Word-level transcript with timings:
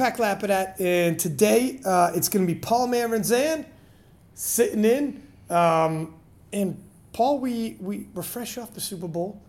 Pack 0.00 0.16
Lapidat, 0.16 0.80
and 0.80 1.18
today 1.18 1.78
uh, 1.84 2.10
it's 2.14 2.30
going 2.30 2.46
to 2.46 2.50
be 2.50 2.58
Paul 2.58 2.88
Maranzan 2.88 3.66
sitting 4.32 4.86
in. 4.86 5.22
Um, 5.50 6.14
and 6.54 6.82
Paul, 7.12 7.38
we, 7.38 7.76
we 7.78 8.06
we're 8.14 8.22
off 8.22 8.72
the 8.72 8.80
Super 8.80 9.08
Bowl, 9.08 9.42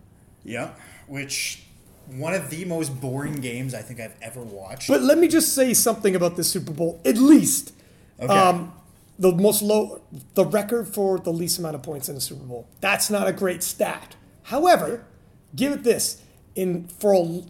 Yeah, 0.44 0.72
which 1.06 1.62
one 2.06 2.34
of 2.34 2.50
the 2.50 2.66
most 2.66 3.00
boring 3.00 3.36
games 3.36 3.72
I 3.72 3.80
think 3.80 3.98
I've 3.98 4.14
ever 4.20 4.42
watched. 4.42 4.88
but 4.88 5.00
let 5.00 5.16
me 5.16 5.26
just 5.26 5.54
say 5.54 5.72
something 5.72 6.14
about 6.14 6.36
the 6.36 6.44
Super 6.44 6.72
Bowl. 6.72 7.00
At 7.06 7.16
least, 7.16 7.72
Okay. 8.20 8.30
um, 8.38 8.74
the 9.18 9.32
most 9.32 9.62
low, 9.62 10.02
the 10.34 10.44
record 10.44 10.86
for 10.86 11.18
the 11.18 11.32
least 11.32 11.58
amount 11.60 11.76
of 11.76 11.82
points 11.82 12.10
in 12.10 12.16
a 12.16 12.20
Super 12.20 12.44
Bowl. 12.44 12.68
That's 12.82 13.08
not 13.08 13.26
a 13.26 13.32
great 13.32 13.62
stat. 13.62 14.16
However, 14.42 15.06
give 15.56 15.72
it 15.72 15.82
this: 15.82 16.20
in 16.54 16.88
for 16.88 17.14
a 17.14 17.42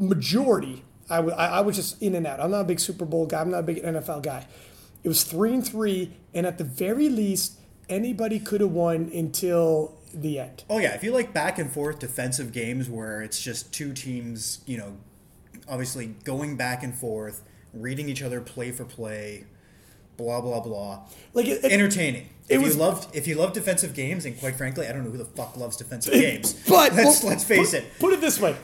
majority, 0.00 0.84
I 1.10 1.18
I- 1.18 1.46
I 1.58 1.60
was 1.60 1.76
just 1.76 2.00
in 2.02 2.14
and 2.14 2.26
out. 2.26 2.40
I'm 2.40 2.50
not 2.50 2.60
a 2.62 2.64
big 2.64 2.80
Super 2.80 3.04
Bowl 3.04 3.26
guy. 3.26 3.40
I'm 3.40 3.50
not 3.50 3.60
a 3.60 3.62
big 3.62 3.82
NFL 3.82 4.22
guy. 4.22 4.46
It 5.04 5.08
was 5.08 5.22
three 5.22 5.52
and 5.54 5.66
three, 5.66 6.12
and 6.34 6.46
at 6.46 6.58
the 6.58 6.64
very 6.64 7.08
least, 7.08 7.52
anybody 7.88 8.38
could 8.40 8.60
have 8.60 8.72
won 8.72 9.10
until 9.14 9.94
the 10.12 10.38
end. 10.40 10.64
oh 10.70 10.78
yeah, 10.78 10.94
if 10.94 11.04
you 11.04 11.12
like 11.12 11.32
back 11.34 11.58
and 11.58 11.70
forth 11.70 11.98
defensive 11.98 12.50
games 12.52 12.88
where 12.88 13.20
it's 13.22 13.40
just 13.40 13.72
two 13.72 13.92
teams, 13.92 14.60
you 14.66 14.78
know, 14.78 14.96
obviously 15.68 16.06
going 16.24 16.56
back 16.56 16.82
and 16.82 16.94
forth, 16.94 17.42
reading 17.74 18.08
each 18.08 18.22
other 18.22 18.40
play 18.40 18.72
for 18.72 18.84
play, 18.84 19.44
blah 20.16 20.40
blah 20.40 20.60
blah. 20.60 21.00
Like 21.34 21.46
it, 21.46 21.62
it- 21.64 21.70
Entertaining. 21.72 22.28
it 22.48 22.56
if 22.56 22.62
was- 22.62 22.74
you 22.74 22.80
loved 22.80 23.14
if 23.14 23.28
you 23.28 23.34
love 23.36 23.52
defensive 23.52 23.94
games, 23.94 24.24
and 24.24 24.38
quite 24.40 24.56
frankly, 24.56 24.88
I 24.88 24.92
don't 24.92 25.04
know 25.04 25.10
who 25.10 25.18
the 25.18 25.24
fuck 25.26 25.56
loves 25.56 25.76
defensive 25.76 26.14
games. 26.26 26.54
But 26.66 26.94
let's 26.94 27.22
well, 27.22 27.30
let's 27.32 27.44
face 27.44 27.70
put, 27.72 27.78
it. 27.80 27.98
Put 28.00 28.12
it 28.14 28.20
this 28.20 28.40
way: 28.40 28.56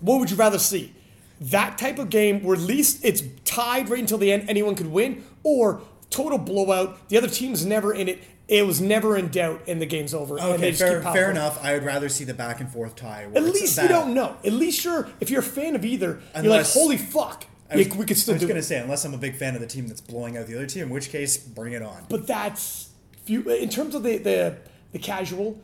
What 0.00 0.18
would 0.20 0.30
you 0.30 0.36
rather 0.36 0.58
see? 0.58 0.92
That 1.40 1.78
type 1.78 1.98
of 1.98 2.10
game 2.10 2.42
where 2.42 2.56
at 2.56 2.62
least 2.62 3.04
it's 3.04 3.22
tied 3.44 3.88
right 3.88 4.00
until 4.00 4.18
the 4.18 4.32
end, 4.32 4.48
anyone 4.48 4.74
could 4.74 4.86
win, 4.90 5.24
or 5.42 5.82
total 6.10 6.38
blowout. 6.38 7.08
The 7.08 7.18
other 7.18 7.28
team's 7.28 7.66
never 7.66 7.92
in 7.92 8.08
it. 8.08 8.22
It 8.46 8.66
was 8.66 8.80
never 8.80 9.16
in 9.16 9.28
doubt, 9.28 9.62
and 9.66 9.80
the 9.80 9.86
game's 9.86 10.12
over. 10.12 10.38
and 10.38 10.62
they 10.62 10.68
Okay, 10.68 10.72
fair, 10.72 11.02
fair 11.02 11.30
enough. 11.30 11.62
I 11.64 11.72
would 11.72 11.82
rather 11.82 12.08
see 12.10 12.24
the 12.24 12.34
back 12.34 12.60
and 12.60 12.70
forth 12.70 12.94
tie. 12.94 13.26
At 13.34 13.42
least 13.42 13.80
you 13.80 13.88
don't 13.88 14.12
know. 14.12 14.36
At 14.44 14.52
least 14.52 14.84
you're, 14.84 15.08
if 15.20 15.30
you're 15.30 15.40
a 15.40 15.42
fan 15.42 15.74
of 15.74 15.84
either, 15.84 16.20
you're 16.36 16.44
like, 16.44 16.66
holy 16.66 16.98
fuck, 16.98 17.46
I 17.70 17.76
was, 17.76 17.88
we 17.96 18.04
could 18.04 18.18
still 18.18 18.34
I 18.34 18.36
was 18.38 18.44
gonna 18.44 18.60
it. 18.60 18.64
say, 18.64 18.78
unless 18.78 19.04
I'm 19.06 19.14
a 19.14 19.18
big 19.18 19.36
fan 19.36 19.54
of 19.54 19.62
the 19.62 19.66
team 19.66 19.88
that's 19.88 20.02
blowing 20.02 20.36
out 20.36 20.46
the 20.46 20.54
other 20.56 20.66
team, 20.66 20.84
in 20.84 20.90
which 20.90 21.08
case, 21.08 21.38
bring 21.38 21.72
it 21.72 21.82
on. 21.82 22.04
But 22.10 22.26
that's 22.26 22.90
few, 23.24 23.42
in 23.50 23.70
terms 23.70 23.94
of 23.94 24.02
the 24.02 24.18
the, 24.18 24.56
the 24.92 24.98
casual. 24.98 25.58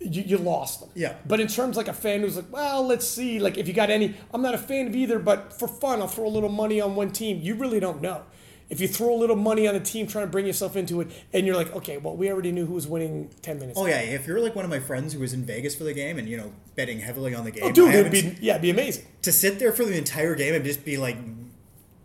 You, 0.00 0.22
you 0.22 0.38
lost 0.38 0.80
them. 0.80 0.90
Yeah. 0.94 1.14
But 1.26 1.40
in 1.40 1.48
terms 1.48 1.76
like 1.76 1.88
a 1.88 1.92
fan 1.92 2.20
who's 2.20 2.36
like, 2.36 2.52
well, 2.52 2.86
let's 2.86 3.06
see, 3.08 3.40
like 3.40 3.58
if 3.58 3.66
you 3.66 3.74
got 3.74 3.90
any, 3.90 4.14
I'm 4.32 4.42
not 4.42 4.54
a 4.54 4.58
fan 4.58 4.86
of 4.86 4.94
either, 4.94 5.18
but 5.18 5.52
for 5.52 5.66
fun, 5.66 6.00
I'll 6.00 6.06
throw 6.08 6.26
a 6.26 6.28
little 6.28 6.48
money 6.48 6.80
on 6.80 6.94
one 6.94 7.10
team. 7.10 7.40
You 7.42 7.54
really 7.56 7.80
don't 7.80 8.00
know. 8.00 8.22
If 8.70 8.80
you 8.82 8.86
throw 8.86 9.14
a 9.14 9.16
little 9.16 9.34
money 9.34 9.66
on 9.66 9.74
a 9.74 9.80
team 9.80 10.06
trying 10.06 10.26
to 10.26 10.30
bring 10.30 10.44
yourself 10.46 10.76
into 10.76 11.00
it, 11.00 11.08
and 11.32 11.46
you're 11.46 11.56
like, 11.56 11.74
okay, 11.74 11.96
well, 11.96 12.14
we 12.14 12.30
already 12.30 12.52
knew 12.52 12.66
who 12.66 12.74
was 12.74 12.86
winning 12.86 13.30
ten 13.40 13.58
minutes. 13.58 13.78
Oh 13.80 13.86
yeah, 13.86 14.00
if 14.00 14.26
you're 14.26 14.40
like 14.40 14.54
one 14.54 14.64
of 14.66 14.70
my 14.70 14.78
friends 14.78 15.14
who 15.14 15.20
was 15.20 15.32
in 15.32 15.42
Vegas 15.42 15.74
for 15.74 15.84
the 15.84 15.94
game 15.94 16.18
and 16.18 16.28
you 16.28 16.36
know 16.36 16.52
betting 16.76 17.00
heavily 17.00 17.34
on 17.34 17.44
the 17.46 17.50
game, 17.50 17.64
Oh, 17.64 17.72
dude, 17.72 17.94
it'd 17.94 18.12
be 18.12 18.36
yeah, 18.42 18.52
it'd 18.52 18.62
be 18.62 18.68
amazing. 18.70 19.06
to 19.22 19.32
sit 19.32 19.58
there 19.58 19.72
for 19.72 19.86
the 19.86 19.96
entire 19.96 20.34
game 20.34 20.54
and 20.54 20.64
just 20.66 20.84
be 20.84 20.98
like 20.98 21.16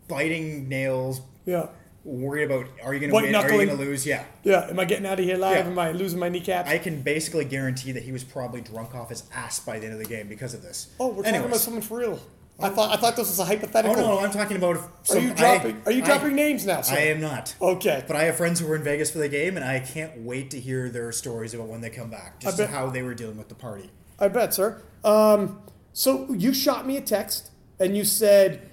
biting 0.08 0.68
nails, 0.70 1.22
Yeah. 1.46 1.68
Worried 2.04 2.44
about 2.44 2.66
are 2.84 2.94
you 2.94 3.00
going 3.00 3.10
to 3.10 3.16
win, 3.16 3.36
are 3.36 3.44
you 3.52 3.66
going 3.66 3.70
to 3.70 3.76
lose? 3.76 4.06
Yeah, 4.06 4.24
Yeah. 4.44 4.68
Am 4.70 4.80
I 4.80 4.86
getting 4.86 5.06
out 5.06 5.20
of 5.20 5.26
here 5.26 5.38
live? 5.38 5.66
Yeah. 5.66 5.72
Am 5.72 5.80
I 5.80 5.92
losing 5.92 6.20
my 6.20 6.30
kneecaps? 6.30 6.70
I 6.70 6.78
can 6.78 7.02
basically 7.02 7.46
guarantee 7.46 7.92
that 7.94 8.04
he 8.04 8.12
was 8.12 8.24
probably 8.24 8.62
drunk 8.62 8.94
off 8.96 9.10
his 9.10 9.24
ass 9.34 9.60
by 9.60 9.80
the 9.80 9.86
end 9.86 9.94
of 9.94 10.00
the 10.00 10.06
game 10.06 10.28
because 10.28 10.54
of 10.54 10.62
this. 10.62 10.90
oh, 11.00 11.08
we're 11.10 11.24
talking 11.24 11.42
about 11.44 11.58
someone 11.58 11.82
for 11.82 12.00
real. 12.00 12.20
I 12.60 12.70
thought 12.70 12.96
I 12.96 13.02
thought 13.02 13.16
this 13.16 13.28
was 13.30 13.40
a 13.40 13.46
hypothetical. 13.46 13.98
Oh 13.98 14.16
no, 14.16 14.20
I'm 14.20 14.32
talking 14.32 14.58
about. 14.58 14.76
Are 14.78 14.90
some- 15.04 15.24
you 15.24 15.32
I- 15.32 15.34
dropping? 15.34 15.82
are 15.88 15.92
you 15.92 16.04
I- 16.04 16.06
dropping 16.06 16.36
names 16.36 16.66
now? 16.66 16.82
Sir? 16.82 16.96
I 16.96 17.00
am 17.08 17.20
not. 17.20 17.56
Okay. 17.60 18.04
But 18.08 18.16
I 18.16 18.24
have 18.26 18.36
friends 18.38 18.60
who 18.60 18.68
were 18.68 18.76
in 18.76 18.84
Vegas 18.84 19.10
for 19.10 19.18
the 19.18 19.28
game, 19.28 19.56
and 19.58 19.66
I 19.66 19.80
can't 19.80 20.20
wait 20.20 20.52
to 20.52 20.60
hear 20.60 20.88
their 20.90 21.12
stories 21.12 21.54
about 21.56 21.68
when 21.68 21.82
they 21.82 21.90
come 21.90 22.12
back, 22.12 22.40
just 22.40 22.58
bet- 22.60 22.70
how 22.70 22.90
they 22.92 23.02
were 23.02 23.16
dealing 23.16 23.38
with 23.38 23.50
the 23.50 23.56
party. 23.56 23.90
I 24.20 24.28
bet, 24.28 24.54
sir. 24.54 24.82
Um, 25.04 25.62
so 25.94 26.32
you 26.32 26.54
shot 26.54 26.86
me 26.86 26.96
a 26.96 27.02
text 27.02 27.50
and 27.80 27.98
you 27.98 28.06
said 28.06 28.70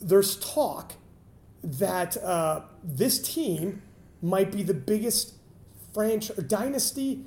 there's 0.00 0.36
talk 0.36 0.92
that 1.62 2.16
uh, 2.18 2.62
this 2.82 3.18
team 3.20 3.82
might 4.22 4.50
be 4.52 4.62
the 4.62 4.74
biggest 4.74 5.34
franchise 5.94 6.36
dynasty 6.36 7.24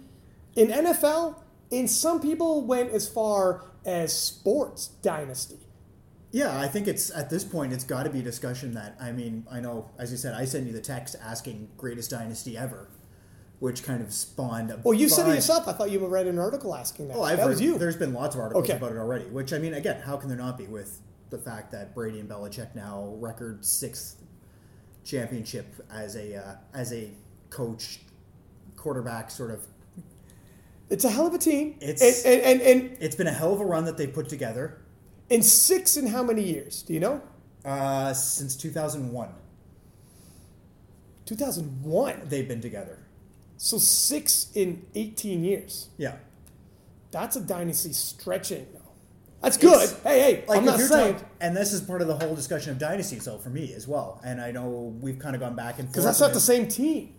in 0.56 0.68
NFL, 0.69 1.36
and 1.72 1.90
some 1.90 2.19
people 2.22 2.66
went 2.66 2.92
as 2.92 3.08
far 3.08 3.66
as 3.86 4.14
sports 4.18 4.88
dynasty. 5.02 5.59
Yeah, 6.31 6.58
I 6.59 6.68
think 6.68 6.88
it's 6.88 7.12
at 7.12 7.30
this 7.30 7.44
point 7.44 7.74
it's 7.74 7.84
got 7.84 8.03
to 8.03 8.09
be 8.09 8.19
a 8.19 8.24
discussion 8.24 8.74
that 8.75 8.96
I 9.02 9.12
mean 9.12 9.46
I 9.52 9.59
know 9.59 9.90
as 10.00 10.12
you 10.12 10.18
said 10.18 10.34
I 10.34 10.46
sent 10.46 10.66
you 10.66 10.72
the 10.72 10.80
text 10.80 11.16
asking 11.22 11.68
greatest 11.78 12.09
dynasty 12.09 12.58
ever, 12.58 12.88
which 13.59 13.84
kind 13.84 14.02
of 14.02 14.13
spawned 14.13 14.72
a. 14.72 14.80
Well, 14.81 14.94
you 14.94 15.09
said 15.09 15.24
it 15.24 15.25
bunch- 15.25 15.36
yourself. 15.38 15.68
I 15.68 15.74
thought 15.74 15.92
you 15.92 16.06
read 16.08 16.28
an 16.28 16.40
article 16.40 16.74
asking 16.74 17.09
that. 17.09 17.18
Oh, 17.18 17.24
I've 17.24 17.38
that 17.38 17.44
heard, 17.44 17.50
was 17.50 17.62
you. 17.62 17.78
There's 17.78 17.98
been 17.98 18.13
lots 18.13 18.36
of 18.36 18.42
articles 18.42 18.63
Okay. 18.63 18.78
about 18.78 18.92
it 18.94 18.98
already. 18.98 19.25
Which 19.25 19.52
I 19.52 19.58
mean, 19.58 19.74
again, 19.74 20.02
how 20.02 20.16
can 20.16 20.30
there 20.30 20.38
not 20.38 20.58
be 20.58 20.66
with 20.68 21.02
the 21.31 21.38
fact 21.38 21.72
that 21.74 21.94
Brady 21.94 22.19
and 22.22 22.30
Belichick 22.30 22.75
now 22.75 23.13
record 23.18 23.66
sixth 23.66 24.21
championship 25.03 25.66
as 25.91 26.16
a 26.16 26.35
uh, 26.38 26.56
as 26.73 26.94
a 26.94 27.09
coach 27.50 28.00
quarterback 28.75 29.29
sort 29.31 29.51
of. 29.51 29.66
It's 30.89 31.06
a 31.06 31.09
hell 31.09 31.28
of 31.28 31.34
a 31.34 31.38
team. 31.38 31.75
It's- 31.79 32.25
and, 32.25 32.41
and, 32.41 32.62
and, 32.62 32.81
and, 32.81 32.97
It's 33.00 33.16
been 33.16 33.28
a 33.28 33.31
hell 33.34 33.53
of 33.53 33.62
a 33.62 33.66
run 33.66 33.85
that 33.85 33.97
they 33.97 34.07
put 34.07 34.28
together 34.28 34.81
in 35.29 35.41
six 35.41 35.95
in 35.95 36.07
how 36.07 36.22
many 36.23 36.44
years? 36.44 36.81
Do 36.81 36.94
you 36.94 37.00
know? 37.00 37.22
uh, 37.63 38.12
since 38.13 38.56
2001. 38.56 39.29
2001. 41.25 42.22
They've 42.25 42.47
been 42.47 42.62
together. 42.62 42.97
So 43.57 43.78
six 43.78 44.51
in 44.56 44.85
18 44.95 45.44
years. 45.44 45.89
Yeah. 45.97 46.16
That's 47.12 47.35
a 47.35 47.41
dynasty 47.41 47.94
stretching. 47.94 48.66
That's 49.41 49.57
good. 49.57 49.90
Hey, 50.03 50.19
hey, 50.19 50.44
Like 50.47 50.59
I'm 50.59 50.66
not 50.66 50.79
saying 50.79 51.16
talk- 51.16 51.25
and 51.40 51.57
this 51.57 51.74
is 51.74 51.81
part 51.81 52.02
of 52.03 52.07
the 52.07 52.16
whole 52.16 52.35
discussion 52.35 52.72
of 52.72 52.78
dynasties, 52.78 53.25
though, 53.25 53.40
for 53.40 53.50
me 53.50 53.74
as 53.74 53.88
well. 53.88 54.22
And 54.24 54.40
I 54.40 54.52
know 54.52 54.96
we've 55.02 55.18
kind 55.18 55.35
of 55.35 55.41
gone 55.41 55.56
back 55.56 55.79
and 55.79 55.88
forth. 55.88 55.94
because 55.94 56.06
that's 56.06 56.19
not 56.19 56.34
the 56.34 56.40
same 56.40 56.68
team 56.68 57.16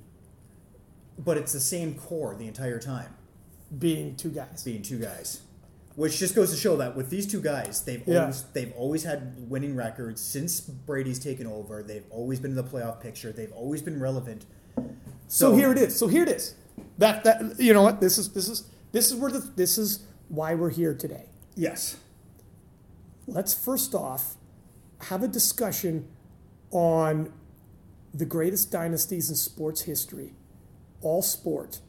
But 1.18 1.36
it's 1.36 1.52
the 1.52 1.60
same 1.60 1.94
core 1.94 2.34
the 2.36 2.46
entire 2.46 2.78
time, 2.78 3.14
being 3.76 4.14
two 4.16 4.30
guys. 4.30 4.62
being 4.62 4.82
two 4.82 4.98
guys, 4.98 5.40
which 5.96 6.18
just 6.18 6.34
goes 6.34 6.50
to 6.52 6.56
show 6.56 6.76
that 6.76 6.96
with 6.96 7.10
these 7.10 7.26
two 7.26 7.40
guys, 7.40 7.82
they've 7.82 8.02
Yeah. 8.06 8.20
always 8.22 8.44
they've 8.52 8.72
always 8.76 9.02
had 9.04 9.50
winning 9.50 9.74
records 9.76 10.20
since 10.20 10.60
Brady's 10.60 11.18
taken 11.18 11.46
over. 11.46 11.82
They've 11.82 12.06
always 12.10 12.38
been 12.40 12.52
in 12.52 12.56
the 12.56 12.64
playoff 12.64 13.00
picture. 13.00 13.32
They've 13.32 13.52
always 13.52 13.82
been 13.82 14.00
relevant. 14.00 14.46
So, 15.28 15.54
here 15.56 15.70
it 15.72 15.78
is. 15.78 15.96
So 15.96 16.06
here 16.08 16.22
it 16.22 16.28
is. 16.28 16.54
That 16.98 17.24
that 17.24 17.58
you 17.60 17.72
know 17.74 17.82
what 17.82 18.00
this 18.00 18.16
is 18.16 18.28
this 18.32 18.48
is 18.48 18.64
this 18.92 19.10
is 19.10 19.16
where 19.16 19.30
the 19.30 19.40
this 19.40 19.76
is 19.76 20.00
why 20.28 20.54
we're 20.54 20.70
here 20.70 20.94
today. 20.94 21.26
Yes. 21.56 21.96
Let's 23.26 23.54
first 23.54 23.94
off 23.94 24.36
have 25.02 25.22
a 25.22 25.28
discussion 25.28 26.08
on 26.70 27.32
the 28.14 28.24
greatest 28.24 28.70
dynasties 28.70 29.30
in 29.30 29.36
sports 29.36 29.82
history, 29.82 30.34
all 31.00 31.22
sport, 31.22 31.80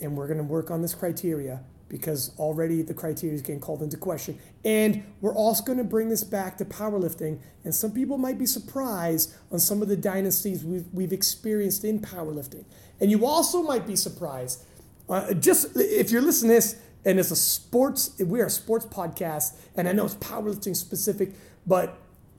and 0.00 0.16
we're 0.16 0.26
going 0.26 0.38
to 0.38 0.44
work 0.44 0.70
on 0.70 0.82
this 0.82 0.94
criteria 0.94 1.60
because 1.88 2.32
already 2.38 2.82
the 2.82 2.94
criteria 2.94 3.34
is 3.34 3.42
getting 3.42 3.60
called 3.60 3.82
into 3.82 3.96
question. 3.96 4.38
And 4.64 5.04
we're 5.20 5.34
also 5.34 5.62
going 5.62 5.78
to 5.78 5.84
bring 5.84 6.08
this 6.08 6.24
back 6.24 6.58
to 6.58 6.64
powerlifting, 6.64 7.38
and 7.62 7.74
some 7.74 7.92
people 7.92 8.18
might 8.18 8.38
be 8.38 8.46
surprised 8.46 9.34
on 9.52 9.60
some 9.60 9.80
of 9.80 9.88
the 9.88 9.96
dynasties 9.96 10.64
we've, 10.64 10.86
we've 10.92 11.12
experienced 11.12 11.84
in 11.84 12.00
powerlifting. 12.00 12.64
And 13.00 13.10
you 13.10 13.24
also 13.26 13.62
might 13.62 13.86
be 13.86 13.96
surprised, 13.96 14.64
uh, 15.08 15.34
just 15.34 15.76
if 15.76 16.10
you're 16.10 16.22
listening 16.22 16.50
to 16.50 16.54
this 16.56 16.76
and 17.04 17.18
it's 17.18 17.30
a 17.30 17.36
sports, 17.36 18.18
we 18.18 18.40
are 18.40 18.46
a 18.46 18.50
sports 18.50 18.86
podcast, 18.86 19.56
and 19.76 19.88
I 19.88 19.92
know 19.92 20.06
it's 20.06 20.14
powerlifting 20.14 20.74
specific, 20.74 21.32
but 21.66 21.98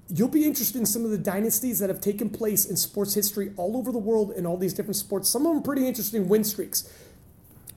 you'll 0.09 0.27
be 0.27 0.45
interested 0.45 0.79
in 0.79 0.85
some 0.85 1.05
of 1.05 1.11
the 1.11 1.17
dynasties 1.17 1.79
that 1.79 1.89
have 1.89 2.01
taken 2.01 2.29
place 2.29 2.65
in 2.65 2.75
sports 2.75 3.13
history 3.13 3.51
all 3.57 3.77
over 3.77 3.91
the 3.91 3.99
world 3.99 4.31
in 4.31 4.45
all 4.45 4.57
these 4.57 4.73
different 4.73 4.95
sports. 4.95 5.29
Some 5.29 5.45
of 5.45 5.53
them 5.53 5.63
pretty 5.63 5.87
interesting 5.87 6.27
win 6.27 6.43
streaks. 6.43 6.91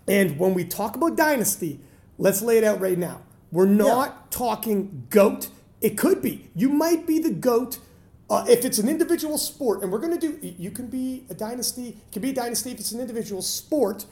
And 0.06 0.38
when 0.38 0.55
we 0.55 0.64
talk 0.64 0.96
about 0.96 1.17
dynasty, 1.17 1.81
let's 2.17 2.43
lay 2.43 2.58
it 2.58 2.64
out 2.64 2.81
right 2.81 2.99
now. 2.99 3.23
We're 3.50 3.67
not 3.67 4.31
talking 4.31 5.06
goat. 5.11 5.49
It 5.81 5.96
could 5.96 6.20
be. 6.20 6.50
You 6.55 6.69
might 6.69 7.06
be 7.06 7.19
the 7.19 7.31
goat 7.31 7.79
uh, 8.29 8.44
if 8.49 8.64
it's 8.64 8.79
an 8.79 8.88
individual 8.88 9.38
sport, 9.38 9.82
and 9.82 9.91
we're 9.91 10.00
going 10.00 10.19
to 10.19 10.20
do. 10.20 10.55
You 10.58 10.70
can 10.70 10.88
be 10.88 11.25
a 11.31 11.34
dynasty. 11.34 11.88
It 11.88 12.12
can 12.12 12.20
be 12.20 12.31
a 12.31 12.34
dynasty 12.34 12.73
if 12.73 12.81
it's 12.81 12.93
an 12.93 13.00
individual 13.00 13.41
sport, 13.41 14.05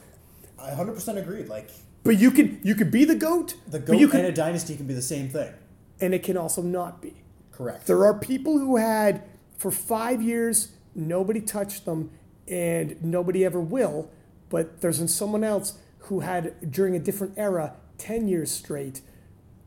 I 0.59 0.71
100% 0.71 1.17
agreed. 1.17 1.49
Like 1.49 1.69
but 2.07 2.19
you 2.19 2.31
can 2.31 2.59
you 2.63 2.73
could 2.73 2.89
be 2.89 3.05
the 3.05 3.15
goat. 3.15 3.55
the 3.67 3.79
goat 3.79 3.97
you 3.97 4.07
can, 4.07 4.21
and 4.21 4.29
a 4.29 4.31
dynasty 4.31 4.75
can 4.75 4.87
be 4.87 4.93
the 4.93 5.01
same 5.01 5.29
thing. 5.29 5.53
and 5.99 6.13
it 6.13 6.23
can 6.23 6.37
also 6.37 6.61
not 6.61 7.01
be. 7.01 7.21
Correct. 7.51 7.87
There 7.87 8.05
are 8.05 8.17
people 8.17 8.59
who 8.59 8.77
had 8.77 9.23
for 9.57 9.71
five 9.71 10.21
years 10.21 10.71
nobody 10.95 11.41
touched 11.41 11.85
them 11.85 12.11
and 12.47 13.01
nobody 13.03 13.43
ever 13.43 13.59
will, 13.59 14.09
but 14.49 14.81
there's 14.81 15.13
someone 15.13 15.43
else 15.43 15.77
who 16.07 16.21
had 16.21 16.71
during 16.71 16.95
a 16.95 16.99
different 16.99 17.33
era 17.37 17.75
10 17.97 18.27
years 18.27 18.51
straight, 18.51 19.01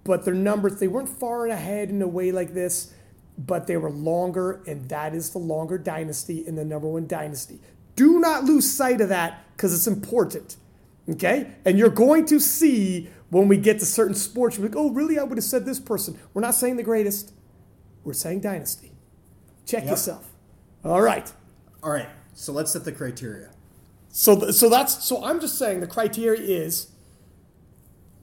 but 0.05 0.25
their 0.25 0.35
numbers 0.35 0.79
they 0.79 0.89
weren't 0.89 1.09
far 1.09 1.47
ahead 1.47 1.91
in 1.91 2.01
a 2.01 2.09
way 2.09 2.33
like 2.33 2.55
this, 2.55 2.93
but 3.37 3.67
they 3.67 3.77
were 3.77 3.91
longer, 3.91 4.63
and 4.67 4.89
that 4.89 5.15
is 5.15 5.31
the 5.31 5.39
longer 5.39 5.79
dynasty 5.79 6.45
and 6.47 6.57
the 6.57 6.65
number 6.65 6.89
one 6.89 7.07
dynasty. 7.07 7.61
Do 7.97 8.19
not 8.21 8.45
lose 8.45 8.71
sight 8.71 9.01
of 9.01 9.09
that 9.11 9.45
because 9.57 9.75
it's 9.75 9.87
important. 9.87 10.57
Okay? 11.08 11.52
And 11.64 11.79
you're 11.79 11.88
going 11.91 12.26
to 12.26 12.38
see 12.38 13.08
when 13.31 13.49
we 13.49 13.56
get 13.56 13.79
to 13.79 13.87
certain 13.87 14.14
sports, 14.14 14.58
you're 14.58 14.67
like, 14.69 14.76
oh, 14.76 14.91
really? 14.91 15.19
I 15.19 15.23
would 15.23 15.38
have 15.38 15.44
said 15.44 15.64
this 15.64 15.79
person. 15.79 16.19
We're 16.35 16.43
not 16.43 16.55
saying 16.55 16.76
the 16.76 16.82
greatest, 16.82 17.32
we're 18.05 18.12
saying 18.12 18.41
dynasty. 18.41 18.93
Check 19.67 19.85
Yep. 19.85 19.91
yourself. 19.91 20.29
All 20.85 21.00
right. 21.02 21.32
All 21.82 21.91
right, 21.93 22.08
so 22.35 22.52
let's 22.52 22.73
set 22.73 22.85
the 22.85 22.93
criteria. 22.93 23.50
So, 24.08 24.38
th- 24.38 24.52
so 24.55 24.69
that's 24.69 25.05
so. 25.05 25.25
I'm 25.25 25.41
just 25.41 25.56
saying 25.56 25.81
the 25.81 25.87
criteria 25.87 26.41
is, 26.41 26.88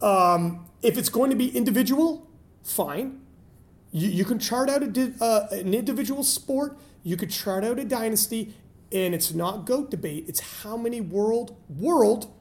um, 0.02 0.66
if 0.82 0.98
it's 0.98 1.10
going 1.10 1.30
to 1.30 1.36
be 1.36 1.56
individual, 1.56 2.30
fine. 2.64 3.22
You, 3.92 4.10
you 4.10 4.26
can 4.26 4.38
chart 4.40 4.70
out 4.70 4.84
a 4.84 4.88
di- 4.88 5.14
uh, 5.20 5.48
an 5.52 5.74
individual 5.74 6.24
sport. 6.24 6.78
You 7.04 7.16
could 7.18 7.30
chart 7.32 7.64
out 7.64 7.80
a 7.80 7.86
dynasty, 7.86 8.54
and 8.92 9.16
it's 9.16 9.34
not 9.34 9.66
goat 9.66 9.90
debate. 9.90 10.26
It's 10.28 10.62
how 10.64 10.78
many 10.78 11.00
world 11.02 11.56
world. 11.70 12.32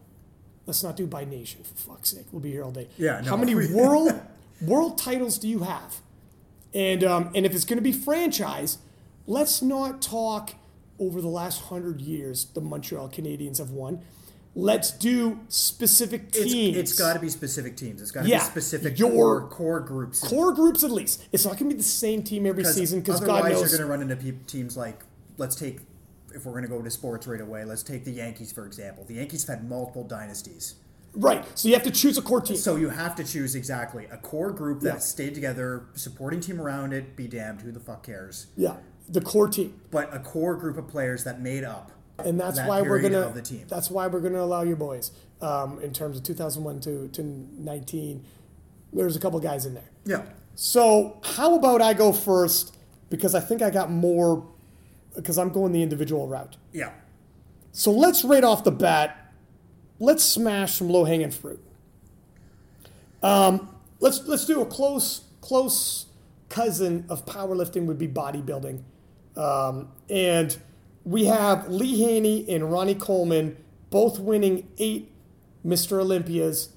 Let's 0.67 0.83
not 0.83 0.97
do 0.97 1.07
by 1.07 1.25
nation 1.25 1.63
for 1.63 1.75
fuck's 1.75 2.11
sake. 2.11 2.27
We'll 2.33 2.41
be 2.43 2.51
here 2.51 2.65
all 2.65 2.73
day. 2.73 2.89
Yeah, 2.99 3.23
How 3.23 3.37
many 3.37 3.55
world 3.73 4.21
world 4.61 4.99
titles 4.99 5.39
do 5.39 5.49
you 5.49 5.61
have? 5.61 5.97
And 6.75 7.05
um, 7.05 7.31
and 7.35 7.47
if 7.47 7.55
it's 7.55 7.65
going 7.65 7.79
to 7.79 7.83
be 7.83 7.93
franchise, 7.93 8.79
let's 9.27 9.63
not 9.63 10.03
talk 10.03 10.55
over 10.99 11.21
the 11.21 11.29
last 11.29 11.63
hundred 11.63 12.01
years. 12.01 12.47
The 12.47 12.61
Montreal 12.61 13.09
Canadiens 13.09 13.59
have 13.59 13.71
won. 13.71 14.01
Let's 14.59 14.91
do 14.91 15.41
specific 15.49 16.29
It's, 16.35 16.39
teams. 16.51 16.77
it's 16.79 16.93
got 16.99 17.13
to 17.13 17.19
be 17.21 17.29
specific 17.29 17.77
teams. 17.77 18.01
It's 18.01 18.11
got 18.11 18.23
to 18.23 18.29
Yeah, 18.29 18.39
be 18.39 18.45
specific 18.45 18.99
your- 18.99 19.43
core, 19.43 19.49
core 19.49 19.81
groups. 19.81 20.27
core 20.27 20.55
groups 20.55 20.83
at 20.83 20.91
least. 20.91 21.23
It's 21.31 21.45
not 21.45 21.59
going 21.59 21.69
to 21.71 21.75
be 21.77 21.79
the 21.79 21.87
same 21.87 22.23
team 22.23 22.47
every 22.47 22.65
season 22.65 23.01
because 23.01 23.21
God 23.21 23.45
knows. 23.45 23.61
you're 23.61 23.69
going 23.69 23.81
to 23.83 23.87
run 23.87 24.01
into 24.01 24.17
pe- 24.17 24.39
teams 24.47 24.75
like 24.75 25.05
let's 25.37 25.57
take 25.57 25.81
if 26.37 26.45
we're 26.47 26.53
going 26.53 26.63
to 26.65 26.69
go 26.69 26.81
to 26.83 26.91
sports 26.91 27.27
right 27.27 27.41
away. 27.41 27.65
Let's 27.65 27.83
take 27.83 28.05
the 28.05 28.13
Yankees 28.13 28.53
for 28.53 28.67
example. 28.67 29.05
The 29.05 29.15
Yankees 29.15 29.45
have 29.47 29.59
had 29.59 29.69
multiple 29.69 30.05
dynasties, 30.05 30.75
right. 31.15 31.45
So 31.59 31.67
you 31.69 31.75
have 31.75 31.83
to 31.85 31.91
choose 31.91 32.17
a 32.19 32.23
core 32.23 32.41
team. 32.41 32.57
so 32.57 32.77
you 32.77 32.91
have 32.91 33.17
to 33.17 33.25
choose 33.25 33.55
exactly 33.55 34.07
a 34.13 34.19
core 34.19 34.53
group 34.53 34.81
that 34.83 34.95
Yeah. 34.95 34.99
stayed 34.99 35.35
together, 35.35 35.87
supporting 35.95 36.41
team 36.41 36.61
around 36.61 36.93
it. 36.93 37.17
Be 37.17 37.27
damned, 37.27 37.63
who 37.63 37.73
the 37.73 37.81
fuck 37.81 38.05
cares? 38.05 38.47
yeah, 38.57 38.77
the 39.09 39.21
core 39.21 39.49
team. 39.49 39.81
But 39.91 40.15
a 40.15 40.19
core 40.21 40.55
group 40.57 40.77
of 40.77 40.87
players 40.89 41.25
that 41.25 41.41
made 41.41 41.65
up. 41.65 41.91
and 42.19 42.39
that's 42.41 42.57
that 42.57 42.69
why 42.69 42.81
we're 42.83 43.01
gonna 43.01 43.21
of 43.21 43.35
the 43.35 43.43
team. 43.43 43.65
that's 43.69 43.91
why 43.91 44.07
we're 44.07 44.21
gonna 44.21 44.41
allow 44.41 44.63
your 44.63 44.77
boys 44.77 45.11
um, 45.43 45.79
in 45.83 45.93
terms 45.93 46.17
of 46.17 46.23
2001 46.23 46.81
to, 46.81 47.09
to 47.09 47.23
19 47.23 48.25
there's 48.93 49.17
a 49.17 49.21
couple 49.21 49.39
guys 49.39 49.67
in 49.67 49.75
there 49.75 49.91
Yeah. 50.07 50.23
so 50.55 51.21
how 51.23 51.57
about 51.57 51.83
i 51.83 51.93
go 51.93 52.13
first 52.15 52.75
because 53.11 53.35
i 53.35 53.41
think 53.41 53.61
i 53.61 53.69
got 53.69 53.91
more 53.91 54.49
because 55.17 55.39
i'm 55.39 55.49
going 55.51 55.73
the 55.73 55.83
individual 55.83 56.29
route 56.29 56.57
Yeah. 56.73 56.91
so 57.73 57.91
let's 57.91 58.25
right 58.25 58.45
off 58.45 58.63
the 58.65 58.71
bat 58.71 59.33
let's 59.99 60.23
smash 60.23 60.75
some 60.75 60.89
low-hanging 60.89 61.31
fruit 61.33 61.63
um, 63.23 63.75
let's 64.01 64.23
let's 64.27 64.45
do 64.45 64.61
a 64.61 64.67
close 64.67 65.23
close 65.41 66.07
cousin 66.49 67.07
of 67.09 67.25
powerlifting 67.27 67.87
would 67.87 67.99
be 67.99 68.07
bodybuilding 68.09 68.83
um, 69.37 69.89
and 70.09 70.57
we 71.05 71.27
have 71.27 71.69
Lee 71.69 72.03
Haney 72.03 72.49
and 72.49 72.71
Ronnie 72.73 72.95
Coleman 72.95 73.57
both 73.91 74.19
winning 74.19 74.69
eight 74.79 75.13
Mr. 75.65 76.01
Olympias, 76.01 76.69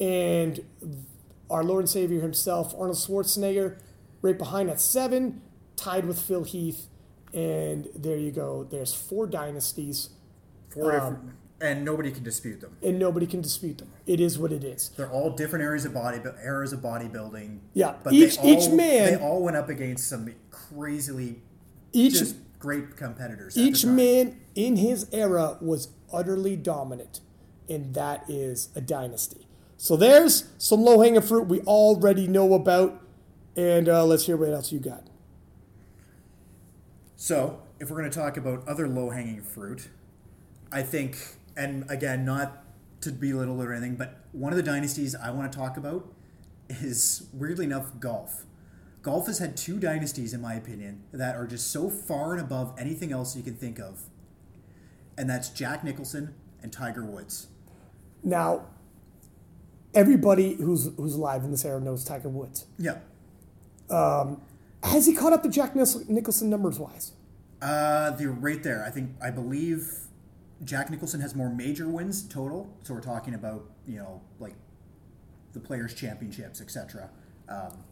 and 0.00 0.60
our 1.50 1.62
Lord 1.62 1.80
and 1.80 1.88
Savior 1.88 2.20
himself, 2.22 2.74
Arnold 2.78 2.96
Schwarzenegger, 2.96 3.76
right 4.22 4.38
behind 4.38 4.70
at 4.70 4.80
seven, 4.80 5.42
tied 5.76 6.06
with 6.06 6.18
Phil 6.18 6.44
Heath. 6.44 6.86
And 7.34 7.88
there 7.94 8.16
you 8.16 8.30
go. 8.30 8.64
There's 8.64 8.92
four 8.94 9.26
dynasties, 9.26 10.10
Four 10.68 10.92
Um, 10.96 11.12
different, 11.14 11.32
and 11.60 11.84
nobody 11.84 12.10
can 12.10 12.24
dispute 12.24 12.60
them. 12.60 12.76
and 12.82 12.98
nobody 12.98 13.26
can 13.26 13.40
dispute 13.42 13.78
them. 13.78 13.88
It 14.06 14.20
is 14.20 14.38
what 14.38 14.52
it 14.52 14.64
is. 14.64 14.90
They're 14.96 15.10
all 15.10 15.30
different 15.30 15.62
areas 15.64 15.84
of 15.84 15.92
body 15.94 16.18
but 16.22 16.36
eras 16.42 16.72
of 16.72 16.80
bodybuilding. 16.80 17.58
Yeah, 17.74 17.94
but 18.02 18.12
each- 18.14 18.36
they 18.38 18.42
all, 18.54 18.62
each 18.64 18.70
man- 18.70 19.12
they 19.14 19.16
all 19.22 19.42
went 19.42 19.56
up 19.56 19.68
against 19.68 20.08
some 20.08 20.32
crazily 20.50 21.42
Each 21.92 22.14
just 22.18 22.36
great 22.58 22.96
competitors. 22.96 23.56
each 23.56 23.84
man 23.84 24.40
in 24.54 24.76
his 24.76 25.06
era 25.12 25.58
was 25.60 25.88
utterly 26.12 26.56
dominant, 26.56 27.20
and 27.68 27.92
that 27.94 28.24
is 28.30 28.68
a 28.74 28.80
dynasty. 28.80 29.46
So 29.76 29.96
there's 29.96 30.44
some 30.58 30.82
low 30.82 31.00
hanging 31.00 31.20
fruit 31.22 31.48
we 31.48 31.60
already 31.62 32.26
know 32.28 32.54
about, 32.54 33.00
and 33.56 33.88
uh, 33.88 34.04
let's 34.06 34.24
hear 34.26 34.36
what 34.36 34.48
else 34.50 34.72
you 34.72 34.78
got. 34.78 35.06
So, 37.22 37.62
if 37.78 37.88
we're 37.88 37.98
going 37.98 38.10
to 38.10 38.18
talk 38.18 38.36
about 38.36 38.66
other 38.66 38.88
low 38.88 39.10
hanging 39.10 39.42
fruit, 39.42 39.90
I 40.72 40.82
think, 40.82 41.36
and 41.56 41.88
again, 41.88 42.24
not 42.24 42.64
to 43.02 43.12
belittle 43.12 43.62
or 43.62 43.72
anything, 43.72 43.94
but 43.94 44.24
one 44.32 44.52
of 44.52 44.56
the 44.56 44.62
dynasties 44.64 45.14
I 45.14 45.30
want 45.30 45.52
to 45.52 45.56
talk 45.56 45.76
about 45.76 46.12
is 46.68 47.28
weirdly 47.32 47.66
enough 47.66 48.00
golf. 48.00 48.44
Golf 49.02 49.28
has 49.28 49.38
had 49.38 49.56
two 49.56 49.78
dynasties, 49.78 50.34
in 50.34 50.40
my 50.40 50.54
opinion, 50.54 51.04
that 51.12 51.36
are 51.36 51.46
just 51.46 51.70
so 51.70 51.88
far 51.90 52.32
and 52.32 52.40
above 52.40 52.74
anything 52.76 53.12
else 53.12 53.36
you 53.36 53.44
can 53.44 53.54
think 53.54 53.78
of, 53.78 54.00
and 55.16 55.30
that's 55.30 55.48
Jack 55.48 55.84
Nicholson 55.84 56.34
and 56.60 56.72
Tiger 56.72 57.04
Woods. 57.04 57.46
Now, 58.24 58.66
everybody 59.94 60.54
who's 60.54 60.90
who's 60.96 61.14
alive 61.14 61.44
in 61.44 61.52
this 61.52 61.64
era 61.64 61.80
knows 61.80 62.04
Tiger 62.04 62.28
Woods. 62.28 62.66
Yeah. 62.80 62.98
Um, 63.88 64.40
Has 64.82 65.06
he 65.06 65.12
caught 65.14 65.32
up 65.32 65.42
to 65.44 65.48
Jack 65.48 65.74
Nicholson, 65.76 66.50
numbers 66.50 66.78
wise? 66.78 67.12
Uh, 67.60 68.10
they're 68.10 68.30
right 68.32 68.62
there. 68.62 68.84
I 68.84 68.90
think 68.90 69.10
I 69.22 69.30
believe 69.30 69.88
Jack 70.64 70.90
Nicholson 70.90 71.20
has 71.20 71.34
more 71.34 71.48
major 71.48 71.88
wins 71.88 72.22
total. 72.26 72.68
So 72.82 72.94
we're 72.94 73.00
talking 73.00 73.34
about 73.34 73.64
you 73.86 73.98
know 73.98 74.20
like 74.40 74.54
the 75.52 75.60
Players 75.60 75.94
Championships, 75.94 76.60
etc. 76.60 77.10
Um, 77.48 77.84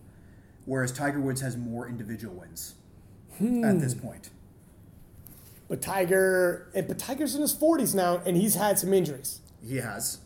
whereas 0.65 0.91
Tiger 0.91 1.21
Woods 1.21 1.41
has 1.43 1.57
more 1.57 1.89
individual 1.89 2.35
wins 2.35 2.75
at 3.41 3.81
this 3.81 3.95
point. 3.95 4.31
But 5.69 5.81
Tiger, 5.81 6.69
and 6.75 6.89
but 6.89 6.99
Tiger's 6.99 7.37
in 7.37 7.43
his 7.43 7.53
forties 7.53 7.95
now, 7.95 8.21
and 8.27 8.37
he's 8.37 8.57
had 8.57 8.79
some 8.81 8.93
injuries. 8.93 9.41
He 9.65 9.77
has, 9.77 10.19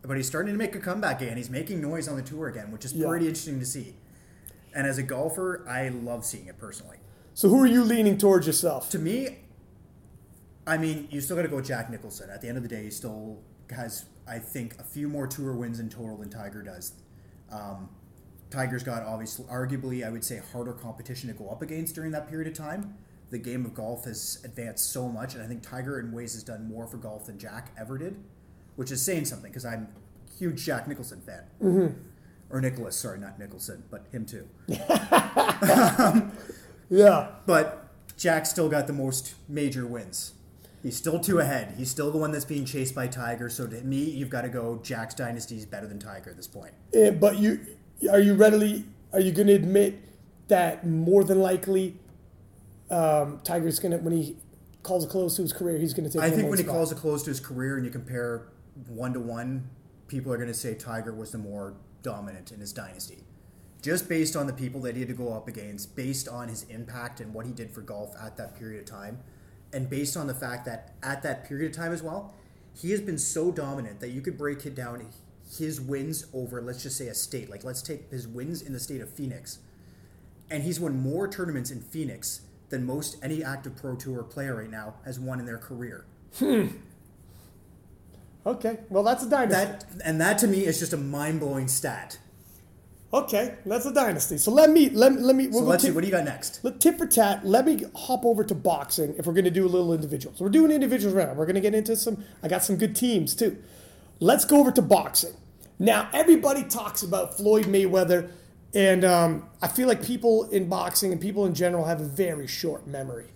but 0.00 0.16
he's 0.16 0.26
starting 0.26 0.54
to 0.54 0.58
make 0.58 0.74
a 0.74 0.78
comeback 0.78 1.20
again. 1.20 1.36
He's 1.36 1.50
making 1.50 1.82
noise 1.82 2.08
on 2.08 2.16
the 2.16 2.22
tour 2.22 2.48
again, 2.48 2.70
which 2.72 2.86
is 2.86 2.94
Yeah. 2.94 3.06
pretty 3.08 3.26
interesting 3.28 3.60
to 3.60 3.66
see. 3.66 3.94
And 4.76 4.86
as 4.86 4.98
a 4.98 5.02
golfer, 5.02 5.66
I 5.66 5.88
love 5.88 6.26
seeing 6.26 6.48
it 6.48 6.58
personally. 6.58 6.98
So 7.32 7.48
who 7.48 7.62
are 7.62 7.66
you 7.66 7.82
leaning 7.82 8.18
towards 8.18 8.46
yourself? 8.46 8.90
to 8.90 8.98
me, 8.98 9.38
I 10.66 10.76
mean, 10.76 11.08
you 11.10 11.22
still 11.22 11.34
got 11.34 11.42
to 11.42 11.48
go 11.48 11.56
with 11.56 11.66
Jack 11.66 11.90
Nicholson. 11.90 12.28
At 12.28 12.42
the 12.42 12.48
end 12.48 12.58
of 12.58 12.62
the 12.62 12.68
day, 12.68 12.84
he 12.84 12.90
still 12.90 13.38
has, 13.70 14.04
I 14.28 14.38
think, 14.38 14.78
a 14.78 14.84
few 14.84 15.08
more 15.08 15.26
tour 15.26 15.54
wins 15.54 15.80
in 15.80 15.88
total 15.88 16.18
than 16.18 16.28
Tiger 16.28 16.62
does. 16.62 16.92
Um, 17.50 17.88
Tiger's 18.50 18.82
got 18.82 19.02
obviously, 19.02 19.46
arguably, 19.46 20.06
I 20.06 20.10
would 20.10 20.24
say, 20.24 20.42
harder 20.52 20.74
competition 20.74 21.28
to 21.28 21.34
go 21.34 21.48
up 21.48 21.62
against 21.62 21.94
during 21.94 22.10
that 22.12 22.28
period 22.28 22.46
of 22.46 22.54
time. 22.54 22.98
The 23.30 23.38
game 23.38 23.64
of 23.64 23.74
golf 23.74 24.04
has 24.04 24.42
advanced 24.44 24.92
so 24.92 25.08
much, 25.08 25.34
and 25.34 25.42
I 25.42 25.46
think 25.46 25.62
Tiger, 25.62 25.98
in 25.98 26.12
ways, 26.12 26.34
has 26.34 26.42
done 26.42 26.68
more 26.68 26.86
for 26.86 26.98
golf 26.98 27.26
than 27.26 27.38
Jack 27.38 27.72
ever 27.78 27.96
did, 27.96 28.22
which 28.76 28.90
is 28.90 29.00
saying 29.00 29.24
something 29.24 29.50
because 29.50 29.64
I'm 29.64 29.88
a 29.88 30.38
huge 30.38 30.64
Jack 30.64 30.86
Nicholson 30.86 31.22
fan. 31.22 31.44
Or 32.50 32.60
Nicklaus, 32.60 32.96
sorry, 32.96 33.18
not 33.18 33.38
Nicholson, 33.38 33.82
but 33.90 34.06
him 34.12 34.24
too. 34.26 34.48
Yeah. 36.88 37.28
But 37.46 37.88
Jack 38.16 38.46
still 38.46 38.68
got 38.68 38.86
the 38.86 38.92
most 38.92 39.34
major 39.48 39.86
wins. 39.86 40.34
He's 40.82 40.96
still 40.96 41.18
two 41.18 41.40
ahead. 41.40 41.74
He's 41.76 41.90
still 41.90 42.12
the 42.12 42.18
one 42.18 42.30
that's 42.30 42.44
being 42.44 42.64
chased 42.64 42.94
by 42.94 43.08
Tiger. 43.08 43.48
So 43.48 43.66
to 43.66 43.80
me, 43.82 44.04
you've 44.04 44.30
got 44.30 44.42
to 44.42 44.48
go. 44.48 44.78
Jack's 44.82 45.14
dynasty 45.14 45.56
is 45.56 45.66
better 45.66 45.86
than 45.86 45.98
Tiger 45.98 46.30
at 46.30 46.36
this 46.36 46.46
point. 46.46 46.74
But 46.92 47.38
you 47.38 47.60
are 48.10 48.20
you 48.20 48.34
readily 48.34 48.84
are 49.12 49.20
you 49.20 49.32
going 49.32 49.48
to 49.48 49.54
admit 49.54 49.98
that 50.48 50.86
more 50.86 51.24
than 51.24 51.40
likely 51.40 51.96
um, 52.90 53.40
Tiger's 53.42 53.80
going 53.80 53.92
to 53.92 53.98
when 53.98 54.12
he 54.12 54.36
calls 54.84 55.04
a 55.04 55.08
close 55.08 55.34
to 55.36 55.42
his 55.42 55.52
career, 55.52 55.78
he's 55.78 55.92
going 55.92 56.08
to 56.08 56.12
take. 56.12 56.22
I 56.22 56.30
think 56.30 56.48
when 56.48 56.58
he 56.58 56.64
calls 56.64 56.92
a 56.92 56.94
close 56.94 57.24
to 57.24 57.30
his 57.30 57.40
career 57.40 57.76
and 57.76 57.84
you 57.84 57.90
compare 57.90 58.46
one 58.86 59.12
to 59.14 59.20
one, 59.20 59.68
people 60.06 60.32
are 60.32 60.36
going 60.36 60.48
to 60.48 60.54
say 60.54 60.74
Tiger 60.74 61.12
was 61.12 61.32
the 61.32 61.38
more 61.38 61.74
dominant 62.02 62.52
in 62.52 62.60
his 62.60 62.72
dynasty. 62.72 63.24
Just 63.82 64.08
based 64.08 64.36
on 64.36 64.46
the 64.46 64.52
people 64.52 64.80
that 64.82 64.94
he 64.94 65.00
had 65.00 65.08
to 65.08 65.14
go 65.14 65.32
up 65.32 65.48
against, 65.48 65.94
based 65.94 66.28
on 66.28 66.48
his 66.48 66.64
impact 66.64 67.20
and 67.20 67.32
what 67.32 67.46
he 67.46 67.52
did 67.52 67.70
for 67.70 67.82
golf 67.82 68.14
at 68.20 68.36
that 68.36 68.58
period 68.58 68.80
of 68.80 68.86
time, 68.86 69.18
and 69.72 69.90
based 69.90 70.16
on 70.16 70.26
the 70.26 70.34
fact 70.34 70.64
that 70.64 70.94
at 71.02 71.22
that 71.22 71.46
period 71.46 71.70
of 71.70 71.76
time 71.76 71.92
as 71.92 72.02
well, 72.02 72.34
he 72.74 72.90
has 72.90 73.00
been 73.00 73.18
so 73.18 73.50
dominant 73.50 74.00
that 74.00 74.10
you 74.10 74.20
could 74.20 74.36
break 74.36 74.64
it 74.66 74.74
down 74.74 75.06
his 75.58 75.80
wins 75.80 76.26
over, 76.32 76.60
let's 76.60 76.82
just 76.82 76.96
say, 76.96 77.08
a 77.08 77.14
state. 77.14 77.48
Like, 77.48 77.64
let's 77.64 77.82
take 77.82 78.10
his 78.10 78.26
wins 78.26 78.62
in 78.62 78.72
the 78.72 78.80
state 78.80 79.00
of 79.00 79.10
Phoenix. 79.10 79.58
And 80.50 80.62
he's 80.62 80.78
won 80.78 81.00
more 81.00 81.28
tournaments 81.28 81.70
in 81.70 81.80
Phoenix 81.80 82.42
than 82.68 82.84
most 82.84 83.16
any 83.22 83.42
active 83.44 83.76
Pro 83.76 83.96
Tour 83.96 84.22
player 84.22 84.56
right 84.56 84.70
now 84.70 84.94
has 85.04 85.18
won 85.20 85.40
in 85.40 85.46
their 85.46 85.58
career. 85.58 86.04
Hmm. 86.38 86.66
Okay, 88.46 88.78
well 88.88 89.02
that's 89.02 89.24
a 89.24 89.28
dynasty. 89.28 89.54
That 89.54 89.84
and 90.04 90.20
that 90.20 90.38
to 90.38 90.46
me 90.46 90.64
is 90.64 90.78
just 90.78 90.92
a 90.92 90.96
mind 90.96 91.40
blowing 91.40 91.66
stat. 91.66 92.18
Okay, 93.12 93.56
that's 93.64 93.86
a 93.86 93.92
dynasty. 93.92 94.38
So 94.38 94.52
let 94.52 94.70
me 94.70 94.88
let, 94.90 95.12
let 95.20 95.34
me. 95.34 95.50
So 95.50 95.60
let's 95.60 95.82
see. 95.82 95.90
What 95.90 96.02
do 96.02 96.06
you 96.06 96.12
got 96.12 96.24
next? 96.24 96.64
Let 96.64 96.80
tit 96.80 96.96
for 96.98 97.06
tat. 97.06 97.44
Let 97.44 97.66
me 97.66 97.84
hop 97.94 98.24
over 98.24 98.44
to 98.44 98.54
boxing. 98.54 99.14
If 99.18 99.26
we're 99.26 99.32
going 99.32 99.46
to 99.46 99.50
do 99.50 99.64
a 99.64 99.68
little 99.68 99.92
individuals, 99.92 100.40
we're 100.40 100.48
doing 100.48 100.70
individuals 100.70 101.14
right 101.14 101.26
now. 101.26 101.34
We're 101.34 101.46
going 101.46 101.56
to 101.56 101.60
get 101.60 101.74
into 101.74 101.96
some. 101.96 102.24
I 102.42 102.48
got 102.48 102.62
some 102.62 102.76
good 102.76 102.94
teams 102.94 103.34
too. 103.34 103.56
Let's 104.20 104.44
go 104.44 104.58
over 104.58 104.70
to 104.72 104.82
boxing. 104.82 105.34
Now 105.78 106.08
everybody 106.12 106.62
talks 106.62 107.02
about 107.02 107.36
Floyd 107.36 107.66
Mayweather, 107.66 108.30
and 108.74 109.04
um, 109.04 109.48
I 109.60 109.68
feel 109.68 109.88
like 109.88 110.04
people 110.04 110.48
in 110.50 110.68
boxing 110.68 111.10
and 111.10 111.20
people 111.20 111.46
in 111.46 111.54
general 111.54 111.84
have 111.84 112.00
a 112.00 112.04
very 112.04 112.46
short 112.46 112.86
memory. 112.86 113.26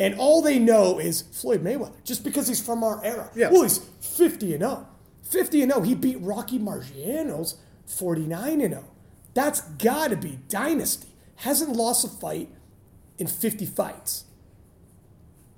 And 0.00 0.14
all 0.14 0.40
they 0.40 0.58
know 0.58 0.98
is 0.98 1.20
Floyd 1.20 1.62
Mayweather, 1.62 2.02
just 2.04 2.24
because 2.24 2.48
he's 2.48 2.60
from 2.60 2.82
our 2.82 3.04
era. 3.04 3.30
Yeah. 3.36 3.50
Well, 3.50 3.62
he's 3.62 3.78
50 4.00 4.54
and 4.54 4.62
0. 4.62 4.88
50 5.22 5.62
and 5.62 5.72
0. 5.72 5.82
He 5.82 5.94
beat 5.94 6.16
Rocky 6.20 6.58
Marciano's 6.58 7.56
49 7.86 8.62
and 8.62 8.72
0. 8.72 8.84
That's 9.34 9.60
got 9.60 10.08
to 10.08 10.16
be 10.16 10.40
dynasty. 10.48 11.08
Hasn't 11.36 11.76
lost 11.76 12.04
a 12.04 12.08
fight 12.08 12.48
in 13.18 13.26
50 13.26 13.66
fights. 13.66 14.24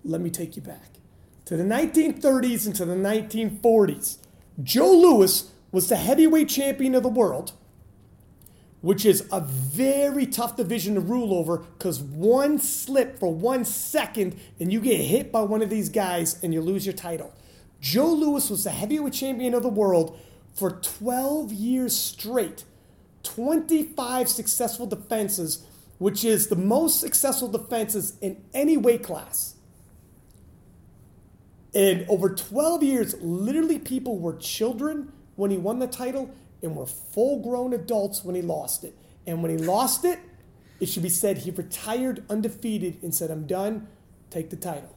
Let 0.05 0.21
me 0.21 0.29
take 0.29 0.57
you 0.57 0.63
back 0.63 0.99
to 1.45 1.57
the 1.57 1.65
1930s 1.65 2.67
and 2.67 2.75
to 2.75 2.85
the 2.85 2.97
1940s. 2.97 4.19
Joe 4.63 4.91
Louis 4.91 5.51
was 5.71 5.89
the 5.89 5.97
heavyweight 5.97 6.49
champion 6.49 6.95
of 6.97 7.05
the 7.05 7.09
world, 7.09 7.53
which 8.83 9.07
is 9.07 9.27
a 9.33 9.41
very 9.41 10.27
tough 10.27 10.57
division 10.57 10.97
to 10.97 11.01
rule 11.01 11.33
over 11.33 11.59
because 11.59 12.01
one 12.01 12.59
slip 12.59 13.19
for 13.19 13.33
one 13.33 13.65
second 13.65 14.39
and 14.61 14.73
you 14.73 14.81
get 14.81 15.01
hit 15.01 15.33
by 15.33 15.41
one 15.41 15.63
of 15.63 15.71
these 15.71 15.89
guys 15.89 16.43
and 16.43 16.53
you 16.53 16.61
lose 16.61 16.85
your 16.85 16.93
title. 16.93 17.33
Joe 17.81 18.13
Louis 18.13 18.51
was 18.51 18.65
the 18.65 18.71
heavyweight 18.71 19.13
champion 19.13 19.55
of 19.55 19.63
the 19.63 19.69
world 19.69 20.19
for 20.55 20.73
12 20.73 21.53
years 21.53 21.97
straight, 21.97 22.65
25 23.23 24.29
successful 24.29 24.87
defenses, 24.87 25.65
which 25.99 26.25
is 26.25 26.49
the 26.49 26.57
most 26.57 27.01
successful 27.01 27.49
defenses 27.49 28.17
in 28.21 28.43
any 28.53 28.77
weight 28.77 29.05
class. 29.05 29.55
And 31.73 32.05
over 32.09 32.29
12 32.29 32.83
years, 32.83 33.15
literally 33.21 33.79
people 33.79 34.19
were 34.19 34.37
children 34.37 35.13
when 35.37 35.51
he 35.51 35.57
won 35.57 35.79
the 35.79 35.87
title 35.87 36.35
and 36.63 36.77
were 36.77 36.87
full 36.87 37.41
grown 37.43 37.73
adults 37.73 38.25
when 38.25 38.35
he 38.35 38.43
lost 38.43 38.85
it. 38.85 38.95
And 39.27 39.43
when 39.43 39.51
he 39.51 39.59
lost 39.59 40.05
it, 40.05 40.19
it 40.81 40.87
should 40.87 41.03
be 41.03 41.09
said 41.09 41.39
he 41.39 41.51
retired 41.51 42.25
undefeated 42.29 43.03
and 43.03 43.15
said, 43.15 43.31
I'm 43.31 43.47
done, 43.47 43.89
take 44.31 44.51
the 44.51 44.57
title. 44.57 44.97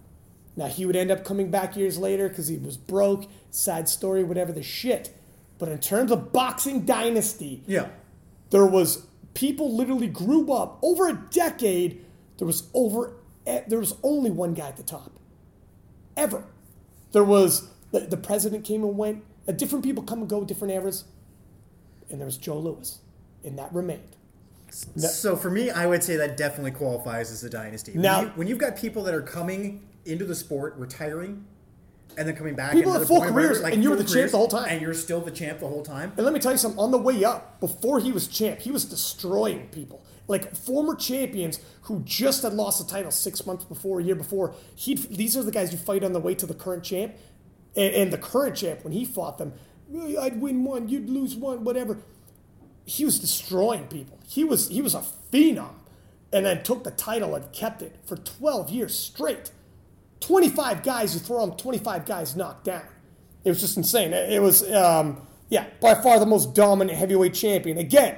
Now, 0.55 0.67
he 0.67 0.85
would 0.85 0.95
end 0.95 1.11
up 1.11 1.25
coming 1.25 1.51
back 1.51 1.75
years 1.75 1.97
later 1.97 2.29
because 2.29 2.47
he 2.47 2.57
was 2.57 2.77
broke, 2.77 3.25
sad 3.51 3.89
story, 3.89 4.23
whatever 4.23 4.51
the 4.51 4.63
shit. 4.63 5.13
But 5.57 5.69
in 5.69 5.79
terms 5.79 6.11
of 6.11 6.31
boxing 6.31 6.85
dynasty, 6.85 7.61
Yeah. 7.67 7.89
there 8.51 8.65
was 8.65 9.05
people 9.33 9.75
literally 9.75 10.07
grew 10.07 10.51
up 10.53 10.79
over 10.81 11.07
a 11.09 11.13
decade. 11.31 12.03
There 12.37 12.47
was 12.47 12.69
over 12.73 13.13
eh, 13.45 13.61
there 13.67 13.79
was 13.79 13.95
only 14.01 14.31
one 14.31 14.53
guy 14.53 14.69
at 14.69 14.77
the 14.77 14.83
top, 14.83 15.11
ever. 16.17 16.45
There 17.11 17.23
was 17.23 17.67
the, 17.91 18.01
the 18.01 18.17
president 18.17 18.63
came 18.65 18.83
and 18.83 18.97
went. 18.97 19.23
Uh, 19.47 19.51
different 19.51 19.83
people 19.83 20.03
come 20.03 20.19
and 20.19 20.29
go, 20.29 20.43
different 20.43 20.73
eras, 20.73 21.03
and 22.09 22.19
there 22.19 22.25
was 22.25 22.37
Joe 22.37 22.59
Louis, 22.59 22.99
and 23.43 23.57
that 23.57 23.73
remained. 23.73 24.01
No- 24.95 25.07
So 25.07 25.35
for 25.35 25.49
me, 25.49 25.69
I 25.69 25.85
would 25.85 26.03
say 26.03 26.15
that 26.17 26.37
definitely 26.37 26.71
qualifies 26.71 27.31
as 27.31 27.43
a 27.43 27.49
dynasty. 27.49 27.93
When 27.93 28.01
Now- 28.01 28.21
you- 28.21 28.27
when 28.35 28.47
you've 28.47 28.57
got 28.57 28.75
people 28.75 29.03
that 29.03 29.13
are 29.13 29.21
coming 29.21 29.81
into 30.05 30.25
the 30.25 30.35
sport, 30.35 30.75
retiring, 30.77 31.45
and 32.17 32.27
then 32.27 32.35
coming 32.35 32.55
back, 32.55 32.71
People 32.73 32.93
have 32.93 33.07
full 33.07 33.17
point 33.19 33.33
where, 33.33 33.47
careers, 33.49 33.59
and 33.61 33.83
you 33.83 33.89
were 33.89 33.97
full 33.97 34.05
the 34.05 34.11
champ 34.13 34.31
the 34.31 34.37
whole 34.37 34.47
time. 34.47 34.67
and 34.69 34.81
you're 34.81 34.93
still 34.93 35.19
the 35.21 35.31
champ 35.31 35.59
the 35.59 35.67
whole 35.67 35.83
time. 35.83 36.13
And 36.15 36.25
let 36.25 36.33
me 36.33 36.39
tell 36.39 36.51
you 36.51 36.57
something. 36.57 36.79
On 36.79 36.91
the 36.91 36.97
way 36.97 37.23
up, 37.23 37.59
before 37.59 37.99
he 37.99 38.11
was 38.11 38.27
champ, 38.27 38.59
he 38.61 38.71
was 38.71 38.85
destroying 38.85 39.67
people. 39.69 40.01
Like 40.27 40.55
former 40.55 40.95
champions 40.95 41.59
who 41.83 42.01
just 42.05 42.41
had 42.43 42.53
lost 42.53 42.79
the 42.85 42.91
title 42.91 43.11
six 43.11 43.45
months 43.45 43.63
before, 43.65 43.99
a 43.99 44.03
year 44.03 44.15
before. 44.15 44.53
He 44.75 44.95
these 44.95 45.37
are 45.37 45.43
the 45.43 45.51
guys 45.51 45.71
you 45.71 45.77
fight 45.77 46.03
on 46.03 46.13
the 46.13 46.19
way 46.19 46.33
to 46.35 46.45
the 46.47 46.53
current 46.55 46.83
champ, 46.83 47.13
and, 47.75 47.93
and 47.93 48.13
the 48.13 48.17
current 48.17 48.55
champ 48.55 48.83
when 48.83 48.93
he 48.93 49.05
fought 49.05 49.37
them, 49.37 49.49
"Well, 49.49 49.59
I'd 50.19 50.41
win 50.41 50.63
one, 50.63 50.89
you'd 50.89 51.09
lose 51.09 51.35
one, 51.35 51.63
whatever. 51.63 51.97
He 52.85 53.05
was 53.05 53.19
destroying 53.19 53.87
people. 53.87 54.19
He 54.27 54.43
was 54.43 54.69
he 54.69 54.81
was 54.81 54.93
a 54.93 55.03
phenom, 55.31 55.73
and 56.33 56.45
then 56.45 56.63
took 56.63 56.83
the 56.83 56.91
title 56.91 57.35
and 57.35 57.51
kept 57.51 57.81
it 57.81 57.95
for 58.05 58.15
12 58.17 58.69
years 58.69 58.97
straight. 58.97 59.51
25 60.21 60.83
guys, 60.83 61.13
you 61.13 61.19
throw 61.19 61.43
him 61.43 61.51
25 61.51 62.05
guys 62.05 62.35
knocked 62.35 62.65
down. 62.65 62.87
It 63.43 63.49
was 63.49 63.59
just 63.61 63.77
insane. 63.77 64.13
It 64.13 64.33
it 64.33 64.41
was, 64.41 64.69
um, 64.71 65.27
yeah, 65.49 65.67
by 65.81 65.95
far 65.95 66.19
the 66.19 66.25
most 66.25 66.55
dominant 66.55 66.97
heavyweight 66.97 67.33
champion. 67.33 67.77
Again, 67.77 68.17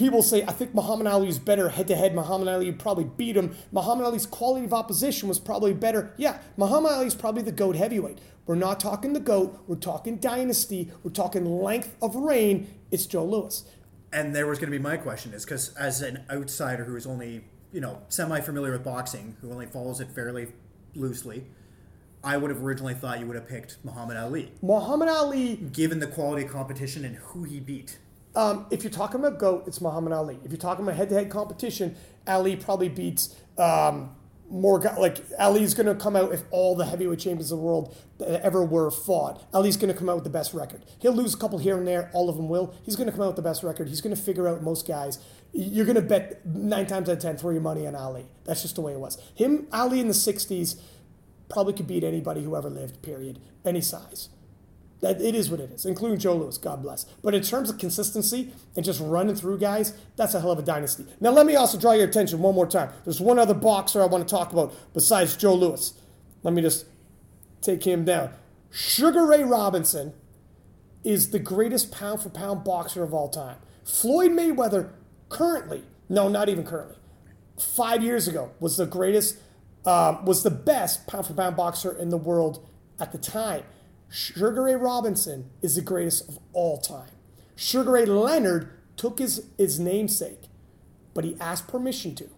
people 0.00 0.22
say, 0.22 0.42
I 0.42 0.52
think 0.52 0.74
Muhammad 0.74 1.06
Ali 1.06 1.28
is 1.28 1.38
better 1.38 1.68
head 1.68 1.86
to 1.88 1.94
head. 1.94 2.14
Muhammad 2.14 2.48
Ali 2.48 2.72
probably 2.72 3.04
beat 3.04 3.36
him. 3.36 3.54
Muhammad 3.70 4.06
Ali's 4.06 4.24
quality 4.24 4.64
of 4.64 4.72
opposition 4.72 5.28
was 5.28 5.38
probably 5.38 5.74
better. 5.74 6.14
Yeah, 6.16 6.40
Muhammad 6.56 6.92
Ali 6.92 7.06
is 7.06 7.14
probably 7.14 7.42
the 7.42 7.52
GOAT 7.52 7.76
heavyweight. 7.76 8.18
We're 8.46 8.54
not 8.54 8.80
talking 8.80 9.12
the 9.12 9.20
GOAT. 9.20 9.62
We're 9.66 9.76
talking 9.76 10.16
dynasty. 10.16 10.90
We're 11.04 11.12
talking 11.12 11.44
length 11.44 11.96
of 12.00 12.16
reign. 12.16 12.74
It's 12.90 13.04
Joe 13.04 13.26
Louis. 13.26 13.62
And 14.10 14.34
there 14.34 14.46
was 14.46 14.58
going 14.58 14.72
to 14.72 14.76
be 14.76 14.82
my 14.82 14.96
question 14.96 15.34
is 15.34 15.44
because 15.44 15.74
as 15.76 16.00
an 16.00 16.24
outsider 16.30 16.84
who 16.84 16.96
is 16.96 17.06
only 17.06 17.44
you 17.70 17.80
know 17.80 18.00
semi 18.08 18.40
familiar 18.40 18.72
with 18.72 18.82
boxing, 18.82 19.36
who 19.42 19.52
only 19.52 19.66
follows 19.66 20.00
it 20.00 20.10
fairly 20.10 20.48
loosely, 20.94 21.44
I 22.24 22.38
would 22.38 22.50
have 22.50 22.62
originally 22.62 22.94
thought 22.94 23.20
you 23.20 23.26
would 23.26 23.36
have 23.36 23.46
picked 23.46 23.76
Muhammad 23.84 24.16
Ali, 24.16 24.50
Muhammad 24.62 25.10
Ali 25.10 25.56
given 25.56 26.00
the 26.00 26.06
quality 26.06 26.46
of 26.46 26.50
competition 26.50 27.04
and 27.04 27.16
who 27.16 27.44
he 27.44 27.60
beat. 27.60 27.98
Um, 28.40 28.64
if 28.70 28.82
you're 28.82 28.90
talking 28.90 29.20
about 29.20 29.38
GOAT, 29.38 29.64
it's 29.66 29.82
Muhammad 29.82 30.14
Ali. 30.14 30.38
If 30.42 30.50
you're 30.50 30.56
talking 30.56 30.82
about 30.82 30.96
head-to-head 30.96 31.28
competition, 31.28 31.94
Ali 32.26 32.56
probably 32.56 32.88
beats 32.88 33.36
um, 33.58 34.16
more. 34.48 34.78
Guy, 34.78 34.96
like 34.96 35.18
Ali's 35.38 35.74
going 35.74 35.84
to 35.84 35.94
come 35.94 36.16
out 36.16 36.32
if 36.32 36.44
all 36.50 36.74
the 36.74 36.86
heavyweight 36.86 37.18
champions 37.18 37.52
of 37.52 37.58
the 37.58 37.62
world 37.62 37.94
ever 38.18 38.64
were 38.64 38.90
fought. 38.90 39.46
Ali's 39.52 39.76
going 39.76 39.92
to 39.92 39.98
come 39.98 40.08
out 40.08 40.14
with 40.14 40.24
the 40.24 40.30
best 40.30 40.54
record. 40.54 40.86
He'll 41.00 41.12
lose 41.12 41.34
a 41.34 41.36
couple 41.36 41.58
here 41.58 41.76
and 41.76 41.86
there. 41.86 42.08
All 42.14 42.30
of 42.30 42.36
them 42.36 42.48
will. 42.48 42.74
He's 42.82 42.96
going 42.96 43.08
to 43.08 43.12
come 43.12 43.20
out 43.20 43.26
with 43.26 43.36
the 43.36 43.42
best 43.42 43.62
record. 43.62 43.88
He's 43.88 44.00
going 44.00 44.16
to 44.16 44.22
figure 44.22 44.48
out 44.48 44.62
most 44.62 44.88
guys. 44.88 45.18
You're 45.52 45.84
going 45.84 45.96
to 45.96 46.00
bet 46.00 46.46
nine 46.46 46.86
times 46.86 47.10
out 47.10 47.16
of 47.16 47.18
ten, 47.18 47.36
throw 47.36 47.50
your 47.50 47.60
money 47.60 47.86
on 47.86 47.94
Ali. 47.94 48.24
That's 48.44 48.62
just 48.62 48.74
the 48.76 48.80
way 48.80 48.92
it 48.92 49.00
was. 49.00 49.18
Him, 49.34 49.66
Ali 49.70 50.00
in 50.00 50.08
the 50.08 50.14
'60s, 50.14 50.80
probably 51.50 51.74
could 51.74 51.86
beat 51.86 52.04
anybody 52.04 52.42
who 52.42 52.56
ever 52.56 52.70
lived. 52.70 53.02
Period. 53.02 53.38
Any 53.66 53.82
size. 53.82 54.30
That 55.00 55.20
it 55.20 55.34
is 55.34 55.50
what 55.50 55.60
it 55.60 55.70
is, 55.70 55.86
including 55.86 56.18
Joe 56.18 56.36
Louis, 56.36 56.58
God 56.58 56.82
bless. 56.82 57.04
But 57.22 57.34
in 57.34 57.42
terms 57.42 57.70
of 57.70 57.78
consistency 57.78 58.52
and 58.76 58.84
just 58.84 59.00
running 59.00 59.34
through 59.34 59.58
guys, 59.58 59.94
that's 60.16 60.34
a 60.34 60.40
hell 60.40 60.50
of 60.50 60.58
a 60.58 60.62
dynasty. 60.62 61.06
Now 61.20 61.30
let 61.30 61.46
me 61.46 61.56
also 61.56 61.78
draw 61.78 61.92
your 61.92 62.06
attention 62.06 62.40
one 62.40 62.54
more 62.54 62.66
time. 62.66 62.90
There's 63.04 63.20
one 63.20 63.38
other 63.38 63.54
boxer 63.54 64.02
I 64.02 64.06
want 64.06 64.28
to 64.28 64.34
talk 64.34 64.52
about 64.52 64.74
besides 64.92 65.36
Joe 65.36 65.54
Louis. 65.54 65.94
Let 66.42 66.52
me 66.52 66.60
just 66.60 66.84
take 67.62 67.84
him 67.84 68.04
down. 68.04 68.30
Sugar 68.70 69.26
Ray 69.26 69.42
Robinson 69.42 70.12
is 71.02 71.30
the 71.30 71.38
greatest 71.38 71.90
pound 71.90 72.20
for 72.20 72.28
pound 72.28 72.62
boxer 72.64 73.02
of 73.02 73.14
all 73.14 73.28
time. 73.28 73.56
Floyd 73.84 74.32
Mayweather 74.32 74.90
currently, 75.28 75.82
no, 76.08 76.28
not 76.28 76.48
even 76.48 76.64
currently, 76.64 76.96
five 77.58 78.02
years 78.02 78.28
ago 78.28 78.50
was 78.60 78.76
the 78.76 78.86
greatest, 78.86 79.38
um, 79.86 80.24
was 80.24 80.42
the 80.42 80.50
best 80.50 81.06
pound 81.06 81.26
for 81.26 81.34
pound 81.34 81.56
boxer 81.56 81.96
in 81.96 82.10
the 82.10 82.16
world 82.16 82.66
at 82.98 83.12
the 83.12 83.18
time. 83.18 83.62
Sugar 84.10 84.64
Ray 84.64 84.74
Robinson 84.74 85.50
is 85.62 85.76
the 85.76 85.82
greatest 85.82 86.28
of 86.28 86.38
all 86.52 86.78
time. 86.78 87.10
Sugar 87.54 87.92
Ray 87.92 88.06
Leonard 88.06 88.68
took 88.96 89.20
his, 89.20 89.46
his 89.56 89.78
namesake, 89.78 90.48
but 91.14 91.24
he 91.24 91.36
asked 91.40 91.68
permission 91.68 92.14
to. 92.16 92.28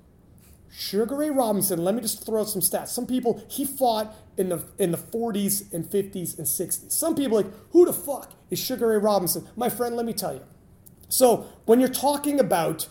Sugar 0.70 1.16
Ray 1.16 1.30
Robinson, 1.30 1.82
let 1.82 1.94
me 1.94 2.02
just 2.02 2.24
throw 2.24 2.40
out 2.40 2.48
some 2.48 2.62
stats. 2.62 2.88
Some 2.88 3.06
people, 3.06 3.42
he 3.48 3.64
fought 3.64 4.14
in 4.36 4.48
the 4.48 4.64
in 4.78 4.90
the 4.90 4.96
40s 4.96 5.72
and 5.72 5.84
50s 5.84 6.38
and 6.38 6.46
60s. 6.46 6.90
Some 6.90 7.14
people 7.14 7.36
like, 7.38 7.46
who 7.70 7.84
the 7.84 7.92
fuck 7.92 8.32
is 8.50 8.58
Sugar 8.58 8.88
Ray 8.88 8.96
Robinson? 8.96 9.46
My 9.54 9.68
friend, 9.68 9.96
let 9.96 10.06
me 10.06 10.14
tell 10.14 10.32
you. 10.32 10.42
So 11.08 11.46
when 11.66 11.78
you're 11.78 11.90
talking 11.90 12.40
about 12.40 12.88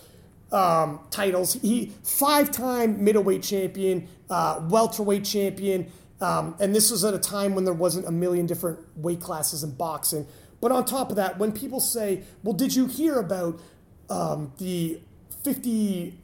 um, 0.52 1.00
titles, 1.10 1.54
he 1.54 1.94
five-time 2.04 3.04
middleweight 3.04 3.42
champion, 3.42 4.08
uh, 4.30 4.62
welterweight 4.70 5.26
champion, 5.26 5.92
um, 6.22 6.56
and 6.60 6.76
this 6.76 6.92
was 6.92 7.04
at 7.04 7.14
a 7.14 7.20
time 7.20 7.56
when 7.56 7.66
there 7.66 7.74
wasn't 7.74 8.08
a 8.08 8.12
million 8.12 8.46
different 8.46 8.80
weight 8.96 9.20
classes 9.20 9.64
in 9.64 9.72
boxing. 9.72 10.28
But 10.62 10.72
on 10.72 10.86
top 10.86 11.10
of 11.10 11.16
that, 11.16 11.40
when 11.40 11.52
people 11.52 11.80
say, 11.80 12.24
"Well, 12.44 12.54
did 12.54 12.76
you 12.76 12.86
hear 12.86 13.20
about 13.20 13.60
um, 14.10 14.54
the 14.58 15.02
50, 15.44 16.18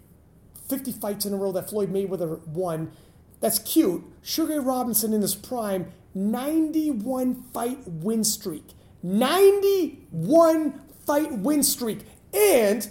50 0.69 0.91
fights 0.93 1.25
in 1.25 1.33
a 1.33 1.37
row 1.37 1.51
that 1.51 1.69
Floyd 1.69 1.91
Mayweather 1.91 2.45
won?" 2.47 2.91
That's 3.39 3.59
cute. 3.59 4.03
Sugar 4.21 4.61
Robinson 4.61 5.13
in 5.13 5.21
his 5.21 5.35
prime, 5.35 5.91
91 6.15 7.43
fight 7.53 7.79
win 7.85 8.23
streak. 8.23 8.65
91 9.03 10.81
fight 11.05 11.31
win 11.33 11.61
streak. 11.63 11.99
And 12.33 12.89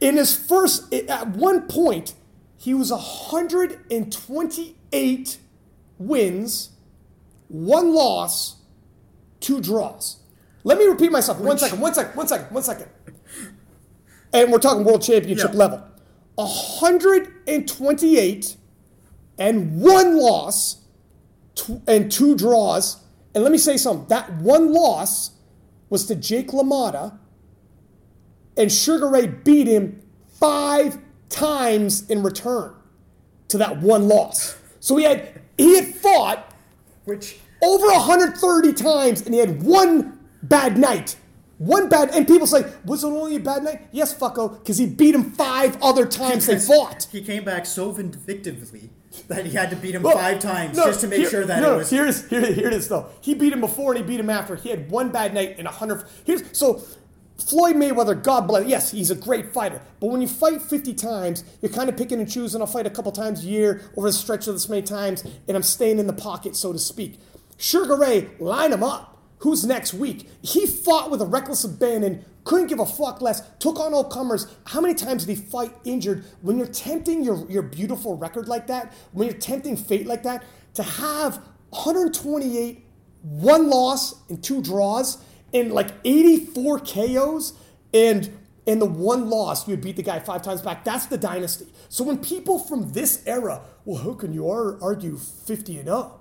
in 0.00 0.16
his 0.16 0.34
first, 0.34 0.92
at 0.92 1.28
one 1.28 1.68
point, 1.68 2.14
he 2.56 2.74
was 2.74 2.90
128 2.90 5.38
wins, 6.00 6.70
one 7.48 7.94
loss, 7.94 8.56
two 9.38 9.60
draws. 9.60 10.16
Let 10.64 10.78
me 10.78 10.86
repeat 10.86 11.12
myself. 11.12 11.38
One 11.38 11.58
second, 11.58 11.80
one 11.80 11.94
second, 11.94 12.16
one 12.16 12.26
second, 12.26 12.52
one 12.52 12.62
second. 12.64 12.88
and 14.32 14.50
we're 14.50 14.58
talking 14.58 14.82
world 14.84 15.02
championship 15.02 15.52
Yeah. 15.52 15.58
level. 15.58 15.82
128 16.36 18.56
and 19.38 19.80
one 19.80 20.18
loss 20.18 20.78
and 21.86 22.10
two 22.10 22.34
draws. 22.36 22.96
And 23.34 23.44
let 23.44 23.52
me 23.52 23.58
say 23.58 23.76
something. 23.76 24.06
That 24.08 24.38
one 24.40 24.72
loss 24.72 25.32
was 25.88 26.06
to 26.06 26.14
Jake 26.14 26.48
LaMotta, 26.48 27.18
and 28.56 28.70
Sugar 28.72 29.08
Ray 29.08 29.26
beat 29.26 29.66
him 29.66 30.00
five 30.38 30.98
times 31.28 32.08
in 32.08 32.22
return 32.22 32.72
to 33.48 33.58
that 33.58 33.80
one 33.80 34.08
loss. 34.08 34.56
So 34.80 34.96
he 34.96 35.04
had 35.04 35.40
he 35.60 35.76
had 35.76 35.94
fought 35.94 36.52
Which 37.04 37.38
over 37.62 37.86
130 37.86 38.72
times 38.72 39.22
and 39.22 39.34
he 39.34 39.40
had 39.40 39.62
one 39.62 40.18
bad 40.42 40.76
night. 40.78 41.16
One 41.58 41.90
bad, 41.90 42.08
and 42.14 42.26
people 42.26 42.46
say, 42.46 42.64
was 42.86 43.04
it 43.04 43.08
only 43.08 43.36
a 43.36 43.40
bad 43.40 43.62
night? 43.62 43.86
Yes, 43.92 44.14
fucko, 44.14 44.58
because 44.60 44.78
he 44.78 44.86
beat 44.86 45.14
him 45.14 45.24
five 45.30 45.76
other 45.82 46.06
times 46.06 46.46
they 46.46 46.58
fought. 46.58 47.06
he 47.12 47.20
came 47.20 47.44
back 47.44 47.66
so 47.66 47.92
vindictively 47.92 48.88
that 49.28 49.44
he 49.44 49.52
had 49.52 49.68
to 49.68 49.76
beat 49.76 49.94
him 49.94 50.02
Well, 50.02 50.16
five 50.16 50.38
times 50.38 50.78
no, 50.78 50.86
just 50.86 51.02
to 51.02 51.06
make 51.08 51.18
here- 51.18 51.28
sure 51.28 51.44
that 51.44 51.60
no, 51.60 51.74
it 51.74 51.78
was. 51.78 51.90
Here's 51.90 52.26
here, 52.30 52.46
here 52.46 52.68
it 52.68 52.72
is 52.72 52.88
though. 52.88 53.10
He 53.20 53.34
beat 53.34 53.52
him 53.52 53.60
before 53.60 53.92
and 53.92 54.00
he 54.02 54.06
beat 54.08 54.20
him 54.20 54.30
after. 54.30 54.56
He 54.56 54.70
had 54.70 54.90
one 54.90 55.10
bad 55.10 55.34
night 55.34 55.56
and 55.58 55.68
a 55.68 55.70
hundred. 55.70 56.04
Here's 56.24 56.42
so 56.56 56.80
Floyd 57.40 57.76
Mayweather, 57.76 58.20
God 58.22 58.46
bless. 58.46 58.66
Yes, 58.66 58.90
he's 58.90 59.10
a 59.10 59.14
great 59.14 59.52
fighter, 59.52 59.80
but 59.98 60.08
when 60.08 60.20
you 60.20 60.28
fight 60.28 60.60
50 60.60 60.94
times, 60.94 61.44
you're 61.62 61.72
kind 61.72 61.88
of 61.88 61.96
picking 61.96 62.20
and 62.20 62.30
choosing. 62.30 62.60
I'll 62.60 62.66
fight 62.66 62.86
a 62.86 62.90
couple 62.90 63.12
times 63.12 63.44
a 63.44 63.48
year 63.48 63.82
over 63.96 64.08
the 64.08 64.12
stretch 64.12 64.46
of 64.46 64.54
this 64.54 64.68
many 64.68 64.82
times, 64.82 65.24
and 65.48 65.56
I'm 65.56 65.62
staying 65.62 65.98
in 65.98 66.06
the 66.06 66.12
pocket, 66.12 66.54
so 66.54 66.72
to 66.72 66.78
speak. 66.78 67.18
Sugar 67.56 67.96
Ray, 67.96 68.28
line 68.38 68.72
him 68.72 68.82
up. 68.82 69.18
Who's 69.38 69.64
next 69.64 69.94
week? 69.94 70.28
He 70.42 70.66
fought 70.66 71.10
with 71.10 71.22
a 71.22 71.26
reckless 71.26 71.64
abandon, 71.64 72.24
couldn't 72.44 72.66
give 72.66 72.78
a 72.78 72.86
fuck 72.86 73.22
less, 73.22 73.42
took 73.58 73.80
on 73.80 73.94
all 73.94 74.04
comers. 74.04 74.46
How 74.66 74.82
many 74.82 74.94
times 74.94 75.24
did 75.24 75.36
he 75.36 75.42
fight 75.42 75.72
injured? 75.84 76.24
When 76.42 76.58
you're 76.58 76.66
tempting 76.66 77.24
your, 77.24 77.50
your 77.50 77.62
beautiful 77.62 78.18
record 78.18 78.48
like 78.48 78.66
that, 78.66 78.92
when 79.12 79.28
you're 79.28 79.38
tempting 79.38 79.76
fate 79.76 80.06
like 80.06 80.22
that, 80.24 80.44
to 80.74 80.82
have 80.82 81.36
128, 81.70 82.84
one 83.22 83.70
loss 83.70 84.14
and 84.28 84.42
two 84.42 84.62
draws, 84.62 85.24
and 85.52 85.72
like 85.72 85.90
84 86.04 86.80
KOs, 86.80 87.52
and 87.94 88.30
and 88.66 88.80
the 88.80 88.86
one 88.86 89.28
loss, 89.30 89.66
you 89.66 89.72
would 89.72 89.80
beat 89.82 89.96
the 89.96 90.02
guy 90.02 90.18
five 90.20 90.42
times 90.42 90.62
back. 90.62 90.84
That's 90.84 91.06
the 91.06 91.18
dynasty. 91.18 91.66
So 91.88 92.04
when 92.04 92.18
people 92.18 92.58
from 92.58 92.92
this 92.92 93.22
era, 93.26 93.62
well, 93.84 94.02
how 94.02 94.12
can 94.14 94.32
you 94.32 94.48
argue 94.48 95.16
50 95.16 95.78
and 95.78 95.86
0? 95.86 96.20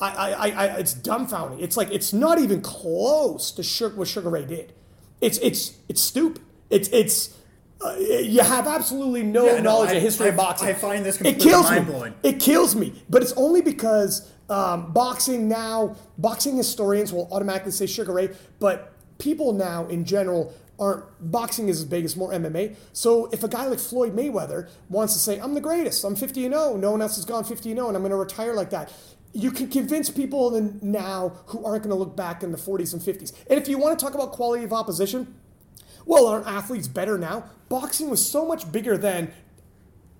I, 0.00 0.08
I, 0.10 0.30
I, 0.30 0.48
I, 0.48 0.64
it's 0.78 0.94
dumbfounding. 0.94 1.60
It's 1.62 1.76
like 1.76 1.90
it's 1.92 2.12
not 2.12 2.38
even 2.40 2.60
close 2.60 3.52
to 3.52 3.62
Sugar, 3.62 3.94
what 3.96 4.08
Sugar 4.08 4.28
Ray 4.30 4.44
did. 4.44 4.72
It's 5.20 5.38
it's 5.38 5.76
it's 5.88 6.00
stupid. 6.00 6.42
It's 6.70 6.88
it's 6.88 7.36
uh, 7.80 7.94
you 7.98 8.40
have 8.40 8.66
absolutely 8.66 9.22
no 9.22 9.44
Yeah, 9.46 9.56
no, 9.58 9.62
knowledge 9.62 9.90
I- 9.90 9.94
of 9.94 10.02
history 10.02 10.28
of 10.30 10.36
boxing. 10.36 10.68
I 10.68 10.72
find 10.74 11.04
this 11.04 11.16
it 11.16 11.18
completely 11.24 11.50
kills 11.50 11.70
me. 11.70 11.76
mind-blowing. 11.76 12.14
It 12.24 12.40
kills 12.40 12.74
me. 12.74 13.02
But 13.08 13.22
it's 13.22 13.32
only 13.34 13.60
because 13.62 14.28
um, 14.52 14.92
boxing 14.92 15.48
now, 15.48 15.96
boxing 16.18 16.56
historians 16.56 17.12
will 17.12 17.26
automatically 17.32 17.72
say 17.72 17.86
Sugar 17.86 18.12
Ray, 18.12 18.30
but 18.60 18.92
people 19.18 19.52
now 19.52 19.86
in 19.86 20.04
general 20.04 20.54
aren't. 20.78 21.04
Boxing 21.20 21.68
is 21.68 21.80
as 21.80 21.86
big 21.86 22.04
as 22.04 22.16
more 22.16 22.30
MMA. 22.32 22.76
So 22.92 23.26
if 23.32 23.42
a 23.42 23.48
guy 23.48 23.66
like 23.66 23.78
Floyd 23.78 24.14
Mayweather 24.14 24.68
wants 24.90 25.14
to 25.14 25.18
say, 25.18 25.38
I'm 25.38 25.54
the 25.54 25.60
greatest, 25.60 26.04
I'm 26.04 26.16
50 26.16 26.44
and 26.44 26.54
0, 26.54 26.76
no 26.76 26.90
one 26.90 27.00
else 27.00 27.16
has 27.16 27.24
gone 27.24 27.44
50 27.44 27.70
and 27.70 27.78
0, 27.78 27.88
and 27.88 27.96
I'm 27.96 28.02
going 28.02 28.10
to 28.10 28.16
retire 28.16 28.52
like 28.52 28.70
that. 28.70 28.92
You 29.32 29.50
can 29.50 29.68
convince 29.68 30.10
people 30.10 30.50
now 30.82 31.32
who 31.46 31.64
aren't 31.64 31.84
going 31.84 31.94
to 31.94 31.98
look 31.98 32.14
back 32.14 32.42
in 32.42 32.52
the 32.52 32.58
40s 32.58 32.92
and 32.92 33.00
50s. 33.00 33.32
And 33.48 33.58
if 33.58 33.66
you 33.66 33.78
want 33.78 33.98
to 33.98 34.04
talk 34.04 34.14
about 34.14 34.32
quality 34.32 34.64
of 34.64 34.74
opposition, 34.74 35.34
well, 36.04 36.26
aren't 36.26 36.46
athletes 36.46 36.88
better 36.88 37.16
now? 37.16 37.44
Boxing 37.70 38.10
was 38.10 38.28
so 38.28 38.44
much 38.44 38.70
bigger 38.70 38.98
then 38.98 39.32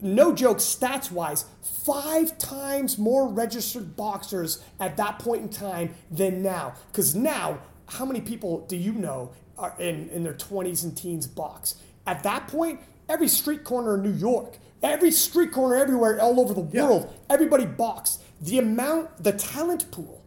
no 0.02 0.34
joke, 0.34 0.58
stats 0.58 1.10
wise, 1.10 1.44
five 1.62 2.36
times 2.38 2.98
more 2.98 3.28
registered 3.28 3.96
boxers 3.96 4.62
at 4.80 4.96
that 4.96 5.18
point 5.18 5.42
in 5.42 5.48
time 5.48 5.94
than 6.10 6.42
now. 6.42 6.74
Because 6.90 7.14
now, 7.14 7.60
how 7.86 8.04
many 8.04 8.20
people 8.20 8.66
do 8.66 8.76
you 8.76 8.92
know 8.92 9.30
are 9.58 9.74
in, 9.78 10.08
in 10.10 10.24
their 10.24 10.34
20s 10.34 10.82
and 10.84 10.96
teens 10.96 11.26
box? 11.26 11.76
At 12.06 12.22
that 12.24 12.48
point, 12.48 12.80
every 13.08 13.28
street 13.28 13.64
corner 13.64 13.94
in 13.94 14.02
New 14.02 14.12
York, 14.12 14.58
every 14.82 15.10
street 15.12 15.52
corner 15.52 15.76
everywhere, 15.76 16.20
all 16.20 16.40
over 16.40 16.52
the 16.54 16.66
Yeah. 16.72 16.84
world, 16.86 17.12
everybody 17.30 17.66
boxed. 17.66 18.20
The 18.40 18.58
amount, 18.58 19.22
the 19.22 19.32
talent 19.32 19.90
pool 19.92 20.22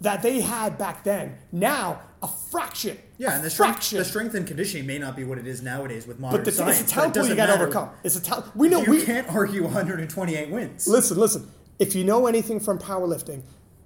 that 0.00 0.22
they 0.22 0.40
had 0.42 0.76
back 0.76 1.04
then, 1.04 1.38
now 1.50 2.00
a 2.22 2.28
fraction. 2.28 2.96
yeah, 3.18 3.34
and 3.34 3.44
the 3.44 3.50
strength, 3.50 3.74
fraction. 3.76 3.98
the 3.98 4.04
strength 4.04 4.34
and 4.34 4.46
conditioning 4.46 4.86
may 4.86 4.98
not 4.98 5.16
be 5.16 5.24
what 5.24 5.38
it 5.38 5.46
is 5.46 5.62
nowadays 5.62 6.06
with 6.06 6.18
modern 6.20 6.38
but 6.38 6.44
the, 6.44 6.52
science. 6.52 6.80
it's 6.80 6.92
a 6.92 6.94
talent 6.94 7.14
pool 7.14 7.26
you 7.28 7.34
got 7.34 7.46
to 7.46 7.54
overcome. 7.54 7.90
It's 8.04 8.16
a 8.16 8.22
talent. 8.22 8.54
We 8.56 8.68
know 8.68 8.82
You 8.82 8.90
we 8.92 9.02
can't 9.04 9.28
argue 9.28 9.62
128 9.64 10.50
wins. 10.50 10.86
Listen, 10.86 11.18
listen. 11.18 11.48
If 11.78 11.94
you 11.94 12.04
know 12.04 12.26
anything 12.26 12.60
from 12.60 12.78
powerlifting, 12.78 13.42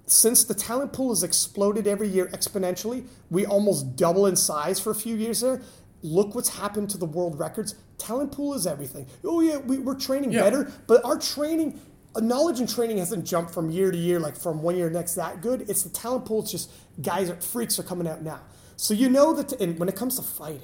since 0.07 0.45
the 0.45 0.55
talent 0.55 0.93
pool 0.93 1.09
has 1.11 1.23
exploded 1.23 1.87
every 1.87 2.09
year 2.09 2.27
exponentially, 2.29 3.07
we 3.31 3.47
almost 3.47 3.97
double 3.97 4.27
in 4.27 4.37
size 4.37 4.79
for 4.79 4.91
a 4.91 4.95
few 4.95 5.17
years 5.17 5.41
there. 5.41 5.63
Look 6.03 6.35
what's 6.35 6.51
happened 6.51 6.91
to 6.91 6.99
the 6.99 7.07
world 7.07 7.39
records. 7.39 7.75
Talent 7.99 8.31
pool 8.33 8.55
is 8.55 8.67
everything. 8.67 9.07
Oh 9.25 9.41
yeah, 9.41 9.57
we, 9.57 9.79
we're 9.79 9.95
training 9.95 10.31
Yeah. 10.33 10.43
better, 10.43 10.71
but 10.87 11.05
our 11.05 11.19
training, 11.19 11.81
knowledge 12.21 12.61
and 12.61 12.69
training 12.69 12.99
hasn't 12.99 13.25
jumped 13.27 13.53
from 13.53 13.71
year 13.71 13.91
to 13.91 13.99
year, 13.99 14.21
like 14.21 14.37
from 14.37 14.63
one 14.63 14.77
year 14.77 14.89
to 14.89 14.95
next 14.95 15.15
that 15.15 15.41
good. 15.41 15.69
It's 15.69 15.83
the 15.83 15.91
talent 15.91 16.25
pool. 16.25 16.43
It's 16.43 16.51
just 16.51 16.71
guys, 17.01 17.31
are, 17.31 17.37
freaks 17.37 17.79
are 17.79 17.83
coming 17.83 18.07
out 18.07 18.23
now. 18.23 18.41
So 18.77 18.95
you 18.95 19.09
know 19.09 19.33
that, 19.35 19.53
and 19.61 19.79
when 19.79 19.89
it 19.89 19.97
comes 19.97 20.17
to 20.17 20.23
fighting, 20.23 20.63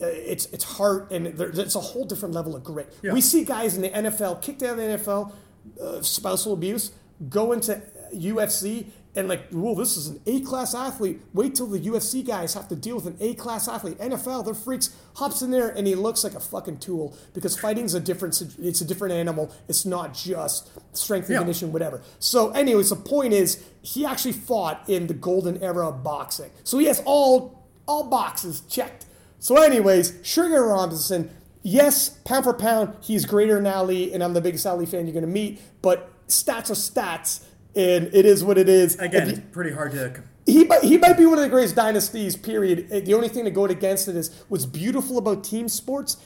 uh, 0.00 0.06
it's 0.06 0.46
it's 0.46 0.64
hard 0.64 1.10
and 1.12 1.26
there, 1.26 1.48
it's 1.48 1.74
a 1.74 1.80
whole 1.80 2.04
different 2.04 2.34
level 2.34 2.56
of 2.56 2.64
grit. 2.64 2.92
Yeah. 3.02 3.12
We 3.12 3.20
see 3.20 3.44
guys 3.44 3.76
in 3.76 3.82
the 3.82 3.90
NFL 3.90 4.42
kicked 4.42 4.62
out 4.62 4.70
of 4.70 4.76
the 4.78 4.82
NFL, 4.82 5.32
uh, 5.80 6.02
spousal 6.02 6.52
abuse, 6.52 6.92
go 7.28 7.52
into 7.52 7.80
UFC 8.14 8.86
and 9.14 9.28
like, 9.28 9.42
well, 9.52 9.74
this 9.74 9.96
is 9.96 10.06
an 10.08 10.20
A 10.26 10.40
class 10.40 10.74
athlete. 10.74 11.20
Wait 11.34 11.54
till 11.54 11.66
the 11.66 11.78
UFC 11.78 12.24
guys 12.26 12.54
have 12.54 12.68
to 12.68 12.76
deal 12.76 12.94
with 12.96 13.06
an 13.06 13.16
A 13.20 13.34
class 13.34 13.68
athlete. 13.68 13.98
NFL, 13.98 14.44
they're 14.44 14.54
freaks. 14.54 14.96
Hops 15.16 15.42
in 15.42 15.50
there 15.50 15.68
and 15.68 15.86
he 15.86 15.94
looks 15.94 16.24
like 16.24 16.34
a 16.34 16.40
fucking 16.40 16.78
tool 16.78 17.14
because 17.34 17.58
fighting's 17.58 17.92
a 17.92 18.00
different. 18.00 18.40
It's 18.58 18.80
a 18.80 18.84
different 18.86 19.12
animal. 19.14 19.52
It's 19.68 19.84
not 19.84 20.14
just 20.14 20.70
strength 20.96 21.26
and 21.26 21.34
Yeah. 21.34 21.38
conditioning, 21.40 21.72
whatever. 21.72 22.00
So, 22.18 22.50
anyways, 22.52 22.88
the 22.90 22.96
point 22.96 23.34
is 23.34 23.58
he 23.82 24.06
actually 24.06 24.32
fought 24.32 24.82
in 24.88 25.08
the 25.08 25.14
golden 25.14 25.62
era 25.62 25.88
of 25.88 26.02
boxing. 26.02 26.50
So 26.64 26.78
he 26.78 26.86
has 26.86 27.02
all 27.04 27.58
all 27.86 28.04
boxes 28.04 28.62
checked. 28.68 29.04
So, 29.40 29.56
anyways, 29.60 30.14
Sugar 30.22 30.68
Robinson, 30.68 31.28
yes, 31.62 32.10
pound 32.24 32.44
for 32.44 32.54
pound, 32.54 32.94
he's 33.00 33.26
greater 33.26 33.56
than 33.56 33.66
Ali, 33.66 34.14
and 34.14 34.22
I'm 34.22 34.32
the 34.34 34.40
biggest 34.40 34.64
Ali 34.66 34.86
fan 34.86 35.04
you're 35.06 35.12
going 35.12 35.26
to 35.26 35.30
meet. 35.30 35.60
But 35.82 36.08
stats 36.28 36.70
are 36.70 36.74
stats, 36.74 37.40
and 37.74 38.10
it 38.12 38.26
is 38.26 38.44
what 38.44 38.58
it 38.58 38.68
is. 38.68 38.96
Again, 38.98 39.28
If 39.28 39.38
it's 39.38 39.46
pretty 39.52 39.72
hard 39.72 39.92
to. 39.92 40.22
he 40.46 40.64
might, 40.64 40.82
he 40.82 40.98
might 40.98 41.16
be 41.16 41.24
one 41.26 41.38
of 41.38 41.44
the 41.44 41.48
greatest 41.50 41.74
dynasties, 41.76 42.36
period. 42.36 42.88
Uh, 42.92 43.00
The 43.00 43.14
only 43.14 43.28
thing 43.28 43.44
to 43.44 43.50
go 43.50 43.64
against 43.66 44.08
it 44.08 44.16
is 44.16 44.30
what's 44.48 44.66
beautiful 44.66 45.18
about 45.18 45.44
team 45.44 45.68
sports, 45.68 46.16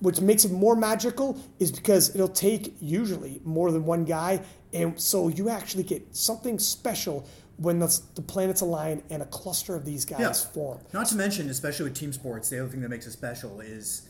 which 0.00 0.20
makes 0.20 0.44
it 0.44 0.52
more 0.52 0.74
magical, 0.76 1.38
is 1.58 1.70
because 1.72 2.14
it'll 2.14 2.28
take 2.28 2.74
usually 2.80 3.40
more 3.44 3.70
than 3.72 3.84
one 3.84 4.04
guy. 4.04 4.42
And 4.72 5.00
so 5.00 5.28
you 5.28 5.48
actually 5.48 5.84
get 5.84 6.14
something 6.14 6.58
special 6.58 7.26
when 7.58 7.78
the, 7.78 8.00
the 8.14 8.20
planets 8.22 8.60
align 8.60 9.02
and 9.08 9.22
a 9.22 9.26
cluster 9.26 9.74
of 9.74 9.84
these 9.86 10.04
guys 10.04 10.20
Yeah. 10.20 10.32
form. 10.32 10.80
Not 10.92 11.06
to 11.08 11.16
mention, 11.16 11.48
especially 11.48 11.84
with 11.84 11.94
team 11.94 12.12
sports, 12.12 12.50
the 12.50 12.58
other 12.60 12.68
thing 12.68 12.82
that 12.82 12.90
makes 12.90 13.06
it 13.06 13.12
special 13.12 13.60
is 13.60 14.02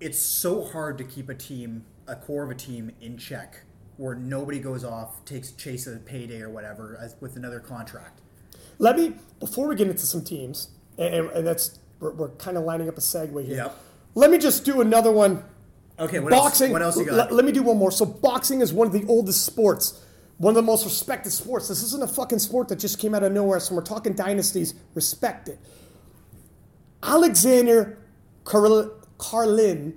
it's 0.00 0.18
so 0.18 0.64
hard 0.64 0.98
to 0.98 1.04
keep 1.04 1.28
a 1.30 1.34
team, 1.34 1.84
a 2.06 2.16
core 2.16 2.42
of 2.42 2.50
a 2.50 2.54
team, 2.54 2.90
in 3.00 3.16
check 3.16 3.62
where 4.00 4.14
nobody 4.14 4.58
goes 4.58 4.82
off, 4.82 5.22
takes 5.26 5.52
chase 5.52 5.86
of 5.86 5.94
a 5.94 5.98
payday 5.98 6.40
or 6.40 6.48
whatever 6.48 6.98
as, 6.98 7.14
with 7.20 7.36
another 7.36 7.60
contract. 7.60 8.22
Let 8.78 8.96
me, 8.96 9.12
before 9.40 9.68
we 9.68 9.76
get 9.76 9.88
into 9.88 10.06
some 10.06 10.24
teams, 10.24 10.68
and, 10.96 11.12
and- 11.14 11.30
and 11.32 11.46
that's, 11.46 11.78
we're, 11.98 12.12
we're 12.12 12.30
kind 12.30 12.56
of 12.56 12.64
lining 12.64 12.88
up 12.88 12.96
a 12.96 13.02
segue 13.02 13.44
here. 13.44 13.56
Yep. 13.56 13.76
Let 14.14 14.30
me 14.30 14.38
just 14.38 14.64
do 14.64 14.80
another 14.80 15.12
one 15.12 15.44
Okay, 15.98 16.18
what 16.18 16.30
boxing. 16.30 16.68
else? 16.68 16.72
What 16.72 16.80
else 16.82 16.96
you 16.98 17.04
got? 17.04 17.14
Let, 17.14 17.32
let 17.34 17.44
me 17.44 17.52
do 17.52 17.62
one 17.62 17.76
more. 17.76 17.90
So 17.92 18.06
boxing 18.06 18.62
is 18.62 18.72
one 18.72 18.86
of 18.86 18.94
the 18.94 19.04
oldest 19.06 19.44
sports, 19.44 20.02
one 20.38 20.52
of 20.52 20.54
the 20.56 20.62
most 20.62 20.86
respected 20.86 21.30
sports. 21.30 21.68
This 21.68 21.82
isn't 21.82 22.02
a 22.02 22.08
fucking 22.08 22.38
sport 22.38 22.68
that 22.68 22.78
just 22.78 22.98
came 22.98 23.14
out 23.14 23.22
of 23.22 23.32
nowhere. 23.32 23.60
So 23.60 23.74
we're 23.74 23.82
talking 23.82 24.14
dynasties. 24.14 24.72
Respect 24.94 25.50
it. 25.50 25.58
Alexander 27.02 27.98
Karl- 28.44 28.92
Karelin, 29.18 29.92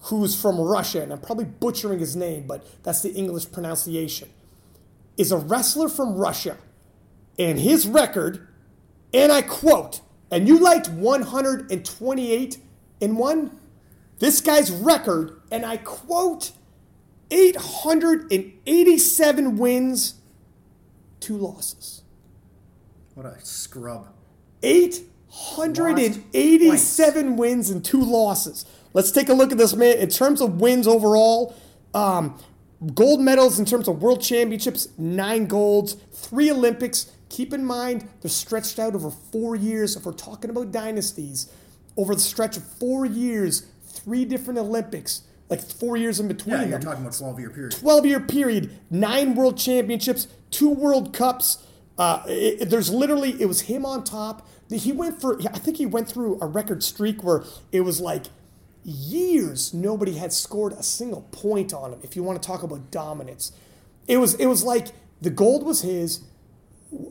who's 0.00 0.34
from 0.40 0.58
Russia, 0.58 1.02
and 1.02 1.12
I'm 1.12 1.20
probably 1.20 1.44
butchering 1.44 1.98
his 1.98 2.16
name, 2.16 2.46
but 2.46 2.66
that's 2.82 3.02
the 3.02 3.12
English 3.12 3.52
pronunciation, 3.52 4.30
is 5.16 5.30
a 5.30 5.36
wrestler 5.36 5.88
from 5.88 6.14
Russia, 6.14 6.56
and 7.38 7.58
his 7.58 7.86
record, 7.86 8.48
and 9.12 9.30
I 9.30 9.42
quote, 9.42 10.00
and 10.30 10.48
you 10.48 10.58
liked 10.58 10.88
128 10.88 12.58
in 13.00 13.16
one. 13.16 13.58
This 14.18 14.40
guy's 14.40 14.70
record, 14.70 15.40
and 15.50 15.66
I 15.66 15.76
quote, 15.78 16.52
887 17.30 19.56
wins, 19.56 20.14
two 21.20 21.36
losses. 21.36 22.02
what 23.14 23.26
a 23.26 23.36
scrub. 23.44 24.06
887 24.62 27.36
wins 27.36 27.70
and 27.70 27.84
two 27.84 28.02
losses. 28.02 28.64
Let's 28.92 29.10
take 29.10 29.28
a 29.28 29.34
look 29.34 29.52
at 29.52 29.58
this, 29.58 29.74
man. 29.74 29.98
In 29.98 30.08
terms 30.08 30.40
of 30.40 30.60
wins 30.60 30.86
overall, 30.88 31.54
um, 31.94 32.38
gold 32.94 33.20
medals 33.20 33.58
in 33.58 33.64
terms 33.64 33.86
of 33.88 34.02
world 34.02 34.20
championships, 34.20 34.88
nine 34.98 35.46
golds, 35.46 35.96
three 36.12 36.50
Olympics. 36.50 37.10
Keep 37.28 37.52
in 37.54 37.64
mind, 37.64 38.08
they're 38.20 38.30
stretched 38.30 38.78
out 38.80 38.94
over 38.94 39.10
four 39.10 39.54
years. 39.54 39.94
If 39.96 40.04
we're 40.06 40.12
talking 40.12 40.50
about 40.50 40.72
dynasties, 40.72 41.48
over 41.96 42.14
the 42.14 42.20
stretch 42.20 42.56
of 42.56 42.64
four 42.64 43.06
years, 43.06 43.66
three 43.84 44.24
different 44.24 44.58
Olympics, 44.58 45.22
like 45.48 45.60
four 45.60 45.96
years 45.96 46.18
in 46.18 46.26
between 46.26 46.54
Yeah, 46.56 46.62
you're 46.62 46.70
them. 46.78 46.82
talking 46.82 47.02
about 47.02 47.12
12 47.16 47.38
year 47.38 47.50
period. 47.50 47.72
12 47.72 48.06
year 48.06 48.20
period, 48.20 48.70
nine 48.90 49.34
world 49.36 49.56
championships, 49.58 50.26
two 50.50 50.70
world 50.70 51.12
cups. 51.12 51.58
Uh, 51.98 52.22
it- 52.26 52.62
it- 52.62 52.70
there's 52.70 52.90
literally, 52.90 53.36
it 53.40 53.46
was 53.46 53.62
him 53.62 53.84
on 53.84 54.02
top. 54.02 54.48
He 54.70 54.90
went 54.92 55.20
for, 55.20 55.38
I 55.42 55.58
think 55.58 55.76
he 55.76 55.86
went 55.86 56.08
through 56.08 56.38
a 56.40 56.46
record 56.46 56.82
streak 56.82 57.22
where 57.22 57.44
it 57.72 57.82
was 57.82 58.00
like 58.00 58.26
years 58.84 59.72
nobody 59.74 60.14
had 60.14 60.32
scored 60.32 60.72
a 60.72 60.82
single 60.82 61.22
point 61.32 61.72
on 61.74 61.92
him. 61.92 62.00
If 62.02 62.16
you 62.16 62.22
want 62.22 62.42
to 62.42 62.46
talk 62.46 62.62
about 62.62 62.90
dominance, 62.90 63.52
it 64.06 64.16
was, 64.16 64.34
it 64.34 64.46
was 64.46 64.62
like 64.64 64.88
the 65.20 65.30
gold 65.30 65.64
was 65.64 65.82
his. 65.82 66.20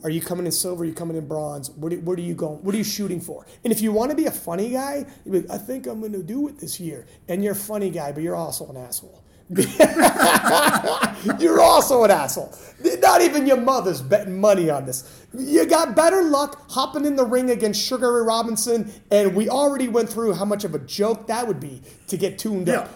Are 0.04 0.10
you 0.10 0.20
coming 0.20 0.44
in 0.44 0.52
silver? 0.52 0.82
Are 0.82 0.86
you 0.86 0.92
coming 0.92 1.16
in 1.16 1.26
bronze? 1.26 1.70
What, 1.70 1.90
are- 1.94 2.00
what 2.00 2.18
are 2.18 2.22
you 2.22 2.34
going? 2.34 2.58
What 2.62 2.74
are 2.74 2.78
you 2.78 2.84
shooting 2.84 3.18
for? 3.20 3.46
And 3.64 3.72
if 3.72 3.80
you 3.80 3.92
want 3.92 4.10
to 4.10 4.16
be 4.16 4.26
a 4.26 4.30
funny 4.30 4.68
guy, 4.70 5.06
like, 5.24 5.48
I 5.50 5.56
think 5.56 5.86
I'm 5.86 6.00
going 6.00 6.12
to 6.12 6.22
do 6.22 6.48
it 6.48 6.58
this 6.58 6.78
year. 6.78 7.06
And 7.28 7.42
you're 7.42 7.52
a 7.54 7.56
funny 7.56 7.88
guy, 7.88 8.12
but 8.12 8.22
you're 8.22 8.36
also 8.36 8.68
an 8.68 8.76
asshole. 8.76 9.22
You're 11.38 11.60
also 11.60 12.04
an 12.04 12.10
asshole. 12.10 12.54
Not 13.00 13.20
even 13.20 13.46
your 13.46 13.58
mother's 13.60 14.00
betting 14.00 14.40
money 14.40 14.70
on 14.70 14.86
this. 14.86 15.26
You 15.36 15.66
got 15.66 15.94
better 15.94 16.22
luck 16.22 16.70
hopping 16.70 17.04
in 17.04 17.16
the 17.16 17.24
ring 17.24 17.50
against 17.50 17.80
Sugar 17.80 18.14
Ray 18.14 18.22
Robinson, 18.26 18.90
and 19.10 19.34
we 19.34 19.48
already 19.48 19.88
went 19.88 20.08
through 20.08 20.34
how 20.34 20.44
much 20.44 20.64
of 20.64 20.74
a 20.74 20.78
joke 20.78 21.26
that 21.26 21.46
would 21.46 21.60
be 21.60 21.82
to 22.08 22.16
get 22.16 22.38
tuned 22.38 22.68
Yeah. 22.68 22.80
up. 22.80 22.90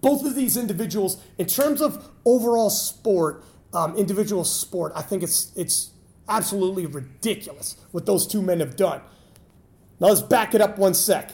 Both 0.00 0.24
of 0.24 0.34
these 0.34 0.56
individuals, 0.56 1.18
in 1.36 1.46
terms 1.46 1.82
of 1.82 2.08
overall 2.24 2.70
sport, 2.70 3.44
um, 3.74 3.94
individual 3.96 4.44
sport, 4.44 4.92
I 4.96 5.02
think 5.02 5.22
it's 5.22 5.52
it's 5.54 5.90
absolutely 6.28 6.86
ridiculous 6.86 7.76
what 7.90 8.06
those 8.06 8.26
two 8.26 8.40
men 8.40 8.60
have 8.60 8.76
done. 8.76 9.00
Now 10.00 10.08
let's 10.08 10.22
back 10.22 10.54
it 10.54 10.60
up 10.62 10.78
one 10.78 10.94
sec, 10.94 11.32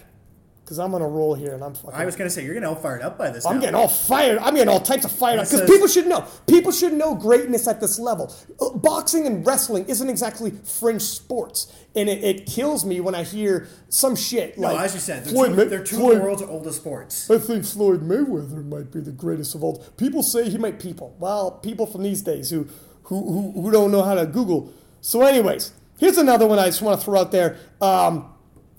because 0.67 0.81
I'm 0.81 0.97
on 0.97 1.01
a 1.01 1.07
roll 1.07 1.37
here, 1.37 1.55
and 1.55 1.63
I'm 1.63 1.75
fucking. 1.75 1.93
I 1.95 2.05
was 2.05 2.17
going 2.17 2.29
to 2.29 2.35
say, 2.35 2.43
you're 2.45 2.53
getting 2.53 2.69
all 2.69 2.75
fired 2.75 3.01
up 3.01 3.17
by 3.17 3.31
this. 3.31 3.47
I'm 3.47 3.55
now. 3.55 3.61
getting 3.61 3.75
all 3.77 3.87
fired. 3.87 4.39
I'm 4.39 4.53
getting 4.53 4.69
all 4.69 4.81
types 4.81 5.05
of 5.05 5.13
fired 5.13 5.39
up 5.39 5.49
because 5.49 5.65
people 5.71 5.87
should 5.87 6.09
know. 6.09 6.27
People 6.49 6.73
should 6.73 6.93
know 6.93 7.15
greatness 7.15 7.69
at 7.69 7.81
this 7.81 8.01
level. 8.01 8.35
Uh, 8.61 8.71
Boxing 8.71 9.29
and 9.29 9.47
wrestling 9.47 9.85
isn't 9.87 10.11
exactly 10.11 10.51
fringe 10.51 11.03
sports, 11.03 11.73
and 11.95 12.09
it, 12.09 12.25
it 12.25 12.47
kills 12.47 12.85
me 12.85 12.99
when 12.99 13.15
I 13.15 13.23
hear 13.23 13.69
some 13.91 14.17
shit 14.17 14.59
No, 14.59 14.73
like 14.73 14.87
as 14.87 14.95
you 14.95 15.01
said, 15.01 15.25
they're 15.25 15.33
Floyd 15.33 15.55
two, 15.55 15.65
they're 15.67 15.85
two 15.85 15.97
Floyd- 15.99 16.15
of 16.15 16.19
the 16.19 16.25
world's 16.25 16.43
oldest 16.43 16.79
sports. 16.79 17.31
I 17.31 17.39
think 17.39 17.65
Floyd 17.65 18.03
Mayweather 18.03 18.67
might 18.67 18.91
be 18.91 18.99
the 18.99 19.13
greatest 19.13 19.55
of 19.55 19.63
all. 19.63 19.79
People 19.97 20.25
say 20.25 20.51
he 20.51 20.59
might 20.59 20.81
people. 20.81 21.15
Well, 21.21 21.53
people 21.53 21.87
from 21.87 22.03
these 22.03 22.23
days 22.23 22.51
who 22.51 22.67
who 23.05 23.53
who, 23.53 23.63
who 23.63 23.71
don't 23.71 23.93
know 23.93 24.03
how 24.03 24.15
to 24.15 24.27
Google. 24.27 24.73
So, 25.01 25.23
anyways, 25.23 25.71
here's 26.01 26.19
another 26.19 26.49
one 26.49 26.59
I 26.59 26.67
just 26.67 26.83
want 26.83 26.99
to 26.99 27.05
throw 27.05 27.21
out 27.21 27.31
there. 27.31 27.57
Um, 27.81 28.33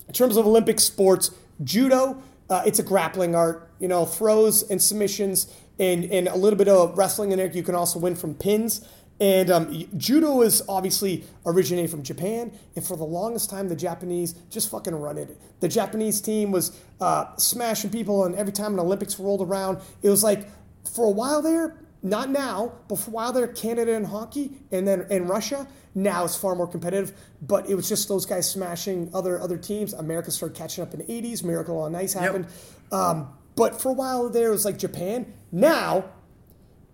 in 0.06 0.14
terms 0.14 0.36
of 0.36 0.46
Olympic 0.46 0.80
sports, 0.80 1.30
judo, 1.62 2.22
uh, 2.50 2.62
it's 2.66 2.78
a 2.78 2.82
grappling 2.82 3.34
art. 3.34 3.70
You 3.78 3.88
know, 3.88 4.04
throws 4.04 4.68
and 4.70 4.80
submissions, 4.82 5.52
and 5.78 6.04
and 6.06 6.28
a 6.28 6.36
little 6.36 6.56
bit 6.56 6.68
of 6.68 6.96
wrestling 6.96 7.32
in 7.32 7.38
there. 7.38 7.50
You 7.50 7.62
can 7.62 7.74
also 7.74 7.98
win 7.98 8.16
from 8.16 8.34
pins. 8.34 8.86
And 9.20 9.50
um, 9.50 9.84
judo 9.96 10.42
is 10.42 10.62
obviously 10.68 11.24
originated 11.44 11.90
from 11.90 12.04
Japan, 12.04 12.52
and 12.76 12.84
for 12.86 12.96
the 12.96 13.04
longest 13.04 13.50
time, 13.50 13.68
the 13.68 13.74
Japanese 13.74 14.34
just 14.48 14.70
fucking 14.70 14.94
run 14.94 15.18
it. 15.18 15.36
The 15.58 15.66
Japanese 15.66 16.20
team 16.20 16.52
was 16.52 16.78
uh, 17.00 17.34
smashing 17.36 17.90
people, 17.90 18.24
and 18.24 18.36
every 18.36 18.52
time 18.52 18.74
an 18.74 18.80
Olympics 18.80 19.18
rolled 19.18 19.42
around, 19.42 19.78
it 20.02 20.08
was 20.08 20.22
like 20.22 20.48
for 20.94 21.04
a 21.04 21.10
while 21.10 21.42
there, 21.42 21.76
not 22.08 22.30
now, 22.30 22.72
but 22.88 22.96
for 22.96 23.10
a 23.10 23.14
while 23.14 23.32
there, 23.32 23.46
Canada 23.48 23.94
and 23.94 24.06
hockey, 24.06 24.52
and 24.72 24.86
then 24.86 25.06
in 25.10 25.26
Russia. 25.26 25.66
Now 25.94 26.24
it's 26.24 26.36
far 26.36 26.54
more 26.54 26.66
competitive, 26.68 27.12
but 27.42 27.68
it 27.68 27.74
was 27.74 27.88
just 27.88 28.08
those 28.08 28.24
guys 28.24 28.48
smashing 28.48 29.10
other 29.12 29.40
other 29.40 29.56
teams. 29.56 29.92
America 29.94 30.30
started 30.30 30.56
catching 30.56 30.82
up 30.82 30.92
in 30.94 31.00
the 31.00 31.06
'80s. 31.06 31.42
Miracle 31.42 31.78
on 31.80 31.94
Ice 31.94 32.12
happened, 32.12 32.46
um, 32.92 33.28
but 33.56 33.80
for 33.80 33.90
a 33.90 33.94
while 33.94 34.28
there, 34.28 34.48
it 34.48 34.52
was 34.52 34.64
like 34.64 34.78
Japan. 34.78 35.32
Now 35.50 36.04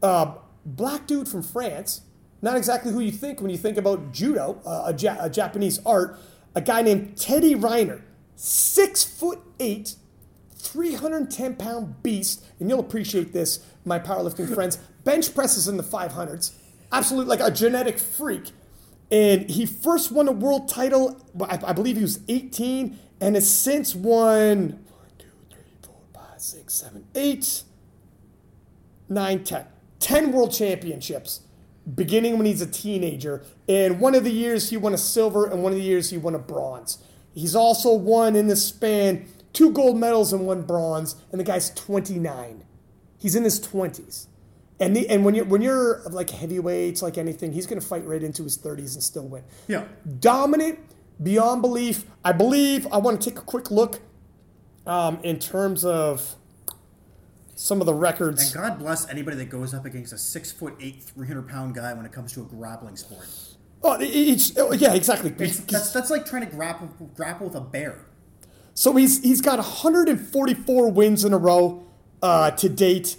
uh, 0.05 0.35
black 0.65 1.07
dude 1.07 1.29
from 1.29 1.43
France, 1.43 2.03
not 2.43 2.57
exactly 2.57 2.93
who 2.93 3.01
you 3.01 3.11
think 3.11 3.41
when 3.41 3.51
you 3.51 3.57
think 3.57 3.79
about 3.79 4.13
judo, 4.13 4.61
uh, 4.67 4.93
a, 4.93 4.95
ja- 4.97 5.17
a 5.19 5.31
Japanese 5.31 5.81
art, 5.87 6.19
a 6.55 6.61
guy 6.61 6.83
named 6.83 7.17
Teddy 7.17 7.55
Riner, 7.55 8.03
six 8.37 9.03
foot 9.03 9.41
eight, 9.59 9.95
310 10.57 11.57
pound 11.57 12.03
beast, 12.03 12.45
and 12.61 12.69
you'll 12.69 12.81
appreciate 12.81 13.33
this, 13.33 13.65
my 13.85 13.99
powerlifting 13.99 14.53
friends. 14.55 14.79
Bench 15.05 15.35
presses 15.35 15.69
in 15.69 15.77
the 15.77 15.83
500s, 15.83 16.53
absolute 16.91 17.27
like 17.27 17.41
a 17.41 17.51
genetic 17.51 17.99
freak. 17.99 18.51
And 19.11 19.49
he 19.51 19.67
first 19.67 20.11
won 20.11 20.29
a 20.29 20.33
world 20.33 20.69
title, 20.69 21.21
I, 21.41 21.61
I 21.63 21.73
believe 21.73 21.97
he 21.97 22.03
was 22.03 22.21
18, 22.27 22.99
and 23.21 23.35
has 23.35 23.49
since 23.49 23.95
won 23.95 24.71
one, 24.71 24.79
two, 25.19 25.27
three, 25.51 25.63
four, 25.83 25.97
five, 26.13 26.41
six, 26.41 26.75
seven, 26.75 27.07
eight, 27.15 27.63
9, 29.09 29.45
10. 29.45 29.67
10 30.01 30.33
world 30.33 30.53
championships, 30.53 31.41
beginning 31.95 32.37
when 32.37 32.47
he's 32.47 32.61
a 32.61 32.67
teenager. 32.67 33.43
And 33.69 34.01
one 34.01 34.15
of 34.15 34.25
the 34.25 34.31
years 34.31 34.71
he 34.71 34.77
won 34.77 34.95
a 34.95 34.99
silver, 34.99 35.47
and 35.47 35.63
one 35.63 35.73
of 35.73 35.79
the 35.79 35.85
years 35.85 36.11
he 36.11 36.19
won 36.19 36.35
a 36.35 36.39
bronze. 36.39 36.99
He's 37.35 37.55
also 37.55 37.93
won 37.93 38.37
in 38.37 38.47
this 38.47 38.65
span 38.65 39.27
two 39.53 39.71
gold 39.71 39.97
medals 39.97 40.33
and 40.33 40.47
one 40.47 40.63
bronze, 40.63 41.17
and 41.31 41.41
the 41.41 41.45
guy's 41.45 41.71
29. 41.71 42.65
He's 43.19 43.35
in 43.35 43.45
his 43.45 43.61
20s. 43.61 44.27
And, 44.81 44.97
the, 44.97 45.09
and 45.09 45.25
when 45.25 45.35
you're 45.37 45.45
when 45.45 45.63
you're 45.63 46.03
like 46.11 46.31
heavyweights, 46.31 47.01
like 47.03 47.17
anything, 47.17 47.53
he's 47.53 47.67
going 47.67 47.81
to 47.81 47.87
fight 47.87 48.05
right 48.07 48.23
into 48.23 48.43
his 48.43 48.59
30s 48.59 48.95
and 48.95 49.03
still 49.03 49.27
win 49.29 49.45
Yeah. 49.69 49.85
dominant 50.19 50.81
beyond 51.23 51.63
belief. 51.63 52.05
I 52.25 52.33
believe 52.33 52.87
I 52.93 52.99
want 52.99 53.21
to 53.21 53.31
take 53.31 53.39
a 53.39 53.43
quick 53.43 53.71
look 53.71 54.01
um, 54.87 55.19
in 55.23 55.39
terms 55.39 55.85
of 55.85 56.35
some 57.55 57.81
of 57.81 57.87
the 57.87 57.95
records. 57.95 58.53
And. 58.53 58.63
God 58.63 58.79
bless 58.81 59.09
anybody 59.09 59.37
that 59.37 59.49
goes 59.49 59.73
up 59.75 59.85
against 59.85 60.13
a 60.13 60.19
six 60.19 60.51
foot 60.51 60.75
eight, 60.81 61.03
300 61.05 61.49
pound 61.49 61.75
guy 61.77 61.93
when 61.95 62.05
it 62.05 62.11
comes 62.13 62.33
to 62.33 62.41
a 62.41 62.45
grappling 62.45 62.97
sport. 62.97 63.29
Oh, 63.83 63.95
it- 64.01 64.07
it's, 64.07 64.59
oh, 64.59 64.73
yeah, 64.73 64.95
exactly. 64.95 65.33
It's, 65.39 65.61
that's, 65.61 65.93
that's 65.93 66.11
like 66.11 66.27
trying 66.27 66.45
to 66.49 66.53
grapple, 66.55 66.89
grapple 67.15 67.47
with 67.47 67.55
a 67.57 67.61
bear. 67.61 68.07
So 68.75 68.97
he's 68.97 69.23
he's 69.23 69.41
got 69.41 69.59
144 69.59 70.91
wins 70.91 71.25
in 71.25 71.33
a 71.33 71.39
row 71.39 71.85
uh, 72.21 72.51
to 72.53 72.69
date, 72.69 73.17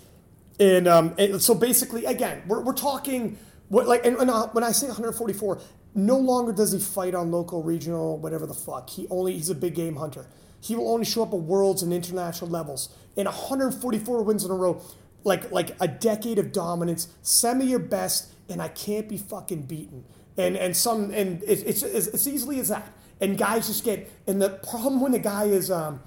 and, 0.59 0.87
um, 0.87 1.15
and 1.17 1.41
so 1.41 1.53
basically, 1.55 2.05
again, 2.05 2.43
we're, 2.47 2.61
we're 2.61 2.73
talking 2.73 3.37
what 3.69 3.87
like 3.87 4.05
and, 4.05 4.17
and 4.17 4.29
uh, 4.29 4.47
when 4.47 4.63
I 4.63 4.71
say 4.71 4.87
144, 4.87 5.59
no 5.95 6.17
longer 6.17 6.51
does 6.51 6.71
he 6.71 6.79
fight 6.79 7.15
on 7.15 7.31
local, 7.31 7.63
regional, 7.63 8.17
whatever 8.17 8.45
the 8.45 8.53
fuck. 8.53 8.89
He 8.89 9.07
only 9.09 9.33
he's 9.33 9.49
a 9.49 9.55
big 9.55 9.75
game 9.75 9.95
hunter. 9.95 10.27
He 10.61 10.75
will 10.75 10.89
only 10.89 11.05
show 11.05 11.23
up 11.23 11.33
at 11.33 11.39
worlds 11.39 11.83
and 11.83 11.93
international 11.93 12.49
levels. 12.49 12.89
And 13.17 13.25
144 13.25 14.23
wins 14.23 14.43
in 14.43 14.51
a 14.51 14.55
row, 14.55 14.81
like 15.23 15.51
like 15.51 15.75
a 15.79 15.87
decade 15.87 16.37
of 16.37 16.51
dominance. 16.51 17.07
Send 17.21 17.59
me 17.59 17.65
your 17.65 17.79
best, 17.79 18.31
and 18.49 18.61
I 18.61 18.67
can't 18.67 19.09
be 19.09 19.17
fucking 19.17 19.63
beaten. 19.63 20.03
And 20.37 20.57
and 20.57 20.75
some 20.75 21.11
and 21.11 21.41
it's 21.47 21.63
it's, 21.63 21.83
it's, 21.83 22.07
it's 22.07 22.27
easily 22.27 22.59
as 22.59 22.69
that. 22.69 22.91
And 23.21 23.37
guys 23.37 23.67
just 23.67 23.83
get 23.83 24.11
and 24.27 24.41
the 24.41 24.49
problem 24.49 24.99
when 24.99 25.13
the 25.13 25.19
guy 25.19 25.45
is 25.45 25.71
um 25.71 26.01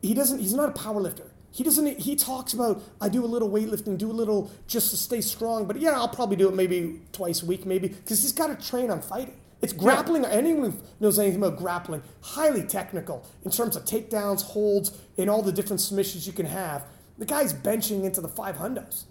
he 0.00 0.14
doesn't 0.14 0.38
he's 0.38 0.54
not 0.54 0.68
a 0.70 0.72
power 0.72 1.00
lifter. 1.00 1.30
He 1.56 1.64
doesn't 1.64 2.00
he 2.00 2.16
talks 2.16 2.52
about 2.52 2.82
I 3.00 3.08
do 3.08 3.24
a 3.24 3.26
little 3.26 3.48
weightlifting, 3.48 3.96
do 3.96 4.10
a 4.10 4.12
little 4.12 4.50
just 4.66 4.90
to 4.90 4.96
stay 4.98 5.22
strong, 5.22 5.64
but 5.64 5.80
yeah, 5.80 5.92
I'll 5.92 6.06
probably 6.06 6.36
do 6.36 6.50
it 6.50 6.54
maybe 6.54 7.00
twice 7.12 7.42
a 7.42 7.46
week 7.46 7.64
maybe 7.64 7.88
because 7.88 8.20
he's 8.20 8.32
got 8.32 8.48
to 8.48 8.68
train 8.68 8.90
on 8.90 9.00
fighting. 9.00 9.40
It's 9.62 9.72
grappling. 9.72 10.26
Anyone 10.26 10.72
who 10.72 10.78
knows 11.00 11.18
anything 11.18 11.42
about 11.42 11.56
grappling, 11.56 12.02
highly 12.20 12.62
technical 12.62 13.26
in 13.42 13.50
terms 13.50 13.74
of 13.74 13.86
takedowns, 13.86 14.42
holds, 14.42 14.98
and 15.16 15.30
all 15.30 15.40
the 15.40 15.50
different 15.50 15.80
submissions 15.80 16.26
you 16.26 16.34
can 16.34 16.44
have. 16.44 16.84
The 17.16 17.24
guy's 17.24 17.54
benching 17.54 18.04
into 18.04 18.20
the 18.20 18.28
five 18.28 18.56
hundos. 18.56 19.04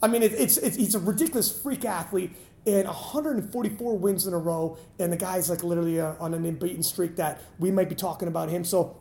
I 0.00 0.06
mean, 0.06 0.22
it, 0.22 0.32
it's, 0.32 0.56
it's 0.58 0.76
he's 0.76 0.94
a 0.94 1.00
ridiculous 1.00 1.50
freak 1.60 1.84
athlete, 1.84 2.30
and 2.66 2.86
144 2.86 3.98
wins 3.98 4.28
in 4.28 4.32
a 4.32 4.38
row, 4.38 4.78
and 5.00 5.12
the 5.12 5.16
guy's 5.16 5.50
like 5.50 5.64
literally 5.64 6.00
uh, 6.00 6.14
on 6.20 6.34
an 6.34 6.44
unbeaten 6.44 6.84
streak 6.84 7.16
that 7.16 7.40
we 7.58 7.72
might 7.72 7.88
be 7.88 7.96
talking 7.96 8.28
about 8.28 8.48
him. 8.48 8.64
So 8.64 9.00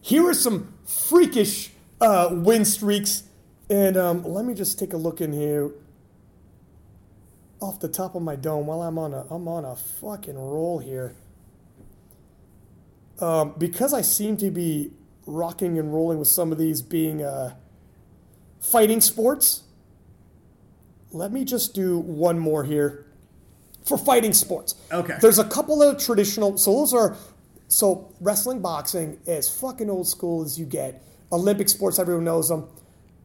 here 0.00 0.26
are 0.26 0.32
some 0.34 0.72
freakish 0.86 1.72
uh, 2.00 2.28
win 2.32 2.64
streaks, 2.64 3.24
and 3.68 3.96
um, 3.96 4.24
let 4.24 4.44
me 4.44 4.54
just 4.54 4.78
take 4.78 4.92
a 4.92 4.96
look 4.96 5.20
in 5.20 5.32
here 5.32 5.70
off 7.60 7.78
the 7.78 7.88
top 7.88 8.14
of 8.14 8.22
my 8.22 8.36
dome 8.36 8.66
while 8.66 8.82
I'm 8.82 8.98
on 8.98 9.12
a 9.12 9.26
I'm 9.30 9.46
on 9.46 9.64
a 9.64 9.76
fucking 9.76 10.36
roll 10.36 10.78
here. 10.78 11.14
Um, 13.20 13.54
because 13.58 13.92
I 13.92 14.00
seem 14.00 14.38
to 14.38 14.50
be 14.50 14.92
rocking 15.26 15.78
and 15.78 15.92
rolling 15.92 16.18
with 16.18 16.28
some 16.28 16.52
of 16.52 16.58
these 16.58 16.80
being 16.80 17.22
uh, 17.22 17.54
fighting 18.60 19.00
sports. 19.02 19.64
Let 21.12 21.30
me 21.30 21.44
just 21.44 21.74
do 21.74 21.98
one 21.98 22.38
more 22.38 22.64
here 22.64 23.04
for 23.84 23.98
fighting 23.98 24.32
sports. 24.32 24.74
Okay. 24.90 25.16
There's 25.20 25.38
a 25.38 25.44
couple 25.44 25.82
of 25.82 26.02
traditional. 26.02 26.56
So 26.56 26.72
those 26.72 26.94
are 26.94 27.16
so 27.68 28.12
wrestling, 28.20 28.60
boxing 28.60 29.18
as 29.26 29.54
fucking 29.54 29.90
old 29.90 30.08
school 30.08 30.42
as 30.42 30.58
you 30.58 30.64
get. 30.64 31.02
Olympic 31.32 31.68
sports, 31.68 31.98
everyone 31.98 32.24
knows 32.24 32.48
them. 32.48 32.68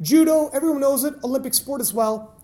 Judo, 0.01 0.49
everyone 0.49 0.81
knows 0.81 1.03
it. 1.03 1.13
Olympic 1.23 1.53
sport 1.53 1.81
as 1.81 1.93
well. 1.93 2.35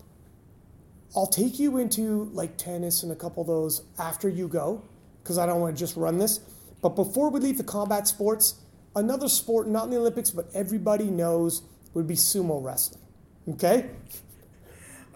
I'll 1.14 1.26
take 1.26 1.58
you 1.58 1.78
into 1.78 2.30
like 2.32 2.56
tennis 2.56 3.02
and 3.02 3.12
a 3.12 3.14
couple 3.14 3.42
of 3.42 3.46
those 3.46 3.82
after 3.98 4.28
you 4.28 4.48
go, 4.48 4.82
because 5.22 5.38
I 5.38 5.46
don't 5.46 5.60
want 5.60 5.76
to 5.76 5.78
just 5.78 5.96
run 5.96 6.18
this. 6.18 6.40
But 6.80 6.96
before 6.96 7.30
we 7.30 7.40
leave 7.40 7.58
the 7.58 7.64
combat 7.64 8.08
sports, 8.08 8.56
another 8.96 9.28
sport, 9.28 9.68
not 9.68 9.84
in 9.84 9.90
the 9.90 9.98
Olympics, 9.98 10.30
but 10.30 10.46
everybody 10.54 11.04
knows 11.04 11.62
would 11.94 12.06
be 12.06 12.14
sumo 12.14 12.62
wrestling. 12.64 13.02
Okay? 13.50 13.90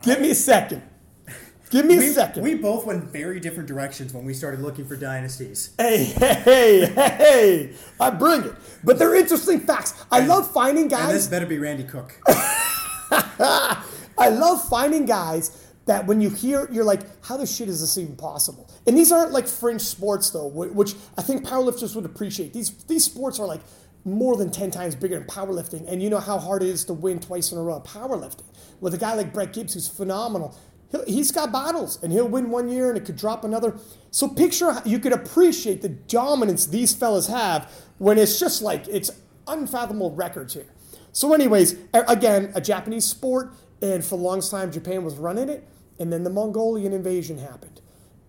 Give 0.03 0.21
me 0.21 0.31
a 0.31 0.35
second. 0.35 0.83
Give 1.71 1.85
me 1.85 1.95
a 1.95 1.99
We, 1.99 2.09
second. 2.13 2.43
we 2.43 2.55
both 2.55 2.87
went 2.87 3.05
very 3.05 3.41
different 3.41 3.69
directions 3.69 4.13
when 4.15 4.25
we 4.25 4.33
started 4.35 4.61
looking 4.61 4.87
for 4.87 4.97
dynasties. 4.97 5.71
Hey, 5.79 6.05
hey, 6.05 6.35
hey, 6.45 6.87
hey, 6.95 7.73
I 8.01 8.11
bring 8.11 8.45
it. 8.45 8.53
But 8.85 8.99
they're 8.99 9.15
interesting 9.17 9.61
facts. 9.61 9.95
I 10.13 10.21
love 10.21 10.51
finding 10.53 10.89
guys. 10.89 11.07
And 11.09 11.15
this 11.17 11.27
better 11.27 11.47
be 11.47 11.59
Randy 11.59 11.85
Cook. 11.85 12.15
I 12.29 13.83
love 14.31 14.67
finding 14.69 15.07
guys 15.07 15.63
that 15.87 16.07
when 16.07 16.21
you 16.21 16.31
hear, 16.31 16.69
you're 16.73 16.85
like, 16.85 17.03
how 17.25 17.37
the 17.37 17.47
shit 17.47 17.69
is 17.69 17.81
this 17.81 17.97
even 17.99 18.17
possible? 18.17 18.69
And 18.87 18.97
these 18.97 19.13
aren't 19.13 19.33
like 19.33 19.47
fringe 19.47 19.83
sports 19.83 20.31
though, 20.31 20.47
which 20.49 20.95
I 21.19 21.23
think 21.23 21.47
powerlifters 21.47 21.95
would 21.95 22.05
appreciate. 22.05 22.53
These 22.53 22.71
these 22.85 23.05
sports 23.05 23.39
are 23.39 23.47
like 23.47 23.61
more 24.05 24.37
than 24.37 24.51
ten 24.51 24.71
times 24.71 24.95
bigger 24.95 25.19
than 25.19 25.27
powerlifting, 25.29 25.85
and 25.91 26.03
you 26.03 26.11
know 26.11 26.21
how 26.21 26.39
hard 26.39 26.63
it 26.63 26.69
is 26.69 26.85
to 26.87 26.93
win 26.93 27.21
twice 27.21 27.53
in 27.53 27.59
a 27.59 27.63
row 27.63 27.77
at 27.77 27.85
powerlifting. 27.85 28.45
With 28.81 28.95
a 28.95 28.99
guy 28.99 29.15
like 29.15 29.33
Brett 29.33 29.53
Gibbs, 29.53 29.75
who's 29.75 29.89
phenomenal, 29.89 30.57
he'll, 30.91 31.05
he's 31.05 31.31
got 31.31 31.53
battles, 31.53 32.03
and 32.03 32.13
he'll 32.13 32.29
win 32.29 32.51
one 32.51 32.69
year, 32.69 32.89
and 32.89 32.99
it 32.99 33.05
could 33.05 33.17
drop 33.17 33.45
another. 33.45 33.77
So 34.11 34.29
picture 34.29 34.81
you 34.85 34.99
could 34.99 35.13
appreciate 35.13 35.83
the 35.83 35.89
dominance 35.91 36.67
these 36.67 36.95
fellas 36.95 37.27
have 37.29 37.71
when 37.99 38.19
it's 38.19 38.39
just 38.39 38.63
like 38.63 38.87
it's 38.89 39.11
unfathomable 39.47 40.15
records 40.15 40.55
here. 40.55 40.73
So, 41.13 41.33
anyways, 41.33 41.77
again, 41.95 42.53
a 42.55 42.61
Japanese 42.61 43.07
sport, 43.07 43.55
and 43.81 44.05
for 44.05 44.19
the 44.19 44.23
longest 44.23 44.51
time, 44.51 44.71
Japan 44.71 45.03
was 45.03 45.15
running 45.15 45.49
it, 45.49 45.67
and 45.99 46.13
then 46.13 46.25
the 46.25 46.31
Mongolian 46.31 46.93
invasion 46.93 47.39
happened. 47.39 47.81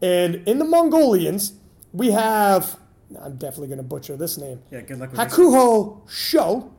And 0.01 0.35
in 0.47 0.57
the 0.57 0.63
Mongolians, 0.63 1.53
we 1.91 2.11
have, 2.11 2.79
I'm 3.19 3.35
definitely 3.35 3.67
going 3.67 3.79
to 3.79 3.83
butcher 3.83 4.15
this 4.15 4.37
name, 4.37 4.61
Yeah, 4.71 4.81
good 4.81 4.99
luck 4.99 5.11
with 5.11 5.19
this. 5.19 5.33
Hakuho 5.33 6.09
Sho, 6.09 6.73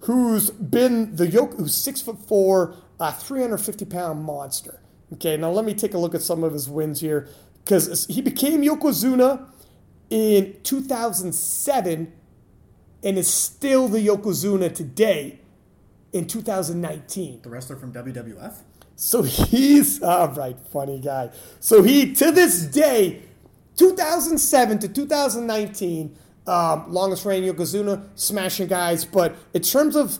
who's 0.00 0.50
been 0.50 1.16
the 1.16 1.26
yoke, 1.26 1.54
who's 1.54 1.74
six 1.74 2.00
foot 2.00 2.18
four, 2.18 2.74
a 3.08 3.12
350 3.12 3.84
pound 3.84 4.22
monster. 4.24 4.80
Okay, 5.14 5.36
now 5.36 5.50
let 5.50 5.64
me 5.64 5.74
take 5.74 5.94
a 5.94 5.98
look 5.98 6.14
at 6.14 6.22
some 6.22 6.42
of 6.42 6.52
his 6.52 6.68
wins 6.68 7.00
here, 7.00 7.28
because 7.64 8.06
he 8.06 8.20
became 8.20 8.62
Yokozuna 8.62 9.46
in 10.10 10.56
2007 10.62 12.12
and 13.02 13.18
is 13.18 13.28
still 13.28 13.88
the 13.88 14.04
Yokozuna 14.04 14.74
today 14.74 15.40
in 16.12 16.26
2019. 16.26 17.42
The 17.42 17.50
wrestler 17.50 17.76
from 17.76 17.92
WWF? 17.92 18.54
So 18.96 19.22
he's 19.22 20.02
all 20.02 20.28
right, 20.28 20.56
funny 20.72 21.00
guy. 21.00 21.30
So 21.60 21.82
he 21.82 22.14
to 22.14 22.30
this 22.30 22.62
day, 22.62 23.22
2007 23.76 24.78
to 24.80 24.88
2019, 24.88 26.16
um, 26.46 26.92
longest 26.92 27.24
reigning 27.24 27.52
Yokozuna, 27.52 28.08
smashing 28.14 28.68
guys. 28.68 29.04
But 29.04 29.36
in 29.52 29.62
terms 29.62 29.96
of 29.96 30.18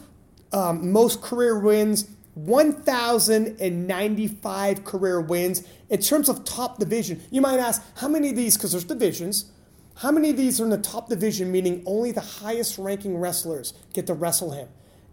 um, 0.52 0.92
most 0.92 1.22
career 1.22 1.58
wins, 1.58 2.08
1,095 2.34 4.84
career 4.84 5.20
wins. 5.20 5.62
In 5.88 6.00
terms 6.00 6.28
of 6.28 6.44
top 6.44 6.78
division, 6.78 7.22
you 7.30 7.40
might 7.40 7.58
ask 7.58 7.82
how 7.98 8.08
many 8.08 8.30
of 8.30 8.36
these, 8.36 8.56
because 8.56 8.72
there's 8.72 8.84
divisions, 8.84 9.50
how 9.96 10.10
many 10.10 10.30
of 10.30 10.36
these 10.36 10.60
are 10.60 10.64
in 10.64 10.70
the 10.70 10.78
top 10.78 11.08
division, 11.08 11.52
meaning 11.52 11.82
only 11.86 12.10
the 12.10 12.20
highest 12.20 12.78
ranking 12.78 13.16
wrestlers 13.16 13.74
get 13.92 14.06
to 14.08 14.14
wrestle 14.14 14.50
him? 14.50 14.68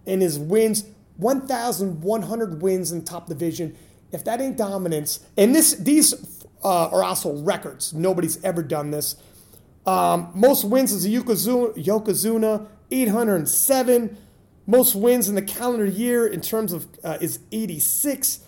And 0.08 0.22
his 0.22 0.40
wins, 0.40 0.86
1,100 1.18 2.62
wins 2.62 2.92
in 2.92 3.04
top 3.04 3.28
division. 3.28 3.78
If 4.12 4.24
that 4.26 4.42
ain't 4.42 4.58
dominance, 4.58 5.20
and 5.38 5.56
this 5.56 5.76
these 5.76 6.14
uh, 6.64 6.88
are 6.88 7.04
also 7.04 7.38
records. 7.38 7.94
Nobody's 7.94 8.44
ever 8.44 8.64
done 8.64 8.92
this. 8.92 9.16
Um, 9.86 10.32
most 10.34 10.64
wins 10.64 10.92
is 10.92 11.06
a 11.06 11.10
Yokozuna, 11.10 11.84
Yokozuna 11.84 12.68
807. 12.92 14.18
Most 14.68 14.96
wins 14.96 15.28
in 15.28 15.36
the 15.36 15.42
calendar 15.42 15.86
year 15.86 16.28
in 16.28 16.42
terms 16.42 16.74
of 16.74 16.88
uh, 17.04 17.18
is 17.20 17.40
86. 17.52 18.42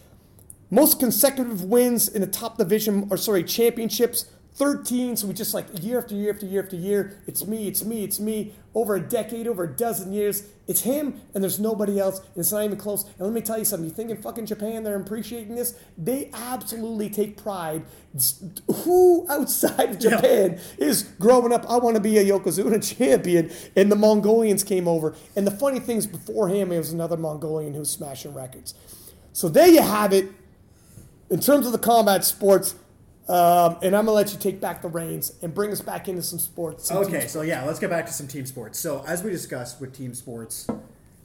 Most 0.70 1.00
consecutive 1.00 1.64
wins 1.64 2.08
in 2.08 2.22
the 2.22 2.28
top 2.28 2.58
division, 2.58 3.08
or 3.10 3.18
sorry, 3.18 3.44
championships, 3.44 4.26
13. 4.56 5.18
So 5.18 5.28
we 5.28 5.34
just 5.34 5.54
like 5.54 5.66
year 5.82 5.98
after 6.00 6.16
year 6.16 6.32
after 6.32 6.46
year 6.46 6.64
after 6.64 6.76
year. 6.76 7.20
It's 7.28 7.46
me, 7.46 7.68
it's 7.68 7.84
me, 7.84 8.04
it's 8.04 8.20
me. 8.20 8.54
Over 8.76 8.96
a 8.96 9.00
decade, 9.00 9.48
over 9.48 9.64
a 9.64 9.68
dozen 9.68 10.14
years, 10.14 10.44
it's 10.68 10.82
him, 10.82 11.22
and 11.34 11.44
there's 11.44 11.60
nobody 11.60 12.00
else, 12.00 12.20
and 12.20 12.38
it's 12.38 12.52
not 12.52 12.64
even 12.64 12.78
close. 12.78 13.04
And 13.04 13.22
let 13.22 13.32
me 13.32 13.42
tell 13.42 13.60
you 13.60 13.66
something. 13.66 13.88
You 13.88 13.94
think 13.94 14.10
in 14.10 14.22
fucking 14.22 14.48
Japan 14.48 14.84
they're 14.84 15.00
appreciating 15.00 15.56
this? 15.56 15.78
They 15.98 16.32
absolutely 16.34 17.10
take 17.10 17.38
pride. 17.38 17.84
Who 18.68 19.28
outside 19.30 19.92
of 19.92 20.00
Japan 20.00 20.60
is 20.78 21.04
growing 21.20 21.54
up? 21.54 21.70
I 21.70 21.78
want 21.78 21.98
to 21.98 22.02
be 22.02 22.18
a 22.18 22.26
Yokozuna 22.26 22.98
champion, 22.98 23.52
and 23.76 23.92
the 23.92 23.96
Mongolians 23.96 24.64
came 24.64 24.88
over. 24.88 25.16
And 25.36 25.46
the 25.46 25.52
funny 25.52 25.80
thing 25.80 25.98
is, 25.98 26.08
before 26.08 26.48
him, 26.48 26.72
it 26.72 26.78
was 26.78 26.92
another 26.92 27.18
Mongolian 27.18 27.74
who 27.74 27.80
was 27.80 27.92
smashing 27.92 28.34
records. 28.34 28.74
So 29.34 29.50
there 29.50 29.68
you 29.68 29.82
have 29.82 30.14
it 30.14 30.32
in 31.30 31.40
terms 31.40 31.66
of 31.66 31.72
the 31.72 31.80
combat 31.80 32.24
sports, 32.24 32.76
um, 33.30 33.78
and 33.82 33.96
I'm 33.96 34.06
gonna 34.06 34.12
let 34.12 34.34
you 34.34 34.40
take 34.40 34.60
back 34.60 34.82
the 34.82 34.90
reins 34.90 35.34
and 35.42 35.54
bring 35.54 35.72
us 35.72 35.82
back 35.82 36.08
into 36.08 36.22
some 36.22 36.40
sports. 36.40 36.88
some 36.88 36.98
Okay, 36.98 37.22
team 37.22 37.30
so 37.30 37.42
yeah, 37.42 37.64
let's 37.64 37.80
get 37.80 37.90
back 37.90 38.06
to 38.08 38.14
some 38.14 38.28
team 38.28 38.46
sports. 38.46 38.80
So 38.80 39.04
as 39.08 39.24
we 39.24 39.32
discussed 39.32 39.80
with 39.80 39.96
team 39.96 40.14
sports, 40.14 40.68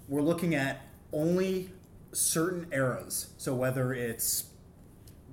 we're 0.08 0.22
looking 0.22 0.54
at 0.54 0.80
only 1.12 1.70
certain 2.12 2.66
eras. 2.72 3.30
So 3.36 3.54
whether 3.54 3.92
it's, 3.92 4.44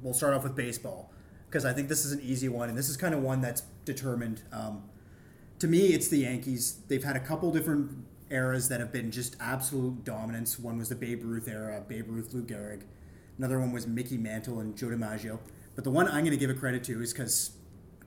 we'll 0.01 0.13
start 0.13 0.33
off 0.33 0.43
with 0.43 0.55
baseball 0.55 1.11
because 1.47 1.65
I 1.65 1.73
think 1.73 1.87
this 1.87 2.03
is 2.03 2.11
an 2.11 2.21
easy 2.21 2.49
one, 2.49 2.69
and 2.69 2.77
this 2.77 2.89
is 2.89 2.97
kind 2.97 3.13
of 3.13 3.21
one 3.21 3.41
that's 3.41 3.61
determined. 3.85 4.41
Um, 4.51 4.83
to 5.59 5.67
me, 5.67 5.93
it's 5.93 6.09
the 6.09 6.17
Yankees. 6.17 6.79
They've 6.87 7.03
had 7.03 7.15
a 7.15 7.19
couple 7.19 7.51
different 7.51 7.91
eras 8.29 8.67
that 8.69 8.79
have 8.79 8.91
been 8.91 9.11
just 9.11 9.37
absolute 9.39 10.03
dominance. 10.03 10.59
One 10.59 10.77
was 10.77 10.89
the 10.89 10.95
Babe 10.95 11.21
Ruth 11.23 11.47
era, 11.47 11.81
Babe 11.87 12.07
Ruth, 12.09 12.33
Lou 12.33 12.43
Gehrig. 12.43 12.81
Another 13.37 13.59
one 13.59 13.71
was 13.71 13.87
Mickey 13.87 14.17
Mantle 14.17 14.59
and 14.59 14.75
Joe 14.75 14.87
DiMaggio. 14.87 15.39
But 15.75 15.83
the 15.83 15.91
one 15.91 16.07
I'm 16.07 16.21
going 16.21 16.31
to 16.31 16.37
give 16.37 16.49
a 16.49 16.53
credit 16.53 16.83
to 16.85 17.01
is 17.01 17.11
because 17.13 17.51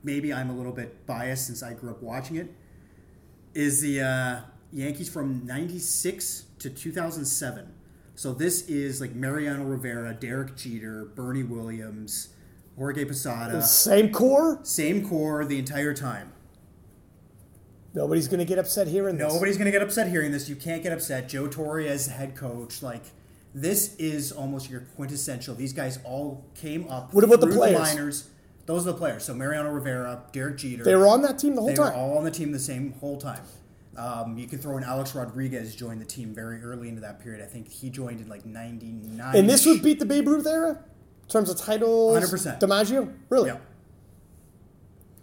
maybe 0.03 0.33
I'm 0.33 0.51
a 0.51 0.55
little 0.55 0.73
bit 0.73 1.07
biased 1.07 1.47
since 1.47 1.63
I 1.63 1.75
grew 1.75 1.91
up 1.91 2.03
watching 2.03 2.37
it. 2.37 2.53
Is 3.55 3.81
the 3.81 4.01
uh, 4.01 4.41
Yankees 4.73 5.09
from 5.09 5.45
'96 5.47 6.45
to 6.61 6.71
2007. 6.71 7.73
So 8.15 8.33
this 8.33 8.63
is 8.69 9.01
like 9.01 9.15
Mariano 9.15 9.65
Rivera, 9.65 10.13
Derek 10.13 10.57
Jeter, 10.57 11.05
Bernie 11.15 11.45
Williams, 11.45 12.29
Jorge 12.77 13.05
Posada, 13.05 13.63
Same 13.63 14.11
core. 14.13 14.61
same 14.65 15.09
core 15.09 15.45
the 15.45 15.59
entire 15.59 15.95
time. 15.95 16.33
Nobody's 17.95 18.29
gonna 18.29 18.45
get 18.45 18.59
upset 18.59 18.87
hearing 18.89 19.17
this. 19.19 19.33
Nobody's 19.33 19.57
going 19.57 19.67
to 19.67 19.73
get 19.73 19.83
upset 19.83 20.09
hearing 20.09 20.31
this. 20.31 20.49
You 20.49 20.57
can't 20.57 20.83
get 20.83 20.93
upset. 20.93 21.29
Joe 21.29 21.49
Torre 21.49 21.81
as 21.81 22.07
head 22.07 22.37
coach, 22.37 22.83
like 22.83 23.03
this 23.55 23.97
is 23.97 24.33
almost 24.33 24.71
your 24.71 24.81
quintessential. 24.97 25.55
These 25.55 25.73
guys 25.73 25.99
all 26.05 26.45
came 26.55 26.89
up. 26.89 27.13
What 27.15 27.25
about 27.25 27.41
the 27.41 27.47
players? 27.49 27.79
minors. 27.79 28.31
Those 28.67 28.87
are 28.87 28.93
the 28.93 28.99
players. 28.99 29.25
So 29.25 29.35
Mariano 29.35 29.71
Rivera, 29.71 30.23
Derek 30.33 30.59
Jeter. 30.59 30.85
They 30.85 30.95
were 30.95 31.07
on 31.07 31.23
that 31.23 31.39
team 31.39 31.55
the 31.55 31.63
whole 31.63 31.71
They 31.73 31.81
were 31.81 31.89
time. 31.89 31.99
all 31.99 32.19
on 32.19 32.25
the 32.25 32.31
team 32.31 32.53
the 32.53 32.59
same 32.59 32.93
whole 33.01 33.17
time. 33.17 33.41
Um, 33.97 34.39
you 34.39 34.47
can 34.47 34.59
throw 34.59 34.77
in 34.77 34.85
Alex 34.85 35.15
Rodriguez 35.15 35.75
joined 35.75 36.01
the 36.01 36.05
team 36.05 36.33
very 36.33 36.63
early 36.63 36.89
into 36.89 37.01
that 37.01 37.19
period. 37.21 37.43
I 37.43 37.47
think 37.47 37.69
he 37.69 37.91
joined 37.91 38.21
in 38.21 38.29
like 38.29 38.47
'99. 38.47 39.35
and 39.35 39.49
this 39.49 39.67
would 39.67 39.83
beat 39.83 39.99
the 39.99 40.07
Babe 40.07 40.29
Ruth 40.29 40.47
era 40.47 40.85
in 41.23 41.29
terms 41.29 41.51
of 41.51 41.59
titles. 41.59 42.17
100%. 42.17 42.61
DiMaggio, 42.61 43.13
really? 43.29 43.49
yeah. 43.49 43.57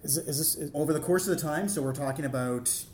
Is, 0.03 0.17
is 0.17 0.37
this 0.37 0.55
is, 0.55 0.71
over 0.73 0.91
the 0.91 0.99
course 0.99 1.27
of 1.27 1.35
the 1.35 1.41
time. 1.41 1.69
So 1.69 1.81
we're 1.81 1.95
talking 1.95 2.25
about 2.25 2.85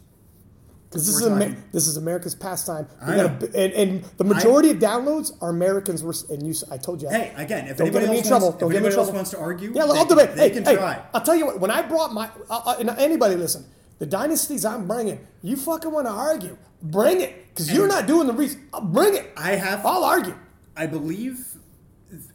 this 0.92 1.08
is 1.08 1.26
Amer- 1.26 1.56
this 1.72 1.88
is 1.88 1.98
America's 1.98 2.36
pastime? 2.36 2.86
We 3.08 3.14
I 3.14 3.16
got 3.18 3.42
know. 3.42 3.48
and, 3.56 3.74
and 3.74 4.04
the 4.18 4.24
majority 4.24 4.72
of 4.72 4.78
downloads 4.78 5.32
are 5.42 5.50
Americans. 5.50 6.04
Were, 6.04 6.14
and 6.30 6.46
you, 6.46 6.54
I 6.70 6.78
told 6.78 7.02
you. 7.02 7.10
hey, 7.10 7.34
again, 7.38 7.68
if 7.68 7.78
Don't 7.78 7.88
anybody 7.88 8.08
else 8.08 8.18
in 8.20 8.28
trouble. 8.28 8.48
wants, 8.48 8.56
if 8.56 8.60
Don't 8.60 8.72
get 8.72 8.82
me 8.82 8.88
in 8.88 8.94
anybody 8.94 8.96
else 8.98 9.08
trouble. 9.08 9.14
wants 9.14 9.32
to 9.32 9.40
argue, 9.40 9.72
Yeah, 9.74 9.86
they 9.86 9.98
I'll 10.00 10.06
can- 10.06 10.18
They 10.18 10.26
Hey, 10.36 10.50
can 10.50 10.64
hey, 10.66 10.76
try. 10.76 11.02
I'll 11.14 11.22
tell 11.22 11.36
you 11.36 11.46
what. 11.46 11.60
When 11.60 11.72
I 11.72 11.82
brought 11.82 12.14
my, 12.14 12.30
uh, 12.50 12.62
uh, 12.66 12.76
and 12.80 12.90
anybody 12.92 13.36
listen, 13.36 13.66
the 14.00 14.06
dynasties 14.06 14.66
I'm 14.66 14.88
bringing, 14.88 15.20
you 15.42 15.56
fucking 15.56 15.92
want 15.92 16.08
to 16.08 16.12
argue, 16.12 16.58
bring 16.82 17.22
it, 17.22 17.50
because 17.50 17.72
you're 17.72 17.88
not 17.88 18.06
doing 18.08 18.28
the 18.28 18.34
reason. 18.34 18.68
I'll 18.74 18.82
bring 18.82 19.16
it. 19.16 19.32
I 19.38 19.52
have 19.56 19.86
I'll 19.86 20.04
argue. 20.04 20.36
I 20.76 20.88
believe, 20.88 21.46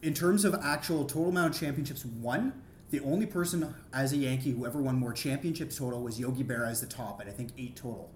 in 0.03 0.15
terms 0.15 0.45
of 0.45 0.55
actual 0.63 1.05
total 1.05 1.29
amount 1.31 1.55
of 1.55 1.61
championships 1.61 2.05
won, 2.05 2.53
the 2.91 3.01
only 3.01 3.27
person 3.27 3.75
as 3.93 4.13
a 4.13 4.17
Yankee 4.17 4.53
who 4.53 4.65
ever 4.65 4.81
won 4.81 4.95
more 4.97 5.13
championships 5.13 5.77
total 5.77 6.03
was 6.03 6.21
Yogi 6.21 6.45
Berra 6.45 6.69
as 6.71 6.81
the 6.81 6.87
top 6.87 7.21
at 7.21 7.27
I 7.27 7.31
think 7.31 7.51
eight 7.59 7.75
total. 7.77 8.11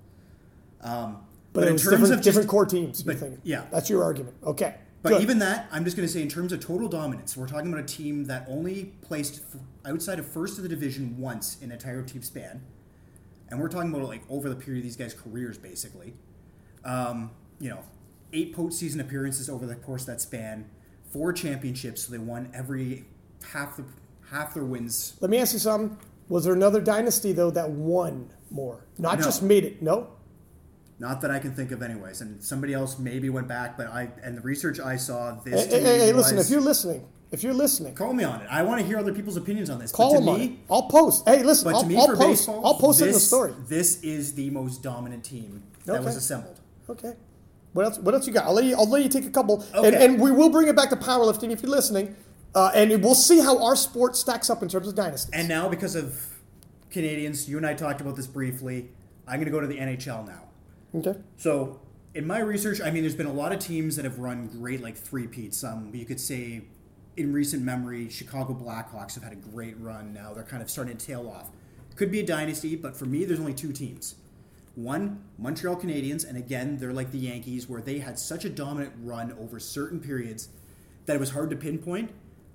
Um, 0.82 1.18
But, 1.52 1.64
it 1.64 1.66
in 1.66 1.72
terms 1.72 1.82
different, 1.82 2.04
of 2.04 2.10
just- 2.10 2.22
different 2.24 2.48
core 2.48 2.66
teams. 2.66 3.02
But, 3.02 3.18
yeah. 3.42 3.64
that's 3.70 3.90
your 3.90 4.02
argument. 4.04 4.36
Okay, 4.44 4.76
But 5.02 5.10
good. 5.10 5.22
even 5.22 5.38
that, 5.40 5.68
I'm 5.72 5.84
just 5.84 5.96
going 5.96 6.06
to 6.06 6.12
say 6.12 6.22
in 6.22 6.28
terms 6.28 6.52
of 6.52 6.60
total 6.60 6.88
dominance, 6.88 7.36
we're 7.36 7.48
talking 7.48 7.72
about 7.72 7.82
a 7.84 7.86
team 7.86 8.24
that 8.26 8.46
only 8.48 8.92
placed 9.02 9.40
f- 9.54 9.60
outside 9.84 10.18
of 10.18 10.26
first 10.26 10.58
of 10.58 10.62
the 10.62 10.68
division 10.68 11.18
once 11.18 11.56
in 11.60 11.66
an 11.66 11.72
entire 11.72 12.02
team 12.02 12.22
span, 12.22 12.62
and 13.50 13.58
we're 13.60 13.68
talking 13.68 13.92
about 13.92 14.06
like 14.06 14.22
over 14.30 14.48
the 14.48 14.54
period 14.54 14.78
of 14.80 14.84
these 14.84 14.96
guys' 14.96 15.12
careers, 15.12 15.58
basically. 15.58 16.14
Um, 16.84 17.32
you 17.58 17.68
know, 17.68 17.80
eight 18.32 18.54
postseason 18.56 19.00
appearances 19.00 19.50
over 19.50 19.66
the 19.66 19.74
course 19.74 20.02
of 20.02 20.06
that 20.06 20.20
span, 20.20 20.66
four 21.10 21.32
championships. 21.32 22.02
So 22.04 22.12
they 22.12 22.18
won 22.18 22.48
every 22.54 23.06
half 23.52 23.76
the 23.76 23.84
half 24.30 24.54
their 24.54 24.64
wins. 24.64 25.14
Let 25.20 25.30
me 25.32 25.38
ask 25.38 25.52
you 25.52 25.58
something. 25.58 25.98
Was 26.28 26.44
there 26.44 26.54
another 26.54 26.80
dynasty 26.80 27.32
though 27.32 27.50
that 27.50 27.70
won 27.70 28.30
more? 28.50 28.84
Not 28.98 29.18
No. 29.18 29.24
just 29.24 29.42
made 29.42 29.64
it. 29.64 29.82
No. 29.82 30.10
Not 31.00 31.22
that 31.22 31.30
I 31.30 31.38
can 31.38 31.52
think 31.54 31.72
of, 31.72 31.82
anyways. 31.82 32.20
And 32.20 32.40
somebody 32.44 32.74
else 32.74 32.98
maybe 32.98 33.30
went 33.30 33.48
back, 33.48 33.76
but 33.78 33.86
I 33.88 34.10
and 34.22 34.36
the 34.36 34.42
research 34.42 34.78
I 34.78 34.96
saw 34.96 35.34
this. 35.42 35.64
hey, 35.66 35.80
hey, 35.80 35.98
me 35.98 36.04
hey, 36.04 36.12
listen. 36.12 36.38
If 36.38 36.50
you're 36.50 36.60
listening, 36.60 37.08
if 37.32 37.42
you're 37.42 37.54
listening, 37.54 37.94
call 37.94 38.12
me 38.12 38.22
on 38.22 38.42
it. 38.42 38.46
I 38.50 38.62
want 38.62 38.80
to 38.82 38.86
hear 38.86 38.98
other 38.98 39.12
people's 39.14 39.38
opinions 39.38 39.70
on 39.70 39.78
this. 39.78 39.92
call 39.92 40.12
them 40.14 40.24
to 40.26 40.30
on 40.30 40.38
me, 40.38 40.44
it. 40.46 40.52
I'll 40.70 40.88
post. 40.88 41.26
Hey, 41.26 41.42
listen. 41.42 41.64
But 41.64 41.76
I'll, 41.76 41.82
to 41.82 41.88
me, 41.88 41.96
I'll 41.96 42.06
for 42.06 42.16
post. 42.16 42.28
baseball, 42.46 42.66
I'll 42.66 42.74
post 42.74 43.00
it 43.00 43.04
in 43.04 43.08
the 43.08 43.14
this- 43.14 43.26
story. 43.26 43.54
This 43.66 44.02
is 44.02 44.34
the 44.34 44.50
most 44.50 44.82
dominant 44.82 45.24
team 45.24 45.62
that 45.86 45.96
Okay. 45.96 46.04
was 46.04 46.16
assembled. 46.16 46.60
Okay. 46.88 47.14
What 47.72 47.86
else? 47.86 47.98
What 47.98 48.14
else 48.14 48.26
you 48.26 48.32
got? 48.34 48.44
I'll 48.44 48.52
let 48.52 48.64
you. 48.66 48.76
I'll 48.76 48.88
let 48.88 49.02
you 49.02 49.08
take 49.08 49.24
a 49.24 49.30
couple, 49.30 49.64
and, 49.74 49.86
Okay. 49.86 50.04
and 50.04 50.20
we 50.20 50.30
will 50.30 50.50
bring 50.50 50.68
it 50.68 50.76
back 50.76 50.90
to 50.90 50.96
powerlifting 50.96 51.50
if 51.50 51.62
you're 51.62 51.70
listening, 51.70 52.14
uh, 52.54 52.72
and 52.74 52.90
we'll 53.02 53.14
see 53.14 53.38
how 53.40 53.64
our 53.64 53.76
sport 53.76 54.16
stacks 54.16 54.50
up 54.50 54.62
in 54.62 54.68
terms 54.68 54.86
of 54.88 54.94
dynasties. 54.96 55.30
And 55.32 55.48
now, 55.48 55.68
because 55.70 55.94
of 55.94 56.26
Canadians, 56.90 57.48
you 57.48 57.56
and 57.56 57.64
I 57.66 57.72
talked 57.74 58.00
about 58.02 58.16
this 58.16 58.26
briefly. 58.26 58.90
I'm 59.26 59.36
going 59.36 59.46
to 59.46 59.52
go 59.52 59.60
to 59.60 59.66
the 59.68 59.78
NHL 59.78 60.26
now. 60.26 60.42
Okay. 60.94 61.14
So, 61.36 61.80
in 62.14 62.26
my 62.26 62.40
research, 62.40 62.80
I 62.80 62.90
mean, 62.90 63.02
there's 63.02 63.14
been 63.14 63.26
a 63.26 63.32
lot 63.32 63.52
of 63.52 63.60
teams 63.60 63.96
that 63.96 64.04
have 64.04 64.18
run 64.18 64.48
great, 64.48 64.82
like 64.82 64.96
three 64.96 65.26
peats. 65.26 65.62
Um, 65.62 65.90
you 65.94 66.04
could 66.04 66.20
say, 66.20 66.62
in 67.16 67.32
recent 67.32 67.62
memory, 67.62 68.08
Chicago 68.08 68.54
Blackhawks 68.54 69.14
have 69.14 69.22
had 69.22 69.32
a 69.32 69.36
great 69.36 69.78
run. 69.78 70.12
Now 70.12 70.32
they're 70.32 70.42
kind 70.42 70.62
of 70.62 70.70
starting 70.70 70.96
to 70.96 71.06
tail 71.06 71.28
off. 71.28 71.50
Could 71.96 72.10
be 72.10 72.20
a 72.20 72.26
dynasty, 72.26 72.76
but 72.76 72.96
for 72.96 73.04
me, 73.04 73.24
there's 73.24 73.40
only 73.40 73.54
two 73.54 73.72
teams. 73.72 74.16
One, 74.74 75.24
Montreal 75.36 75.76
Canadiens, 75.76 76.26
and 76.26 76.38
again, 76.38 76.78
they're 76.78 76.92
like 76.92 77.10
the 77.10 77.18
Yankees, 77.18 77.68
where 77.68 77.82
they 77.82 77.98
had 77.98 78.18
such 78.18 78.44
a 78.44 78.48
dominant 78.48 78.92
run 79.02 79.32
over 79.32 79.60
certain 79.60 80.00
periods 80.00 80.48
that 81.06 81.16
it 81.16 81.20
was 81.20 81.30
hard 81.30 81.50
to 81.50 81.56
pinpoint. 81.56 82.10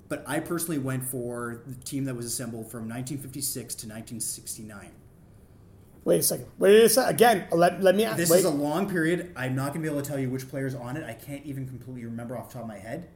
But 0.08 0.24
I 0.28 0.39
personally 0.39 0.78
went 0.78 1.04
for 1.04 1.62
the 1.65 1.76
team 1.84 2.06
that 2.06 2.15
was 2.15 2.26
assembled 2.26 2.71
from 2.71 2.82
1956 2.82 3.76
to 3.76 3.88
1969. 3.88 4.91
Wait 6.06 6.20
a 6.20 6.24
second. 6.24 6.46
Wait 6.60 6.84
a 6.84 6.88
second. 6.88 7.15
Again, 7.15 7.48
let, 7.52 7.82
let 7.82 7.96
me 7.96 8.06
ask. 8.06 8.15
This 8.15 8.30
wait. 8.30 8.39
is 8.39 8.46
a 8.46 8.50
long 8.52 8.88
period. 8.88 9.34
I'm 9.36 9.56
not 9.56 9.74
going 9.74 9.82
to 9.84 9.89
be 9.89 9.91
able 9.91 10.04
to 10.04 10.08
tell 10.08 10.20
you 10.20 10.30
which 10.30 10.48
players 10.48 10.76
on 10.76 10.96
it. 10.96 11.04
I 11.04 11.13
can't 11.13 11.44
even 11.46 11.68
completely 11.68 12.06
remember 12.06 12.38
off 12.38 12.50
the 12.50 12.54
top 12.54 12.62
of 12.62 12.68
my 12.68 12.78
head. 12.78 13.10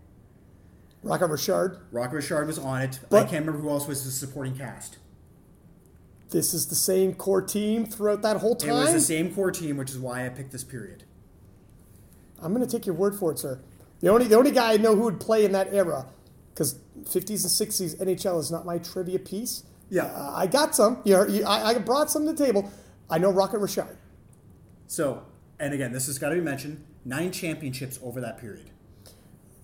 Rocket 1.03 1.27
Richard. 1.27 1.79
Rock 1.91 2.11
Richard 2.11 2.47
was 2.47 2.57
on 2.57 2.81
it. 2.81 2.99
But 3.09 3.17
I 3.17 3.21
can't 3.21 3.45
remember 3.45 3.61
who 3.61 3.69
else 3.69 3.87
was 3.87 4.03
the 4.03 4.11
supporting 4.11 4.57
cast. 4.57 4.97
This 6.31 6.53
is 6.53 6.67
the 6.67 6.75
same 6.75 7.13
core 7.13 7.41
team 7.41 7.85
throughout 7.85 8.23
that 8.23 8.37
whole 8.37 8.55
time? 8.55 8.69
It 8.69 8.73
was 8.73 8.93
the 8.93 8.99
same 8.99 9.33
core 9.33 9.51
team, 9.51 9.77
which 9.77 9.91
is 9.91 9.99
why 9.99 10.25
I 10.25 10.29
picked 10.29 10.51
this 10.51 10.63
period. 10.63 11.03
I'm 12.41 12.53
going 12.53 12.65
to 12.65 12.71
take 12.71 12.85
your 12.85 12.95
word 12.95 13.15
for 13.15 13.31
it, 13.31 13.39
sir. 13.39 13.59
The 13.99 14.09
only 14.09 14.27
the 14.27 14.37
only 14.37 14.51
guy 14.51 14.73
I 14.73 14.77
know 14.77 14.95
who 14.95 15.03
would 15.03 15.19
play 15.19 15.43
in 15.43 15.51
that 15.51 15.73
era, 15.73 16.07
because 16.53 16.79
50s 17.03 17.43
and 17.43 17.69
60s 17.69 17.99
NHL 17.99 18.39
is 18.39 18.51
not 18.51 18.65
my 18.65 18.77
trivia 18.77 19.19
piece. 19.19 19.63
Yeah. 19.89 20.11
I 20.33 20.47
got 20.47 20.75
some. 20.75 21.01
You 21.03 21.13
know, 21.15 21.27
you- 21.27 21.45
I, 21.45 21.69
I 21.69 21.77
brought 21.79 22.09
some 22.11 22.25
to 22.25 22.33
the 22.33 22.45
table. 22.45 22.71
I 23.09 23.17
know 23.17 23.31
Rocket 23.31 23.59
Richard. 23.59 23.97
So, 24.87 25.23
and 25.59 25.73
again, 25.73 25.91
this 25.91 26.07
has 26.07 26.17
got 26.19 26.29
to 26.29 26.35
be 26.35 26.41
mentioned. 26.41 26.83
Nine 27.05 27.31
championships 27.31 27.99
over 28.03 28.21
that 28.21 28.37
period. 28.39 28.69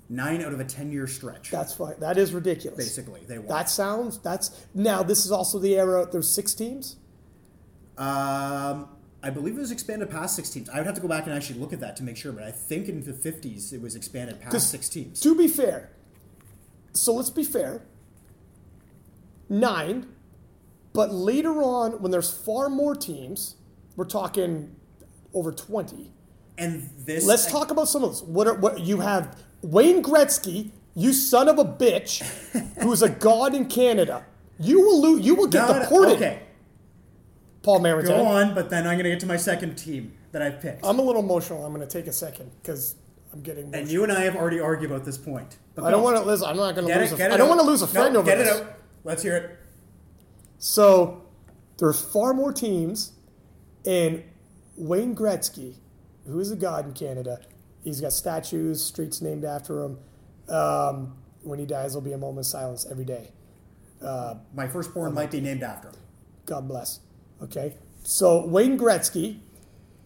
Nine 0.08 0.42
out 0.44 0.54
of 0.54 0.60
a 0.60 0.64
ten-year 0.64 1.08
stretch. 1.08 1.50
That's 1.52 1.74
fine. 1.74 1.96
That 2.00 2.18
is 2.18 2.32
ridiculous. 2.34 2.78
basically 2.78 3.22
they 3.28 3.40
won. 3.40 3.48
That 3.48 3.70
sounds. 3.70 4.20
That's 4.20 4.66
now. 4.76 5.02
This 5.04 5.26
is 5.26 5.32
also 5.32 5.58
the 5.60 5.76
era. 5.76 6.08
There's 6.12 6.30
six 6.30 6.54
teams. 6.54 6.98
Um, 7.98 8.88
I 9.24 9.32
believe 9.32 9.58
it 9.58 9.60
was 9.60 9.72
expanded 9.72 10.12
past 10.12 10.36
six 10.36 10.50
teams. 10.52 10.70
I 10.70 10.78
would 10.78 10.86
have 10.86 10.96
to 10.96 11.02
go 11.02 11.08
back 11.08 11.26
and 11.26 11.34
actually 11.34 11.60
look 11.60 11.74
at 11.74 11.80
that 11.80 11.96
to 11.98 12.04
make 12.04 12.18
sure, 12.18 12.32
but 12.32 12.44
I 12.44 12.52
think 12.52 12.88
in 12.88 13.04
the 13.04 13.14
fifties 13.14 13.74
it 13.74 13.82
was 13.82 13.96
expanded 13.96 14.40
past 14.40 14.70
six 14.70 14.90
teams. 14.90 15.20
To 15.22 15.34
be 15.36 15.48
fair, 15.48 15.90
so 16.94 17.14
let's 17.16 17.32
be 17.32 17.44
fair. 17.44 17.82
Nine, 19.50 20.08
but 20.96 21.14
later 21.14 21.62
on, 21.62 22.02
when 22.02 22.12
there's 22.12 22.32
far 22.32 22.70
more 22.70 22.96
teams, 22.96 23.56
we're 23.96 24.06
talking 24.06 24.76
over 25.34 25.52
twenty. 25.52 26.12
And 26.58 26.90
this 27.00 27.26
Let's 27.26 27.52
talk 27.52 27.70
about 27.72 27.90
some 27.90 28.04
of 28.04 28.12
those. 28.12 28.24
What 28.24 28.48
are 28.48 28.54
what 28.56 28.80
you 28.80 29.02
have? 29.02 29.38
Wayne 29.62 30.02
Gretzky, 30.02 30.72
you 30.96 31.12
son 31.12 31.50
of 31.50 31.60
a 31.60 31.66
bitch, 31.66 32.24
who's 32.82 33.02
a 33.02 33.10
god 33.10 33.54
in 33.54 33.66
Canada. 33.66 34.26
You 34.60 34.80
will 34.82 35.02
lose. 35.02 35.26
You 35.26 35.36
will 35.36 35.48
get 35.48 35.68
No, 35.68 35.74
no, 35.74 35.80
deported. 35.80 36.16
Okay, 36.16 36.44
Paul 37.62 37.80
Maritime. 37.80 38.16
go 38.18 38.26
eh? 38.26 38.42
on, 38.44 38.56
but 38.56 38.70
then 38.70 38.88
I'm 38.88 38.94
going 38.94 39.04
to 39.04 39.10
get 39.10 39.20
to 39.22 39.26
my 39.26 39.36
second 39.38 39.76
team 39.76 40.14
that 40.32 40.42
I've 40.42 40.62
picked. 40.62 40.86
I'm 40.86 40.98
a 41.00 41.02
little 41.02 41.22
emotional. 41.22 41.66
I'm 41.66 41.74
going 41.74 41.86
to 41.86 41.92
take 41.92 42.08
a 42.08 42.14
second 42.14 42.52
because 42.62 42.96
I'm 43.34 43.42
getting. 43.42 43.74
and 43.76 43.90
you 43.90 44.04
and 44.04 44.12
I 44.14 44.22
have 44.22 44.36
already 44.38 44.62
argued 44.62 44.92
about 44.92 45.04
this 45.04 45.18
point. 45.18 45.58
But 45.76 45.84
I 45.84 45.92
don't 45.92 46.04
want 46.04 46.16
to 46.16 46.24
listen. 46.24 46.48
I'm 46.48 46.56
not 46.56 46.76
going 46.76 46.88
to 46.88 47.00
lose. 47.00 47.12
it, 47.12 47.16
a, 47.16 47.18
get 47.18 47.32
I 47.34 47.38
don't 47.38 47.50
want 47.50 47.60
to 47.60 47.68
lose 47.68 47.82
a 47.82 47.86
No, 47.88 47.92
friend 47.92 48.16
over 48.16 48.26
get 48.26 48.38
this. 48.38 48.48
it 48.56 48.64
out. 48.64 48.74
Let's 49.04 49.24
hear 49.24 49.36
it. 49.36 49.60
So 50.58 51.24
there 51.78 51.88
are 51.88 51.94
far 51.94 52.34
more 52.34 52.52
teams, 52.52 53.14
and 53.86 54.24
Wayne 54.78 55.16
Gretzky, 55.16 55.76
who 56.26 56.40
is 56.40 56.52
a 56.52 56.56
god 56.56 56.86
in 56.86 56.94
Canada, 56.94 57.40
he's 57.84 58.02
got 58.02 58.14
statues, 58.14 58.84
streets 58.84 59.22
named 59.22 59.46
after 59.46 59.84
him. 59.84 60.00
Um, 60.50 61.18
when 61.44 61.60
he 61.60 61.66
dies, 61.66 61.94
there'll 61.94 62.06
be 62.06 62.14
a 62.14 62.18
moment 62.18 62.46
of 62.46 62.50
silence 62.52 62.86
every 62.90 63.06
day. 63.06 63.32
My 64.02 64.68
firstborn 64.68 65.14
might 65.14 65.32
be 65.32 65.42
named 65.42 65.64
after 65.64 65.90
him. 65.90 65.96
God 66.46 66.68
bless. 66.68 67.00
Okay, 67.42 67.76
so 68.04 68.46
Wayne 68.46 68.78
Gretzky 68.78 69.40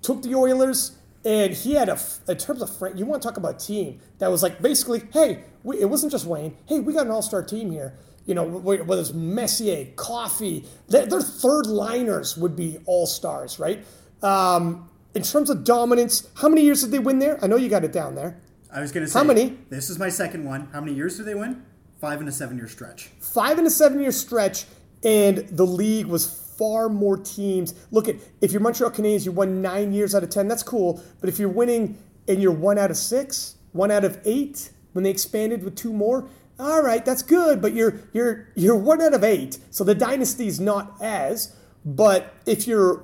took 0.02 0.22
the 0.24 0.36
Oilers, 0.36 0.98
and 1.24 1.54
he 1.54 1.74
had 1.74 1.90
a, 1.90 2.00
in 2.28 2.38
terms 2.38 2.62
of 2.62 2.72
you 2.98 3.06
want 3.06 3.22
to 3.22 3.28
talk 3.28 3.38
about 3.38 3.62
a 3.62 3.66
team 3.66 4.00
that 4.20 4.32
was 4.32 4.42
like 4.42 4.62
basically, 4.62 5.04
hey, 5.14 5.44
we, 5.64 5.80
it 5.80 5.90
wasn't 5.90 6.12
just 6.12 6.26
Wayne. 6.26 6.56
Hey, 6.66 6.80
we 6.80 6.94
got 6.94 7.06
an 7.06 7.12
all-star 7.12 7.44
team 7.44 7.72
here. 7.72 7.98
You 8.30 8.36
know, 8.36 8.44
whether 8.44 9.02
it's 9.02 9.12
Messier, 9.12 9.88
Coffey, 9.96 10.64
their, 10.88 11.08
their 11.08 11.20
third 11.20 11.66
liners 11.66 12.38
would 12.38 12.56
be 12.56 12.78
all 12.86 13.08
stars, 13.08 13.58
right? 13.58 13.84
Um, 14.22 14.88
in 15.16 15.24
terms 15.24 15.50
of 15.50 15.64
dominance, 15.64 16.28
how 16.36 16.48
many 16.48 16.62
years 16.62 16.84
did 16.84 16.92
they 16.92 17.00
win 17.00 17.18
there? 17.18 17.44
I 17.44 17.48
know 17.48 17.56
you 17.56 17.70
got 17.70 17.84
it 17.84 17.92
down 17.92 18.14
there. 18.14 18.40
I 18.72 18.82
was 18.82 18.92
going 18.92 19.04
to 19.04 19.12
say 19.12 19.18
How 19.18 19.26
many? 19.26 19.58
This 19.72 19.90
is 19.90 19.98
my 19.98 20.10
second 20.10 20.46
one. 20.46 20.70
How 20.72 20.80
many 20.80 20.94
years 20.94 21.18
did 21.18 21.26
they 21.26 21.34
win? 21.34 21.64
Five 22.00 22.20
and 22.20 22.30
a 22.30 22.32
seven-year 22.32 22.68
stretch. 22.68 23.10
five 23.20 23.58
and 23.58 23.66
a 23.66 23.72
seven 23.72 24.00
year 24.00 24.12
stretch, 24.12 24.66
and 25.04 25.38
the 25.50 25.66
league 25.66 26.06
was 26.06 26.54
far 26.56 26.88
more 26.88 27.18
teams. 27.18 27.74
Look 27.90 28.08
at 28.08 28.18
if 28.42 28.52
you're 28.52 28.62
Montreal 28.62 28.92
Canadiens, 28.92 29.26
you 29.26 29.32
won 29.32 29.60
nine 29.60 29.92
years 29.92 30.14
out 30.14 30.22
of 30.22 30.30
ten. 30.30 30.48
That's 30.48 30.62
cool. 30.62 31.04
But 31.20 31.30
if 31.30 31.40
you're 31.40 31.50
winning 31.50 31.98
and 32.28 32.40
you're 32.44 32.52
one 32.52 32.78
out 32.78 32.92
of 32.92 32.98
six, 32.98 33.56
one 33.72 33.90
out 33.90 34.04
of 34.04 34.20
eight, 34.24 34.70
when 34.94 35.04
they 35.04 35.10
expanded 35.10 35.64
with 35.64 35.76
two 35.76 35.92
more, 35.92 36.30
all 36.60 36.82
right, 36.84 37.04
that's 37.06 37.22
good. 37.22 37.62
But 37.62 37.74
you're 37.74 38.02
you're 38.14 38.50
you're 38.56 38.76
one 38.76 39.02
out 39.02 39.14
of 39.14 39.24
eight, 39.24 39.60
so 39.72 39.84
the 39.84 39.96
dynasty's 39.96 40.60
not 40.60 40.94
as. 41.02 41.56
But 41.86 42.34
if 42.46 42.68
you're 42.68 43.04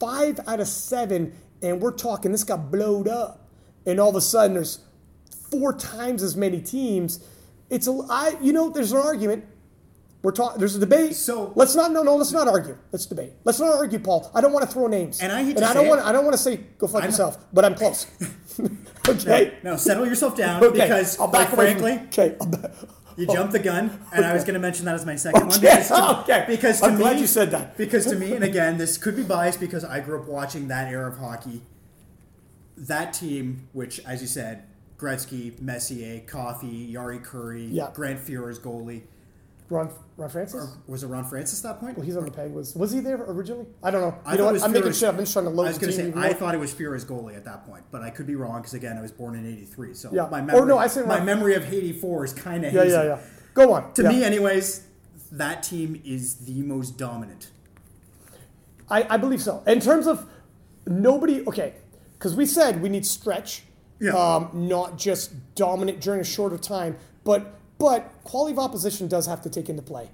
five 0.00 0.40
out 0.46 0.60
of 0.60 0.68
seven, 0.68 1.34
and 1.62 1.80
we're 1.80 1.92
talking 1.92 2.32
this 2.32 2.44
got 2.44 2.70
blowed 2.70 3.06
up, 3.08 3.48
and 3.86 4.00
all 4.00 4.10
of 4.10 4.16
a 4.16 4.20
sudden 4.20 4.54
there's 4.54 4.80
four 5.50 5.72
times 5.72 6.22
as 6.22 6.36
many 6.36 6.60
teams. 6.60 7.24
It's 7.70 7.86
a 7.86 7.92
I 8.10 8.36
you 8.42 8.52
know 8.52 8.68
there's 8.70 8.92
an 8.92 8.98
argument. 8.98 9.44
We're 10.20 10.32
talking. 10.32 10.58
There's 10.58 10.74
a 10.74 10.80
debate. 10.80 11.14
So- 11.14 11.52
let's 11.54 11.76
not. 11.76 11.92
No, 11.92 12.02
no. 12.02 12.16
Let's 12.16 12.32
not 12.32 12.48
argue. 12.48 12.76
Let's 12.90 13.06
debate. 13.06 13.34
Let's 13.44 13.60
not 13.60 13.72
argue, 13.76 14.00
Paul. 14.00 14.28
I 14.34 14.40
don't 14.40 14.52
want 14.52 14.66
to 14.66 14.72
throw 14.72 14.88
names. 14.88 15.20
And 15.20 15.30
I 15.30 15.44
hate 15.44 15.50
and 15.50 15.58
to 15.58 15.66
I 15.68 15.74
don't 15.74 15.86
want. 15.86 16.00
I 16.00 16.10
don't 16.10 16.24
want 16.24 16.36
to 16.36 16.42
say 16.42 16.56
go 16.76 16.88
fuck 16.88 17.04
yourself. 17.04 17.38
But 17.52 17.64
I'm 17.64 17.76
close. 17.76 18.06
okay. 19.08 19.58
Now 19.62 19.76
settle 19.76 20.06
yourself 20.06 20.36
down 20.36 20.62
Okay. 20.64 20.80
because, 20.82 21.18
I'll 21.18 21.28
back 21.28 21.48
quite 21.50 21.58
away. 21.58 21.72
From, 21.74 21.82
frankly, 21.82 22.08
okay. 22.24 22.36
I'll 22.40 22.46
ba- 22.46 22.74
you 23.16 23.26
jumped 23.26 23.52
the 23.52 23.58
gun, 23.58 24.00
and 24.12 24.24
I 24.24 24.32
was 24.32 24.44
going 24.44 24.54
to 24.54 24.60
mention 24.60 24.84
that 24.84 24.94
as 24.94 25.04
my 25.04 25.16
second 25.16 25.48
one. 25.48 25.56
Okay, 25.58 25.60
Because 25.76 25.88
to, 25.88 26.20
okay. 26.20 26.44
Because 26.46 26.78
to 26.80 26.86
I'm 26.86 26.92
me, 26.94 26.98
glad 27.00 27.18
you 27.18 27.26
said 27.26 27.50
that. 27.50 27.76
Because 27.76 28.04
to 28.06 28.14
me, 28.16 28.32
and 28.32 28.44
again, 28.44 28.78
this 28.78 28.96
could 28.96 29.16
be 29.16 29.24
biased 29.24 29.58
because 29.58 29.84
I 29.84 29.98
grew 30.00 30.20
up 30.20 30.28
watching 30.28 30.68
that 30.68 30.86
era 30.92 31.10
of 31.10 31.18
hockey. 31.18 31.62
That 32.76 33.12
team, 33.12 33.68
which, 33.72 33.98
as 34.06 34.20
you 34.20 34.28
said, 34.28 34.64
Gretzky, 34.98 35.60
Messier, 35.60 36.20
Coffey, 36.20 36.92
Jari 36.92 37.24
Kurri, 37.24 37.68
Yeah. 37.72 37.90
Grant 37.92 38.20
Fuhrer's 38.24 38.58
goalie. 38.60 39.02
Ron, 39.70 39.90
Ron 40.16 40.30
Francis. 40.30 40.66
Was 40.86 41.02
it 41.02 41.08
Ron 41.08 41.24
Francis 41.24 41.62
at 41.64 41.74
that 41.74 41.80
point? 41.80 41.96
well, 41.98 42.06
he's 42.06 42.16
on 42.16 42.24
the 42.24 42.30
peg. 42.30 42.52
Was 42.52 42.74
was 42.74 42.90
he 42.90 43.00
there 43.00 43.16
originally? 43.22 43.66
I 43.82 43.90
don't 43.90 44.00
know. 44.00 44.18
I 44.24 44.32
you 44.32 44.38
know 44.38 44.46
what? 44.52 44.62
I'm 44.62 44.72
making 44.72 44.92
shit. 44.92 45.08
I'm 45.10 45.16
just 45.18 45.32
trying 45.34 45.44
to 45.44 45.50
load 45.50 45.64
I 45.64 45.68
was 45.68 45.78
going 45.78 45.92
to 45.92 45.96
say, 45.96 46.12
I 46.16 46.32
thought 46.32 46.54
it 46.54 46.58
was 46.58 46.72
Fuhrer's 46.72 47.04
goalie 47.04 47.36
at 47.36 47.44
that 47.44 47.66
point, 47.66 47.84
but 47.90 48.00
I 48.02 48.08
could 48.10 48.26
be 48.26 48.34
wrong 48.34 48.60
because 48.60 48.72
again, 48.74 48.96
I 48.96 49.02
was 49.02 49.12
born 49.12 49.34
in 49.34 49.46
'83, 49.46 49.92
so 49.94 50.10
Yeah. 50.12 50.26
my 50.30 50.38
Or 50.40 50.42
memory, 50.42 50.66
no, 50.68 50.78
I 50.78 50.86
say 50.86 51.02
my 51.02 51.16
Ron- 51.18 51.26
memory 51.26 51.54
of 51.54 51.70
'84 51.70 52.24
is 52.24 52.32
kind 52.32 52.64
of 52.64 52.72
Yeah, 52.72 52.82
hazy. 52.82 52.94
yeah, 52.94 53.02
yeah. 53.04 53.18
Go 53.52 53.72
on. 53.74 53.92
To 53.94 54.02
Yeah. 54.04 54.08
me, 54.08 54.24
anyways, 54.24 54.84
that 55.32 55.62
team 55.62 56.00
is 56.04 56.36
the 56.36 56.62
most 56.62 56.96
dominant. 56.96 57.50
I, 58.90 59.06
I 59.10 59.16
believe 59.18 59.42
so. 59.42 59.62
In 59.66 59.80
terms 59.80 60.06
of 60.06 60.26
nobody, 60.86 61.44
okay, 61.46 61.74
because 62.14 62.34
we 62.34 62.46
said 62.46 62.80
we 62.80 62.88
need 62.88 63.04
stretch, 63.04 63.64
Yeah. 64.00 64.12
um, 64.12 64.48
not 64.54 64.96
just 64.96 65.32
dominant 65.54 66.00
during 66.00 66.20
a 66.20 66.24
shorter 66.24 66.56
time, 66.56 66.96
but 67.24 67.57
but 67.78 68.12
quality 68.24 68.52
of 68.52 68.58
opposition 68.58 69.08
does 69.08 69.26
have 69.26 69.40
to 69.42 69.50
take 69.50 69.68
into 69.68 69.82
play, 69.82 70.10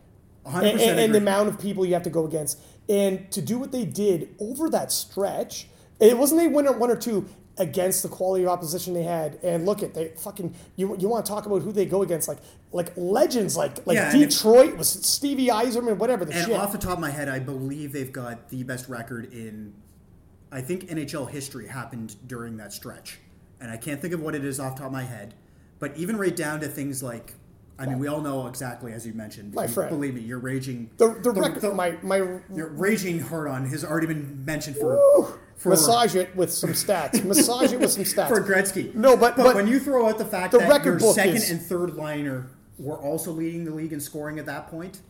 100% 0.47 0.57
and, 0.57 0.81
and- 0.81 1.01
and 1.01 1.15
the 1.15 1.19
amount 1.19 1.49
of 1.49 1.59
people 1.59 1.85
you 1.87 1.95
have 1.95 2.03
to 2.05 2.11
go 2.11 2.27
against, 2.27 2.59
and 2.89 3.31
to 3.33 3.41
do 3.43 3.59
what 3.59 3.73
they 3.73 3.85
did 3.85 4.35
over 4.39 4.69
that 4.71 4.93
stretch. 4.93 5.69
It 6.01 6.19
wasn't 6.19 6.41
they 6.41 6.49
win 6.49 6.67
one 6.79 6.91
or 6.91 6.97
two. 6.97 7.27
against 7.57 8.03
the 8.03 8.09
quality 8.09 8.43
of 8.43 8.51
opposition 8.51 8.95
they 8.95 9.05
had. 9.05 9.39
And 9.45 9.65
look 9.65 9.81
at 9.85 9.95
they 9.95 10.09
fucking 10.19 10.53
you 10.75 10.97
you 10.99 11.09
want 11.09 11.25
to 11.25 11.31
talk 11.31 11.47
about 11.47 11.63
who 11.63 11.71
they 11.71 11.87
go 11.87 12.03
against 12.03 12.27
like 12.27 12.39
like 12.73 12.93
legends 12.97 13.57
like 13.57 13.87
like 13.87 13.95
Yeah, 13.95 14.11
and 14.13 14.23
if- 14.25 14.31
Detroit 14.31 14.77
was 14.77 14.89
Stevie 14.89 15.47
Yzerman 15.47 15.97
whatever 15.99 16.25
the 16.25 16.35
And 16.35 16.47
shit. 16.49 16.57
off 16.57 16.73
the 16.73 16.79
top 16.79 16.95
of 16.95 16.99
my 16.99 17.11
head, 17.11 17.29
I 17.29 17.39
believe 17.39 17.93
they've 17.93 18.11
got 18.13 18.49
the 18.49 18.65
best 18.65 18.89
record 18.89 19.33
in, 19.33 19.73
I 20.51 20.63
think 20.63 20.89
NHL 20.89 21.31
history 21.31 21.69
happened 21.69 22.17
during 22.27 22.57
that 22.57 22.73
stretch, 22.73 23.21
and 23.61 23.71
I 23.71 23.77
can't 23.77 24.01
think 24.03 24.15
of 24.15 24.21
what 24.21 24.35
it 24.35 24.45
is 24.45 24.59
off 24.59 24.75
the 24.75 24.81
top 24.81 24.87
of 24.89 24.93
my 24.93 25.05
head, 25.05 25.35
but 25.79 25.97
even 25.97 26.17
right 26.17 26.35
down 26.35 26.59
to 26.59 26.67
things 26.67 27.05
like, 27.05 27.35
I 27.79 27.87
mean, 27.87 27.99
we 27.99 28.07
all 28.07 28.21
know 28.21 28.47
exactly 28.47 28.93
as 28.93 29.07
you 29.07 29.13
mentioned. 29.15 29.55
My 29.55 29.67
friend. 29.67 29.91
believe 29.91 30.15
me, 30.15 30.21
you're 30.21 30.39
raging. 30.39 30.91
the 30.97 31.15
the 31.15 31.31
record 31.33 31.75
my 31.75 31.97
my 32.03 32.19
Your 32.55 32.69
raging 32.69 33.19
hard 33.21 33.49
on 33.49 33.67
has 33.67 33.85
already 33.85 34.07
been 34.07 34.45
mentioned 34.45 34.77
for 34.77 35.39
for 35.57 35.71
massage 35.71 36.15
it 36.15 36.35
with 36.37 36.53
some 36.53 36.71
stats. 36.71 37.25
massage 37.33 37.73
it 37.73 37.81
with 37.81 37.91
some 37.93 38.05
stats. 38.05 38.29
for 38.29 38.41
Gretzky. 38.41 38.95
No, 38.95 39.17
but- 39.17 39.37
but, 39.37 39.45
but 39.45 39.55
when 39.57 39.67
you 39.67 39.79
throw 39.81 40.09
out 40.09 40.19
the 40.19 40.25
fact 40.25 40.53
the 40.53 40.59
that 40.59 40.69
record 40.69 41.01
your 41.01 41.13
second 41.15 41.37
is- 41.37 41.51
and 41.51 41.61
third 41.61 41.95
liner 41.95 42.47
were 42.79 42.97
also 42.97 43.31
leading 43.31 43.65
the 43.65 43.71
league 43.71 43.93
in 43.93 44.01
scoring 44.01 44.39
at 44.39 44.47
that 44.47 44.69
point, 44.69 45.01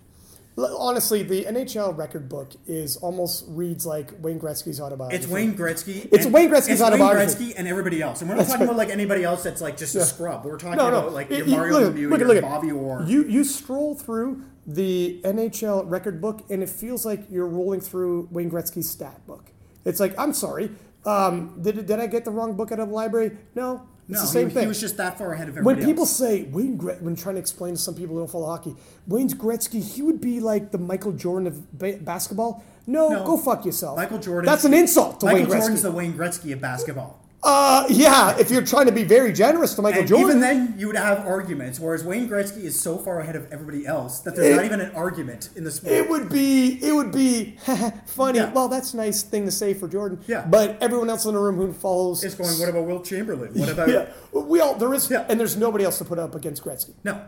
Honestly, 0.56 1.24
the 1.24 1.44
NHL 1.46 1.96
record 1.96 2.28
book 2.28 2.52
is 2.66 2.96
almost 2.98 3.44
reads 3.48 3.84
like 3.84 4.12
Wayne 4.20 4.38
Gretzky's 4.38 4.80
autobiography. 4.80 5.16
It's 5.24 5.26
Wayne 5.32 5.54
Gretzky. 5.56 6.08
It's 6.12 6.26
Wayne 6.26 6.48
Gretzky's 6.48 6.68
it's 6.68 6.80
Wayne 6.80 6.92
autobiography. 6.92 7.46
Gretzky 7.46 7.54
and 7.56 7.66
everybody 7.66 8.00
else. 8.00 8.20
And 8.20 8.30
we're 8.30 8.36
not 8.36 8.46
talking 8.46 8.62
about 8.62 8.76
like 8.76 8.90
anybody 8.90 9.24
else 9.24 9.42
that's 9.42 9.60
like 9.60 9.76
just 9.76 9.96
a 9.96 10.02
scrub. 10.02 10.44
We're 10.44 10.56
talking 10.56 10.76
No, 10.78 10.90
no. 10.90 10.98
about 11.00 11.12
like 11.12 11.30
It- 11.30 11.38
your 11.38 11.46
you- 11.48 11.56
Mario 11.56 11.72
look, 11.80 11.94
Lemieux, 11.94 12.10
look, 12.10 12.18
your 12.20 12.28
look 12.28 12.42
Bobby 12.42 12.70
Orr. 12.70 13.02
You 13.04 13.24
you 13.24 13.42
scroll 13.42 13.96
through 13.96 14.42
the 14.66 15.20
NHL 15.24 15.90
record 15.90 16.20
book, 16.20 16.42
and 16.48 16.62
it 16.62 16.70
feels 16.70 17.04
like 17.04 17.24
you're 17.30 17.48
rolling 17.48 17.80
through 17.80 18.28
Wayne 18.30 18.50
Gretzky's 18.50 18.88
stat 18.88 19.26
book. 19.26 19.50
It's 19.84 19.98
like, 20.00 20.14
I'm 20.18 20.32
sorry, 20.32 20.70
um, 21.04 21.58
did, 21.60 21.84
did 21.84 21.98
I 22.00 22.06
get 22.06 22.24
the 22.24 22.30
wrong 22.30 22.54
book 22.54 22.70
out 22.72 22.78
of 22.80 22.88
the 22.88 22.94
library? 22.94 23.36
No, 23.54 23.86
it's 24.08 24.18
no, 24.18 24.20
the 24.20 24.26
same 24.26 24.48
he, 24.48 24.54
thing. 24.54 24.62
he 24.64 24.68
was 24.68 24.80
just 24.80 24.96
that 24.98 25.16
far 25.18 25.32
ahead 25.32 25.48
of 25.48 25.56
everybody. 25.56 25.80
when 25.80 25.86
people 25.86 26.02
else. 26.02 26.16
say 26.16 26.42
Wayne 26.44 26.76
Gret, 26.76 27.00
when 27.02 27.16
trying 27.16 27.36
to 27.36 27.40
explain 27.40 27.74
to 27.74 27.80
some 27.80 27.94
people 27.94 28.14
who 28.14 28.20
don't 28.20 28.30
follow 28.30 28.46
hockey, 28.46 28.74
Wayne 29.06 29.28
Gretzky, 29.30 29.82
he 29.82 30.02
would 30.02 30.20
be 30.20 30.40
like 30.40 30.70
the 30.72 30.78
Michael 30.78 31.12
Jordan 31.12 31.46
of 31.46 31.78
ba- 31.78 31.98
basketball. 32.00 32.62
No, 32.86 33.08
No. 33.08 33.24
go 33.24 33.36
fuck 33.38 33.64
yourself. 33.64 33.96
Michael 33.96 34.18
Jordan. 34.18 34.44
That's 34.50 34.64
an 34.64 34.74
insult 34.74 35.20
to 35.20 35.26
Michael 35.26 35.40
Wayne 35.40 35.48
Gretzky. 35.48 35.58
Jordan's 35.60 35.82
the 35.82 35.90
Wayne 35.90 36.12
Gretzky 36.12 36.52
of 36.52 36.60
basketball. 36.60 37.18
Uh, 37.46 37.84
yeah, 37.90 38.34
if 38.38 38.50
you're 38.50 38.64
trying 38.64 38.86
to 38.86 38.92
be 38.92 39.04
very 39.04 39.30
generous 39.30 39.74
to 39.74 39.82
Michael 39.82 40.00
And 40.00 40.08
Jordan. 40.08 40.26
even 40.28 40.40
then, 40.40 40.74
you 40.78 40.86
would 40.86 40.96
have 40.96 41.26
arguments. 41.26 41.78
Whereas 41.78 42.02
Wayne 42.02 42.26
Gretzky 42.26 42.64
is 42.64 42.80
so 42.80 42.96
far 42.96 43.20
ahead 43.20 43.36
of 43.36 43.52
everybody 43.52 43.86
else 43.86 44.20
that 44.20 44.34
there's 44.34 44.54
It- 44.54 44.56
not 44.56 44.64
even 44.64 44.80
an 44.80 44.92
argument 44.94 45.50
in 45.54 45.62
the 45.64 45.70
sport. 45.70 45.92
It 45.92 46.08
would 46.08 46.30
be 46.30 46.78
it 46.82 46.92
would 46.94 47.12
be 47.12 47.56
funny. 48.06 48.38
Yeah. 48.38 48.50
Well, 48.52 48.68
that's 48.68 48.94
a 48.94 48.96
nice 48.96 49.22
thing 49.22 49.44
to 49.44 49.50
say 49.50 49.74
for 49.74 49.88
Jordan. 49.88 50.20
Yeah. 50.26 50.46
But 50.48 50.78
everyone 50.80 51.10
else 51.10 51.26
in 51.26 51.34
the 51.34 51.40
room 51.40 51.56
who 51.56 51.72
follows, 51.74 52.24
is 52.24 52.34
going. 52.34 52.50
What 52.58 52.68
about 52.70 52.86
Wilt 52.86 53.04
Chamberlain? 53.04 53.52
What 53.52 53.68
about 53.74 53.88
yeah, 53.90 54.06
we 54.32 54.60
all 54.60 54.74
there 54.74 54.94
is, 54.94 55.10
Yeah. 55.10 55.26
and 55.28 55.38
there's 55.38 55.56
nobody 55.56 55.84
else 55.84 55.98
to 55.98 56.04
put 56.06 56.18
up 56.18 56.34
against 56.34 56.64
Gretzky. 56.64 56.94
no? 57.04 57.20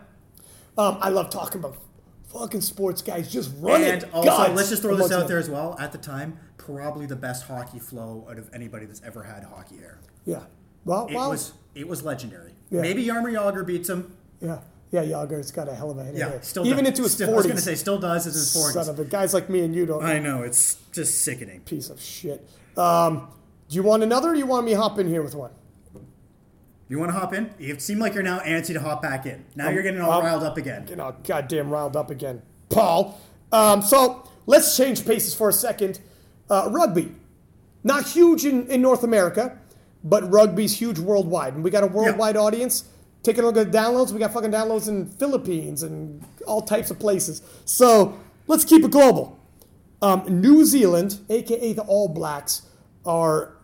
Um, 0.79 0.97
I 1.01 1.09
love 1.09 1.29
talking 1.29 1.59
about 1.59 1.75
fucking 2.33 2.61
sports 2.61 3.01
guys 3.01 3.31
just 3.31 3.51
run 3.59 3.83
And 3.83 4.03
also, 4.13 4.29
guts 4.29 4.53
let's 4.55 4.69
just 4.69 4.81
throw 4.81 4.95
this 4.95 5.11
out 5.11 5.19
them. 5.19 5.27
there 5.27 5.37
as 5.39 5.49
well. 5.49 5.75
At 5.79 5.91
the 5.91 5.97
time, 5.97 6.39
probably 6.57 7.05
the 7.05 7.15
best 7.15 7.45
hockey 7.47 7.79
flow 7.79 8.27
out 8.29 8.37
of 8.37 8.49
anybody 8.53 8.85
that's 8.85 9.01
ever 9.03 9.23
had 9.23 9.43
hockey 9.43 9.77
air. 9.81 9.99
Yeah. 10.25 10.41
Well, 10.85 11.07
It 11.07 11.15
well, 11.15 11.29
was 11.31 11.53
it 11.75 11.87
was 11.87 12.03
legendary. 12.03 12.53
Yeah. 12.69 12.81
Maybe 12.81 13.05
Jaromir 13.05 13.33
Jagr 13.33 13.65
beats 13.65 13.89
him. 13.89 14.15
yeah, 14.41 14.59
yeah. 14.91 15.03
Jagr's 15.03 15.51
got 15.51 15.67
a 15.69 15.75
hell 15.75 15.91
of 15.91 15.97
a 15.97 16.03
head. 16.03 16.15
Yeah, 16.15 16.39
still 16.41 16.65
even 16.65 16.79
does. 16.85 16.89
into 16.89 17.03
his 17.03 17.13
Still- 17.13 17.29
I 17.31 17.33
was 17.33 17.45
gonna 17.47 17.59
say 17.61 17.75
still 17.75 17.99
does 17.99 18.25
in 18.25 18.33
his 18.33 18.49
Son 18.51 18.89
of 18.89 18.99
a 18.99 19.05
guys 19.05 19.33
like 19.33 19.49
me 19.49 19.61
and 19.63 19.73
you 19.75 19.85
don't. 19.85 20.03
I 20.03 20.19
know 20.19 20.43
it's 20.43 20.77
just 20.91 21.21
sickening. 21.23 21.61
piece 21.61 21.89
of 21.89 22.01
shit. 22.01 22.47
Um, 22.77 23.29
do 23.69 23.75
you 23.75 23.83
want 23.83 24.03
another? 24.03 24.29
or 24.29 24.33
Do 24.33 24.39
you 24.39 24.45
want 24.45 24.65
me 24.65 24.73
hop 24.73 24.97
in 24.99 25.07
here 25.07 25.21
with 25.21 25.35
one? 25.35 25.51
You 26.89 26.99
want 26.99 27.11
to 27.11 27.17
hop 27.17 27.33
in? 27.33 27.53
You 27.59 27.77
seem 27.79 27.99
like 27.99 28.13
you're 28.13 28.23
now 28.23 28.39
antsy 28.39 28.73
to 28.73 28.79
hop 28.79 29.01
back 29.01 29.25
in. 29.25 29.43
Now 29.55 29.69
you're 29.69 29.83
getting 29.83 29.99
all 29.99 30.11
um, 30.11 30.23
riled 30.23 30.43
up 30.43 30.57
again. 30.57 30.87
you 30.89 30.95
know, 30.95 31.15
goddamn 31.23 31.69
riled 31.69 31.97
up 31.97 32.09
again, 32.09 32.41
Paul. 32.69 33.19
Um, 33.51 33.81
so 33.81 34.29
let's 34.45 34.75
change 34.77 35.05
paces 35.05 35.33
for 35.33 35.49
a 35.49 35.53
second. 35.53 35.99
Uh, 36.49 36.69
rugby, 36.71 37.13
not 37.83 38.07
huge 38.07 38.45
in, 38.45 38.67
in 38.67 38.81
North 38.81 39.03
America, 39.03 39.57
but 40.03 40.29
rugby's 40.31 40.79
huge 40.79 40.97
worldwide, 40.97 41.55
and 41.55 41.63
we 41.63 41.69
got 41.69 41.83
a 41.83 41.87
worldwide 41.87 42.37
audience. 42.37 42.85
Taking 43.23 43.43
a 43.43 43.47
look 43.47 43.57
at 43.57 43.73
downloads, 43.73 44.11
we 44.13 44.19
got 44.19 44.31
fucking 44.31 44.51
downloads 44.51 44.87
in 44.87 45.07
Philippines 45.07 45.83
and 45.83 46.23
all 46.45 46.61
types 46.61 46.89
of 46.89 46.99
places. 46.99 47.41
So 47.65 48.17
let's 48.47 48.63
keep 48.63 48.85
it 48.85 48.91
global. 48.91 49.37
Um, 50.01 50.23
New 50.39 50.63
Zealand, 50.63 51.19
aka 51.29 51.73
the 51.73 51.81
All 51.81 52.07
Blacks, 52.07 52.61
are 53.05 53.56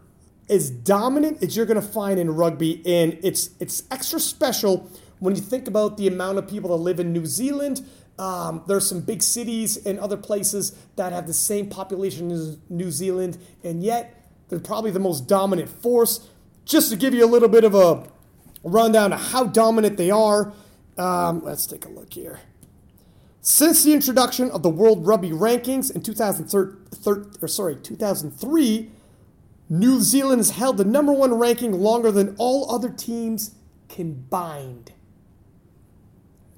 as 0.49 0.69
dominant 0.69 1.41
as 1.41 1.55
you're 1.55 1.65
going 1.65 1.81
to 1.81 1.87
find 1.87 2.19
in 2.19 2.35
rugby, 2.35 2.81
and 2.85 3.17
it's 3.23 3.51
it's 3.59 3.83
extra 3.91 4.19
special 4.19 4.89
when 5.19 5.35
you 5.35 5.41
think 5.41 5.67
about 5.67 5.97
the 5.97 6.07
amount 6.07 6.37
of 6.37 6.47
people 6.47 6.69
that 6.71 6.83
live 6.83 6.99
in 6.99 7.13
New 7.13 7.25
Zealand. 7.25 7.85
Um, 8.19 8.63
there's 8.67 8.87
some 8.87 9.01
big 9.01 9.23
cities 9.23 9.77
and 9.85 9.97
other 9.99 10.17
places 10.17 10.75
that 10.97 11.13
have 11.13 11.25
the 11.25 11.33
same 11.33 11.67
population 11.67 12.31
as 12.31 12.57
New 12.69 12.91
Zealand, 12.91 13.37
and 13.63 13.83
yet 13.83 14.29
they're 14.49 14.59
probably 14.59 14.91
the 14.91 14.99
most 14.99 15.27
dominant 15.27 15.69
force. 15.69 16.27
Just 16.65 16.91
to 16.91 16.95
give 16.95 17.13
you 17.13 17.25
a 17.25 17.27
little 17.27 17.49
bit 17.49 17.63
of 17.63 17.73
a 17.73 18.07
rundown 18.63 19.13
of 19.13 19.19
how 19.19 19.45
dominant 19.45 19.97
they 19.97 20.11
are, 20.11 20.53
um, 20.97 21.43
let's 21.43 21.65
take 21.65 21.85
a 21.85 21.89
look 21.89 22.13
here. 22.13 22.39
Since 23.41 23.83
the 23.83 23.93
introduction 23.93 24.49
of 24.51 24.63
the 24.63 24.69
World 24.69 25.05
Rugby 25.05 25.31
Rankings 25.31 25.93
in 25.93 26.01
2003, 26.01 27.23
or 27.41 27.47
sorry, 27.47 27.75
2003, 27.75 28.89
New 29.73 30.01
Zealand 30.01 30.37
has 30.37 30.51
held 30.51 30.77
the 30.77 30.85
number 30.85 31.11
one 31.11 31.33
ranking 31.33 31.71
longer 31.71 32.11
than 32.11 32.35
all 32.37 32.69
other 32.69 32.89
teams 32.89 33.55
combined. 33.89 34.91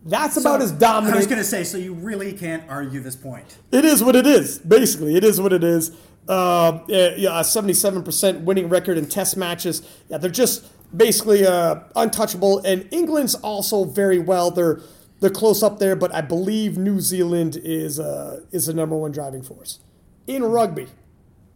That's 0.04 0.36
about 0.36 0.62
as 0.62 0.74
dominant. 0.74 1.16
I 1.16 1.18
was 1.20 1.26
going 1.26 1.40
to 1.40 1.46
say, 1.46 1.64
so 1.64 1.78
you 1.78 1.94
really 1.94 2.34
can't 2.34 2.70
argue 2.70 3.00
this 3.00 3.16
point. 3.16 3.58
It 3.72 3.86
is 3.86 4.04
what 4.04 4.18
it 4.18 4.28
is. 4.28 4.60
Basically, 4.60 5.16
it 5.16 5.24
is 5.24 5.40
what 5.40 5.54
it 5.54 5.64
is. 5.64 5.92
Um, 6.28 6.84
yeah, 6.88 7.16
yeah, 7.16 7.30
77% 7.40 8.42
winning 8.42 8.68
record 8.68 8.98
in 8.98 9.08
test 9.08 9.38
matches. 9.38 9.82
Yeah, 10.10 10.18
they're 10.18 10.30
just 10.30 10.66
basically 10.96 11.48
uh, 11.48 11.80
untouchable. 11.96 12.60
And 12.66 12.86
England's 12.92 13.36
also 13.36 13.86
very 13.86 14.20
well. 14.20 14.52
They're 14.52 14.82
they're 15.22 15.30
close 15.30 15.64
up 15.64 15.80
there, 15.80 15.96
but 15.96 16.14
I 16.14 16.20
believe 16.20 16.78
New 16.78 17.00
Zealand 17.00 17.58
is 17.64 17.98
uh, 17.98 18.42
is 18.52 18.66
the 18.66 18.74
number 18.74 18.98
one 18.98 19.14
driving 19.14 19.42
force 19.42 19.80
in 20.28 20.44
rugby. 20.44 20.88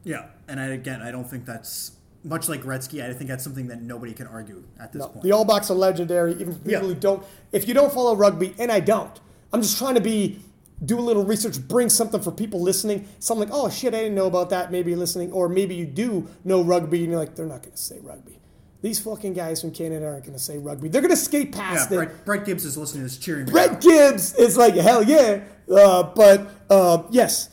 Yeah, 0.06 0.28
and 0.50 0.60
I, 0.60 0.66
again, 0.68 1.02
I 1.02 1.12
don't 1.12 1.30
think 1.30 1.46
that's 1.46 1.92
much 2.24 2.50
like 2.50 2.62
Gretzky. 2.62 3.04
I 3.08 3.14
think 3.14 3.30
that's 3.30 3.44
something 3.44 3.68
that 3.68 3.82
nobody 3.82 4.14
can 4.14 4.28
argue 4.28 4.64
at 4.80 4.92
this 4.92 5.06
point. 5.06 5.22
The 5.22 5.32
All 5.32 5.46
Blacks 5.46 5.72
are 5.72 5.76
legendary, 5.76 6.34
even 6.34 6.54
for 6.54 6.60
people 6.60 6.72
Yeah. 6.72 6.80
who 6.80 6.96
don't. 6.96 7.24
If 7.52 7.68
you 7.68 7.74
don't 7.74 7.94
follow 7.94 8.16
rugby, 8.16 8.54
and 8.60 8.72
I 8.72 8.80
don't, 8.82 9.18
I'm 9.54 9.62
just 9.62 9.78
trying 9.78 9.96
to 9.96 10.02
be 10.02 10.42
do 10.84 10.98
a 10.98 11.02
little 11.02 11.26
research, 11.26 11.60
bring 11.68 11.90
something 11.90 12.22
for 12.22 12.32
people 12.32 12.62
listening. 12.62 13.08
Something 13.20 13.50
like, 13.50 13.58
oh 13.58 13.70
shit, 13.70 13.94
I 13.94 14.00
didn't 14.00 14.16
know 14.16 14.28
about 14.28 14.50
that. 14.52 14.72
Maybe 14.72 14.92
you're 14.92 15.00
listening, 15.00 15.32
or 15.32 15.50
maybe 15.50 15.76
you 15.76 15.86
do 15.86 16.28
know 16.44 16.62
rugby, 16.64 17.00
and 17.04 17.12
you're 17.12 17.20
like, 17.20 17.36
they're 17.36 17.46
not 17.46 17.62
going 17.64 17.76
to 17.76 17.78
say 17.82 18.00
rugby. 18.02 18.40
These 18.82 19.00
fucking 19.02 19.34
guys 19.34 19.60
from 19.60 19.72
Canada 19.72 20.06
aren't 20.06 20.24
going 20.24 20.38
to 20.38 20.44
say 20.44 20.58
rugby. 20.58 20.88
They're 20.88 21.02
going 21.02 21.12
to 21.12 21.18
skate 21.18 21.50
yeah, 21.54 21.62
past 21.74 21.92
it. 21.92 22.26
Brett, 22.26 22.46
Gibbs 22.46 22.64
is 22.64 22.78
listening 22.78 23.02
to 23.02 23.10
this 23.10 23.18
cheering. 23.18 23.46
Brett 23.46 23.82
Gibbs 23.82 24.34
is 24.36 24.56
like 24.56 24.76
hell 24.76 25.04
yeah, 25.04 25.42
uh, 25.70 26.04
but 26.04 26.50
uh, 26.70 27.04
yes, 27.10 27.50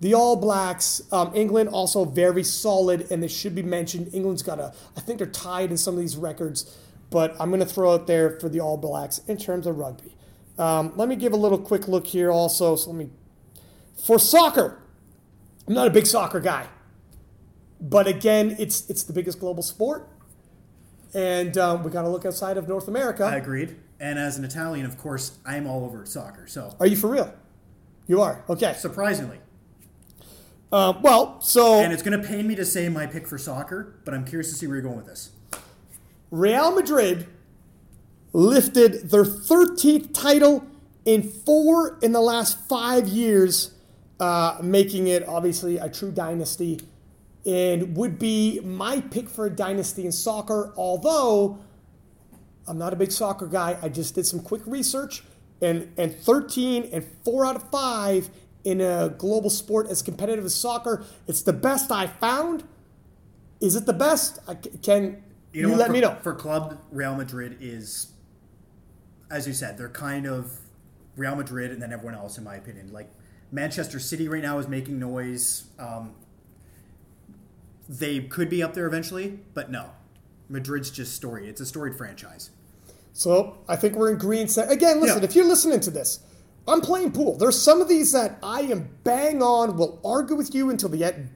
the 0.00 0.14
All 0.14 0.36
Blacks, 0.36 1.02
um, 1.12 1.32
England 1.34 1.70
also 1.70 2.04
very 2.04 2.44
solid, 2.44 3.10
and 3.10 3.22
this 3.22 3.36
should 3.36 3.54
be 3.54 3.62
mentioned. 3.62 4.10
England's 4.12 4.42
got 4.42 4.60
a, 4.60 4.72
I 4.96 5.00
think 5.00 5.18
they're 5.18 5.26
tied 5.26 5.70
in 5.70 5.76
some 5.76 5.94
of 5.94 6.00
these 6.00 6.16
records, 6.16 6.76
but 7.10 7.34
I'm 7.40 7.50
going 7.50 7.60
to 7.60 7.66
throw 7.66 7.94
it 7.94 8.06
there 8.06 8.38
for 8.38 8.48
the 8.48 8.60
All 8.60 8.76
Blacks 8.76 9.18
in 9.26 9.36
terms 9.36 9.66
of 9.66 9.76
rugby. 9.78 10.14
Um, 10.58 10.92
let 10.96 11.08
me 11.08 11.16
give 11.16 11.32
a 11.32 11.36
little 11.36 11.58
quick 11.58 11.88
look 11.88 12.06
here 12.06 12.30
also. 12.30 12.76
So 12.76 12.90
let 12.90 12.98
me 12.98 13.10
for 14.04 14.18
soccer. 14.18 14.80
I'm 15.66 15.74
not 15.74 15.86
a 15.86 15.90
big 15.90 16.06
soccer 16.06 16.40
guy, 16.40 16.66
but 17.80 18.06
again, 18.06 18.56
it's 18.58 18.88
it's 18.88 19.02
the 19.02 19.12
biggest 19.12 19.38
global 19.38 19.62
sport, 19.62 20.08
and 21.14 21.56
um, 21.58 21.82
we 21.84 21.90
got 21.90 22.02
to 22.02 22.08
look 22.08 22.24
outside 22.24 22.56
of 22.56 22.68
North 22.68 22.88
America. 22.88 23.24
I 23.24 23.36
agreed. 23.36 23.76
And 24.00 24.18
as 24.18 24.38
an 24.38 24.44
Italian, 24.44 24.86
of 24.86 24.96
course, 24.96 25.38
I'm 25.44 25.66
all 25.66 25.84
over 25.84 26.06
soccer. 26.06 26.46
So 26.46 26.76
Are 26.78 26.86
you 26.86 26.94
for 26.96 27.10
real? 27.10 27.34
You 28.06 28.22
are. 28.22 28.44
Okay. 28.48 28.74
surprisingly, 28.74 29.38
Uh, 30.70 30.92
well, 31.00 31.40
so 31.40 31.80
and 31.80 31.92
it's 31.92 32.02
going 32.02 32.20
to 32.20 32.26
pain 32.26 32.46
me 32.46 32.54
to 32.54 32.64
say 32.64 32.88
my 32.88 33.06
pick 33.06 33.26
for 33.26 33.38
soccer, 33.38 33.94
but 34.04 34.12
I'm 34.12 34.24
curious 34.24 34.50
to 34.50 34.56
see 34.56 34.66
where 34.66 34.76
you're 34.76 34.82
going 34.82 34.96
with 34.96 35.06
this. 35.06 35.30
Real 36.30 36.74
Madrid 36.74 37.26
lifted 38.32 39.10
their 39.10 39.24
13th 39.24 40.12
title 40.12 40.66
in 41.06 41.22
four 41.22 41.98
in 42.02 42.12
the 42.12 42.20
last 42.20 42.58
five 42.68 43.08
years, 43.08 43.74
uh, 44.20 44.58
making 44.62 45.06
it 45.06 45.26
obviously 45.26 45.78
a 45.78 45.88
true 45.88 46.12
dynasty 46.12 46.80
and 47.46 47.96
would 47.96 48.18
be 48.18 48.60
my 48.60 49.00
pick 49.00 49.28
for 49.28 49.46
a 49.46 49.50
dynasty 49.50 50.04
in 50.04 50.12
soccer. 50.12 50.74
Although 50.76 51.58
I'm 52.66 52.76
not 52.76 52.92
a 52.92 52.96
big 52.96 53.10
soccer 53.10 53.46
guy, 53.46 53.78
I 53.80 53.88
just 53.88 54.14
did 54.14 54.26
some 54.26 54.40
quick 54.40 54.60
research 54.66 55.22
and, 55.62 55.90
and 55.96 56.14
13 56.14 56.90
and 56.92 57.04
four 57.24 57.46
out 57.46 57.56
of 57.56 57.70
five 57.70 58.28
in 58.64 58.80
a 58.80 59.14
global 59.18 59.50
sport 59.50 59.88
as 59.88 60.02
competitive 60.02 60.44
as 60.44 60.54
soccer. 60.54 61.04
It's 61.26 61.42
the 61.42 61.52
best 61.52 61.90
I 61.92 62.06
found. 62.06 62.64
Is 63.60 63.76
it 63.76 63.86
the 63.86 63.92
best? 63.92 64.38
I 64.46 64.54
c- 64.54 64.70
can 64.82 65.22
You, 65.52 65.70
what, 65.70 65.78
let 65.78 65.86
for, 65.88 65.92
me 65.92 66.00
know. 66.00 66.16
For 66.22 66.34
club, 66.34 66.78
Real 66.90 67.14
Madrid 67.14 67.56
is, 67.60 68.12
as 69.30 69.46
you 69.46 69.52
said, 69.52 69.78
they're 69.78 69.88
kind 69.88 70.26
of 70.26 70.52
Real 71.16 71.34
Madrid 71.36 71.70
and 71.72 71.80
then 71.82 71.92
everyone 71.92 72.14
else, 72.14 72.38
in 72.38 72.44
my 72.44 72.56
opinion. 72.56 72.92
Like 72.92 73.10
Manchester 73.50 73.98
City 73.98 74.28
right 74.28 74.42
now 74.42 74.58
is 74.58 74.68
making 74.68 74.98
noise. 74.98 75.64
Um, 75.78 76.14
they 77.88 78.20
could 78.20 78.50
be 78.50 78.62
up 78.62 78.74
there 78.74 78.86
eventually, 78.86 79.40
but 79.54 79.70
no. 79.70 79.90
Madrid's 80.48 80.90
just 80.90 81.14
story. 81.14 81.48
It's 81.48 81.60
a 81.60 81.66
storied 81.66 81.96
franchise. 81.96 82.50
So 83.12 83.58
I 83.68 83.76
think 83.76 83.96
we're 83.96 84.10
in 84.12 84.18
green 84.18 84.48
set. 84.48 84.70
Again, 84.70 85.00
listen, 85.00 85.18
Yeah. 85.18 85.24
if 85.24 85.34
you're 85.34 85.46
listening 85.48 85.80
to 85.80 85.90
this, 85.90 86.20
I'm 86.68 86.80
playing 86.80 87.12
pool. 87.12 87.36
There's 87.36 87.60
some 87.60 87.80
of 87.80 87.88
these 87.88 88.12
that 88.12 88.38
I 88.42 88.60
am 88.62 88.88
bang 89.04 89.42
on, 89.42 89.76
will 89.76 90.00
argue 90.04 90.36
with 90.36 90.54
you 90.54 90.70
until 90.70 90.88
the 90.90 91.26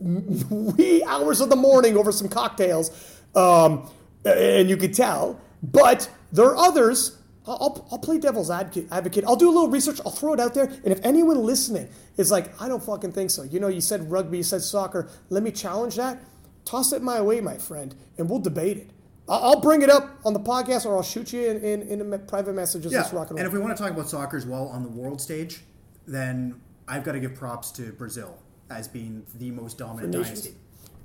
wee 0.00 1.02
hours 1.04 1.40
of 1.40 1.48
the 1.50 1.56
morning 1.56 1.96
over 1.96 2.12
some 2.12 2.28
cocktails, 2.28 3.20
um, 3.34 3.88
and 4.24 4.68
you 4.68 4.76
could 4.76 4.94
tell. 4.94 5.40
But 5.62 6.10
there 6.32 6.46
are 6.46 6.56
others. 6.56 7.18
I'll, 7.46 7.86
I'll, 7.92 7.98
play 7.98 8.18
devil's 8.18 8.50
advocate. 8.50 9.24
I'll 9.26 9.36
do 9.36 9.50
a 9.50 9.52
little 9.52 9.68
research. 9.68 10.00
I'll 10.06 10.12
throw 10.12 10.32
it 10.32 10.40
out 10.40 10.54
there. 10.54 10.64
And 10.64 10.86
if 10.86 11.00
anyone 11.04 11.42
listening 11.42 11.90
is 12.16 12.30
like, 12.30 12.58
I 12.60 12.68
don't 12.68 12.82
fucking 12.82 13.12
think 13.12 13.30
so. 13.30 13.42
You 13.42 13.60
know, 13.60 13.68
you 13.68 13.82
said 13.82 14.10
rugby, 14.10 14.38
you 14.38 14.42
said 14.42 14.62
soccer. 14.62 15.10
Let 15.28 15.42
me 15.42 15.50
challenge 15.50 15.96
that. 15.96 16.20
Toss 16.64 16.94
it 16.94 17.02
my 17.02 17.20
way, 17.20 17.42
my 17.42 17.58
friend, 17.58 17.94
and 18.16 18.30
we'll 18.30 18.38
debate 18.38 18.78
it. 18.78 18.90
I'll 19.28 19.60
bring 19.60 19.82
it 19.82 19.90
up 19.90 20.18
on 20.24 20.34
the 20.34 20.40
podcast, 20.40 20.84
or 20.84 20.96
I'll 20.96 21.02
shoot 21.02 21.32
you 21.32 21.48
in, 21.48 21.62
in, 21.62 21.82
in 22.00 22.12
a 22.12 22.18
private 22.18 22.54
messages. 22.54 22.92
Yeah, 22.92 23.08
rock 23.12 23.30
and 23.30 23.38
and 23.38 23.46
if 23.46 23.52
we 23.52 23.58
want 23.58 23.76
to 23.76 23.82
talk 23.82 23.92
about 23.92 24.08
soccer 24.08 24.36
as 24.36 24.44
well 24.44 24.68
on 24.68 24.82
the 24.82 24.88
world 24.88 25.20
stage, 25.20 25.62
then 26.06 26.60
I've 26.86 27.04
got 27.04 27.12
to 27.12 27.20
give 27.20 27.34
props 27.34 27.70
to 27.72 27.92
Brazil 27.92 28.38
as 28.70 28.86
being 28.88 29.24
the 29.36 29.50
most 29.50 29.78
dominant 29.78 30.12
dynasty. 30.12 30.54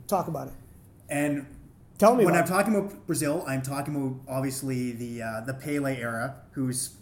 Talk 0.07 0.27
about 0.27 0.47
it. 0.47 0.53
And 1.07 1.45
Tell 1.99 2.15
me 2.15 2.23
when 2.23 2.33
I'm 2.33 2.47
talking 2.47 2.73
about 2.73 3.05
Brazil, 3.07 3.43
I'm 3.45 3.61
talking 3.61 3.93
about 3.93 4.21
obviously 4.33 4.93
the 4.93 5.21
uh, 5.21 5.41
the 5.41 5.53
Pele 5.53 5.99
era, 5.99 6.37
who's 6.51 6.95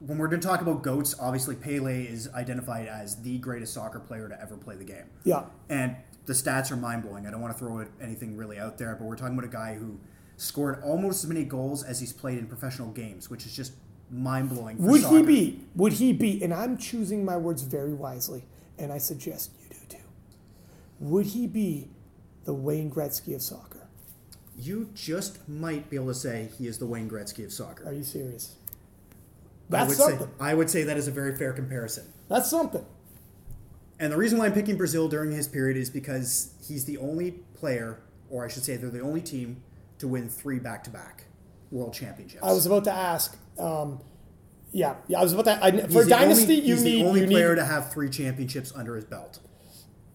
when 0.00 0.16
we're 0.16 0.28
going 0.28 0.40
to 0.40 0.48
talk 0.48 0.62
about 0.62 0.82
goats, 0.82 1.14
obviously 1.20 1.54
Pele 1.54 2.04
is 2.04 2.28
identified 2.34 2.88
as 2.88 3.22
the 3.22 3.38
greatest 3.38 3.74
soccer 3.74 4.00
player 4.00 4.30
to 4.30 4.40
ever 4.40 4.56
play 4.56 4.76
the 4.76 4.84
game. 4.84 5.04
Yeah. 5.24 5.44
And 5.68 5.96
the 6.26 6.32
stats 6.32 6.70
are 6.70 6.76
mind 6.76 7.02
blowing. 7.02 7.26
I 7.26 7.30
don't 7.30 7.40
want 7.40 7.52
to 7.52 7.58
throw 7.58 7.84
anything 8.00 8.36
really 8.36 8.58
out 8.58 8.78
there, 8.78 8.94
but 8.94 9.04
we're 9.04 9.16
talking 9.16 9.36
about 9.36 9.48
a 9.48 9.52
guy 9.52 9.74
who 9.74 9.98
scored 10.36 10.82
almost 10.82 11.24
as 11.24 11.28
many 11.28 11.44
goals 11.44 11.82
as 11.82 12.00
he's 12.00 12.12
played 12.12 12.38
in 12.38 12.46
professional 12.46 12.90
games, 12.90 13.28
which 13.30 13.46
is 13.46 13.54
just 13.54 13.72
mind 14.10 14.50
blowing. 14.50 14.78
Would 14.78 15.04
he 15.04 15.22
be? 15.22 15.64
Would 15.74 15.94
he 15.94 16.12
be? 16.12 16.42
And 16.42 16.52
I'm 16.52 16.76
choosing 16.76 17.24
my 17.24 17.36
words 17.36 17.62
very 17.62 17.94
wisely, 17.94 18.44
and 18.78 18.92
I 18.92 18.98
suggest 18.98 19.50
you 19.62 19.68
do 19.70 19.96
too. 19.96 20.02
Would 21.00 21.26
he 21.26 21.46
be 21.46 21.88
the 22.44 22.54
Wayne 22.54 22.90
Gretzky 22.90 23.34
of 23.34 23.42
soccer? 23.42 23.88
You 24.56 24.90
just 24.94 25.48
might 25.48 25.88
be 25.88 25.96
able 25.96 26.08
to 26.08 26.14
say 26.14 26.50
he 26.58 26.66
is 26.66 26.78
the 26.78 26.86
Wayne 26.86 27.08
Gretzky 27.08 27.44
of 27.44 27.52
soccer. 27.52 27.88
Are 27.88 27.92
you 27.92 28.04
serious? 28.04 28.56
I 29.70 29.86
That's 29.86 29.88
would 29.88 29.98
something. 29.98 30.26
say 30.26 30.32
I 30.40 30.54
would 30.54 30.68
say 30.68 30.82
that 30.84 30.96
is 30.96 31.08
a 31.08 31.10
very 31.10 31.34
fair 31.36 31.52
comparison. 31.52 32.04
That's 32.28 32.50
something. 32.50 32.84
And 34.02 34.12
the 34.12 34.16
reason 34.16 34.36
why 34.38 34.46
I'm 34.46 34.52
picking 34.52 34.76
Brazil 34.76 35.06
during 35.08 35.30
his 35.30 35.46
period 35.46 35.76
is 35.76 35.88
because 35.88 36.54
he's 36.66 36.84
the 36.84 36.98
only 36.98 37.30
player, 37.54 38.00
or 38.28 38.44
I 38.44 38.48
should 38.48 38.64
say, 38.64 38.76
they're 38.76 38.90
the 38.90 39.00
only 39.00 39.20
team 39.20 39.62
to 39.98 40.08
win 40.08 40.28
three 40.28 40.58
back-to-back 40.58 41.26
world 41.70 41.94
championships. 41.94 42.42
I 42.42 42.52
was 42.52 42.66
about 42.66 42.82
to 42.84 42.92
ask. 42.92 43.38
Um, 43.60 44.00
yeah, 44.72 44.96
yeah. 45.06 45.20
I 45.20 45.22
was 45.22 45.32
about 45.32 45.44
to. 45.44 45.64
I, 45.64 45.86
for 45.86 46.04
dynasty, 46.04 46.54
only, 46.56 46.66
you 46.66 46.74
he's 46.74 46.82
need 46.82 47.02
the 47.02 47.06
only 47.06 47.20
you 47.20 47.26
player 47.28 47.50
need. 47.50 47.60
to 47.60 47.64
have 47.64 47.92
three 47.92 48.10
championships 48.10 48.72
under 48.74 48.96
his 48.96 49.04
belt. 49.04 49.38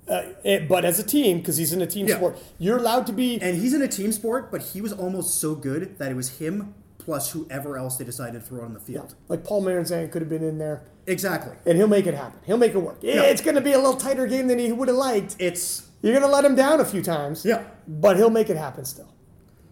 Uh, 0.05 0.23
it, 0.43 0.67
but 0.67 0.83
as 0.83 0.99
a 0.99 1.03
team, 1.03 1.37
because 1.37 1.55
he's 1.55 1.71
in 1.71 1.81
a 1.81 1.87
team 1.87 2.07
Yeah. 2.07 2.15
sport, 2.17 2.37
you're 2.59 2.77
allowed 2.77 3.07
to 3.07 3.13
be. 3.13 3.39
And 3.41 3.57
he's 3.57 3.73
in 3.73 3.81
a 3.81 3.87
team 3.87 4.11
sport, 4.11 4.51
but 4.51 4.61
he 4.61 4.81
was 4.81 4.91
almost 4.91 5.39
so 5.39 5.55
good 5.55 5.97
that 5.97 6.11
it 6.11 6.15
was 6.15 6.39
him 6.39 6.73
plus 6.97 7.31
whoever 7.31 7.77
else 7.77 7.95
they 7.95 8.03
decided 8.03 8.41
to 8.41 8.45
throw 8.45 8.65
on 8.65 8.73
the 8.73 8.79
field. 8.81 9.15
Like 9.29 9.45
Paul 9.45 9.63
Maranzan 9.63 10.11
could 10.11 10.21
have 10.21 10.29
been 10.29 10.43
in 10.43 10.57
there, 10.57 10.83
Exactly. 11.07 11.55
and 11.65 11.77
he'll 11.77 11.87
make 11.87 12.05
it 12.05 12.13
happen. 12.13 12.39
He'll 12.45 12.57
make 12.57 12.73
it 12.73 12.79
work. 12.79 12.97
Yeah. 13.01 13.21
It's 13.23 13.41
going 13.41 13.55
to 13.55 13.61
be 13.61 13.71
a 13.73 13.77
little 13.77 13.95
tighter 13.95 14.27
game 14.27 14.47
than 14.47 14.59
he 14.59 14.71
would 14.71 14.87
have 14.89 14.97
liked. 14.97 15.35
It's 15.39 15.87
You're 16.01 16.13
going 16.13 16.23
to 16.25 16.29
let 16.31 16.43
him 16.45 16.53
down 16.55 16.79
a 16.81 16.85
few 16.85 17.01
times. 17.01 17.45
Yeah. 17.45 17.63
But 17.87 18.17
he'll 18.17 18.29
make 18.29 18.49
it 18.49 18.57
happen 18.57 18.83
still. 18.85 19.13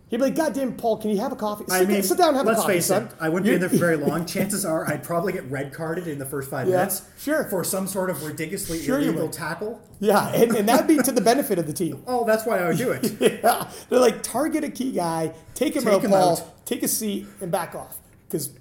He'd 0.08 0.18
be 0.18 0.24
like, 0.26 0.36
God 0.36 0.54
damn, 0.54 0.78
Paul, 0.78 0.98
can 0.98 1.10
you 1.10 1.18
have 1.20 1.32
a 1.32 1.36
coffee? 1.36 1.66
Sit, 1.68 1.74
I 1.82 1.86
mean, 1.92 2.04
sit 2.04 2.20
down 2.20 2.30
and 2.30 2.38
have 2.38 2.46
let's 2.46 2.60
a 2.60 2.62
coffee, 2.62 2.74
face 2.76 2.86
son. 2.86 3.06
it. 3.08 3.12
I 3.20 3.28
wouldn't 3.28 3.48
be 3.48 3.56
in 3.56 3.60
there 3.60 3.70
for 3.70 3.76
very 3.78 3.96
long. 4.08 4.26
Chances 4.28 4.64
are, 4.64 4.88
I'd 4.88 5.04
probably 5.04 5.34
get 5.34 5.50
red 5.50 5.74
carded 5.74 6.08
in 6.08 6.20
the 6.20 6.26
first 6.28 6.50
five 6.50 6.68
Yeah, 6.68 6.76
minutes. 6.78 7.10
sure. 7.18 7.46
For 7.50 7.64
some 7.64 7.88
sort 7.88 8.12
of 8.12 8.24
ridiculously 8.24 8.82
Sure 8.84 9.00
illegal 9.00 9.30
tackle. 9.30 9.82
Yeah, 10.00 10.32
and, 10.32 10.56
and 10.56 10.70
that'd 10.70 10.86
be 10.88 10.98
to 10.98 11.12
the 11.12 11.22
benefit 11.22 11.58
of 11.58 11.66
the 11.66 11.74
team. 11.74 12.04
Oh, 12.08 12.24
that's 12.24 12.46
why 12.46 12.60
I 12.60 12.68
would 12.68 12.78
do 12.78 12.92
it. 12.92 13.20
Yeah. 13.44 13.68
They're 13.90 14.00
like, 14.00 14.22
target 14.22 14.64
a 14.64 14.70
key 14.70 14.92
guy, 14.92 15.34
take 15.56 15.76
him 15.76 15.84
Take 15.84 15.94
out, 15.96 16.04
him 16.04 16.12
Paul, 16.12 16.38
out. 16.38 16.66
take 16.68 16.84
a 16.84 16.88
seat, 16.88 17.26
and 17.42 17.52
back 17.52 17.74
off. 17.74 17.98
Because 18.28 18.52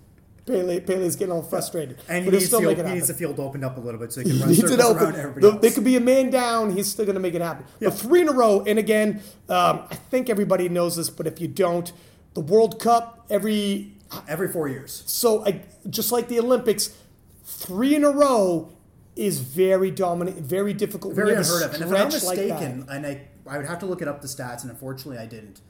Pele, 0.47 0.81
Pele's 0.81 1.17
getting 1.17 1.33
all 1.33 1.43
frustrated. 1.43 1.99
And 2.09 2.25
he 2.25 2.31
needs, 2.31 2.47
still 2.47 2.61
field, 2.61 2.79
it 2.79 2.87
he 2.87 2.95
needs 2.95 3.09
the 3.09 3.15
field 3.15 3.41
opened 3.41 3.65
up 3.65 3.79
a 3.79 3.81
little 3.81 3.99
bit 3.99 4.13
so 4.13 4.21
he 4.21 4.31
can 4.31 4.41
run 4.41 4.51
it 4.51 4.55
circles 4.57 4.79
around 4.79 5.17
everybody 5.17 5.41
The- 5.41 5.59
They 5.59 5.71
could 5.71 5.85
be 5.85 5.97
a 5.97 6.01
man 6.01 6.31
down. 6.31 6.77
He's 6.77 6.91
still 6.91 7.07
going 7.07 7.15
to 7.15 7.21
make 7.21 7.35
it 7.35 7.41
happen. 7.41 7.65
Yeah. 7.81 7.89
But 7.89 7.99
three 7.99 8.21
in 8.21 8.29
a 8.29 8.33
row. 8.33 8.63
And 8.67 8.79
again, 8.79 9.23
um, 9.49 9.85
I 9.91 9.95
think 9.95 10.29
everybody 10.29 10.69
knows 10.69 10.97
this, 10.97 11.09
but 11.09 11.27
if 11.27 11.41
you 11.41 11.49
don't, 11.49 11.91
the 12.35 12.41
World 12.41 12.79
Cup 12.81 13.25
every 13.31 13.93
Every 14.29 14.47
four 14.49 14.69
years. 14.69 15.03
so 15.07 15.45
I, 15.45 15.63
just 15.91 16.13
like 16.13 16.29
the 16.29 16.39
Olympics, 16.39 16.95
three 17.45 17.97
in 17.97 18.05
a 18.05 18.11
row 18.11 18.71
is 19.17 19.41
very 19.41 19.91
dominant, 19.91 20.37
very 20.39 20.73
difficult. 20.73 21.15
Very 21.15 21.31
you 21.31 21.37
have 21.37 21.47
a 21.47 21.53
unheard 21.55 21.75
of. 21.75 21.81
And 21.83 21.93
if 21.93 22.01
I'm 22.01 22.11
stretch 22.11 22.25
like 22.25 22.39
mistaken, 22.39 22.87
and 22.91 23.07
I, 23.07 23.29
I 23.47 23.57
would 23.57 23.67
have 23.67 23.79
to 23.81 23.87
look 23.87 24.03
it 24.03 24.09
up 24.09 24.23
the 24.23 24.29
stats, 24.29 24.63
and 24.63 24.71
unfortunately 24.71 25.19
I 25.19 25.27
didn't. 25.27 25.61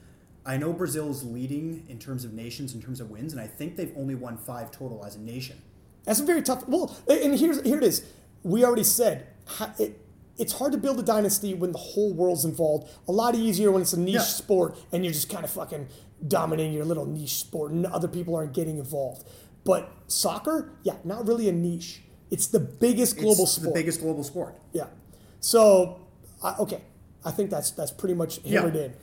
I 0.47 0.57
know 0.59 0.73
Brazil's 0.73 1.25
leading 1.25 1.85
in 1.89 1.99
terms 1.99 2.25
of 2.25 2.33
nations, 2.35 2.75
in 2.75 2.83
terms 2.83 3.01
of 3.01 3.11
wins, 3.11 3.33
and 3.33 3.41
I 3.41 3.47
think 3.47 3.77
they've 3.77 3.93
only 3.97 4.15
won 4.15 4.37
five 4.37 4.71
total 4.71 5.05
as 5.05 5.17
a 5.17 5.21
nation. 5.21 5.57
That's 6.05 6.21
a 6.21 6.25
very 6.25 6.43
tough. 6.43 6.69
Well, 6.69 6.95
and 7.09 7.39
here's 7.39 7.63
here 7.63 7.79
it 7.79 7.85
is. 7.85 8.05
We 8.43 8.63
already 8.65 8.85
said 8.85 9.27
it, 9.79 9.99
it's 10.37 10.53
hard 10.55 10.73
to 10.73 10.79
build 10.79 10.99
a 11.01 11.03
dynasty 11.03 11.55
when 11.55 11.73
the 11.73 11.79
whole 11.79 12.13
world's 12.13 12.45
involved. 12.45 12.91
A 13.09 13.13
lot 13.13 13.35
easier 13.35 13.71
when 13.71 13.81
it's 13.81 13.95
a 13.95 14.01
niche 14.01 14.15
Yeah. 14.17 14.21
sport 14.21 14.77
and 14.93 15.03
you're 15.03 15.15
just 15.15 15.31
kind 15.31 15.45
of 15.45 15.51
fucking 15.51 15.87
dominating 16.29 16.75
your 16.75 16.85
little 16.85 17.07
niche 17.07 17.37
sport 17.37 17.73
and 17.73 17.87
other 17.87 18.09
people 18.09 18.35
aren't 18.37 18.53
getting 18.53 18.77
involved. 18.79 19.27
But 19.65 19.91
soccer, 20.09 20.73
yeah, 20.83 20.97
not 21.05 21.27
really 21.27 21.49
a 21.49 21.53
niche. 21.53 22.03
It's 22.31 22.47
the 22.49 22.61
biggest 22.61 23.17
global 23.17 23.45
it's 23.45 23.53
sport. 23.53 23.69
the 23.69 23.81
biggest 23.81 24.01
global 24.01 24.25
sport. 24.25 24.57
Yeah. 24.75 24.87
So, 25.41 26.01
I 26.43 26.55
okay, 26.59 26.83
I 27.25 27.31
think 27.31 27.49
that's 27.49 27.71
that's 27.71 27.93
pretty 27.93 28.15
much 28.15 28.41
hammered 28.47 28.75
Yeah. 28.75 28.83
in. 28.83 28.95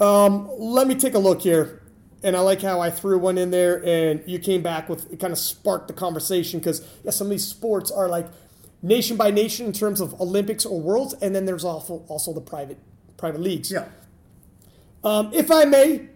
Um, 0.00 0.48
let 0.58 0.86
me 0.86 0.94
take 0.94 1.14
a 1.14 1.18
look 1.18 1.42
here, 1.42 1.82
and 2.22 2.36
I 2.36 2.40
like 2.40 2.62
how 2.62 2.80
I 2.80 2.90
threw 2.90 3.18
one 3.18 3.38
in 3.38 3.50
there, 3.50 3.84
and 3.84 4.22
you 4.26 4.38
came 4.38 4.62
back 4.62 4.88
with 4.88 5.12
it. 5.12 5.20
Kind 5.20 5.32
of 5.32 5.38
sparked 5.38 5.88
the 5.88 5.94
conversation 5.94 6.60
because 6.60 6.86
yeah, 7.04 7.10
some 7.10 7.26
of 7.28 7.30
these 7.30 7.46
sports 7.46 7.90
are 7.90 8.08
like 8.08 8.26
nation 8.82 9.16
by 9.16 9.30
nation 9.30 9.66
in 9.66 9.72
terms 9.72 10.00
of 10.00 10.20
Olympics 10.20 10.64
or 10.66 10.80
worlds, 10.80 11.14
and 11.22 11.34
then 11.34 11.44
there's 11.44 11.64
also 11.64 12.04
also 12.08 12.32
the 12.32 12.40
private 12.40 12.78
private 13.16 13.40
leagues. 13.40 13.70
Yeah. 13.70 13.86
Um, 15.04 15.30
if 15.32 15.50
I 15.50 15.64
may, 15.64 16.08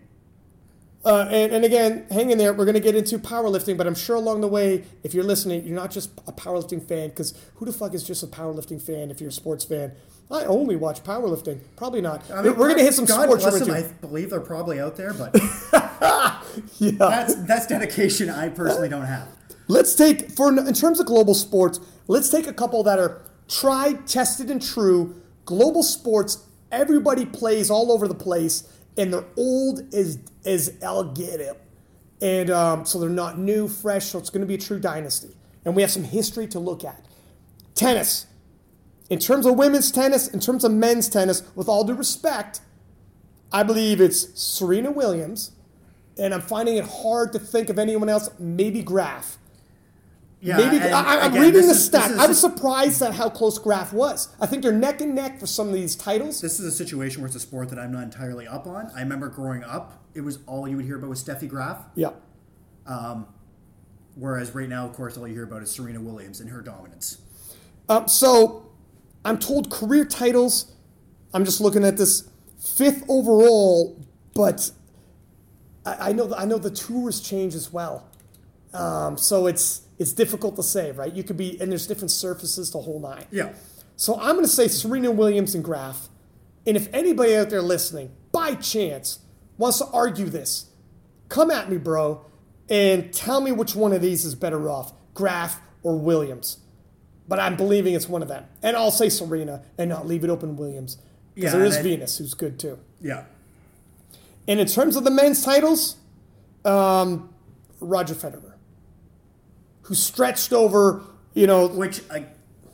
uh, 1.05 1.29
and, 1.31 1.53
and 1.53 1.65
again, 1.65 2.07
hang 2.11 2.31
in 2.31 2.39
there. 2.39 2.53
We're 2.53 2.65
going 2.65 2.75
to 2.75 2.81
get 2.81 2.97
into 2.97 3.19
powerlifting, 3.19 3.77
but 3.77 3.87
I'm 3.87 3.95
sure 3.95 4.17
along 4.17 4.41
the 4.41 4.49
way, 4.49 4.85
if 5.05 5.15
you're 5.15 5.25
listening, 5.25 5.65
you're 5.65 5.77
not 5.77 5.91
just 5.93 6.11
a 6.27 6.33
powerlifting 6.33 6.83
fan, 6.87 7.11
because 7.11 7.35
who 7.57 7.65
the 7.65 7.73
fuck 7.73 7.95
is 7.95 8.03
just 8.03 8.23
a 8.23 8.27
powerlifting 8.27 8.83
fan 8.83 9.11
if 9.11 9.21
you're 9.21 9.31
a 9.31 9.33
sports 9.33 9.65
fan? 9.65 9.93
I 10.31 10.45
only 10.45 10.75
watch 10.77 11.05
powerlifting. 11.05 11.61
Probably 11.77 12.01
not. 12.01 12.29
I 12.33 12.43
mean, 12.43 12.57
we're 12.57 12.67
going 12.69 12.79
to 12.79 12.85
hit 12.85 12.95
some 12.95 13.05
God 13.05 13.25
sports 13.25 13.45
bless 13.45 13.61
them. 13.61 13.71
I 13.71 13.83
believe 14.01 14.31
they're 14.31 14.41
probably 14.41 14.81
out 14.81 14.97
there, 14.97 15.13
but 15.15 15.33
Yeah. 16.79 16.91
that's 16.99 17.35
that's 17.47 17.67
dedication 17.67 18.29
I 18.29 18.49
personally 18.49 18.89
don't 18.89 19.05
have. 19.05 19.29
Let's 19.69 19.95
take 19.95 20.31
for 20.33 20.49
in 20.57 20.75
terms 20.75 20.99
of 21.01 21.07
global 21.07 21.35
sports. 21.35 21.81
Let's 22.09 22.29
take 22.29 22.47
a 22.47 22.53
couple 22.53 22.83
that 22.85 22.99
are 22.99 23.23
tried, 23.49 24.07
tested, 24.07 24.51
and 24.51 24.61
true. 24.61 25.15
Global 25.45 25.83
sports. 25.83 26.45
Everybody 26.73 27.25
plays 27.25 27.71
all 27.71 27.93
over 27.93 28.09
the 28.09 28.15
place, 28.15 28.69
and 28.97 29.13
they're 29.13 29.25
old 29.37 29.95
as 29.95 30.19
as 30.45 30.77
alligator, 30.83 31.57
and 32.21 32.51
um, 32.51 32.85
so 32.85 32.99
they're 32.99 33.09
not 33.09 33.39
new, 33.39 33.69
fresh. 33.69 34.07
So 34.07 34.19
it's 34.19 34.31
going 34.31 34.41
to 34.41 34.47
be 34.47 34.55
a 34.55 34.59
true 34.59 34.81
dynasty, 34.81 35.37
and 35.65 35.77
we 35.77 35.83
have 35.83 35.91
some 35.93 36.05
history 36.05 36.47
to 36.49 36.59
look 36.59 36.85
at. 36.85 37.05
Tennis. 37.77 38.27
In 39.09 39.19
terms 39.19 39.47
of 39.47 39.55
women's 39.57 39.91
tennis, 39.93 40.27
in 40.29 40.41
terms 40.41 40.65
of 40.65 40.73
men's 40.73 41.09
tennis, 41.09 41.43
with 41.55 41.69
all 41.69 41.85
due 41.85 41.95
respect, 41.95 42.61
I 43.53 43.63
believe 43.63 44.01
it's 44.01 44.39
Serena 44.41 44.91
Williams, 44.91 45.53
and 46.19 46.35
I'm 46.35 46.41
finding 46.41 46.77
it 46.77 46.85
hard 46.85 47.33
to 47.35 47.39
think 47.39 47.69
of 47.69 47.79
anyone 47.79 48.09
else. 48.09 48.29
Maybe 48.39 48.83
Graf. 48.83 49.39
Yeah, 50.41 50.59
Maybe 50.59 50.79
I, 50.81 51.21
I'm 51.21 51.31
again, 51.31 51.41
reading 51.43 51.63
the 51.63 51.69
is- 51.71 51.85
stat. 51.87 52.11
is 52.11 52.19
I 52.19 52.27
was 52.27 52.39
surprised 52.41 53.01
at 53.03 53.15
how 53.15 53.31
close 53.31 53.59
Graf 53.59 53.93
was. 53.93 54.29
I 54.41 54.47
think 54.47 54.63
they're 54.63 54.73
neck 54.73 55.01
and 55.01 55.15
neck 55.15 55.41
for 55.41 55.47
some 55.47 55.69
of 55.69 55.75
these 55.75 55.97
titles. 55.97 56.41
This 56.41 56.61
is 56.61 56.67
a 56.67 56.71
situation 56.73 57.23
where 57.23 57.27
it's 57.27 57.37
a 57.37 57.41
sport 57.41 57.71
that 57.71 57.79
I'm 57.79 57.91
not 57.93 58.03
entirely 58.03 58.47
up 58.47 58.67
on. 58.67 58.91
I 58.95 59.01
remember 59.01 59.29
growing 59.29 59.65
up, 59.65 60.03
it 60.15 60.21
was 60.21 60.41
all 60.47 60.69
you 60.69 60.77
would 60.77 60.85
hear 60.85 60.97
about 60.99 61.09
was 61.11 61.23
Steffi 61.25 61.49
Graf. 61.49 61.79
Yeah. 61.95 62.11
Whereas 64.15 64.55
right 64.55 64.69
now, 64.69 64.87
of 64.87 64.93
course, 64.95 65.17
all 65.17 65.27
you 65.29 65.35
hear 65.35 65.45
about 65.45 65.63
is 65.63 65.71
Serena 65.71 66.01
Williams 66.01 66.41
and 66.41 66.51
her 66.51 66.61
dominance. 66.63 67.19
Um, 67.89 68.09
so 68.09 68.66
I'm 69.27 69.39
told 69.39 69.71
career 69.71 70.05
titles. 70.05 70.73
I'm 71.35 71.45
just 71.45 71.61
looking 71.61 71.85
at 71.85 71.97
this 71.97 72.29
fifth 72.59 73.05
overall 73.09 73.99
but 74.37 74.71
I, 75.85 76.11
I 76.11 76.13
know 76.13 76.33
I 76.37 76.45
know 76.45 76.59
the 76.59 76.71
tours 76.71 77.21
change 77.21 77.55
as 77.55 77.73
well. 77.73 78.07
Um, 78.73 79.17
so 79.17 79.47
it's 79.47 79.83
it's 79.99 80.13
difficult 80.13 80.55
to 80.57 80.63
say, 80.63 80.93
right? 80.93 81.13
You 81.13 81.25
could 81.25 81.39
be 81.39 81.59
and 81.61 81.73
there's 81.73 81.87
different 81.87 82.11
surfaces 82.11 82.71
the 82.71 82.81
whole 82.81 83.01
nine. 83.01 83.25
Yeah. 83.33 83.55
So 83.97 84.21
I'm 84.21 84.33
going 84.35 84.45
to 84.45 84.49
say 84.49 84.69
Serena 84.69 85.11
Williams 85.11 85.55
and 85.55 85.65
Graf. 85.65 86.11
And 86.67 86.77
if 86.77 86.93
anybody 86.93 87.35
out 87.35 87.49
there 87.49 87.63
listening, 87.63 88.11
by 88.31 88.55
chance, 88.55 89.21
wants 89.57 89.79
to 89.79 89.87
argue 89.87 90.27
this, 90.27 90.67
come 91.31 91.51
at 91.51 91.71
me, 91.71 91.79
bro, 91.79 92.27
and 92.69 93.11
tell 93.11 93.41
me 93.41 93.53
which 93.53 93.75
one 93.75 93.95
of 93.95 94.03
these 94.03 94.27
is 94.27 94.35
better 94.35 94.69
off, 94.69 94.93
Graf 95.15 95.63
or 95.83 95.97
Williams. 95.97 96.59
But 97.29 97.41
I'm 97.41 97.57
believing 97.57 97.95
it's 97.95 98.09
one 98.09 98.23
of 98.23 98.29
them. 98.29 98.45
And 98.63 98.77
I'll 98.77 98.91
say 98.91 99.09
Serena 99.09 99.63
and 99.79 99.91
not 99.91 100.07
leave 100.07 100.23
it 100.23 100.31
open 100.31 100.57
Williams. 100.57 100.99
Because 101.35 101.53
Yeah, 101.53 101.59
there 101.59 101.67
is 101.67 101.77
Venus, 101.79 102.19
who's 102.19 102.35
good 102.35 102.59
too. 102.59 102.79
Yeah. 103.01 103.25
And 104.49 104.61
in 104.61 104.67
terms 104.67 104.97
of 104.97 105.05
the 105.05 105.11
men's 105.11 105.43
titles, 105.45 105.97
um, 106.65 107.35
Roger 107.81 108.15
Federer, 108.15 108.55
who 109.83 109.95
stretched 109.95 110.53
over, 110.53 111.03
you 111.35 111.47
know, 111.47 111.67
Which, 111.67 112.01
I, 112.11 112.27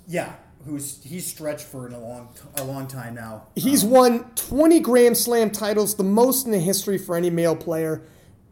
yeah, 0.07 0.35
who's 0.65 1.03
he's 1.03 1.27
stretched 1.27 1.65
for 1.65 1.89
a 1.89 1.99
long 1.99 2.29
a 2.57 2.65
long 2.65 2.87
time 2.87 3.15
now. 3.15 3.47
He's 3.55 3.85
won 3.85 4.31
20 4.35 4.81
Grand 4.81 5.17
Slam 5.17 5.51
titles, 5.51 5.97
the 5.97 6.05
most 6.05 6.47
in 6.47 6.53
the 6.53 6.59
history 6.59 6.99
for 6.99 7.17
any 7.17 7.31
male 7.31 7.57
player, 7.57 8.03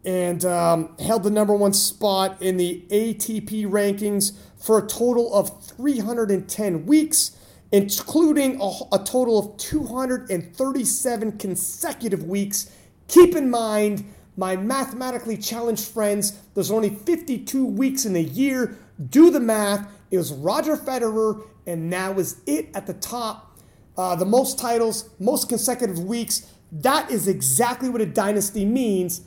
and 0.04 0.44
um, 0.44 0.96
held 0.98 1.22
the 1.22 1.30
number 1.30 1.54
one 1.54 1.72
spot 1.72 2.40
in 2.40 2.56
the 2.56 2.84
ATP 2.90 3.66
rankings 3.66 4.36
for 4.60 4.78
a 4.78 4.86
total 4.86 5.34
of 5.34 5.62
310 5.64 6.86
weeks, 6.86 7.36
including 7.72 8.60
a, 8.60 8.70
a 8.92 8.98
total 8.98 9.38
of 9.38 9.56
237 9.56 11.38
consecutive 11.38 12.24
weeks. 12.24 12.70
Keep 13.08 13.34
in 13.34 13.50
mind, 13.50 14.04
my 14.36 14.56
mathematically 14.56 15.36
challenged 15.36 15.88
friends, 15.88 16.38
there's 16.54 16.70
only 16.70 16.90
52 16.90 17.64
weeks 17.64 18.04
in 18.04 18.16
a 18.16 18.20
year. 18.20 18.78
Do 19.08 19.30
the 19.30 19.40
math. 19.40 19.90
It 20.10 20.18
was 20.18 20.32
Roger 20.32 20.76
Federer, 20.76 21.42
and 21.66 21.88
now 21.88 22.12
is 22.18 22.40
it 22.46 22.68
at 22.74 22.86
the 22.86 22.94
top. 22.94 23.58
Uh, 23.96 24.16
the 24.16 24.24
most 24.24 24.58
titles, 24.58 25.10
most 25.18 25.48
consecutive 25.48 25.98
weeks. 25.98 26.46
That 26.72 27.10
is 27.10 27.28
exactly 27.28 27.88
what 27.88 28.00
a 28.00 28.06
dynasty 28.06 28.64
means. 28.64 29.22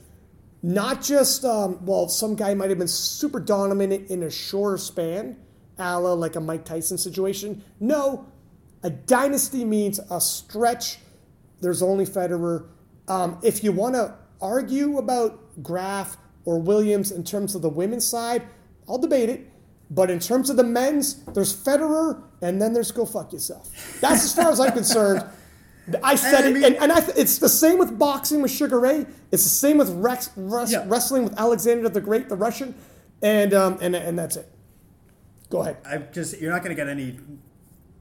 Not 0.65 1.03
just, 1.03 1.43
um, 1.43 1.85
well, 1.85 2.07
some 2.07 2.35
guy 2.35 2.53
might 2.53 2.69
have 2.69 2.79
been 2.79 2.87
super 2.87 3.41
dominant 3.41 4.09
in 4.09 4.23
a 4.23 4.29
shorter 4.29 4.77
span, 4.77 5.35
a 5.77 5.99
la 5.99 6.13
like 6.13 6.37
a 6.37 6.39
Mike 6.39 6.63
Tyson 6.63 6.97
situation. 6.97 7.61
No, 7.81 8.31
a 8.81 8.89
dynasty 8.89 9.65
means 9.65 9.99
a 10.09 10.21
stretch. 10.21 10.99
There's 11.59 11.81
only 11.81 12.05
Federer. 12.05 12.67
Um, 13.09 13.39
if 13.43 13.61
you 13.61 13.73
want 13.73 13.95
to 13.95 14.15
argue 14.41 14.99
about 14.99 15.61
Graf 15.61 16.15
or 16.45 16.59
Williams 16.59 17.11
in 17.11 17.25
terms 17.25 17.55
of 17.55 17.61
the 17.61 17.69
women's 17.69 18.07
side, 18.07 18.43
I'll 18.87 18.97
debate 18.97 19.27
it. 19.27 19.49
But 19.91 20.09
in 20.09 20.19
terms 20.19 20.49
of 20.49 20.55
the 20.55 20.63
men's, 20.63 21.23
there's 21.25 21.53
Federer, 21.53 22.23
and 22.41 22.61
then 22.61 22.71
there's 22.71 22.91
go 22.91 23.05
fuck 23.05 23.33
yourself. 23.33 23.69
That's 23.99 24.23
as 24.23 24.33
far 24.33 24.49
as 24.49 24.61
I'm 24.61 24.71
concerned. 24.71 25.23
I 26.01 26.15
said 26.15 26.45
And 26.45 26.57
I 26.57 26.59
it, 26.59 26.65
and, 26.65 26.75
and 26.77 26.91
I, 26.91 26.99
it's 27.17 27.39
the 27.39 27.49
same 27.49 27.77
with 27.77 27.99
boxing 27.99 28.41
with 28.41 28.51
Sugar 28.51 28.79
Ray. 28.79 29.05
It's 29.33 29.43
the 29.43 29.49
same 29.49 29.79
with 29.79 29.89
Rex, 29.89 30.29
res, 30.35 30.71
Yeah. 30.71 30.85
wrestling 30.87 31.23
with 31.23 31.37
Alexander 31.39 31.89
the 31.89 31.99
Great, 31.99 32.29
the 32.29 32.35
Russian, 32.35 32.75
and 33.23 33.51
um, 33.53 33.79
and 33.81 33.95
and 33.95 34.17
that's 34.17 34.35
it. 34.35 34.47
Go 35.49 35.61
ahead. 35.61 35.77
I 35.85 35.97
just 35.97 36.39
you're 36.39 36.51
not 36.51 36.63
going 36.63 36.75
to 36.75 36.79
get 36.79 36.87
any 36.87 37.17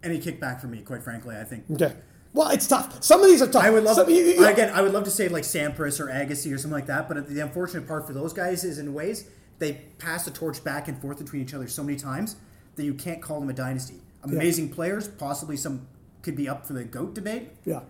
any 0.04 0.18
kickback 0.20 0.60
from 0.60 0.72
me, 0.72 0.82
quite 0.82 1.02
frankly. 1.02 1.34
I 1.36 1.44
think 1.44 1.64
Okay. 1.70 1.94
Well, 2.34 2.48
it's 2.50 2.66
tough. 2.68 3.02
Some 3.02 3.20
of 3.22 3.26
these 3.28 3.40
are 3.42 3.46
tough. 3.46 3.62
I 3.64 3.70
would 3.70 3.82
love 3.82 3.96
Some, 3.96 4.10
you- 4.10 4.16
you- 4.24 4.46
again. 4.46 4.70
I 4.74 4.82
would 4.82 4.92
love 4.92 5.04
to 5.04 5.10
say 5.10 5.28
like 5.28 5.44
Sampras 5.44 6.00
or 6.00 6.06
Agassi 6.08 6.52
or 6.54 6.58
something 6.58 6.70
like 6.72 6.86
that. 6.86 7.08
But 7.08 7.26
the 7.28 7.40
unfortunate 7.40 7.88
part 7.88 8.06
for 8.06 8.12
those 8.12 8.32
guys 8.34 8.62
is, 8.62 8.78
in 8.78 8.92
ways, 8.92 9.24
they 9.58 9.72
pass 9.98 10.24
the 10.26 10.30
torch 10.32 10.62
back 10.62 10.86
and 10.88 11.00
forth 11.00 11.18
between 11.18 11.40
each 11.42 11.54
other 11.54 11.66
so 11.68 11.82
many 11.82 11.96
times 11.98 12.36
that 12.76 12.84
you 12.84 12.92
can't 12.94 13.22
call 13.22 13.40
them 13.40 13.48
a 13.48 13.54
dynasty. 13.54 13.96
Amazing 14.22 14.68
players, 14.70 15.08
possibly 15.08 15.56
some 15.56 15.86
could 16.22 16.36
be 16.36 16.46
up 16.48 16.66
for 16.66 16.72
the 16.74 16.84
goat 16.84 17.14
debate, 17.14 17.50
Yeah. 17.64 17.80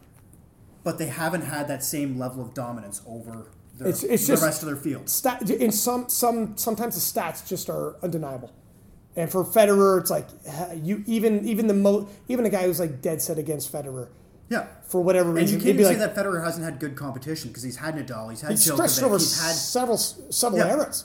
But 0.84 0.98
they 0.98 1.06
haven't 1.06 1.42
had 1.42 1.68
that 1.68 1.82
same 1.84 2.18
level 2.18 2.42
of 2.42 2.54
dominance 2.54 3.02
over 3.06 3.46
the, 3.78 3.88
It's- 3.88 4.02
it's 4.04 4.26
the 4.26 4.32
just- 4.34 4.42
rest 4.42 4.62
of 4.62 4.66
their 4.66 4.76
field. 4.76 5.08
Stat, 5.08 5.48
in 5.50 5.72
some 5.72 6.08
some 6.08 6.56
sometimes 6.56 6.94
the 6.94 7.00
stats 7.20 7.46
just 7.46 7.68
are 7.70 7.96
undeniable. 8.02 8.50
And 9.16 9.30
for 9.30 9.44
Federer, 9.44 10.00
it's 10.00 10.10
like 10.10 10.26
you 10.82 11.04
even 11.06 11.46
even 11.46 11.66
the 11.66 11.74
mo 11.74 12.08
even 12.28 12.44
a 12.46 12.50
guy 12.50 12.64
who's 12.64 12.80
like 12.80 13.02
dead 13.02 13.20
set 13.20 13.38
against 13.38 13.70
Federer 13.72 14.08
Yeah. 14.48 14.66
for 14.84 15.00
whatever 15.02 15.28
And 15.30 15.38
reason, 15.38 15.54
you 15.54 15.60
he'd 15.60 15.66
can't 15.66 15.80
even 15.80 15.86
like 15.86 15.96
say 16.00 16.06
that 16.06 16.16
Federer 16.16 16.42
hasn't 16.44 16.64
had 16.64 16.78
good 16.80 16.96
competition 16.96 17.48
because 17.48 17.62
he's 17.62 17.76
had 17.76 17.94
Nadal, 17.94 18.30
he's 18.30 18.40
had 18.40 18.52
he's 18.52 18.66
Djokovic, 18.66 19.02
over 19.02 19.18
he's 19.18 19.40
had 19.40 19.54
several 19.54 19.96
several 19.98 20.58
Yeah. 20.66 20.72
eras. 20.76 21.04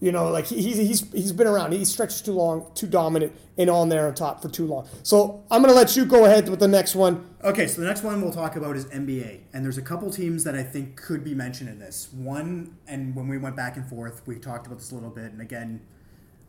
You 0.00 0.12
know, 0.12 0.28
like 0.28 0.46
he, 0.46 0.60
he's 0.60 0.76
he's 0.76 1.12
he's 1.12 1.32
been 1.32 1.46
around. 1.46 1.72
He 1.72 1.84
stretches 1.84 2.20
too 2.20 2.32
long, 2.32 2.70
too 2.74 2.86
dominant, 2.86 3.32
and 3.56 3.70
on 3.70 3.88
there 3.88 4.06
on 4.06 4.14
top 4.14 4.42
for 4.42 4.48
too 4.48 4.66
long. 4.66 4.86
So 5.02 5.44
I'm 5.50 5.62
gonna 5.62 5.72
let 5.72 5.96
you 5.96 6.04
go 6.04 6.24
ahead 6.26 6.48
with 6.48 6.60
the 6.60 6.68
next 6.68 6.94
one. 6.94 7.26
Okay, 7.42 7.66
so 7.66 7.80
the 7.80 7.86
next 7.86 8.02
one 8.02 8.20
we'll 8.20 8.32
talk 8.32 8.56
about 8.56 8.76
is 8.76 8.86
NBA, 8.86 9.40
and 9.52 9.64
there's 9.64 9.78
a 9.78 9.82
couple 9.82 10.10
teams 10.10 10.44
that 10.44 10.54
I 10.54 10.62
think 10.62 10.96
could 10.96 11.24
be 11.24 11.34
mentioned 11.34 11.70
in 11.70 11.78
this. 11.78 12.08
One, 12.12 12.76
and 12.86 13.14
when 13.14 13.28
we 13.28 13.38
went 13.38 13.56
back 13.56 13.76
and 13.76 13.86
forth, 13.88 14.22
we 14.26 14.36
talked 14.38 14.66
about 14.66 14.78
this 14.78 14.90
a 14.90 14.94
little 14.94 15.10
bit, 15.10 15.32
and 15.32 15.40
again, 15.40 15.80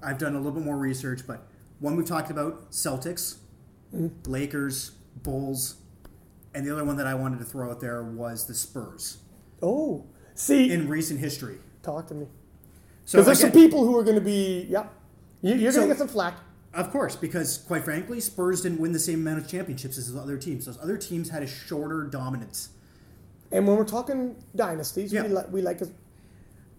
I've 0.03 0.17
done 0.17 0.33
a 0.33 0.37
little 0.37 0.53
bit 0.53 0.63
more 0.63 0.77
research, 0.77 1.21
but 1.25 1.47
one 1.79 1.95
we've 1.95 2.05
talked 2.05 2.31
about 2.31 2.71
Celtics, 2.71 3.37
mm-hmm. 3.93 4.29
Lakers, 4.29 4.91
Bulls, 5.21 5.75
and 6.53 6.65
the 6.65 6.71
other 6.71 6.83
one 6.83 6.97
that 6.97 7.07
I 7.07 7.13
wanted 7.13 7.39
to 7.39 7.45
throw 7.45 7.69
out 7.69 7.79
there 7.81 8.03
was 8.03 8.47
the 8.47 8.53
Spurs 8.53 9.17
Oh, 9.61 10.05
see, 10.33 10.71
in 10.71 10.87
recent 10.87 11.19
history. 11.19 11.57
talk 11.83 12.07
to 12.07 12.13
me. 12.13 12.27
So 13.05 13.19
Because 13.19 13.25
there's 13.27 13.39
some 13.39 13.51
people 13.51 13.85
who 13.85 13.97
are 13.97 14.03
going 14.03 14.15
to 14.15 14.21
be, 14.21 14.65
yeah, 14.69 14.87
you, 15.41 15.55
you're 15.55 15.71
going 15.71 15.83
to 15.87 15.93
get 15.93 15.97
some 15.99 16.07
flack. 16.07 16.37
Of 16.73 16.91
course, 16.91 17.15
because 17.15 17.59
quite 17.59 17.85
frankly, 17.85 18.19
Spurs 18.19 18.61
didn't 18.61 18.79
win 18.79 18.91
the 18.91 18.99
same 18.99 19.21
amount 19.21 19.39
of 19.39 19.47
championships 19.47 19.97
as 19.97 20.13
other 20.15 20.37
teams. 20.37 20.65
Those 20.65 20.77
other 20.81 20.97
teams 20.97 21.29
had 21.29 21.41
a 21.43 21.47
shorter 21.47 22.03
dominance. 22.03 22.69
And 23.51 23.65
when 23.67 23.77
we're 23.77 23.85
talking 23.85 24.35
dynasties, 24.55 25.13
Yeah. 25.13 25.21
we, 25.23 25.29
li- 25.29 25.43
we 25.51 25.61
like, 25.61 25.79
a, 25.81 25.87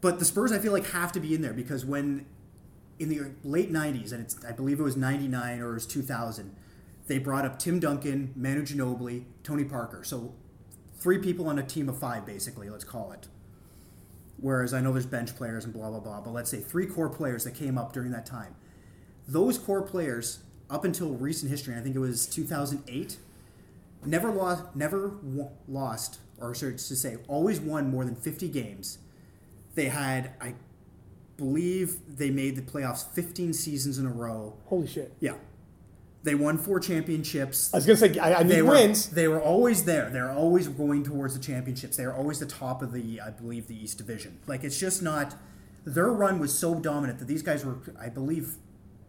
But 0.03 0.19
the 0.19 0.25
Spurs, 0.27 0.53
I 0.53 0.59
feel 0.59 0.73
like, 0.73 0.87
have 0.91 1.13
to 1.13 1.21
be 1.21 1.35
in 1.35 1.41
there 1.41 1.55
because 1.55 1.87
when 1.87 2.27
in 2.99 3.09
the 3.09 3.21
late 3.45 3.73
'90s, 3.73 4.13
and 4.13 4.21
it's 4.23 4.43
I 4.45 4.53
believe 4.53 4.81
it 4.81 4.83
was 4.83 4.97
'99 4.97 5.61
or 5.61 5.71
it 5.71 5.75
was 5.75 5.87
2000, 5.87 6.55
they 7.07 7.19
brought 7.19 7.45
up 7.47 7.59
Tim 7.59 7.79
Duncan, 7.79 8.33
Manu 8.35 8.63
Ginobili, 8.65 9.25
Tony 9.45 9.65
Parker. 9.65 10.03
So 10.05 10.35
three 10.99 11.19
people 11.19 11.47
on 11.49 11.59
a 11.59 11.63
team 11.63 11.89
of 11.89 11.99
five, 11.99 12.27
basically. 12.27 12.69
Let's 12.69 12.85
call 12.85 13.13
it. 13.13 13.29
Whereas 14.39 14.75
I 14.75 14.81
know 14.81 14.93
there's 14.93 15.07
bench 15.07 15.35
players 15.35 15.65
and 15.65 15.73
blah 15.73 15.91
blah 15.91 16.01
blah, 16.01 16.21
but 16.21 16.33
let's 16.33 16.51
say 16.51 16.61
three 16.61 16.87
core 16.87 17.09
players 17.09 17.45
that 17.45 17.55
came 17.55 17.79
up 17.79 17.93
during 17.93 18.11
that 18.13 18.27
time. 18.27 18.55
Those 19.27 19.59
core 19.59 19.83
players, 19.83 20.41
up 20.71 20.85
until 20.85 21.11
recent 21.11 21.51
history, 21.51 21.75
I 21.75 21.81
think 21.81 21.97
it 21.97 22.01
was 22.01 22.27
2008, 22.27 23.17
never 24.05 24.31
lost, 24.31 24.65
never 24.75 25.09
w- 25.09 25.49
lost, 25.69 26.21
or 26.41 26.55
sorry 26.55 26.73
to 26.73 26.79
say, 26.79 27.17
always 27.29 27.61
won 27.61 27.91
more 27.91 28.05
than 28.05 28.15
50 28.15 28.49
games. 28.49 28.99
They 29.75 29.87
had, 29.87 30.33
I 30.41 30.55
believe, 31.37 31.97
they 32.17 32.31
made 32.31 32.57
the 32.57 32.63
playoffs 32.63 33.07
15 33.13 33.53
seasons 33.53 33.99
in 33.99 34.07
a 34.07 34.13
row. 34.13 34.55
holy 34.67 34.87
shit. 34.87 35.13
Yeah, 35.21 35.35
they 36.27 36.35
won 36.35 36.59
four 36.59 36.81
championships. 36.81 37.73
I 37.73 37.77
was 37.79 37.87
going 37.87 37.97
to 37.99 38.15
say, 38.15 38.19
I, 38.19 38.41
I 38.41 38.43
They 38.43 38.61
were, 38.61 38.73
wins. 38.73 39.11
they 39.11 39.29
were 39.29 39.41
always 39.41 39.85
there. 39.85 40.11
They're 40.11 40.33
always 40.33 40.67
going 40.67 41.05
towards 41.05 41.35
the 41.35 41.41
championships. 41.41 41.97
They're 41.97 42.15
always 42.15 42.41
the 42.41 42.47
top 42.47 42.83
of 42.83 42.93
the, 42.93 43.21
I 43.21 43.31
believe, 43.31 43.69
the 43.69 43.81
East 43.81 43.97
Division. 43.99 44.39
Like 44.49 44.65
it's 44.65 44.79
just 44.79 45.03
not. 45.03 45.37
Their 45.85 46.09
run 46.09 46.41
was 46.41 46.57
so 46.59 46.75
dominant 46.75 47.21
that 47.21 47.29
these 47.29 47.43
guys 47.43 47.65
were, 47.65 47.77
I 47.99 48.09
believe, 48.09 48.57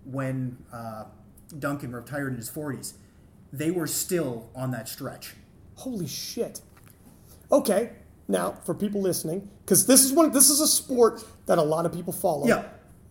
when 0.05 0.57
uh, 0.71 1.05
Duncan 1.57 1.91
retired 1.91 2.29
in 2.33 2.37
his 2.37 2.51
40s, 2.51 2.93
they 3.51 3.71
were 3.71 3.87
still 3.87 4.51
on 4.55 4.69
that 4.71 4.87
stretch. 4.87 5.33
Holy 5.73 6.07
shit. 6.07 6.61
Okay, 7.51 7.93
now 8.27 8.51
for 8.63 8.75
people 8.75 9.01
listening, 9.01 9.49
because 9.65 9.87
this 9.87 10.03
is 10.03 10.13
one, 10.13 10.31
this 10.31 10.51
is 10.51 10.61
a 10.61 10.67
sport 10.67 11.25
that 11.47 11.57
a 11.57 11.63
lot 11.63 11.87
of 11.87 11.93
people 11.93 12.13
follow. 12.13 12.45
Yeah. 12.47 12.65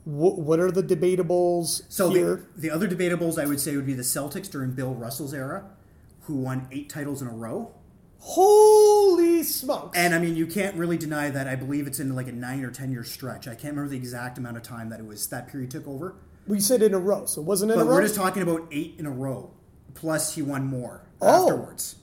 Wh- 0.06 0.38
what 0.38 0.60
are 0.60 0.70
the 0.70 0.82
debatables 0.82 1.82
So 1.88 2.10
here? 2.10 2.46
the, 2.54 2.62
the 2.62 2.70
other 2.70 2.86
debatables 2.88 3.38
I 3.42 3.46
would 3.46 3.60
say 3.60 3.74
would 3.76 3.86
be 3.86 3.92
the 3.94 4.02
Celtics 4.02 4.48
during 4.50 4.70
Bill 4.72 4.94
Russell's 4.94 5.34
era, 5.34 5.64
who 6.22 6.36
won 6.36 6.68
eight 6.72 6.88
titles 6.88 7.20
in 7.20 7.28
a 7.28 7.32
row. 7.32 7.74
Holy 8.20 9.42
smokes! 9.42 9.96
And 9.96 10.14
I 10.14 10.18
mean, 10.18 10.36
you 10.36 10.46
can't 10.46 10.74
really 10.76 10.96
deny 10.98 11.30
that. 11.30 11.46
I 11.46 11.54
believe 11.54 11.86
it's 11.86 12.00
in 12.00 12.14
like 12.14 12.28
a 12.28 12.32
nine 12.32 12.64
or 12.64 12.70
ten 12.70 12.90
year 12.90 13.04
stretch. 13.04 13.46
I 13.46 13.54
can't 13.54 13.74
remember 13.74 13.88
the 13.90 13.96
exact 13.96 14.38
amount 14.38 14.56
of 14.56 14.62
time 14.62 14.88
that 14.90 15.00
it 15.00 15.06
was 15.06 15.26
that 15.28 15.48
period 15.48 15.70
took 15.70 15.86
over. 15.86 16.16
we 16.46 16.60
said 16.60 16.82
in 16.82 16.94
a 16.94 16.98
row, 16.98 17.26
so 17.26 17.40
it 17.40 17.44
wasn't 17.44 17.72
in 17.72 17.76
But 17.78 17.82
a 17.82 17.84
row. 17.88 17.94
we're 17.96 18.02
just 18.02 18.14
talking 18.14 18.42
about 18.42 18.66
eight 18.70 18.94
in 18.98 19.06
a 19.06 19.10
row. 19.10 19.50
Plus, 19.94 20.34
he 20.34 20.42
won 20.42 20.64
more 20.66 21.02
Oh. 21.20 21.44
afterwards. 21.44 21.96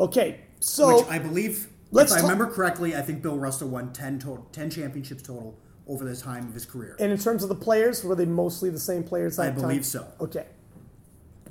okay, 0.00 0.40
so 0.60 0.98
which 0.98 1.06
I 1.08 1.18
believe, 1.18 1.68
if 1.92 1.98
I 1.98 2.04
talk- 2.06 2.22
remember 2.22 2.46
correctly, 2.46 2.94
I 2.96 3.02
think 3.02 3.20
Bill 3.22 3.38
Russell 3.38 3.68
won 3.68 3.92
10, 3.92 4.18
total, 4.20 4.46
10 4.52 4.70
championships 4.70 5.22
total 5.22 5.58
over 5.88 6.04
the 6.04 6.16
time 6.16 6.46
of 6.48 6.54
his 6.54 6.64
career. 6.66 6.96
and 7.00 7.10
in 7.12 7.18
terms 7.18 7.42
of 7.42 7.48
the 7.48 7.54
players, 7.54 8.04
were 8.04 8.14
they 8.14 8.26
mostly 8.26 8.70
the 8.70 8.78
same 8.80 9.02
players? 9.02 9.38
I 9.38 9.50
believe 9.50 9.78
time? 9.78 9.82
so. 9.82 10.06
Okay, 10.20 10.46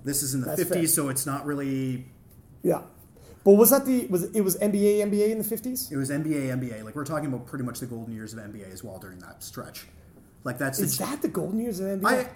This 0.03 0.23
is 0.23 0.33
in 0.33 0.41
the 0.41 0.47
That's 0.47 0.63
50s, 0.63 0.69
fair. 0.73 0.87
so 0.87 1.09
it's 1.09 1.25
not 1.25 1.45
really. 1.45 2.05
yeah. 2.63 2.81
But 3.43 3.53
was 3.53 3.71
that 3.71 3.85
the 3.87 4.05
was 4.05 4.25
it 4.35 4.41
was 4.41 4.55
NBA 4.57 4.99
NBA 4.99 5.31
in 5.31 5.39
the 5.39 5.43
fifties? 5.43 5.91
It 5.91 5.97
was 5.97 6.11
NBA 6.11 6.49
NBA. 6.59 6.83
Like 6.83 6.95
we're 6.95 7.03
talking 7.05 7.25
about 7.25 7.47
pretty 7.47 7.65
much 7.65 7.79
the 7.79 7.87
golden 7.87 8.13
years 8.13 8.33
of 8.33 8.39
NBA 8.39 8.71
as 8.71 8.83
well 8.83 8.99
during 8.99 9.17
that 9.19 9.41
stretch. 9.43 9.87
Like 10.43 10.59
that's 10.59 10.77
Is 10.79 10.95
the, 10.97 11.05
that 11.05 11.21
the 11.23 11.27
golden 11.27 11.59
years 11.59 11.79
of 11.79 11.87
NBA? 11.87 12.05
I 12.05 12.29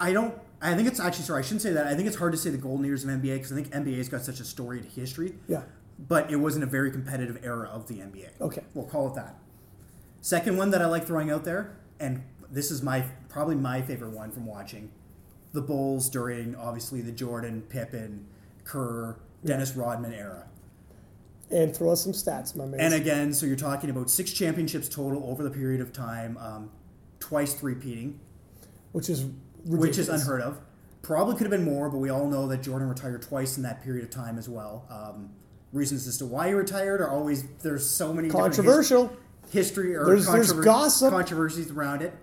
I 0.00 0.12
don't 0.12 0.34
I 0.60 0.74
think 0.74 0.88
it's 0.88 0.98
actually 0.98 1.26
sorry 1.26 1.40
I 1.40 1.42
shouldn't 1.42 1.62
say 1.62 1.72
that. 1.74 1.86
I 1.86 1.94
think 1.94 2.08
it's 2.08 2.16
hard 2.16 2.32
to 2.32 2.38
say 2.38 2.50
the 2.50 2.58
golden 2.58 2.84
years 2.84 3.04
of 3.04 3.10
NBA 3.10 3.34
because 3.34 3.52
I 3.52 3.54
think 3.54 3.70
NBA's 3.70 4.08
got 4.08 4.22
such 4.24 4.40
a 4.40 4.44
storied 4.44 4.84
history. 4.84 5.34
yeah. 5.46 5.62
But 5.96 6.28
it 6.30 6.36
wasn't 6.36 6.64
a 6.64 6.66
very 6.66 6.90
competitive 6.90 7.38
era 7.44 7.68
of 7.68 7.86
the 7.86 7.94
NBA. 7.94 8.28
Okay. 8.40 8.62
We'll 8.74 8.86
call 8.86 9.06
it 9.08 9.14
that. 9.14 9.36
Second 10.20 10.56
one 10.56 10.70
that 10.70 10.82
I 10.82 10.86
like 10.86 11.06
throwing 11.06 11.30
out 11.30 11.44
there, 11.44 11.76
and 12.00 12.22
this 12.50 12.70
is 12.70 12.82
my 12.82 13.04
probably 13.28 13.56
my 13.56 13.82
favorite 13.82 14.10
one 14.10 14.30
from 14.30 14.46
watching, 14.46 14.90
the 15.52 15.62
Bulls 15.62 16.08
during 16.08 16.56
obviously 16.56 17.00
the 17.00 17.12
Jordan, 17.12 17.62
Pippen, 17.68 18.26
Kerr, 18.64 19.16
Dennis 19.44 19.76
Rodman 19.76 20.12
era. 20.12 20.46
And 21.50 21.74
throw 21.74 21.92
us 21.92 22.02
some 22.02 22.12
stats, 22.12 22.54
my 22.54 22.66
man. 22.66 22.80
And 22.80 22.94
again, 22.94 23.32
so 23.32 23.46
you're 23.46 23.56
talking 23.56 23.88
about 23.88 24.10
six 24.10 24.32
championships 24.32 24.88
total 24.88 25.24
over 25.30 25.42
the 25.42 25.50
period 25.50 25.80
of 25.80 25.92
time, 25.92 26.36
um, 26.38 26.70
twice 27.20 27.54
three-peating, 27.54 28.20
which 28.92 29.08
is 29.08 29.26
which 29.64 29.98
is 29.98 30.08
unheard 30.08 30.42
of. 30.42 30.60
Probably 31.00 31.36
could 31.36 31.44
have 31.44 31.50
been 31.50 31.64
more, 31.64 31.88
but 31.88 31.98
we 31.98 32.10
all 32.10 32.28
know 32.28 32.46
that 32.48 32.62
Jordan 32.62 32.88
retired 32.88 33.22
twice 33.22 33.56
in 33.56 33.62
that 33.62 33.82
period 33.82 34.04
of 34.04 34.10
time 34.10 34.36
as 34.36 34.48
well. 34.48 34.84
Um, 34.90 35.30
reasons 35.72 36.06
as 36.06 36.18
to 36.18 36.26
why 36.26 36.48
he 36.48 36.54
retired 36.54 37.00
are 37.00 37.10
always 37.10 37.44
there's 37.62 37.88
so 37.88 38.12
many 38.12 38.28
different 38.28 38.54
Controversial. 38.54 39.16
History 39.50 39.94
or 39.94 40.04
There's- 40.06 40.26
there's 40.26 40.52
gossip. 40.52 41.10
controversies 41.10 41.70
around 41.70 42.02
it. 42.02 42.14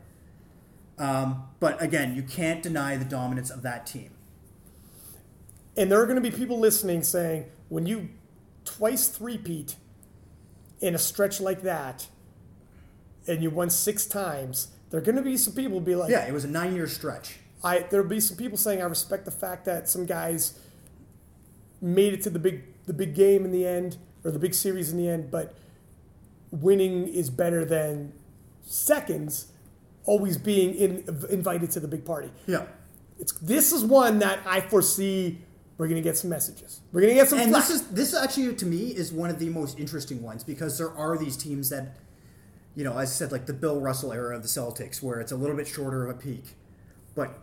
Um, 0.98 1.44
but 1.60 1.82
again, 1.82 2.16
you 2.16 2.24
can't 2.24 2.64
deny 2.64 2.96
the 2.96 3.06
dominance 3.06 3.50
of 3.50 3.62
that 3.64 3.86
team. 3.86 4.12
And 5.78 5.92
there 5.92 6.02
are 6.02 6.06
going 6.06 6.22
to 6.22 6.30
be 6.30 6.32
people 6.36 6.58
listening 6.60 7.04
saying, 7.04 7.46
when 7.70 7.86
you 7.86 8.10
twice 8.64 9.08
three-peat 9.08 9.76
in 10.80 10.96
a 10.96 10.98
stretch 10.98 11.42
like 11.42 11.64
that, 11.64 12.08
and 13.28 13.42
you 13.42 13.50
won 13.50 13.70
six 13.70 14.06
times, 14.06 14.70
there 14.90 15.00
are 15.00 15.04
going 15.04 15.16
to 15.16 15.22
be 15.22 15.36
some 15.36 15.54
people 15.54 15.80
be 15.82 15.96
like, 15.96 16.12
Yeah, 16.12 16.26
it 16.28 16.34
was 16.34 16.46
a 16.46 16.48
nine-year 16.48 16.88
stretch. 16.88 17.40
I 17.64 17.80
there'll 17.80 18.08
be 18.08 18.20
some 18.20 18.38
people 18.38 18.58
saying 18.58 18.82
I 18.82 18.86
respect 18.86 19.26
the 19.26 19.32
fact 19.32 19.66
that 19.66 19.90
some 19.90 20.06
guys 20.06 20.60
made 21.82 22.14
it 22.14 22.22
to 22.22 22.30
the 22.30 22.38
big 22.40 22.64
the 22.86 22.94
big 22.94 23.16
game 23.16 23.44
in 23.44 23.52
the 23.52 23.66
end 23.66 23.98
or 24.24 24.30
the 24.32 24.38
big 24.40 24.54
series 24.54 24.92
in 24.92 24.98
the 24.98 25.10
end, 25.10 25.32
but 25.32 25.56
winning 26.62 27.08
is 27.08 27.30
better 27.30 27.66
than 27.66 28.14
seconds 28.62 29.51
always 30.06 30.38
being 30.38 30.74
in, 30.76 31.03
invited 31.30 31.72
to 31.72 31.80
the 31.80 31.88
big 31.88 32.06
party. 32.06 32.32
Yeah, 32.47 32.66
It's 33.20 33.34
this 33.34 33.72
is 33.72 33.84
one 33.84 34.20
that 34.20 34.39
I 34.45 34.62
foresee 34.62 35.39
we're 35.78 35.88
going 35.88 36.01
to 36.01 36.08
get 36.08 36.18
some 36.18 36.30
messages. 36.30 36.82
We're 36.91 37.01
going 37.01 37.14
to 37.14 37.20
get 37.20 37.28
some 37.28 37.39
and 37.39 37.53
this 37.53 37.70
is 37.70 37.88
this 37.89 38.16
actually 38.16 38.56
to 38.56 38.66
me 38.66 38.88
is 38.88 39.12
one 39.12 39.30
of 39.30 39.39
the 39.39 39.49
most 39.49 39.80
interesting 39.80 40.22
ones 40.22 40.43
because 40.43 40.78
there 40.78 40.91
are 40.91 41.18
these 41.18 41.36
teams 41.36 41.70
that, 41.70 41.97
you 42.76 42.84
know, 42.84 42.97
as 42.97 43.10
I 43.10 43.14
said, 43.14 43.32
like 43.32 43.45
the 43.45 43.53
Bill 43.53 43.82
Russell 43.82 44.14
era 44.14 44.36
of 44.36 44.41
the 44.41 44.47
Celtics, 44.47 45.01
where 45.01 45.20
it's 45.20 45.32
a 45.32 45.36
little 45.36 45.56
bit 45.56 45.68
shorter 45.68 46.08
of 46.08 46.16
a 46.16 46.20
peak, 46.20 46.56
but 47.14 47.39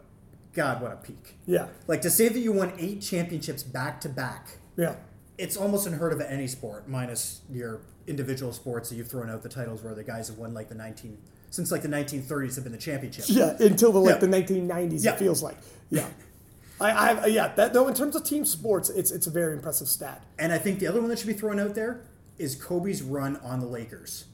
God, 0.55 0.81
what 0.83 0.93
a 0.93 0.97
peak! 0.97 1.37
yeah. 1.47 1.69
Like 1.87 2.03
to 2.03 2.11
say 2.11 2.29
that 2.29 2.39
you 2.39 2.53
won 2.53 2.73
eight 2.79 3.01
championships 3.01 3.63
back 3.63 4.01
to 4.03 4.09
back. 4.09 4.59
Yeah. 4.77 4.95
It's 5.39 5.57
almost 5.57 5.87
unheard 5.87 6.13
of 6.13 6.21
at 6.21 6.31
any 6.31 6.47
sport, 6.47 6.89
minus 6.89 7.41
your 7.51 7.81
individual 8.07 8.53
sports 8.53 8.89
that 8.91 8.97
you've 8.97 9.09
thrown 9.09 9.31
out 9.31 9.43
the 9.43 9.49
titles 9.49 9.83
where 9.83 9.95
the 9.95 10.05
guys 10.05 10.29
have 10.29 10.39
won 10.39 10.53
like 10.55 10.69
the 10.69 10.75
19 10.75 11.17
since 11.51 11.71
like 11.71 11.83
the 11.83 11.89
1930s 11.89 12.55
have 12.55 12.65
been 12.65 12.73
the 12.73 12.79
championship. 12.79 13.25
Yeah, 13.29 13.55
until 13.61 13.93
the 13.93 13.99
like 13.99 14.15
Yeah. 14.15 14.21
the 14.21 14.27
1990s 14.29 15.05
Yeah. 15.05 15.13
it 15.13 15.19
feels 15.19 15.43
like. 15.43 15.57
Yeah. 15.91 16.07
I, 16.81 16.91
I 17.13 17.27
yeah, 17.27 17.49
that 17.55 17.73
though 17.75 17.87
in 17.89 17.95
terms 17.95 18.17
of 18.17 18.25
team 18.25 18.45
sports, 18.45 18.89
it's 18.91 19.11
it's 19.13 19.27
a 19.27 19.31
very 19.31 19.53
impressive 19.53 19.87
stat. 19.89 20.25
And 20.39 20.53
I 20.53 20.59
think 20.59 20.79
the 20.81 20.87
other 20.89 21.01
one 21.01 21.09
that 21.11 21.19
should 21.19 21.29
be 21.29 21.33
thrown 21.35 21.61
out 21.61 21.75
there 21.75 22.01
is 22.39 22.57
Kobe's 22.57 23.03
run 23.03 23.37
on 23.37 23.61
the 23.61 23.67
Lakers, 23.67 24.25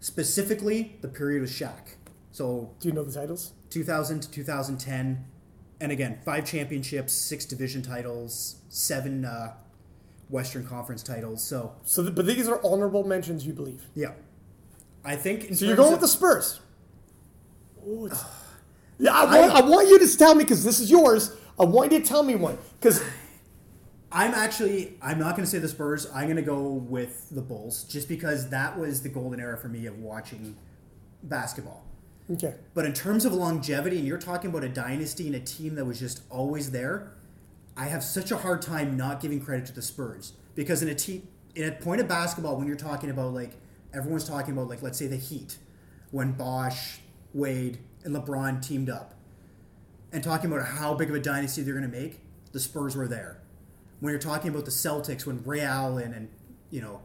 specifically 0.00 0.96
the 1.02 1.08
period 1.08 1.42
with 1.42 1.50
Shaq. 1.50 1.94
So 2.32 2.74
Do 2.80 2.88
you 2.88 2.94
know 2.94 3.04
the 3.04 3.12
titles? 3.12 3.52
2000 3.70 4.20
to 4.22 4.30
2010, 4.30 5.24
and 5.80 5.92
again 5.92 6.18
five 6.24 6.44
championships, 6.46 7.12
six 7.12 7.44
division 7.44 7.82
titles, 7.82 8.56
seven 8.68 9.24
uh, 9.24 9.52
Western 10.28 10.66
Conference 10.66 11.02
titles. 11.02 11.42
So 11.42 11.74
So, 11.84 12.02
the, 12.02 12.10
but 12.10 12.26
these 12.26 12.48
are 12.48 12.60
honorable 12.64 13.04
mentions, 13.04 13.46
you 13.46 13.52
believe. 13.52 13.84
yeah, 13.94 14.12
I 15.04 15.16
think. 15.16 15.44
In 15.44 15.56
So 15.56 15.64
you're 15.64 15.76
going 15.76 15.92
with 15.92 16.00
the 16.00 16.08
Spurs. 16.08 16.60
Oh, 17.86 18.06
it's, 18.06 18.22
yeah, 18.98 19.12
I 19.12 19.24
want, 19.40 19.52
I, 19.52 19.60
want 19.68 19.88
you 19.88 19.98
to 19.98 20.18
tell 20.18 20.34
me 20.34 20.44
because 20.44 20.64
this 20.64 20.80
is 20.80 20.90
yours. 20.90 21.34
I 21.58 21.64
want 21.64 21.92
you 21.92 22.00
to 22.00 22.04
tell 22.04 22.22
me 22.22 22.34
one 22.34 22.58
because 22.80 23.02
I'm 24.12 24.34
actually 24.34 24.94
I'm 25.02 25.18
not 25.18 25.36
going 25.36 25.44
to 25.44 25.50
say 25.50 25.58
the 25.58 25.68
Spurs. 25.68 26.06
I'm 26.14 26.24
going 26.24 26.36
to 26.36 26.42
go 26.42 26.62
with 26.62 27.28
the 27.30 27.42
Bulls 27.42 27.84
just 27.84 28.08
because 28.08 28.50
that 28.50 28.78
was 28.78 29.02
the 29.02 29.08
golden 29.08 29.40
era 29.40 29.56
for 29.56 29.68
me 29.68 29.86
of 29.86 29.98
watching 29.98 30.56
basketball. 31.22 31.84
okay, 32.32 32.54
But 32.74 32.84
in 32.84 32.92
terms 32.92 33.24
of 33.24 33.32
longevity, 33.32 33.98
and 33.98 34.06
you're 34.06 34.18
talking 34.18 34.50
about 34.50 34.64
a 34.64 34.68
dynasty 34.68 35.26
and 35.26 35.36
a 35.36 35.40
team 35.40 35.74
that 35.74 35.84
was 35.84 35.98
just 35.98 36.22
always 36.30 36.70
there, 36.70 37.12
I 37.78 37.84
have 37.84 38.02
such 38.02 38.32
a 38.32 38.36
hard 38.36 38.60
time 38.60 38.96
not 38.96 39.20
giving 39.20 39.40
credit 39.40 39.64
to 39.66 39.72
the 39.72 39.82
Spurs 39.82 40.32
because 40.56 40.82
in 40.82 40.88
a 40.88 40.94
team 40.96 41.28
in 41.54 41.68
a 41.68 41.72
point 41.72 42.00
of 42.00 42.08
basketball, 42.08 42.56
when 42.56 42.66
you're 42.66 42.76
talking 42.76 43.08
about 43.08 43.32
like 43.32 43.52
everyone's 43.94 44.28
talking 44.28 44.52
about 44.52 44.68
like 44.68 44.82
let's 44.82 44.98
say 44.98 45.06
the 45.06 45.16
Heat, 45.16 45.58
when 46.10 46.32
Bosh, 46.32 46.98
Wade, 47.32 47.78
and 48.04 48.14
LeBron 48.14 48.66
teamed 48.66 48.90
up, 48.90 49.14
and 50.12 50.24
talking 50.24 50.50
about 50.50 50.66
how 50.66 50.92
big 50.92 51.08
of 51.08 51.14
a 51.14 51.20
dynasty 51.20 51.62
they're 51.62 51.74
going 51.74 51.88
to 51.88 51.96
make, 51.96 52.20
the 52.50 52.58
Spurs 52.58 52.96
were 52.96 53.06
there. 53.06 53.40
When 54.00 54.10
you're 54.10 54.20
talking 54.20 54.50
about 54.50 54.64
the 54.64 54.72
Celtics, 54.72 55.24
when 55.24 55.44
Ray 55.44 55.60
Allen 55.60 56.12
and 56.12 56.28
you 56.70 56.80
know 56.80 57.02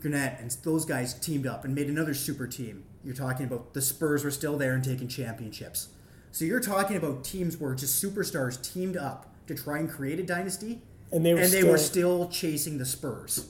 Garnett 0.00 0.38
and 0.38 0.48
those 0.62 0.84
guys 0.84 1.14
teamed 1.14 1.46
up 1.46 1.64
and 1.64 1.74
made 1.74 1.88
another 1.88 2.14
super 2.14 2.46
team. 2.46 2.84
You're 3.04 3.16
talking 3.16 3.46
about 3.46 3.74
the 3.74 3.82
Spurs 3.82 4.22
were 4.22 4.30
still 4.30 4.56
there 4.56 4.74
and 4.74 4.84
taking 4.84 5.08
championships. 5.08 5.88
So 6.30 6.44
you're 6.44 6.60
talking 6.60 6.96
about 6.96 7.24
teams 7.24 7.56
where 7.56 7.74
just 7.74 8.02
superstars 8.02 8.62
teamed 8.62 8.96
up 8.96 9.31
to 9.46 9.54
try 9.54 9.78
and 9.78 9.90
create 9.90 10.18
a 10.20 10.22
dynasty, 10.22 10.82
and 11.10 11.24
they 11.24 11.34
were 11.34 11.40
and 11.40 11.48
still, 11.48 11.62
they 11.64 11.70
were 11.70 11.78
still 11.78 12.28
chasing 12.28 12.78
the 12.78 12.86
Spurs. 12.86 13.48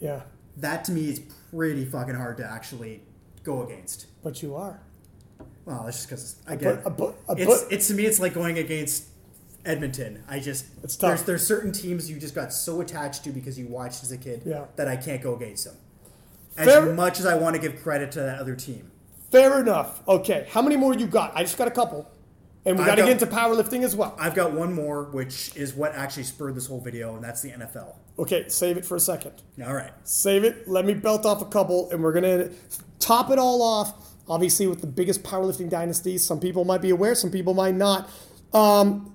yeah, 0.00 0.22
That 0.56 0.84
to 0.86 0.92
me 0.92 1.08
is 1.08 1.20
pretty 1.50 1.84
fucking 1.84 2.14
hard 2.14 2.36
to 2.38 2.44
actually 2.44 3.02
go 3.42 3.62
against. 3.64 4.06
but 4.22 4.42
you 4.42 4.54
are. 4.54 4.80
Well, 5.64 5.82
that's 5.84 5.98
just 5.98 6.08
because 6.08 6.36
again, 6.46 6.80
But, 6.84 6.86
a, 6.86 6.90
but, 6.90 7.14
a, 7.28 7.42
it's 7.42 7.62
it's 7.70 7.88
to 7.88 7.94
me 7.94 8.06
it's 8.06 8.18
like 8.20 8.32
going 8.34 8.58
against 8.58 9.04
Edmonton. 9.66 10.22
I 10.28 10.38
just 10.40 10.66
It's 10.82 10.96
tough. 10.96 11.08
there's 11.10 11.22
there's 11.24 11.46
certain 11.46 11.72
teams 11.72 12.10
you 12.10 12.18
just 12.18 12.34
got 12.34 12.52
so 12.52 12.80
attached 12.80 13.24
to 13.24 13.30
because 13.30 13.58
you 13.58 13.66
watched 13.66 14.02
as 14.02 14.10
a 14.12 14.16
kid 14.16 14.42
Yeah. 14.46 14.64
that 14.76 14.88
I 14.88 14.96
can't 14.96 15.20
go 15.22 15.34
against 15.36 15.64
them. 15.66 15.76
As 16.56 16.66
Fair- 16.68 16.92
much 16.94 17.20
as 17.20 17.26
I 17.26 17.34
want 17.34 17.54
to 17.56 17.60
give 17.60 17.82
credit 17.82 18.10
to 18.12 18.20
that 18.20 18.38
other 18.40 18.54
team. 18.56 18.90
fair 19.30 19.60
enough. 19.60 20.00
Okay, 20.08 20.46
how 20.50 20.62
many 20.62 20.76
more 20.76 20.94
you 20.94 21.06
got? 21.06 21.32
I 21.36 21.42
just 21.42 21.58
got 21.58 21.68
a 21.68 21.70
couple, 21.72 22.10
and 22.68 22.78
we 22.78 22.84
got 22.84 22.96
to 22.96 23.02
get 23.02 23.10
into 23.10 23.26
powerlifting 23.26 23.82
as 23.82 23.96
well. 23.96 24.14
I've 24.18 24.34
got 24.34 24.52
one 24.52 24.72
more, 24.74 25.04
which 25.04 25.56
is 25.56 25.74
what 25.74 25.94
actually 25.94 26.24
spurred 26.24 26.54
this 26.54 26.66
whole 26.66 26.80
video, 26.80 27.14
and 27.14 27.24
that's 27.24 27.40
the 27.40 27.50
NFL. 27.50 27.96
Okay, 28.18 28.48
save 28.48 28.76
it 28.76 28.84
for 28.84 28.96
a 28.96 29.00
second. 29.00 29.32
All 29.64 29.74
right. 29.74 29.92
Save 30.04 30.44
it. 30.44 30.68
Let 30.68 30.84
me 30.84 30.94
belt 30.94 31.24
off 31.24 31.40
a 31.40 31.46
couple, 31.46 31.90
and 31.90 32.02
we're 32.02 32.12
gonna 32.12 32.50
top 32.98 33.30
it 33.30 33.38
all 33.38 33.62
off. 33.62 33.94
Obviously, 34.28 34.66
with 34.66 34.80
the 34.80 34.86
biggest 34.86 35.22
powerlifting 35.22 35.70
dynasties, 35.70 36.24
some 36.24 36.38
people 36.38 36.64
might 36.64 36.82
be 36.82 36.90
aware, 36.90 37.14
some 37.14 37.30
people 37.30 37.54
might 37.54 37.74
not. 37.74 38.10
Um, 38.52 39.14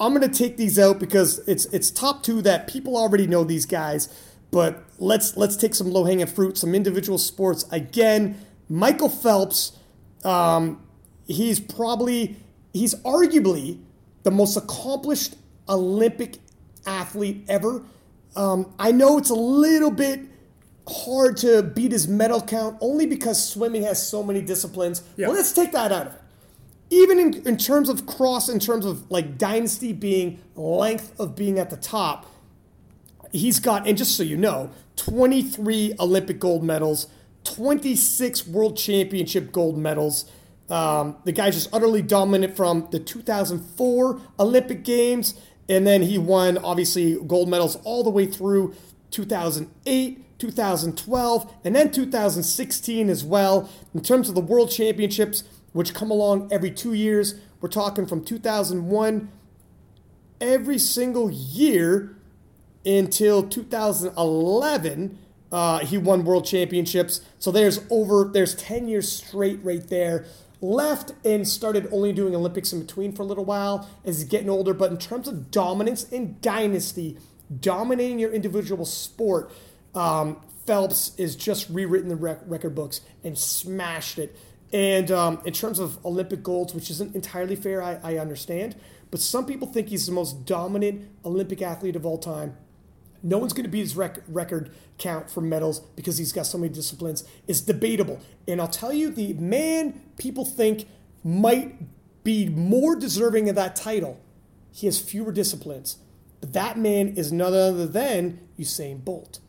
I'm 0.00 0.12
gonna 0.12 0.28
take 0.28 0.56
these 0.56 0.78
out 0.78 0.98
because 0.98 1.38
it's 1.48 1.66
it's 1.66 1.90
top 1.90 2.22
two 2.22 2.42
that 2.42 2.68
people 2.68 2.96
already 2.96 3.26
know 3.26 3.44
these 3.44 3.66
guys. 3.66 4.08
But 4.50 4.82
let's 4.98 5.36
let's 5.36 5.56
take 5.56 5.74
some 5.74 5.90
low 5.90 6.04
hanging 6.04 6.26
fruit, 6.26 6.58
some 6.58 6.74
individual 6.74 7.18
sports. 7.18 7.64
Again, 7.70 8.40
Michael 8.68 9.08
Phelps. 9.08 9.72
Um, 10.24 10.82
he's 11.28 11.60
probably 11.60 12.36
he's 12.72 12.94
arguably 12.96 13.80
the 14.22 14.30
most 14.30 14.56
accomplished 14.56 15.36
Olympic 15.68 16.38
athlete 16.86 17.44
ever. 17.48 17.82
Um, 18.36 18.72
I 18.78 18.92
know 18.92 19.18
it's 19.18 19.30
a 19.30 19.34
little 19.34 19.90
bit 19.90 20.20
hard 20.88 21.36
to 21.38 21.62
beat 21.62 21.92
his 21.92 22.08
medal 22.08 22.40
count 22.40 22.78
only 22.80 23.06
because 23.06 23.42
swimming 23.42 23.82
has 23.82 24.06
so 24.06 24.22
many 24.22 24.40
disciplines. 24.40 25.02
Yeah. 25.16 25.28
Well, 25.28 25.36
let's 25.36 25.52
take 25.52 25.72
that 25.72 25.92
out 25.92 26.06
of 26.08 26.14
it. 26.14 26.20
Even 26.90 27.18
in, 27.18 27.46
in 27.46 27.56
terms 27.58 27.90
of 27.90 28.06
cross, 28.06 28.48
in 28.48 28.58
terms 28.58 28.86
of 28.86 29.10
like 29.10 29.36
dynasty 29.36 29.92
being 29.92 30.40
length 30.56 31.18
of 31.20 31.36
being 31.36 31.58
at 31.58 31.68
the 31.68 31.76
top, 31.76 32.26
he's 33.30 33.60
got, 33.60 33.86
and 33.86 33.98
just 33.98 34.16
so 34.16 34.22
you 34.22 34.38
know, 34.38 34.70
23 34.96 35.94
Olympic 36.00 36.40
gold 36.40 36.64
medals, 36.64 37.08
26 37.44 38.46
world 38.48 38.76
championship 38.76 39.52
gold 39.52 39.76
medals. 39.76 40.30
Um, 40.70 41.16
the 41.24 41.32
guy's 41.32 41.54
just 41.54 41.72
utterly 41.72 42.02
dominant 42.02 42.56
from 42.56 42.88
the 42.90 42.98
2004 42.98 44.20
Olympic 44.38 44.84
Games, 44.84 45.34
and 45.68 45.86
then 45.86 46.02
he 46.02 46.18
won 46.18 46.58
obviously 46.58 47.16
gold 47.26 47.48
medals 47.48 47.76
all 47.84 48.04
the 48.04 48.10
way 48.10 48.26
through 48.26 48.74
2008, 49.10 50.38
2012, 50.38 51.54
and 51.64 51.74
then 51.74 51.90
2016 51.90 53.08
as 53.08 53.24
well. 53.24 53.70
In 53.94 54.02
terms 54.02 54.28
of 54.28 54.34
the 54.34 54.40
world 54.40 54.70
championships, 54.70 55.44
which 55.72 55.94
come 55.94 56.10
along 56.10 56.48
every 56.52 56.70
two 56.70 56.92
years, 56.92 57.34
we're 57.60 57.68
talking 57.68 58.06
from 58.06 58.24
2001 58.24 59.30
every 60.40 60.78
single 60.78 61.30
year 61.30 62.16
until 62.84 63.42
2011. 63.42 65.18
Uh, 65.50 65.78
he 65.78 65.96
won 65.98 66.24
world 66.24 66.44
championships. 66.44 67.20
So 67.38 67.50
there's 67.50 67.80
over 67.90 68.30
there's 68.32 68.54
10 68.54 68.88
years 68.88 69.10
straight 69.10 69.60
right 69.62 69.86
there. 69.88 70.26
Left 70.60 71.12
and 71.24 71.46
started 71.46 71.88
only 71.92 72.12
doing 72.12 72.34
Olympics 72.34 72.72
in 72.72 72.80
between 72.80 73.12
for 73.12 73.22
a 73.22 73.26
little 73.26 73.44
while 73.44 73.88
as 74.04 74.18
he's 74.18 74.28
getting 74.28 74.50
older. 74.50 74.74
But 74.74 74.90
in 74.90 74.98
terms 74.98 75.28
of 75.28 75.50
dominance 75.50 76.10
and 76.12 76.40
dynasty, 76.40 77.18
dominating 77.60 78.18
your 78.18 78.32
individual 78.32 78.84
sport, 78.84 79.52
um, 79.94 80.40
Phelps 80.66 81.12
is 81.16 81.36
just 81.36 81.68
rewritten 81.70 82.08
the 82.08 82.16
rec- 82.16 82.40
record 82.44 82.74
books 82.74 83.00
and 83.24 83.38
smashed 83.38 84.18
it. 84.18 84.36
And 84.72 85.10
um, 85.10 85.40
in 85.44 85.54
terms 85.54 85.78
of 85.78 86.04
Olympic 86.04 86.42
golds, 86.42 86.74
which 86.74 86.90
isn't 86.90 87.14
entirely 87.14 87.56
fair, 87.56 87.82
I, 87.82 87.98
I 88.02 88.18
understand. 88.18 88.76
But 89.10 89.20
some 89.20 89.46
people 89.46 89.68
think 89.68 89.88
he's 89.88 90.06
the 90.06 90.12
most 90.12 90.44
dominant 90.44 91.08
Olympic 91.24 91.62
athlete 91.62 91.96
of 91.96 92.04
all 92.04 92.18
time. 92.18 92.56
No 93.22 93.38
one's 93.38 93.52
going 93.52 93.64
to 93.64 93.70
beat 93.70 93.80
his 93.80 93.96
rec- 93.96 94.22
record 94.28 94.70
count 94.96 95.30
for 95.30 95.40
medals 95.40 95.80
because 95.80 96.18
he's 96.18 96.32
got 96.32 96.46
so 96.46 96.58
many 96.58 96.72
disciplines. 96.72 97.24
It's 97.46 97.60
debatable. 97.60 98.20
And 98.46 98.60
I'll 98.60 98.68
tell 98.68 98.92
you, 98.92 99.10
the 99.10 99.32
man 99.34 100.00
people 100.18 100.44
think 100.44 100.86
might 101.24 101.76
be 102.24 102.48
more 102.48 102.94
deserving 102.94 103.48
of 103.48 103.54
that 103.56 103.74
title, 103.74 104.20
he 104.70 104.86
has 104.86 105.00
fewer 105.00 105.32
disciplines. 105.32 105.98
But 106.40 106.52
that 106.52 106.78
man 106.78 107.08
is 107.16 107.32
none 107.32 107.52
other 107.52 107.86
than 107.86 108.40
Usain 108.58 109.04
Bolt. 109.04 109.40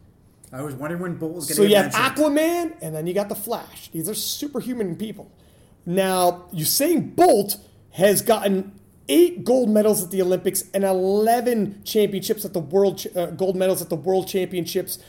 I 0.51 0.63
was 0.63 0.73
wondering 0.73 1.01
when 1.01 1.15
Bolt 1.15 1.35
was 1.35 1.45
going 1.45 1.55
to 1.57 1.61
So 1.61 1.63
you 1.63 1.75
have 1.75 1.93
mentioned. 1.93 2.15
Aquaman, 2.15 2.77
and 2.81 2.95
then 2.95 3.05
you 3.05 3.13
got 3.13 3.29
the 3.29 3.35
Flash. 3.35 3.89
These 3.89 4.09
are 4.09 4.15
superhuman 4.15 4.95
people. 4.95 5.31
Now, 5.85 6.45
Usain 6.53 7.15
Bolt 7.15 7.57
has 7.91 8.21
gotten 8.21 8.78
eight 9.09 9.43
gold 9.43 9.69
medals 9.69 10.03
at 10.03 10.11
the 10.11 10.21
Olympics 10.21 10.63
and 10.73 10.83
11 10.83 11.81
championships 11.83 12.45
at 12.45 12.53
the 12.53 12.59
world 12.59 13.05
uh, 13.15 13.27
gold 13.27 13.55
medals 13.55 13.81
at 13.81 13.89
the 13.89 13.95
World 13.95 14.27
Championships. 14.27 14.99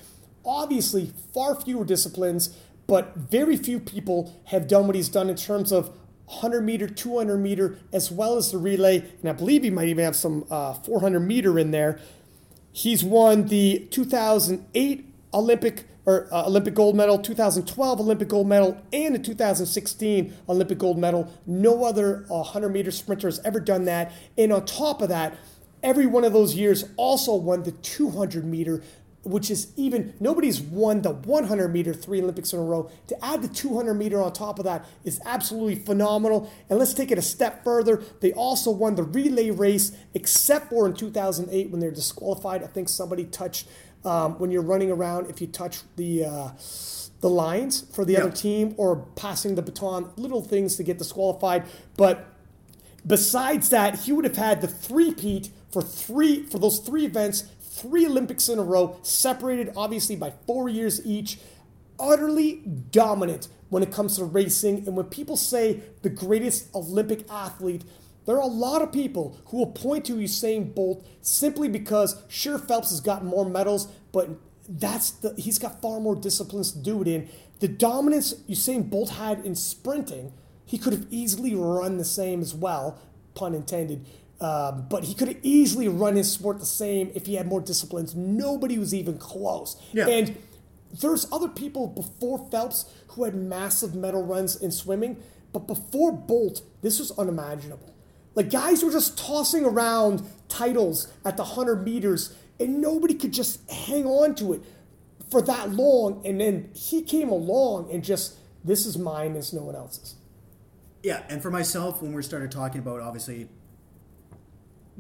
Obviously, 0.44 1.12
far 1.32 1.54
fewer 1.54 1.84
disciplines, 1.84 2.56
but 2.86 3.14
very 3.14 3.56
few 3.56 3.78
people 3.78 4.40
have 4.46 4.66
done 4.66 4.86
what 4.86 4.96
he's 4.96 5.10
done 5.10 5.28
in 5.28 5.36
terms 5.36 5.70
of 5.70 5.90
100 6.26 6.62
meter, 6.62 6.88
200 6.88 7.36
meter, 7.36 7.78
as 7.92 8.10
well 8.10 8.36
as 8.36 8.50
the 8.50 8.58
relay. 8.58 9.04
And 9.20 9.28
I 9.28 9.32
believe 9.32 9.62
he 9.62 9.70
might 9.70 9.88
even 9.88 10.04
have 10.04 10.16
some 10.16 10.46
uh, 10.50 10.72
400 10.72 11.20
meter 11.20 11.58
in 11.58 11.70
there. 11.70 12.00
He's 12.72 13.04
won 13.04 13.46
the 13.48 13.86
2008 13.90 15.14
Olympic 15.34 15.84
or 16.10 16.28
uh, 16.32 16.46
Olympic 16.46 16.74
gold 16.74 16.96
medal, 16.96 17.18
2012 17.18 18.00
Olympic 18.00 18.28
gold 18.28 18.48
medal, 18.48 18.80
and 18.92 19.14
the 19.14 19.18
2016 19.18 20.34
Olympic 20.48 20.78
gold 20.78 20.98
medal. 20.98 21.32
No 21.46 21.84
other 21.84 22.24
100 22.28 22.68
meter 22.68 22.90
sprinter 22.90 23.28
has 23.28 23.40
ever 23.44 23.60
done 23.60 23.84
that. 23.84 24.12
And 24.36 24.52
on 24.52 24.66
top 24.66 25.02
of 25.02 25.08
that, 25.08 25.36
every 25.82 26.06
one 26.06 26.24
of 26.24 26.32
those 26.32 26.54
years 26.54 26.84
also 26.96 27.34
won 27.34 27.62
the 27.62 27.72
200 27.72 28.44
meter, 28.44 28.82
which 29.22 29.50
is 29.50 29.72
even 29.76 30.14
nobody's 30.18 30.60
won 30.60 31.02
the 31.02 31.10
100 31.10 31.68
meter 31.68 31.94
three 31.94 32.20
Olympics 32.20 32.52
in 32.52 32.58
a 32.58 32.62
row. 32.62 32.90
To 33.06 33.24
add 33.24 33.42
the 33.42 33.48
200 33.48 33.94
meter 33.94 34.20
on 34.20 34.32
top 34.32 34.58
of 34.58 34.64
that 34.64 34.86
is 35.04 35.20
absolutely 35.24 35.76
phenomenal. 35.76 36.50
And 36.68 36.78
let's 36.78 36.94
take 36.94 37.12
it 37.12 37.18
a 37.18 37.22
step 37.22 37.62
further. 37.62 38.02
They 38.20 38.32
also 38.32 38.70
won 38.70 38.96
the 38.96 39.04
relay 39.04 39.50
race, 39.50 39.92
except 40.14 40.70
for 40.70 40.86
in 40.88 40.94
2008 40.94 41.70
when 41.70 41.80
they're 41.80 41.90
disqualified. 41.92 42.64
I 42.64 42.66
think 42.66 42.88
somebody 42.88 43.24
touched 43.24 43.68
um, 44.04 44.38
when 44.38 44.50
you're 44.50 44.62
running 44.62 44.90
around. 44.90 45.28
If 45.30 45.40
you 45.40 45.46
touch 45.46 45.80
the 45.96 46.24
uh, 46.24 46.48
the 47.20 47.28
lines 47.30 47.82
for 47.94 48.04
the 48.04 48.14
Yeah. 48.14 48.20
other 48.20 48.30
team 48.32 48.74
or 48.78 49.06
passing 49.16 49.54
the 49.54 49.62
baton, 49.62 50.10
little 50.16 50.42
things 50.42 50.76
to 50.76 50.82
get 50.82 50.98
disqualified, 50.98 51.64
but 51.96 52.26
Besides 53.06 53.70
that, 53.70 54.00
he 54.00 54.12
would 54.12 54.26
have 54.26 54.36
had 54.36 54.60
the 54.60 54.68
three-peat 54.68 55.48
for 55.72 55.80
three 55.80 56.44
for 56.44 56.58
those 56.58 56.80
three 56.80 57.06
events, 57.06 57.44
three 57.58 58.04
Olympics 58.06 58.46
in 58.48 58.58
a 58.58 58.62
row, 58.62 58.98
separated 59.02 59.72
obviously 59.74 60.16
by 60.16 60.34
four 60.46 60.68
years 60.68 61.04
each. 61.06 61.38
Utterly 61.98 62.56
dominant 62.90 63.48
when 63.70 63.82
it 63.82 63.90
comes 63.90 64.16
to 64.16 64.24
racing. 64.24 64.86
And 64.86 64.96
when 64.96 65.06
people 65.06 65.36
say 65.38 65.80
the 66.02 66.10
greatest 66.10 66.68
Olympic 66.74 67.24
athlete, 67.30 67.84
there 68.26 68.36
are 68.36 68.42
a 68.42 68.46
lot 68.46 68.82
of 68.82 68.92
people 68.92 69.38
who 69.46 69.58
will 69.58 69.72
point 69.72 70.04
to 70.06 70.14
Usain 70.14 70.74
Bolt 70.74 71.06
simply 71.20 71.68
because 71.68 72.22
sure 72.28 72.58
Phelps 72.58 72.90
has 72.90 73.00
got 73.00 73.24
more 73.24 73.48
medals, 73.48 73.88
but 74.12 74.30
that's 74.68 75.10
the 75.10 75.34
he's 75.36 75.58
got 75.58 75.82
far 75.82 76.00
more 76.00 76.14
disciplines 76.14 76.72
to 76.72 76.78
do 76.78 77.02
it 77.02 77.08
in. 77.08 77.28
The 77.60 77.68
dominance 77.68 78.34
Usain 78.48 78.88
Bolt 78.88 79.10
had 79.10 79.44
in 79.44 79.54
sprinting 79.54 80.32
he 80.70 80.78
could 80.78 80.92
have 80.92 81.06
easily 81.10 81.52
run 81.52 81.98
the 81.98 82.04
same 82.04 82.40
as 82.40 82.54
well, 82.54 82.96
pun 83.34 83.56
intended. 83.56 84.06
Um, 84.40 84.86
but 84.88 85.02
he 85.02 85.14
could 85.14 85.26
have 85.26 85.38
easily 85.42 85.88
run 85.88 86.14
his 86.14 86.30
sport 86.30 86.60
the 86.60 86.64
same 86.64 87.10
if 87.16 87.26
he 87.26 87.34
had 87.34 87.48
more 87.48 87.60
disciplines. 87.60 88.14
Nobody 88.14 88.78
was 88.78 88.94
even 88.94 89.18
close. 89.18 89.76
Yeah. 89.92 90.06
And 90.06 90.36
there's 91.00 91.26
other 91.32 91.48
people 91.48 91.88
before 91.88 92.48
Phelps 92.52 92.84
who 93.08 93.24
had 93.24 93.34
massive 93.34 93.96
medal 93.96 94.24
runs 94.24 94.54
in 94.54 94.70
swimming, 94.70 95.20
but 95.52 95.66
before 95.66 96.12
Bolt, 96.12 96.62
this 96.82 97.00
was 97.00 97.10
unimaginable. 97.18 97.89
Like 98.34 98.50
guys 98.50 98.84
were 98.84 98.92
just 98.92 99.18
tossing 99.18 99.64
around 99.64 100.22
titles 100.48 101.12
at 101.24 101.36
the 101.36 101.42
100 101.42 101.84
meters, 101.84 102.34
and 102.58 102.80
nobody 102.80 103.14
could 103.14 103.32
just 103.32 103.68
hang 103.70 104.04
on 104.06 104.34
to 104.36 104.52
it 104.52 104.62
for 105.30 105.40
that 105.42 105.72
long. 105.72 106.24
And 106.26 106.40
then 106.40 106.70
he 106.74 107.02
came 107.02 107.30
along 107.30 107.90
and 107.90 108.04
just, 108.04 108.36
this 108.64 108.86
is 108.86 108.98
mine, 108.98 109.36
it's 109.36 109.52
no 109.52 109.62
one 109.62 109.74
else's. 109.74 110.16
Yeah, 111.02 111.22
and 111.28 111.40
for 111.40 111.50
myself, 111.50 112.02
when 112.02 112.12
we 112.12 112.22
started 112.22 112.50
talking 112.50 112.80
about 112.80 113.00
obviously 113.00 113.48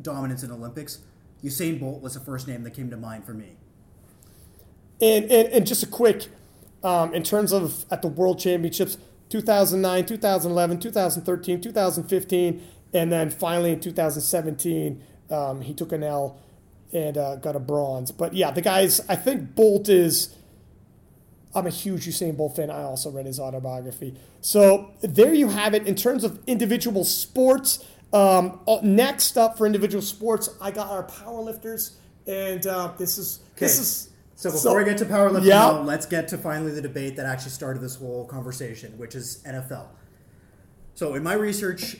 dominance 0.00 0.42
in 0.42 0.50
Olympics, 0.50 1.00
Usain 1.44 1.78
Bolt 1.78 2.00
was 2.00 2.14
the 2.14 2.20
first 2.20 2.48
name 2.48 2.62
that 2.64 2.72
came 2.72 2.90
to 2.90 2.96
mind 2.96 3.24
for 3.24 3.34
me. 3.34 3.56
And, 5.00 5.30
and, 5.30 5.48
and 5.48 5.66
just 5.66 5.82
a 5.82 5.86
quick, 5.86 6.28
um, 6.82 7.14
in 7.14 7.22
terms 7.22 7.52
of 7.52 7.84
at 7.90 8.02
the 8.02 8.08
World 8.08 8.38
Championships, 8.38 8.98
2009, 9.28 10.06
2011, 10.06 10.80
2013, 10.80 11.60
2015, 11.60 12.62
and 12.92 13.10
then 13.12 13.30
finally 13.30 13.72
in 13.72 13.80
2017, 13.80 15.02
um, 15.30 15.60
he 15.60 15.74
took 15.74 15.92
an 15.92 16.02
L 16.02 16.38
and 16.92 17.16
uh, 17.16 17.36
got 17.36 17.54
a 17.56 17.60
bronze. 17.60 18.10
But 18.10 18.34
yeah, 18.34 18.50
the 18.50 18.62
guys, 18.62 19.00
I 19.08 19.16
think 19.16 19.54
Bolt 19.54 19.88
is. 19.88 20.34
I'm 21.52 21.66
a 21.66 21.70
huge 21.70 22.06
Usain 22.06 22.36
Bolt 22.36 22.54
fan. 22.54 22.70
I 22.70 22.82
also 22.84 23.10
read 23.10 23.26
his 23.26 23.40
autobiography. 23.40 24.14
So 24.40 24.92
there 25.00 25.34
you 25.34 25.48
have 25.48 25.74
it 25.74 25.84
in 25.86 25.96
terms 25.96 26.22
of 26.22 26.38
individual 26.46 27.04
sports. 27.04 27.84
Um, 28.12 28.60
uh, 28.68 28.78
next 28.82 29.36
up 29.36 29.58
for 29.58 29.66
individual 29.66 30.02
sports, 30.02 30.48
I 30.60 30.70
got 30.70 30.90
our 30.90 31.04
powerlifters, 31.06 31.92
and 32.26 32.64
uh, 32.66 32.92
this 32.98 33.18
is 33.18 33.40
this 33.56 33.78
is 33.78 34.10
So 34.36 34.50
before 34.50 34.78
we 34.78 34.84
get 34.84 34.98
to 34.98 35.04
powerlifting, 35.04 35.44
Yeah. 35.44 35.58
now, 35.58 35.80
let's 35.82 36.06
get 36.06 36.26
to 36.28 36.38
finally 36.38 36.72
the 36.72 36.82
debate 36.82 37.16
that 37.16 37.26
actually 37.26 37.50
started 37.52 37.80
this 37.82 37.96
whole 37.96 38.24
conversation, 38.26 38.96
which 38.98 39.14
is 39.14 39.42
NFL. 39.46 39.86
So 40.94 41.14
in 41.14 41.22
my 41.22 41.34
research, 41.34 41.96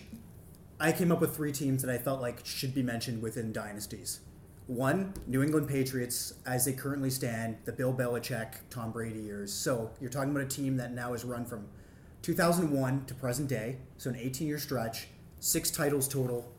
I 0.83 0.93
came 0.93 1.13
up 1.13 1.21
with 1.21 1.37
three 1.37 1.53
teams 1.53 1.83
that 1.83 1.95
I 1.95 1.99
felt 1.99 2.23
like 2.23 2.41
should 2.47 2.75
be 2.75 2.83
mentioned 2.83 3.21
within 3.21 3.53
dynasties. 3.53 4.21
One, 4.67 5.13
New 5.27 5.43
England 5.43 5.69
Patriots, 5.69 6.33
as 6.47 6.65
they 6.65 6.73
currently 6.73 7.11
stand, 7.11 7.59
the 7.67 7.73
Bill 7.73 7.93
Belichick, 7.93 8.55
Tom 8.71 8.91
Brady 8.91 9.21
years. 9.21 9.53
So 9.53 9.91
you're 10.01 10.09
talking 10.09 10.31
about 10.31 10.45
a 10.45 10.49
team 10.49 10.79
that 10.79 10.93
now 10.93 11.13
has 11.13 11.23
run 11.23 11.45
from 11.45 11.67
2001 12.23 13.05
to 13.05 13.15
present 13.15 13.49
day, 13.49 13.77
so 13.99 14.09
an 14.09 14.17
18 14.17 14.47
year 14.47 14.59
stretch, 14.59 15.09
six 15.39 15.71
titles 15.71 16.09
total, 16.09 16.51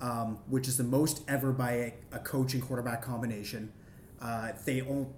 um, 0.00 0.38
which 0.48 0.68
is 0.68 0.76
the 0.76 0.84
most 0.84 1.22
ever 1.26 1.50
by 1.50 1.72
a, 1.72 1.92
a 2.12 2.18
coach 2.20 2.54
and 2.54 2.62
quarterback 2.62 3.02
combination. 3.02 3.72
Uh, 4.22 4.52
they 4.64 4.80
own 4.82 5.12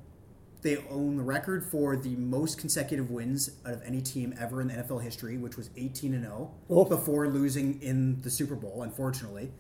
they 0.63 0.77
own 0.91 1.17
the 1.17 1.23
record 1.23 1.65
for 1.65 1.97
the 1.97 2.15
most 2.17 2.57
consecutive 2.59 3.11
wins 3.11 3.51
out 3.67 3.73
of 3.75 3.83
any 3.85 4.01
team 4.01 4.33
ever 4.39 4.61
in 4.63 4.69
NFL 4.71 5.03
history, 5.03 5.37
which 5.37 5.57
was 5.57 5.71
18 5.77 6.15
and 6.15 6.23
0 6.25 6.51
Oh. 6.71 6.85
before 6.85 7.29
losing 7.29 7.83
in 7.83 8.21
the 8.23 8.31
Super 8.31 8.55
Bowl, 8.55 8.83
unfortunately, 8.83 9.51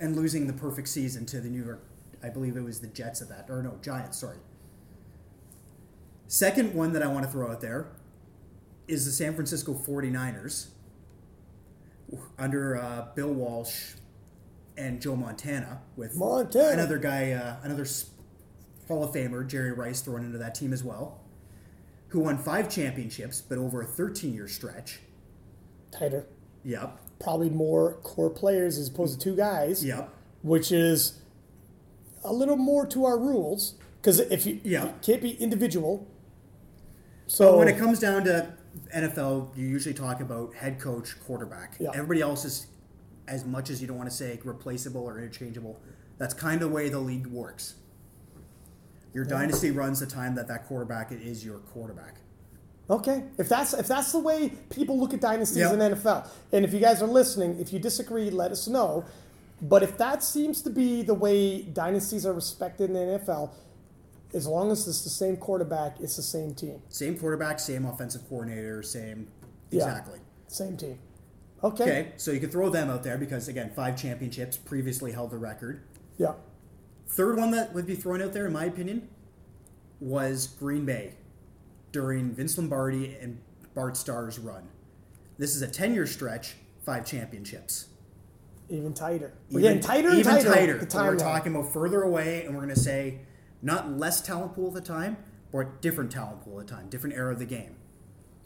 and 0.00 0.16
losing 0.16 0.46
the 0.48 0.52
perfect 0.52 0.88
season 0.88 1.24
to 1.26 1.40
the 1.40 1.48
New 1.48 1.64
York. 1.64 1.84
I 2.22 2.28
believe 2.28 2.56
it 2.56 2.62
was 2.64 2.80
the 2.80 2.88
Jets 2.88 3.22
at 3.22 3.28
that, 3.28 3.46
or 3.48 3.62
no, 3.62 3.78
Giants. 3.82 4.18
Sorry. 4.18 4.38
Second 6.26 6.74
one 6.74 6.92
that 6.92 7.02
I 7.02 7.06
want 7.06 7.24
to 7.24 7.30
throw 7.30 7.50
out 7.50 7.60
there 7.60 7.88
is 8.88 9.04
the 9.06 9.12
San 9.12 9.34
Francisco 9.34 9.74
49ers 9.74 10.68
under 12.38 12.76
uh, 12.76 13.06
Bill 13.14 13.32
Walsh 13.32 13.92
and 14.76 15.00
Joe 15.00 15.16
Montana 15.16 15.80
with 15.96 16.16
Montana. 16.16 16.68
another 16.70 16.98
guy, 16.98 17.32
uh, 17.32 17.56
another 17.62 17.82
s- 17.82 18.10
Hall 18.88 19.04
of 19.04 19.12
Famer, 19.14 19.46
Jerry 19.46 19.72
Rice, 19.72 20.00
thrown 20.00 20.24
into 20.24 20.38
that 20.38 20.54
team 20.54 20.72
as 20.72 20.82
well, 20.82 21.20
who 22.08 22.20
won 22.20 22.38
five 22.38 22.68
championships, 22.70 23.40
but 23.40 23.58
over 23.58 23.82
a 23.82 23.86
13 23.86 24.34
year 24.34 24.48
stretch. 24.48 25.00
tighter. 25.90 26.26
Yep, 26.64 26.98
Probably 27.20 27.48
more 27.50 27.94
core 28.02 28.28
players 28.30 28.76
as 28.78 28.88
opposed 28.88 29.18
to 29.18 29.24
two 29.24 29.36
guys. 29.36 29.84
yep. 29.84 30.10
which 30.42 30.70
is 30.70 31.20
a 32.24 32.32
little 32.32 32.56
more 32.56 32.86
to 32.86 33.04
our 33.04 33.18
rules 33.18 33.74
because 34.00 34.20
if 34.20 34.44
you 34.46 34.60
Yeah. 34.64 34.86
it 34.88 35.02
can't 35.02 35.22
be 35.22 35.30
individual. 35.42 36.06
So 37.26 37.52
But 37.52 37.58
when 37.58 37.68
it 37.68 37.76
comes 37.78 37.98
down 38.00 38.24
to 38.24 38.52
NFL, 38.94 39.50
you 39.56 39.66
usually 39.66 39.94
talk 39.94 40.20
about 40.20 40.54
head 40.54 40.78
coach, 40.78 41.18
quarterback. 41.26 41.76
Yeah. 41.80 41.90
Everybody 41.94 42.20
else 42.20 42.44
is, 42.44 42.66
as 43.26 43.44
much 43.44 43.68
as 43.70 43.80
you 43.80 43.88
don't 43.88 43.96
want 43.98 44.08
to 44.10 44.14
say 44.16 44.38
replaceable 44.44 45.02
or 45.02 45.18
interchangeable, 45.18 45.80
that's 46.18 46.34
kind 46.34 46.62
of 46.62 46.68
the 46.68 46.74
way 46.74 46.88
the 46.88 47.00
league 47.00 47.26
works. 47.26 47.74
Your 49.14 49.24
dynasty 49.24 49.70
runs 49.70 50.00
the 50.00 50.06
time 50.06 50.34
that 50.36 50.48
that 50.48 50.66
quarterback 50.66 51.10
is 51.12 51.44
your 51.44 51.58
quarterback. 51.58 52.16
Okay, 52.90 53.24
if 53.36 53.48
that's 53.48 53.74
if 53.74 53.86
that's 53.86 54.12
the 54.12 54.18
way 54.18 54.50
people 54.70 54.98
look 54.98 55.12
at 55.12 55.20
dynasties 55.20 55.58
Yep. 55.58 55.72
in 55.74 55.78
NFL, 55.80 56.26
and 56.52 56.64
if 56.64 56.72
you 56.72 56.80
guys 56.80 57.02
are 57.02 57.06
listening, 57.06 57.58
if 57.60 57.72
you 57.72 57.78
disagree, 57.78 58.30
let 58.30 58.50
us 58.50 58.66
know. 58.66 59.04
But 59.60 59.82
if 59.82 59.98
that 59.98 60.22
seems 60.22 60.62
to 60.62 60.70
be 60.70 61.02
the 61.02 61.14
way 61.14 61.62
dynasties 61.62 62.24
are 62.24 62.32
respected 62.32 62.90
in 62.90 62.94
the 62.94 63.18
NFL, 63.18 63.50
as 64.32 64.46
long 64.46 64.70
as 64.70 64.86
it's 64.88 65.02
the 65.04 65.10
same 65.10 65.36
quarterback, 65.36 66.00
it's 66.00 66.16
the 66.16 66.22
same 66.22 66.54
team, 66.54 66.80
Same 66.88 67.18
quarterback, 67.18 67.58
same 67.60 67.84
offensive 67.84 68.26
coordinator, 68.28 68.82
same 68.82 69.28
Yeah. 69.70 69.84
exactly. 69.84 70.20
same 70.46 70.76
team. 70.78 70.98
Okay. 71.62 71.82
Okay, 71.82 72.12
so 72.16 72.30
you 72.30 72.40
can 72.40 72.50
throw 72.50 72.70
them 72.70 72.88
out 72.88 73.02
there 73.02 73.18
because 73.18 73.48
again, 73.48 73.70
five 73.74 73.96
championships 73.96 74.56
previously 74.56 75.12
held 75.12 75.30
the 75.30 75.38
record. 75.38 75.80
Yeah. 76.16 76.34
Third 77.08 77.36
one 77.36 77.50
that 77.52 77.74
would 77.74 77.86
be 77.86 77.94
thrown 77.94 78.22
out 78.22 78.32
there, 78.32 78.46
in 78.46 78.52
my 78.52 78.64
opinion, 78.66 79.08
was 80.00 80.46
Green 80.46 80.84
Bay 80.84 81.14
during 81.90 82.32
Vince 82.32 82.56
Lombardi 82.58 83.16
and 83.20 83.40
Bart 83.74 83.96
Starr's 83.96 84.38
run. 84.38 84.68
This 85.38 85.56
is 85.56 85.62
a 85.62 85.68
ten-year 85.68 86.06
stretch, 86.06 86.56
five 86.84 87.06
championships. 87.06 87.86
Even 88.68 88.92
tighter. 88.92 89.32
We're 89.50 89.60
getting 89.60 89.80
tighter 89.80 90.10
and 90.10 90.18
even 90.18 90.32
tighter. 90.34 90.50
tighter. 90.52 90.78
The 90.78 90.96
we're 90.96 91.16
talking 91.16 91.54
about 91.54 91.72
further 91.72 92.02
away, 92.02 92.44
and 92.44 92.54
we're 92.54 92.62
going 92.62 92.74
to 92.74 92.80
say 92.80 93.20
not 93.62 93.90
less 93.96 94.20
talent 94.20 94.54
pool 94.54 94.68
at 94.68 94.74
the 94.74 94.80
time, 94.80 95.16
but 95.50 95.80
different 95.80 96.12
talent 96.12 96.42
pool 96.42 96.60
at 96.60 96.66
the 96.66 96.74
time, 96.74 96.88
different 96.90 97.16
era 97.16 97.32
of 97.32 97.38
the 97.38 97.46
game. 97.46 97.76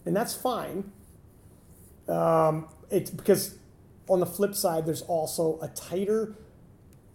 and 0.06 0.14
that's 0.16 0.34
fine. 0.34 0.92
Um, 2.08 2.68
it's 2.90 3.10
because 3.10 3.56
on 4.08 4.20
the 4.20 4.26
flip 4.26 4.54
side, 4.54 4.86
there's 4.86 5.02
also 5.02 5.58
a 5.60 5.68
tighter. 5.68 6.34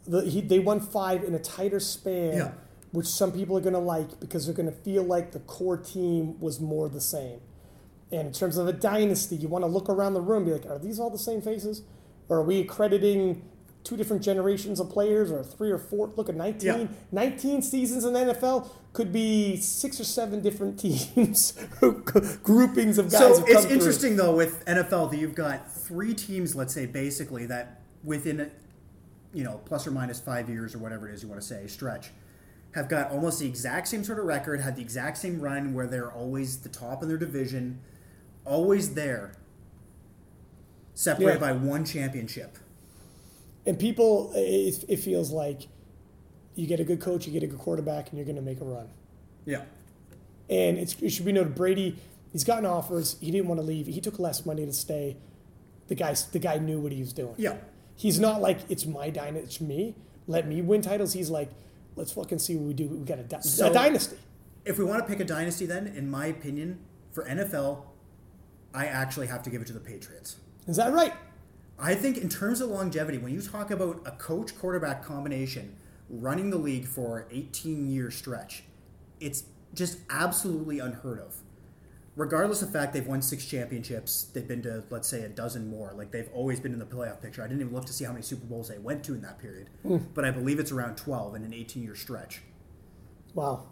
The, 0.07 0.21
he, 0.21 0.41
they 0.41 0.59
won 0.59 0.79
five 0.79 1.23
in 1.23 1.33
a 1.35 1.39
tighter 1.39 1.79
span, 1.79 2.37
Yeah. 2.37 2.51
which 2.91 3.07
some 3.07 3.31
people 3.31 3.57
are 3.57 3.61
going 3.61 3.73
to 3.73 3.79
like 3.79 4.19
because 4.19 4.45
they're 4.45 4.55
going 4.55 4.69
to 4.69 4.75
feel 4.75 5.03
like 5.03 5.31
the 5.33 5.39
core 5.39 5.77
team 5.77 6.39
was 6.39 6.59
more 6.59 6.87
the 6.89 7.01
same. 7.01 7.39
And 8.11 8.27
in 8.27 8.33
terms 8.33 8.55
of 8.57 8.67
a 8.67 8.73
dynasty, 8.73 9.35
you 9.35 9.47
want 9.49 9.63
to 9.63 9.67
look 9.67 9.89
around 9.89 10.13
the 10.13 10.21
room, 10.21 10.43
and 10.43 10.45
be 10.45 10.53
like, 10.53 10.65
are 10.65 10.79
these 10.79 10.97
all 10.99 11.09
the 11.09 11.17
same 11.17 11.41
faces, 11.41 11.81
or 12.29 12.37
are 12.37 12.43
we 12.43 12.61
accrediting 12.61 13.41
two 13.83 13.97
different 13.97 14.21
generations 14.23 14.79
of 14.79 14.89
players, 14.89 15.29
or 15.29 15.43
three 15.43 15.69
or 15.71 15.77
four? 15.77 16.07
Look 16.15 16.29
at 16.29 16.35
19, 16.35 16.65
Yeah. 16.65 16.87
19 17.11 17.61
seasons 17.61 18.05
in 18.05 18.13
the 18.13 18.19
NFL 18.33 18.69
could 18.93 19.11
be 19.11 19.57
six 19.57 19.99
or 19.99 20.03
seven 20.05 20.41
different 20.41 20.79
teams, 20.85 21.51
groupings 22.43 22.97
of 22.97 23.11
guys. 23.11 23.19
So 23.19 23.43
it's 23.45 23.53
come 23.53 23.63
through. 23.63 23.71
interesting 23.71 24.15
though 24.15 24.35
with 24.35 24.63
NFL 24.65 25.11
that 25.11 25.17
you've 25.17 25.35
got 25.35 25.69
three 25.71 26.13
teams, 26.13 26.55
let's 26.55 26.73
say 26.73 26.85
basically 26.85 27.45
that 27.47 27.81
within, 28.03 28.51
you 29.33 29.43
know, 29.43 29.59
plus 29.65 29.85
or 29.87 29.91
minus 29.91 30.19
five 30.19 30.49
years 30.49 30.73
or 30.73 30.79
whatever 30.79 31.07
it 31.09 31.13
is 31.13 31.23
you 31.23 31.29
want 31.29 31.41
to 31.41 31.47
say 31.47 31.67
stretch, 31.67 32.09
have 32.73 32.89
got 32.89 33.11
almost 33.11 33.39
the 33.39 33.47
exact 33.47 33.87
same 33.87 34.03
sort 34.03 34.19
of 34.19 34.25
record, 34.25 34.61
had 34.61 34.75
the 34.75 34.81
exact 34.81 35.17
same 35.17 35.39
run 35.41 35.73
where 35.73 35.87
they're 35.87 36.11
always 36.11 36.57
the 36.59 36.69
top 36.69 37.01
in 37.01 37.09
their 37.09 37.17
division, 37.17 37.79
always 38.45 38.93
there, 38.93 39.33
separated 40.93 41.39
Yeah. 41.41 41.47
by 41.47 41.51
one 41.53 41.85
championship. 41.85 42.57
And 43.65 43.77
people, 43.77 44.31
it, 44.35 44.85
it 44.87 44.97
feels 44.97 45.31
like 45.31 45.67
you 46.55 46.67
get 46.67 46.79
a 46.79 46.83
good 46.83 46.99
coach, 47.01 47.27
you 47.27 47.33
get 47.33 47.43
a 47.43 47.47
good 47.47 47.59
quarterback, 47.59 48.09
and 48.09 48.17
you're 48.17 48.25
going 48.25 48.37
to 48.37 48.41
make 48.41 48.61
a 48.61 48.65
run. 48.65 48.89
Yeah. 49.45 49.63
And 50.49 50.77
it's, 50.77 50.95
it 51.01 51.09
should 51.09 51.25
be 51.25 51.33
noted, 51.33 51.53
Brady, 51.53 51.97
he's 52.31 52.43
gotten 52.45 52.65
offers. 52.65 53.17
He 53.19 53.29
didn't 53.31 53.47
want 53.47 53.59
to 53.59 53.65
leave. 53.65 53.87
He 53.87 53.99
took 53.99 54.19
less 54.19 54.45
money 54.45 54.65
to 54.65 54.71
stay. 54.73 55.17
The 55.87 55.95
guy, 55.95 56.15
the 56.31 56.39
guy 56.39 56.57
knew 56.57 56.79
what 56.79 56.91
he 56.91 56.99
was 56.99 57.13
doing. 57.13 57.35
Yeah. 57.37 57.57
He's 57.97 58.19
not 58.19 58.41
like 58.41 58.59
it's 58.69 58.85
my 58.85 59.09
dynasty, 59.09 59.43
it's 59.45 59.59
me. 59.61 59.95
Let 60.27 60.47
me 60.47 60.61
win 60.61 60.81
titles. 60.81 61.13
He's 61.13 61.29
like, 61.29 61.49
let's 61.95 62.11
fucking 62.13 62.39
see 62.39 62.55
what 62.55 62.67
we 62.67 62.73
do. 62.73 62.87
We 62.87 63.03
got 63.05 63.19
a, 63.19 63.23
dy- 63.23 63.41
So- 63.41 63.69
a 63.69 63.73
dynasty. 63.73 64.17
If 64.65 64.77
we 64.77 64.83
want 64.85 64.99
to 65.01 65.07
pick 65.09 65.19
a 65.21 65.25
dynasty, 65.25 65.65
then, 65.65 65.87
in 65.87 66.09
my 66.11 66.25
opinion, 66.27 66.79
for 67.13 67.23
NFL, 67.25 67.83
I 68.73 68.85
actually 68.85 69.27
have 69.27 69.41
to 69.43 69.49
give 69.49 69.61
it 69.61 69.67
to 69.67 69.73
the 69.73 69.79
Patriots. 69.79 70.35
Is 70.67 70.75
that 70.75 70.91
right? 70.93 71.13
I 71.79 71.95
think 71.95 72.17
in 72.17 72.27
terms 72.27 72.59
of 72.59 72.69
longevity, 72.69 73.17
when 73.17 73.33
you 73.33 73.41
talk 73.41 73.71
about 73.71 74.01
a 74.05 74.11
coach 74.11 74.57
quarterback 74.59 75.03
combination 75.03 75.75
running 76.09 76.49
the 76.49 76.57
league 76.57 76.85
for 76.85 77.19
an 77.19 77.25
18 77.31 77.87
year 77.87 78.11
stretch, 78.11 78.63
it's 79.21 79.43
just 79.73 79.99
absolutely 80.09 80.79
unheard 80.79 81.19
of. 81.19 81.35
Regardless 82.17 82.63
of 82.63 82.73
the 82.73 82.79
fact 82.79 82.93
they've 82.93 83.05
won 83.05 83.21
six 83.21 83.45
championships, 83.45 84.23
they've 84.33 84.47
been 84.47 84.63
to, 84.63 84.83
let's 84.89 85.07
say, 85.07 85.21
a 85.21 85.29
dozen 85.29 85.69
more. 85.69 85.93
Like 85.95 86.09
they've 86.09 86.29
always 86.33 86.59
been 86.59 86.73
in 86.73 86.79
the 86.79 86.85
playoff 86.85 87.21
picture. 87.21 87.43
I 87.43 87.47
didn't 87.47 87.61
even 87.61 87.73
look 87.75 87.85
to 87.85 87.93
see 87.93 88.05
how 88.05 88.11
many 88.11 88.23
Super 88.23 88.47
Bowls 88.47 88.69
they 88.69 88.79
went 88.79 89.03
to 89.03 89.13
in 89.13 89.21
that 89.21 89.37
period, 89.37 89.69
hmm. 89.83 89.97
but 90.15 90.25
I 90.25 90.31
believe 90.31 90.59
it's 90.59 90.71
around 90.71 90.97
12 90.97 91.35
in 91.35 91.43
an 91.43 91.53
18 91.53 91.83
year 91.83 91.95
stretch. 91.95 92.41
Wow. 93.35 93.67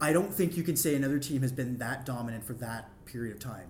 I 0.00 0.12
don't 0.12 0.34
think 0.34 0.56
you 0.56 0.64
can 0.64 0.74
say 0.74 0.96
another 0.96 1.20
team 1.20 1.42
has 1.42 1.52
been 1.52 1.78
that 1.78 2.04
dominant 2.04 2.44
for 2.44 2.54
that 2.54 2.90
period 3.04 3.32
of 3.36 3.40
time, 3.40 3.68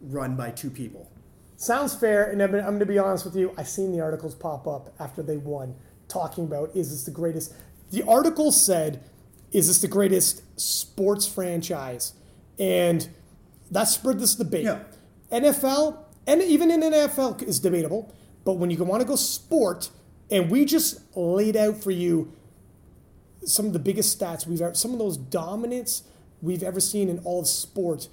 run 0.00 0.34
by 0.34 0.50
two 0.50 0.70
people. 0.70 1.12
Sounds 1.56 1.94
fair, 1.94 2.28
and 2.28 2.42
I'm, 2.42 2.52
I'm 2.52 2.62
going 2.62 2.80
to 2.80 2.86
be 2.86 2.98
honest 2.98 3.24
with 3.24 3.36
you. 3.36 3.54
I've 3.56 3.68
seen 3.68 3.92
the 3.92 4.00
articles 4.00 4.34
pop 4.34 4.66
up 4.66 4.92
after 4.98 5.22
they 5.22 5.36
won, 5.36 5.76
talking 6.08 6.44
about 6.44 6.74
is 6.74 6.90
this 6.90 7.04
the 7.04 7.12
greatest? 7.12 7.54
The 7.92 8.02
article 8.02 8.50
said, 8.50 9.04
"Is 9.52 9.68
this 9.68 9.80
the 9.80 9.88
greatest 9.88 10.42
sports 10.60 11.28
franchise?" 11.28 12.12
And 12.58 13.08
that 13.70 13.84
spurred 13.84 14.20
this 14.20 14.34
debate. 14.34 14.64
Yeah. 14.64 14.80
NFL, 15.30 15.98
and 16.26 16.42
even 16.42 16.70
in 16.70 16.80
NFL 16.80 17.42
is 17.42 17.60
debatable, 17.60 18.14
but 18.44 18.54
when 18.54 18.70
you 18.70 18.82
want 18.84 19.02
to 19.02 19.06
go 19.08 19.16
sport, 19.16 19.90
and 20.30 20.50
we 20.50 20.64
just 20.64 21.00
laid 21.16 21.56
out 21.56 21.82
for 21.82 21.90
you 21.90 22.32
some 23.44 23.66
of 23.66 23.72
the 23.72 23.78
biggest 23.78 24.18
stats 24.18 24.46
we've 24.46 24.62
ever, 24.62 24.74
some 24.74 24.92
of 24.92 24.98
those 24.98 25.16
dominance 25.16 26.02
we've 26.42 26.62
ever 26.62 26.80
seen 26.80 27.08
in 27.08 27.18
all 27.20 27.40
of 27.40 27.48
sport 27.48 28.08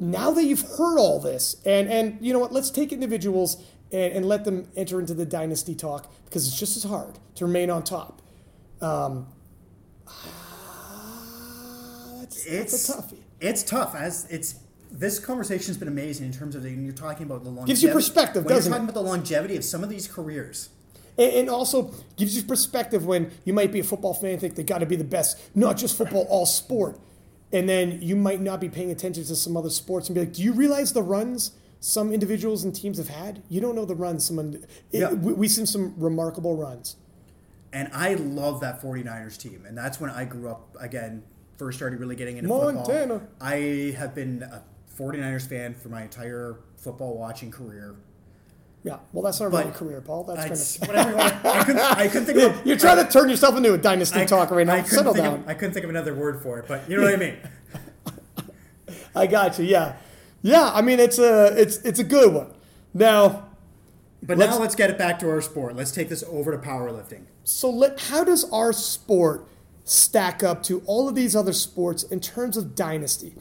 now 0.00 0.30
that 0.30 0.44
you've 0.44 0.62
heard 0.78 0.98
all 0.98 1.18
this, 1.18 1.56
and 1.64 1.88
and 1.88 2.18
you 2.20 2.32
know 2.32 2.38
what, 2.38 2.52
let's 2.52 2.70
take 2.70 2.92
individuals 2.92 3.62
and, 3.92 4.12
and 4.12 4.26
let 4.26 4.44
them 4.44 4.68
enter 4.76 5.00
into 5.00 5.14
the 5.14 5.26
dynasty 5.26 5.74
talk 5.74 6.12
because 6.24 6.46
it's 6.46 6.58
just 6.58 6.76
as 6.76 6.84
hard 6.84 7.18
to 7.34 7.46
remain 7.46 7.70
on 7.70 7.82
top. 7.82 8.22
Um, 8.80 9.26
ah, 10.06 10.14
that's, 12.20 12.46
It's 12.46 12.86
that's 12.86 12.88
a 12.88 12.92
toughie. 13.02 13.22
It's 13.40 13.62
tough. 13.62 13.94
As 13.94 14.26
it's 14.30 14.56
this 14.90 15.18
conversation's 15.18 15.76
been 15.76 15.88
amazing 15.88 16.26
in 16.26 16.32
terms 16.32 16.54
of 16.54 16.62
the, 16.62 16.70
you're 16.70 16.92
talking 16.92 17.26
about 17.26 17.44
the 17.44 17.50
longevity. 17.50 17.72
Gives 17.72 17.82
you 17.82 17.92
perspective, 17.92 18.44
when 18.44 18.54
doesn't 18.54 18.70
you're 18.70 18.76
it? 18.76 18.80
talking 18.80 18.90
about 18.94 19.02
the 19.02 19.08
longevity 19.08 19.56
of 19.56 19.64
some 19.64 19.82
of 19.84 19.90
these 19.90 20.08
careers. 20.08 20.70
And, 21.18 21.32
and 21.32 21.50
also 21.50 21.92
gives 22.16 22.34
you 22.36 22.42
perspective 22.42 23.04
when 23.04 23.30
you 23.44 23.52
might 23.52 23.70
be 23.70 23.80
a 23.80 23.84
football 23.84 24.14
fan 24.14 24.30
and 24.32 24.40
think 24.40 24.54
they 24.54 24.62
got 24.62 24.78
to 24.78 24.86
be 24.86 24.96
the 24.96 25.04
best, 25.04 25.38
not 25.54 25.76
just 25.76 25.96
football, 25.96 26.26
all 26.30 26.46
sport. 26.46 26.98
And 27.52 27.68
then 27.68 28.00
you 28.02 28.16
might 28.16 28.40
not 28.40 28.60
be 28.60 28.68
paying 28.68 28.90
attention 28.90 29.24
to 29.24 29.36
some 29.36 29.56
other 29.56 29.70
sports 29.70 30.08
and 30.08 30.14
be 30.14 30.20
like, 30.22 30.32
do 30.34 30.42
you 30.42 30.52
realize 30.52 30.92
the 30.92 31.02
runs 31.02 31.52
some 31.80 32.12
individuals 32.12 32.64
and 32.64 32.74
teams 32.74 32.98
have 32.98 33.08
had? 33.08 33.42
You 33.48 33.60
don't 33.60 33.74
know 33.74 33.84
the 33.84 33.94
runs. 33.94 34.24
Someone, 34.26 34.54
it- 34.92 35.00
Yeah. 35.00 35.12
we, 35.12 35.32
we've 35.32 35.50
seen 35.50 35.66
some 35.66 35.94
remarkable 35.96 36.56
runs. 36.56 36.96
And 37.72 37.88
I 37.92 38.14
love 38.14 38.60
that 38.60 38.80
49ers 38.82 39.36
team. 39.38 39.64
And 39.66 39.76
that's 39.76 40.00
when 40.00 40.10
I 40.10 40.24
grew 40.24 40.48
up 40.48 40.74
again, 40.80 41.22
first 41.58 41.76
started 41.78 42.00
really 42.00 42.16
getting 42.16 42.36
into 42.38 42.48
Montana. 42.48 43.18
football. 43.20 43.28
I 43.40 43.94
have 43.98 44.14
been 44.14 44.42
a 44.42 44.62
49ers 44.98 45.46
fan 45.48 45.74
for 45.74 45.88
my 45.88 46.02
entire 46.02 46.56
football 46.76 47.18
watching 47.18 47.50
career. 47.50 47.96
Yeah, 48.84 48.98
well, 49.12 49.24
that's 49.24 49.40
not 49.40 49.50
But 49.50 49.58
really 49.58 49.70
a 49.70 49.74
career, 49.74 50.00
Paul. 50.00 50.22
That's 50.24 50.78
kind 50.78 50.88
whatever 50.88 51.10
you 51.10 51.16
want. 51.16 51.44
I 51.44 51.64
couldn't, 51.64 51.80
I 51.98 52.08
couldn't 52.08 52.24
think 52.26 52.38
of 52.38 52.60
of. 52.60 52.66
You're 52.66 52.76
trying 52.78 53.04
to 53.04 53.10
turn 53.10 53.28
yourself 53.28 53.56
into 53.56 53.74
a 53.74 53.78
dynasty 53.78 54.20
I, 54.20 54.24
talker 54.24 54.54
right 54.54 54.66
now. 54.66 54.74
I 54.74 54.82
couldn't 54.82 54.96
Settle 54.96 55.12
think 55.14 55.24
down. 55.24 55.40
Of, 55.40 55.48
I 55.48 55.54
couldn't 55.54 55.74
think 55.74 55.84
of 55.84 55.90
another 55.90 56.14
word 56.14 56.40
for 56.42 56.58
it, 56.60 56.66
but 56.68 56.88
you 56.88 56.96
know 56.96 57.02
what 57.02 57.14
I 57.14 57.16
mean. 57.16 57.36
I 59.16 59.26
got 59.26 59.58
you. 59.58 59.64
Yeah, 59.64 59.96
yeah. 60.42 60.70
I 60.72 60.80
mean, 60.82 61.00
it's 61.00 61.18
a 61.18 61.60
it's 61.60 61.78
it's 61.78 61.98
a 61.98 62.04
good 62.04 62.32
one. 62.32 62.52
Now, 62.94 63.48
But 64.22 64.38
Let's- 64.38 64.54
now 64.54 64.60
let's 64.60 64.74
get 64.76 64.90
it 64.90 64.98
back 64.98 65.18
to 65.20 65.28
our 65.30 65.40
sport. 65.40 65.74
Let's 65.76 65.90
take 65.90 66.08
this 66.08 66.22
over 66.28 66.52
to 66.52 66.58
powerlifting. 66.58 67.24
so 67.44 67.68
let 67.70 67.98
how 68.00 68.22
does 68.24 68.48
our 68.52 68.72
sport 68.72 69.46
stack 69.88 70.42
up 70.42 70.62
to 70.64 70.82
all 70.86 71.08
of 71.08 71.14
these 71.14 71.34
other 71.34 71.52
sports 71.52 72.02
in 72.04 72.20
terms 72.20 72.56
of 72.56 72.74
dynasty? 72.74 73.34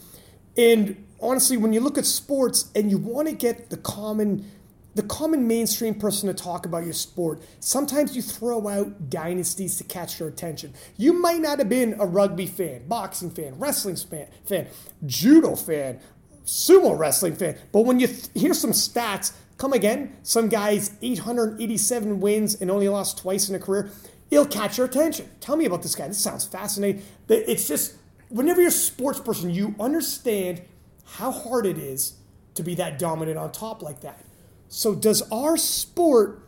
And 0.58 1.06
honestly, 1.22 1.58
when 1.58 1.74
you 1.74 1.80
look 1.80 1.98
at 1.98 2.06
sports 2.06 2.72
and 2.76 2.90
you 2.90 2.98
want 2.98 3.28
to 3.28 3.34
get 3.34 3.70
the 3.70 3.78
common 3.78 4.52
the 4.96 5.04
common 5.04 5.48
mainstream 5.48 5.94
person 5.94 6.28
to 6.28 6.34
talk 6.34 6.66
about 6.66 6.84
your 6.84 6.94
sport, 6.94 7.40
sometimes 7.60 8.16
you 8.16 8.22
throw 8.24 8.68
out 8.68 9.12
dynasties 9.12 9.78
to 9.78 9.84
catch 9.84 10.18
their 10.18 10.28
attention. 10.28 10.74
You 10.98 11.14
might 11.14 11.40
not 11.40 11.60
have 11.60 11.70
been 11.70 11.96
a 12.00 12.06
rugby 12.08 12.48
fan, 12.48 12.88
boxing 12.88 13.30
fan, 13.30 13.60
wrestling 13.60 13.96
fan, 13.96 14.26
fan 14.46 14.66
judo 15.06 15.56
fan, 15.56 16.00
sumo 16.46 16.98
wrestling 16.98 17.36
fan, 17.36 17.60
but 17.72 17.82
when 17.82 18.00
you 18.00 18.08
th- 18.08 18.30
hear 18.34 18.56
some 18.56 18.72
stats, 18.72 19.34
come 19.60 19.72
again, 19.72 20.18
some 20.24 20.50
guy's 20.50 20.92
887 21.04 22.20
wins 22.20 22.56
and 22.56 22.72
only 22.72 22.90
lost 22.90 23.20
twice 23.20 23.50
in 23.50 23.56
a 23.56 23.60
career, 23.60 23.92
it'll 24.30 24.46
catch 24.46 24.78
your 24.78 24.88
attention. 24.88 25.30
Tell 25.40 25.56
me 25.56 25.66
about 25.66 25.84
this 25.84 25.96
guy. 25.96 26.08
This 26.08 26.20
sounds 26.20 26.46
fascinating. 26.46 27.04
It's 27.30 27.68
just, 27.68 27.96
whenever 28.30 28.62
you're 28.62 28.70
a 28.70 28.72
sports 28.72 29.20
person, 29.20 29.50
you 29.50 29.76
understand 29.80 30.62
how 31.06 31.32
hard 31.32 31.66
it 31.66 31.78
is 31.78 32.16
to 32.56 32.64
be 32.64 32.76
that 32.76 33.00
dominant 33.00 33.38
on 33.38 33.52
top 33.52 33.82
like 33.82 34.02
that. 34.02 34.24
So, 34.70 34.94
does 34.94 35.22
our 35.32 35.56
sport 35.56 36.42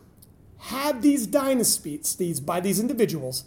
have 0.58 1.00
these 1.00 1.26
dynasties 1.26 2.14
these 2.16 2.38
by 2.38 2.60
these 2.60 2.78
individuals 2.78 3.44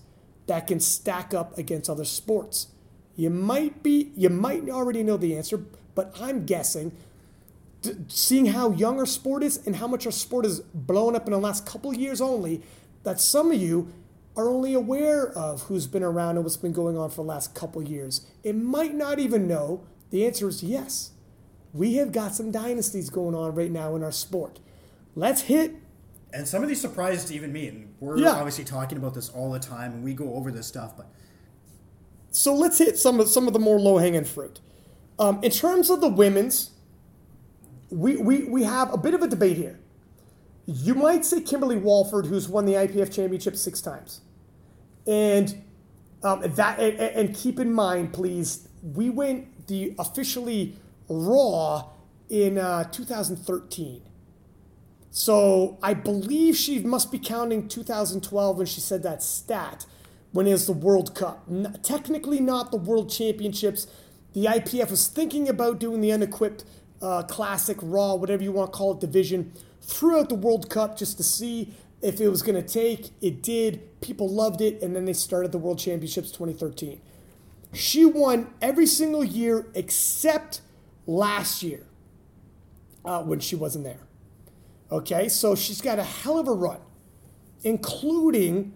that 0.48 0.66
can 0.66 0.80
stack 0.80 1.34
up 1.34 1.58
against 1.58 1.90
other 1.90 2.06
sports? 2.06 2.68
You 3.16 3.30
might 3.30 3.84
be, 3.84 4.12
you 4.16 4.30
might 4.30 4.68
already 4.70 5.04
know 5.04 5.18
the 5.18 5.38
answer, 5.38 5.64
but 5.94 6.16
I'm 6.20 6.46
guessing, 6.46 6.92
seeing 8.08 8.48
how 8.48 8.72
young 8.72 8.98
our 8.98 9.06
sport 9.06 9.44
is 9.44 9.66
and 9.68 9.76
how 9.76 9.88
much 9.88 10.08
our 10.08 10.12
sport 10.12 10.46
is 10.46 10.62
blown 10.62 11.16
up 11.16 11.28
in 11.28 11.32
the 11.32 11.38
last 11.38 11.66
couple 11.66 11.94
years 11.94 12.20
only, 12.22 12.64
that 13.04 13.20
some 13.20 13.52
of 13.52 13.62
you 13.62 13.94
are 14.36 14.50
only 14.50 14.74
aware 14.74 15.30
of 15.38 15.64
who's 15.64 15.86
been 15.88 16.04
around 16.04 16.36
and 16.38 16.44
what's 16.44 16.58
been 16.58 16.72
going 16.74 16.98
on 16.98 17.10
for 17.10 17.18
the 17.18 17.24
last 17.24 17.54
couple 17.54 17.82
years. 17.84 18.26
It 18.44 18.56
might 18.56 18.94
not 18.96 19.20
even 19.20 19.48
know. 19.48 19.86
The 20.10 20.26
answer 20.26 20.48
is 20.48 20.64
yes. 20.64 21.12
We 21.74 21.96
have 21.96 22.12
got 22.12 22.36
some 22.36 22.52
dynasties 22.52 23.10
going 23.10 23.36
on 23.36 23.54
right 23.56 23.72
now 23.72 23.96
in 23.96 24.04
our 24.04 24.12
sport. 24.12 24.60
Let's 25.16 25.42
hit 25.44 25.76
And 26.36 26.48
some 26.48 26.64
of 26.64 26.70
these 26.70 26.82
surprised 26.82 27.30
even 27.32 27.54
me. 27.54 27.68
And 27.68 27.94
we're 28.00 28.18
Yeah. 28.18 28.32
obviously 28.32 28.64
talking 28.64 28.98
about 28.98 29.14
this 29.14 29.30
all 29.30 29.52
the 29.52 29.60
time, 29.60 29.94
and 29.94 30.04
we 30.04 30.16
go 30.16 30.34
over 30.34 30.52
this 30.52 30.66
stuff. 30.66 30.98
But 30.98 31.06
so 32.32 32.56
let's 32.56 32.80
hit 32.80 32.98
some 32.98 33.20
of 33.20 33.28
some 33.30 33.46
of 33.46 33.54
the 33.54 33.60
more 33.60 33.80
low 33.80 34.00
hanging 34.00 34.24
fruit. 34.24 34.60
Um, 35.20 35.40
in 35.44 35.52
terms 35.52 35.92
of 35.92 36.02
the 36.02 36.08
women's, 36.10 36.72
we, 37.92 38.18
we 38.18 38.46
we 38.46 38.64
have 38.64 38.92
a 38.92 38.98
bit 38.98 39.14
of 39.14 39.22
a 39.22 39.28
debate 39.28 39.58
here. 39.58 39.80
You 40.66 40.96
might 40.96 41.26
say 41.26 41.42
Kimberly 41.42 41.78
Walford, 41.78 42.28
who's 42.28 42.48
won 42.48 42.66
the 42.66 42.74
IPF 42.74 43.14
championship 43.14 43.56
six 43.56 43.82
times, 43.82 44.22
and 45.06 45.62
um, 46.24 46.42
that 46.42 46.80
and, 46.80 47.00
and 47.00 47.36
keep 47.36 47.60
in 47.60 47.74
mind, 47.74 48.14
please, 48.14 48.68
we 48.82 49.10
went 49.10 49.68
the 49.68 49.94
officially 50.00 50.78
Raw 51.10 51.90
in 52.30 52.58
uh, 52.58 52.86
2013. 52.86 54.02
So 55.12 55.78
I 55.84 55.94
believe 55.94 56.56
she 56.56 56.80
must 56.80 57.12
be 57.12 57.20
counting 57.20 57.68
2012 57.68 58.58
when 58.58 58.66
she 58.66 58.82
said 58.82 59.04
that 59.04 59.22
stat 59.22 59.86
when 60.32 60.48
the 60.48 60.74
World 60.74 61.14
Cup. 61.14 61.48
Technically 61.84 62.40
not 62.40 62.72
the 62.72 62.78
World 62.78 63.12
Championships. 63.12 63.86
The 64.34 64.46
IPF 64.46 64.90
was 64.90 65.08
thinking 65.08 65.48
about 65.48 65.80
doing 65.80 66.02
the 66.02 66.12
unequipped 66.12 66.64
uh, 67.02 67.22
classic 67.24 67.78
Raw, 67.82 68.16
whatever 68.16 68.42
you 68.42 68.52
want 68.52 68.74
to 68.74 68.78
call 68.78 68.94
it, 68.94 69.00
division 69.00 69.54
throughout 69.84 70.30
the 70.30 70.36
World 70.36 70.70
Cup 70.70 70.98
just 70.98 71.18
to 71.18 71.24
see 71.24 71.74
if 72.02 72.20
it 72.20 72.30
was 72.30 72.42
going 72.42 72.62
to 72.62 72.68
take. 72.68 73.12
It 73.22 73.42
did. 73.42 74.02
People 74.02 74.30
loved 74.30 74.62
it, 74.62 74.82
and 74.82 74.96
then 74.96 75.06
they 75.06 75.14
started 75.14 75.52
the 75.52 75.58
World 75.58 75.80
Championships 75.80 76.32
2013. 76.32 77.02
She 77.74 78.06
won 78.06 78.54
every 78.62 78.86
single 78.86 79.24
year 79.24 79.68
except 79.74 80.62
last 81.08 81.64
year 81.64 81.86
uh, 83.04 83.24
when 83.24 83.40
she 83.40 83.56
wasn't 83.56 83.86
there. 83.86 84.02
Okay, 84.92 85.28
so 85.28 85.56
she's 85.56 85.82
got 85.82 85.98
a 85.98 86.04
hell 86.04 86.38
of 86.38 86.48
a 86.48 86.54
run, 86.54 86.80
including 87.64 88.74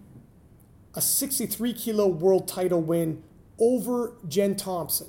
a 0.94 1.00
63 1.00 1.72
kilo 1.74 2.08
world 2.08 2.48
title 2.48 2.80
win 2.80 3.22
over 3.60 4.14
Jen 4.26 4.56
Thompson. 4.56 5.08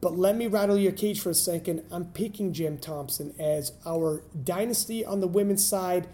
But 0.00 0.16
let 0.16 0.36
me 0.36 0.46
rattle 0.46 0.78
your 0.78 0.92
cage 0.92 1.20
for 1.20 1.30
a 1.30 1.34
second. 1.34 1.82
I'm 1.90 2.06
picking 2.06 2.52
Jen 2.52 2.78
Thompson 2.78 3.34
as 3.38 3.72
our 3.84 4.22
dynasty 4.44 5.04
on 5.04 5.20
the 5.20 5.26
women's 5.26 5.66
side 5.66 6.06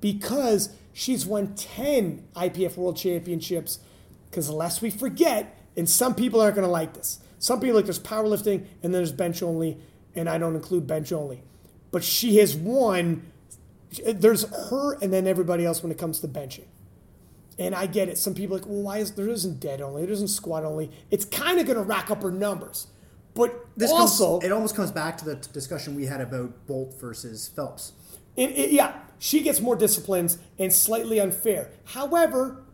because 0.00 0.70
she's 0.92 1.26
won 1.26 1.54
10 1.54 2.28
IPF 2.36 2.76
World 2.76 2.96
Championships. 2.96 3.80
Because 4.30 4.48
lest 4.50 4.80
we 4.82 4.90
forget, 4.90 5.58
and 5.76 5.88
some 5.88 6.14
people 6.14 6.40
aren't 6.40 6.54
going 6.54 6.66
to 6.66 6.70
like 6.70 6.94
this. 6.94 7.18
Some 7.38 7.60
people 7.60 7.76
like 7.76 7.84
there's 7.84 7.98
powerlifting 7.98 8.66
and 8.82 8.82
then 8.82 8.92
there's 8.92 9.12
bench 9.12 9.42
only, 9.42 9.78
and 10.14 10.28
I 10.28 10.38
don't 10.38 10.54
include 10.54 10.86
bench 10.86 11.12
only. 11.12 11.42
But 11.90 12.04
she 12.04 12.36
has 12.38 12.54
won. 12.54 13.30
There's 14.04 14.44
her 14.70 14.94
and 15.00 15.12
then 15.12 15.26
everybody 15.26 15.64
else 15.64 15.82
when 15.82 15.90
it 15.90 15.98
comes 15.98 16.20
to 16.20 16.28
benching. 16.28 16.66
And 17.58 17.74
I 17.74 17.86
get 17.86 18.08
it. 18.08 18.18
Some 18.18 18.34
people 18.34 18.56
are 18.56 18.58
like, 18.60 18.68
well, 18.68 18.82
why 18.82 18.98
is 18.98 19.12
there 19.12 19.28
isn't 19.28 19.60
dead 19.60 19.80
only? 19.80 20.02
There 20.02 20.12
isn't 20.12 20.28
squat 20.28 20.64
only. 20.64 20.90
It's 21.10 21.24
kind 21.24 21.58
of 21.58 21.66
going 21.66 21.78
to 21.78 21.82
rack 21.82 22.10
up 22.10 22.22
her 22.22 22.30
numbers. 22.30 22.88
But 23.36 23.66
this 23.76 23.90
also, 23.90 24.38
comes, 24.38 24.44
it 24.44 24.52
almost 24.52 24.74
comes 24.74 24.90
back 24.90 25.18
to 25.18 25.24
the 25.26 25.36
discussion 25.36 25.94
we 25.94 26.06
had 26.06 26.22
about 26.22 26.66
Bolt 26.66 26.98
versus 26.98 27.48
Phelps. 27.48 27.92
It, 28.34 28.50
it, 28.50 28.70
yeah, 28.70 28.94
she 29.18 29.42
gets 29.42 29.60
more 29.60 29.76
disciplines 29.76 30.38
and 30.58 30.72
slightly 30.72 31.20
unfair. 31.20 31.70
However, 31.84 32.64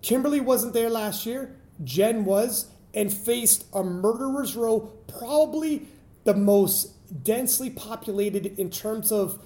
Kimberly 0.00 0.40
wasn't 0.40 0.72
there 0.72 0.88
last 0.88 1.26
year. 1.26 1.54
Jen 1.84 2.24
was 2.24 2.68
and 2.94 3.12
faced 3.12 3.66
a 3.74 3.84
murderer's 3.84 4.56
row, 4.56 4.92
probably 5.18 5.88
the 6.24 6.34
most 6.34 6.92
densely 7.22 7.68
populated 7.68 8.58
in 8.58 8.70
terms 8.70 9.12
of 9.12 9.38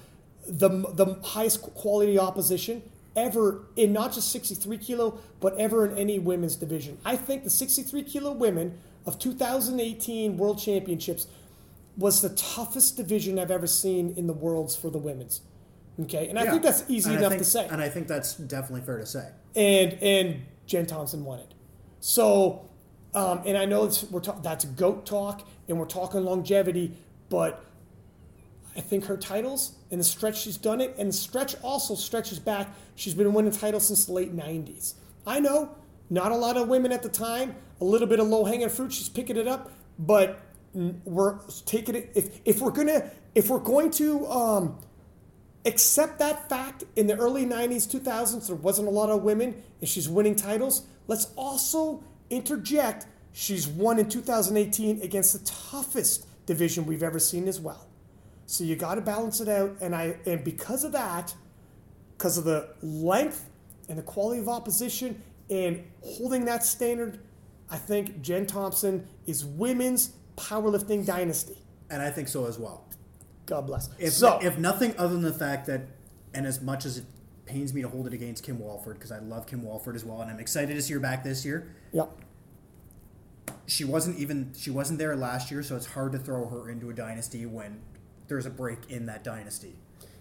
the, 0.46 0.68
the 0.68 1.18
highest 1.24 1.62
quality 1.62 2.18
opposition 2.18 2.82
ever 3.16 3.64
in 3.76 3.92
not 3.92 4.12
just 4.12 4.30
63 4.30 4.78
kilo, 4.78 5.18
but 5.40 5.56
ever 5.58 5.86
in 5.86 5.96
any 5.96 6.18
women's 6.18 6.54
division. 6.54 6.98
I 7.04 7.16
think 7.16 7.44
the 7.44 7.50
63 7.50 8.02
kilo 8.04 8.32
women 8.32 8.78
of 9.06 9.18
2018 9.18 10.36
World 10.36 10.58
Championships 10.58 11.26
was 11.96 12.20
the 12.20 12.30
toughest 12.30 12.96
division 12.96 13.38
I've 13.38 13.50
ever 13.50 13.66
seen 13.66 14.12
in 14.16 14.26
the 14.26 14.32
worlds 14.32 14.76
for 14.76 14.90
the 14.90 14.98
women's. 14.98 15.40
Okay, 15.98 16.28
and 16.28 16.38
I 16.38 16.44
Yeah. 16.44 16.50
think 16.50 16.62
that's 16.62 16.84
easy 16.88 17.10
And 17.10 17.18
enough 17.20 17.30
think- 17.32 17.42
to 17.42 17.48
say. 17.48 17.68
And 17.70 17.80
I 17.80 17.88
think 17.88 18.06
that's 18.06 18.34
definitely 18.34 18.82
fair 18.84 18.98
to 18.98 19.06
say. 19.06 19.30
And 19.54 19.94
and 20.02 20.42
Jen 20.66 20.84
Thompson 20.86 21.24
won 21.24 21.38
it. 21.38 21.54
So, 22.00 22.62
um, 23.14 23.40
and 23.46 23.56
I 23.56 23.64
know 23.64 23.84
it's, 23.84 24.04
we're 24.10 24.20
ta- 24.20 24.38
that's 24.42 24.64
goat 24.66 25.06
talk, 25.06 25.46
and 25.68 25.78
we're 25.78 25.86
talking 25.86 26.22
longevity, 26.24 26.92
but 27.30 27.64
I 28.76 28.80
think 28.80 29.06
her 29.06 29.16
titles 29.16 29.72
and 29.90 29.98
the 29.98 30.04
stretch 30.04 30.38
she's 30.42 30.58
done 30.58 30.82
it, 30.82 30.94
and 30.98 31.08
the 31.08 31.12
stretch 31.14 31.56
also 31.62 31.94
stretches 31.94 32.38
back. 32.38 32.68
She's 32.94 33.14
been 33.14 33.32
winning 33.32 33.52
titles 33.52 33.86
since 33.86 34.04
the 34.04 34.12
late 34.12 34.34
'90s. 34.36 34.94
I 35.26 35.40
know 35.40 35.70
not 36.10 36.32
a 36.32 36.36
lot 36.36 36.56
of 36.56 36.68
women 36.68 36.92
at 36.92 37.02
the 37.02 37.08
time. 37.08 37.56
A 37.80 37.84
little 37.84 38.06
bit 38.06 38.20
of 38.20 38.26
low 38.26 38.44
hanging 38.44 38.68
fruit. 38.68 38.92
She's 38.92 39.08
picking 39.08 39.36
it 39.36 39.46
up, 39.46 39.70
but 39.98 40.40
we're 40.74 41.38
taking 41.64 41.94
it. 41.94 42.12
If 42.14 42.40
if 42.44 42.60
we're 42.60 42.70
gonna 42.70 43.10
if 43.34 43.50
we're 43.50 43.58
going 43.58 43.90
to 43.92 44.26
um, 44.28 44.78
accept 45.66 46.18
that 46.20 46.48
fact 46.48 46.84
in 46.94 47.06
the 47.06 47.16
early 47.16 47.44
90s 47.44 47.86
2000s 47.86 48.46
there 48.46 48.56
wasn't 48.56 48.86
a 48.86 48.90
lot 48.90 49.10
of 49.10 49.22
women 49.22 49.62
and 49.80 49.88
she's 49.88 50.08
winning 50.08 50.36
titles 50.36 50.86
let's 51.08 51.32
also 51.36 52.02
interject 52.30 53.06
she's 53.32 53.66
won 53.66 53.98
in 53.98 54.08
2018 54.08 55.02
against 55.02 55.32
the 55.32 55.44
toughest 55.44 56.26
division 56.46 56.86
we've 56.86 57.02
ever 57.02 57.18
seen 57.18 57.48
as 57.48 57.60
well 57.60 57.88
so 58.46 58.62
you 58.62 58.76
got 58.76 58.94
to 58.94 59.00
balance 59.00 59.40
it 59.40 59.48
out 59.48 59.76
and 59.80 59.94
i 59.94 60.16
and 60.24 60.44
because 60.44 60.84
of 60.84 60.92
that 60.92 61.34
because 62.16 62.38
of 62.38 62.44
the 62.44 62.68
length 62.80 63.50
and 63.88 63.98
the 63.98 64.02
quality 64.02 64.40
of 64.40 64.48
opposition 64.48 65.20
and 65.50 65.84
holding 66.02 66.44
that 66.44 66.64
standard 66.64 67.20
i 67.70 67.76
think 67.76 68.20
jen 68.20 68.46
thompson 68.46 69.06
is 69.26 69.44
women's 69.44 70.12
powerlifting 70.36 71.04
dynasty. 71.04 71.56
And 71.90 72.02
I 72.02 72.10
think 72.10 72.28
so 72.28 72.46
as 72.46 72.58
well. 72.58 72.84
god 73.46 73.66
bless. 73.66 73.88
If, 73.98 74.12
so 74.12 74.38
if 74.42 74.58
nothing 74.58 74.94
other 74.98 75.14
than 75.14 75.22
the 75.22 75.32
fact 75.32 75.66
that, 75.66 75.82
and 76.34 76.46
as 76.46 76.60
much 76.60 76.84
as 76.84 76.98
it 76.98 77.04
pains 77.46 77.72
me 77.72 77.82
to 77.82 77.88
hold 77.88 78.06
it 78.06 78.12
against 78.12 78.44
Kim 78.44 78.58
Walford, 78.58 78.94
because 78.94 79.12
I 79.12 79.18
love 79.20 79.46
Kim 79.46 79.62
Walford 79.62 79.96
as 79.96 80.04
well, 80.04 80.20
and 80.20 80.30
I'm 80.30 80.40
excited 80.40 80.74
to 80.74 80.82
see 80.82 80.94
her 80.94 81.00
back 81.00 81.24
this 81.24 81.44
year, 81.44 81.74
yeah 81.92 82.06
she 83.68 83.84
wasn't 83.84 84.16
even 84.18 84.52
she 84.56 84.70
wasn't 84.70 84.98
there 84.98 85.16
last 85.16 85.50
year, 85.50 85.62
so 85.62 85.76
it's 85.76 85.86
hard 85.86 86.12
to 86.12 86.18
throw 86.18 86.46
her 86.48 86.70
into 86.70 86.88
a 86.90 86.92
dynasty 86.92 87.46
when 87.46 87.80
there's 88.28 88.46
a 88.46 88.50
break 88.50 88.78
in 88.88 89.06
that 89.06 89.24
dynasty. 89.24 89.74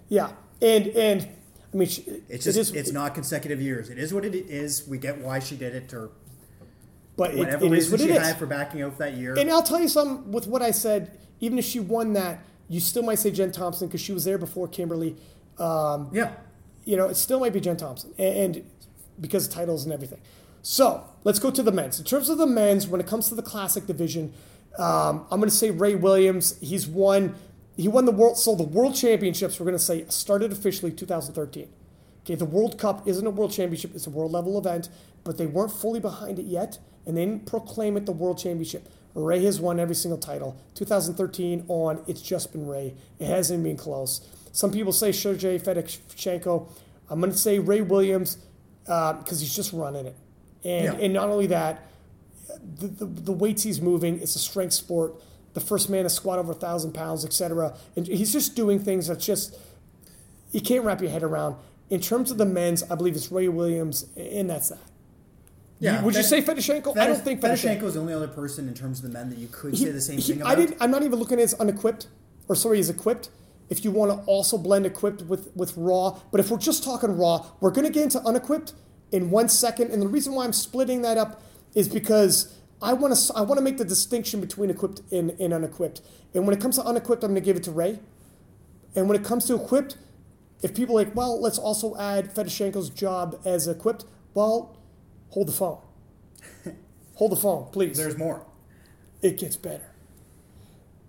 Yeah, 0.10 0.32
and 0.62 0.88
and 0.88 1.28
I 1.76 1.78
mean, 1.78 1.90
she, 1.90 2.04
It's 2.30 2.46
just 2.46 2.58
is, 2.58 2.72
it's 2.72 2.94
not 2.94 3.14
consecutive 3.14 3.62
years. 3.62 3.90
It 3.90 3.98
is 3.98 4.14
what 4.14 4.24
it 4.24 4.34
is. 4.34 4.88
We 4.88 4.98
get 4.98 5.18
why 5.18 5.40
she 5.40 5.58
did 5.58 5.76
it, 5.76 5.94
or 5.94 6.10
but 7.18 7.32
it, 7.32 7.40
whatever 7.40 7.66
it 7.66 7.68
is 7.68 7.72
reason 7.72 7.92
what 7.92 8.00
she 8.00 8.10
it 8.10 8.16
is. 8.16 8.28
had 8.28 8.38
for 8.38 8.46
backing 8.46 8.82
out 8.82 8.98
that 8.98 9.16
year. 9.16 9.38
And 9.38 9.52
I'll 9.52 9.62
tell 9.62 9.82
you 9.82 9.90
something 9.90 10.32
with 10.32 10.48
what 10.48 10.62
I 10.62 10.72
said. 10.72 11.20
Even 11.42 11.60
if 11.60 11.66
she 11.66 11.82
won 11.82 12.14
that, 12.14 12.40
you 12.70 12.80
still 12.80 13.04
might 13.04 13.20
say 13.20 13.30
Jen 13.30 13.52
Thompson 13.52 13.90
because 13.90 14.00
she 14.00 14.14
was 14.14 14.24
there 14.24 14.38
before 14.38 14.70
Kimberly. 14.70 15.18
Um, 15.60 16.10
yeah, 16.14 16.32
you 16.86 16.96
know, 16.96 17.10
it 17.10 17.16
still 17.16 17.42
might 17.42 17.52
be 17.52 17.60
Jen 17.60 17.76
Thompson, 17.76 18.14
and, 18.18 18.56
and 18.56 18.72
because 19.20 19.46
of 19.46 19.54
titles 19.54 19.84
and 19.84 19.94
everything. 19.94 20.22
So 20.62 21.04
let's 21.26 21.40
go 21.40 21.52
to 21.52 21.62
the 21.62 21.74
men's. 21.74 22.00
In 22.00 22.06
terms 22.06 22.30
of 22.30 22.38
the 22.38 22.48
men's, 22.48 22.88
when 22.88 23.02
it 23.02 23.08
comes 23.08 23.28
to 23.30 23.36
the 23.36 23.44
classic 23.44 23.86
division, 23.86 24.34
um, 24.80 25.26
I'm 25.30 25.42
going 25.42 25.50
to 25.50 25.56
say 25.56 25.72
Ray 25.72 25.96
Williams. 25.96 26.58
He's 26.62 26.88
won. 26.88 27.36
He 27.78 27.88
won 27.88 28.06
the 28.06 28.12
world. 28.12 28.38
So 28.38 28.56
the 28.56 28.64
world 28.64 28.96
championships, 28.96 29.60
we're 29.60 29.66
going 29.66 29.78
to 29.78 29.84
say, 29.84 30.06
started 30.10 30.52
officially 30.52 30.92
2013. 30.92 31.68
Okay, 32.24 32.36
the 32.36 32.46
World 32.46 32.80
Cup 32.80 33.08
isn't 33.08 33.26
a 33.26 33.30
world 33.30 33.52
championship; 33.52 33.94
it's 33.94 34.08
a 34.08 34.10
world 34.10 34.32
level 34.32 34.58
event, 34.58 34.90
but 35.24 35.38
they 35.38 35.46
weren't 35.46 35.72
fully 35.72 36.00
behind 36.00 36.40
it 36.40 36.46
yet, 36.46 36.80
and 37.06 37.16
they 37.16 37.26
didn't 37.26 37.46
proclaim 37.46 37.98
it 37.98 38.06
the 38.06 38.12
world 38.12 38.38
championship. 38.40 38.88
Ray 39.14 39.44
has 39.46 39.62
won 39.62 39.80
every 39.80 39.96
single 39.96 40.18
title. 40.18 40.58
2013 40.74 41.66
on, 41.68 42.02
it's 42.08 42.22
just 42.22 42.52
been 42.52 42.68
Ray. 42.68 42.96
It 43.20 43.28
hasn't 43.28 43.64
been 43.64 43.78
close. 43.78 44.28
Some 44.52 44.72
people 44.72 44.92
say 44.92 45.12
Sergey 45.12 45.58
Fedosienko. 45.60 46.68
I'm 47.10 47.20
going 47.20 47.32
to 47.32 47.38
say 47.38 47.60
Ray 47.60 47.82
Williams 47.82 48.38
uh, 48.88 49.14
because 49.14 49.40
he's 49.40 49.56
just 49.56 49.72
running 49.72 50.08
it. 50.08 50.16
And, 50.64 50.86
Yeah. 50.86 51.06
and 51.06 51.14
not 51.14 51.30
only 51.30 51.48
that, 51.48 51.84
the, 52.80 52.88
the, 52.88 53.06
the 53.06 53.32
weights 53.32 53.64
he's 53.64 53.80
moving, 53.80 54.20
it's 54.22 54.36
a 54.36 54.40
strength 54.40 54.74
sport. 54.74 55.14
The 55.56 55.62
first 55.62 55.90
man 55.90 56.04
to 56.04 56.10
squat 56.10 56.38
over 56.38 56.52
a 56.52 56.56
thousand 56.56 56.92
pounds, 56.94 57.26
etc. 57.26 57.74
And 57.96 58.06
he's 58.06 58.32
just 58.32 58.56
doing 58.56 58.78
things 58.80 59.08
that's 59.08 59.26
just 59.26 59.58
you 60.52 60.62
can't 60.62 60.84
wrap 60.86 61.02
your 61.02 61.10
head 61.10 61.24
around. 61.24 61.56
In 61.90 62.00
terms 62.02 62.30
of 62.32 62.38
the 62.38 62.46
men's, 62.46 62.84
I 62.84 62.96
believe 62.96 63.16
it's 63.16 63.32
Ray 63.32 63.48
Williams, 63.48 64.06
and 64.16 64.50
that's 64.50 64.70
that. 64.70 64.80
Yeah, 65.80 66.02
would 66.04 66.16
you 66.16 66.24
say 66.24 66.42
Fedosienko? 66.42 66.98
I 66.98 67.08
don't 67.08 67.22
think 67.22 67.42
Fedosienko. 67.42 67.84
Is 67.84 67.94
the 67.96 68.00
only 68.00 68.14
other 68.14 68.28
person 68.28 68.68
in 68.68 68.74
terms 68.74 69.00
of 69.04 69.12
the 69.12 69.18
men 69.18 69.30
that 69.30 69.38
you 69.38 69.48
could 69.48 69.74
He- 69.74 69.86
say 69.86 69.92
the 69.92 70.02
same 70.02 70.18
he- 70.18 70.34
thing 70.34 70.44
I 70.44 70.54
about. 70.54 70.56
didn't. 70.62 70.78
I'm 70.82 70.92
not 70.92 71.04
even 71.04 71.20
looking 71.20 71.38
at 71.38 71.42
his 71.42 71.54
unequipped, 71.56 72.08
or 72.48 72.56
sorry, 72.56 72.78
his 72.78 72.90
equipped. 72.90 73.30
If 73.70 73.84
you 73.84 73.92
want 73.92 74.12
to 74.12 74.18
also 74.26 74.58
blend 74.58 74.86
equipped 74.86 75.22
with 75.24 75.52
with 75.56 75.76
raw, 75.78 76.20
but 76.32 76.40
if 76.40 76.52
we're 76.52 76.58
just 76.58 76.84
talking 76.84 77.18
raw, 77.18 77.46
we're 77.62 77.72
going 77.72 77.86
to 77.88 77.92
get 77.94 78.04
into 78.04 78.20
unequipped 78.26 78.74
in 79.12 79.32
one 79.32 79.48
second. 79.50 79.92
And 79.92 80.02
the 80.02 80.08
reason 80.08 80.34
why 80.34 80.44
I'm 80.46 80.54
splitting 80.54 81.02
that 81.04 81.18
up 81.18 81.42
is 81.76 81.88
because 81.88 82.54
I 82.82 82.94
want 82.94 83.16
to 83.16 83.34
I 83.36 83.42
want 83.42 83.58
to 83.58 83.64
make 83.64 83.78
the 83.78 83.86
distinction 83.86 84.42
between 84.42 84.70
equipped 84.70 85.02
and, 85.12 85.32
and 85.40 85.54
unequipped. 85.54 86.02
And 86.34 86.46
when 86.46 86.56
it 86.56 86.62
comes 86.62 86.76
to 86.76 86.84
unequipped, 86.84 87.24
I'm 87.24 87.32
going 87.32 87.42
to 87.42 87.46
give 87.46 87.58
it 87.58 87.64
to 87.64 87.72
Ray. 87.72 88.00
And 88.96 89.10
when 89.10 89.20
it 89.20 89.26
comes 89.26 89.46
to 89.46 89.56
equipped, 89.56 89.98
if 90.62 90.74
people 90.74 90.98
are 90.98 91.04
like, 91.04 91.16
well, 91.16 91.40
let's 91.42 91.58
also 91.58 91.96
add 91.98 92.34
Fedosienko's 92.34 92.90
job 92.90 93.40
as 93.46 93.68
equipped. 93.68 94.06
Well, 94.34 94.78
hold 95.30 95.48
the 95.48 95.52
phone. 95.54 95.80
hold 97.16 97.32
the 97.32 97.36
phone, 97.38 97.70
please 97.72 97.98
There's 97.98 98.18
more. 98.18 98.46
it 99.22 99.38
gets 99.38 99.56
better. 99.56 99.92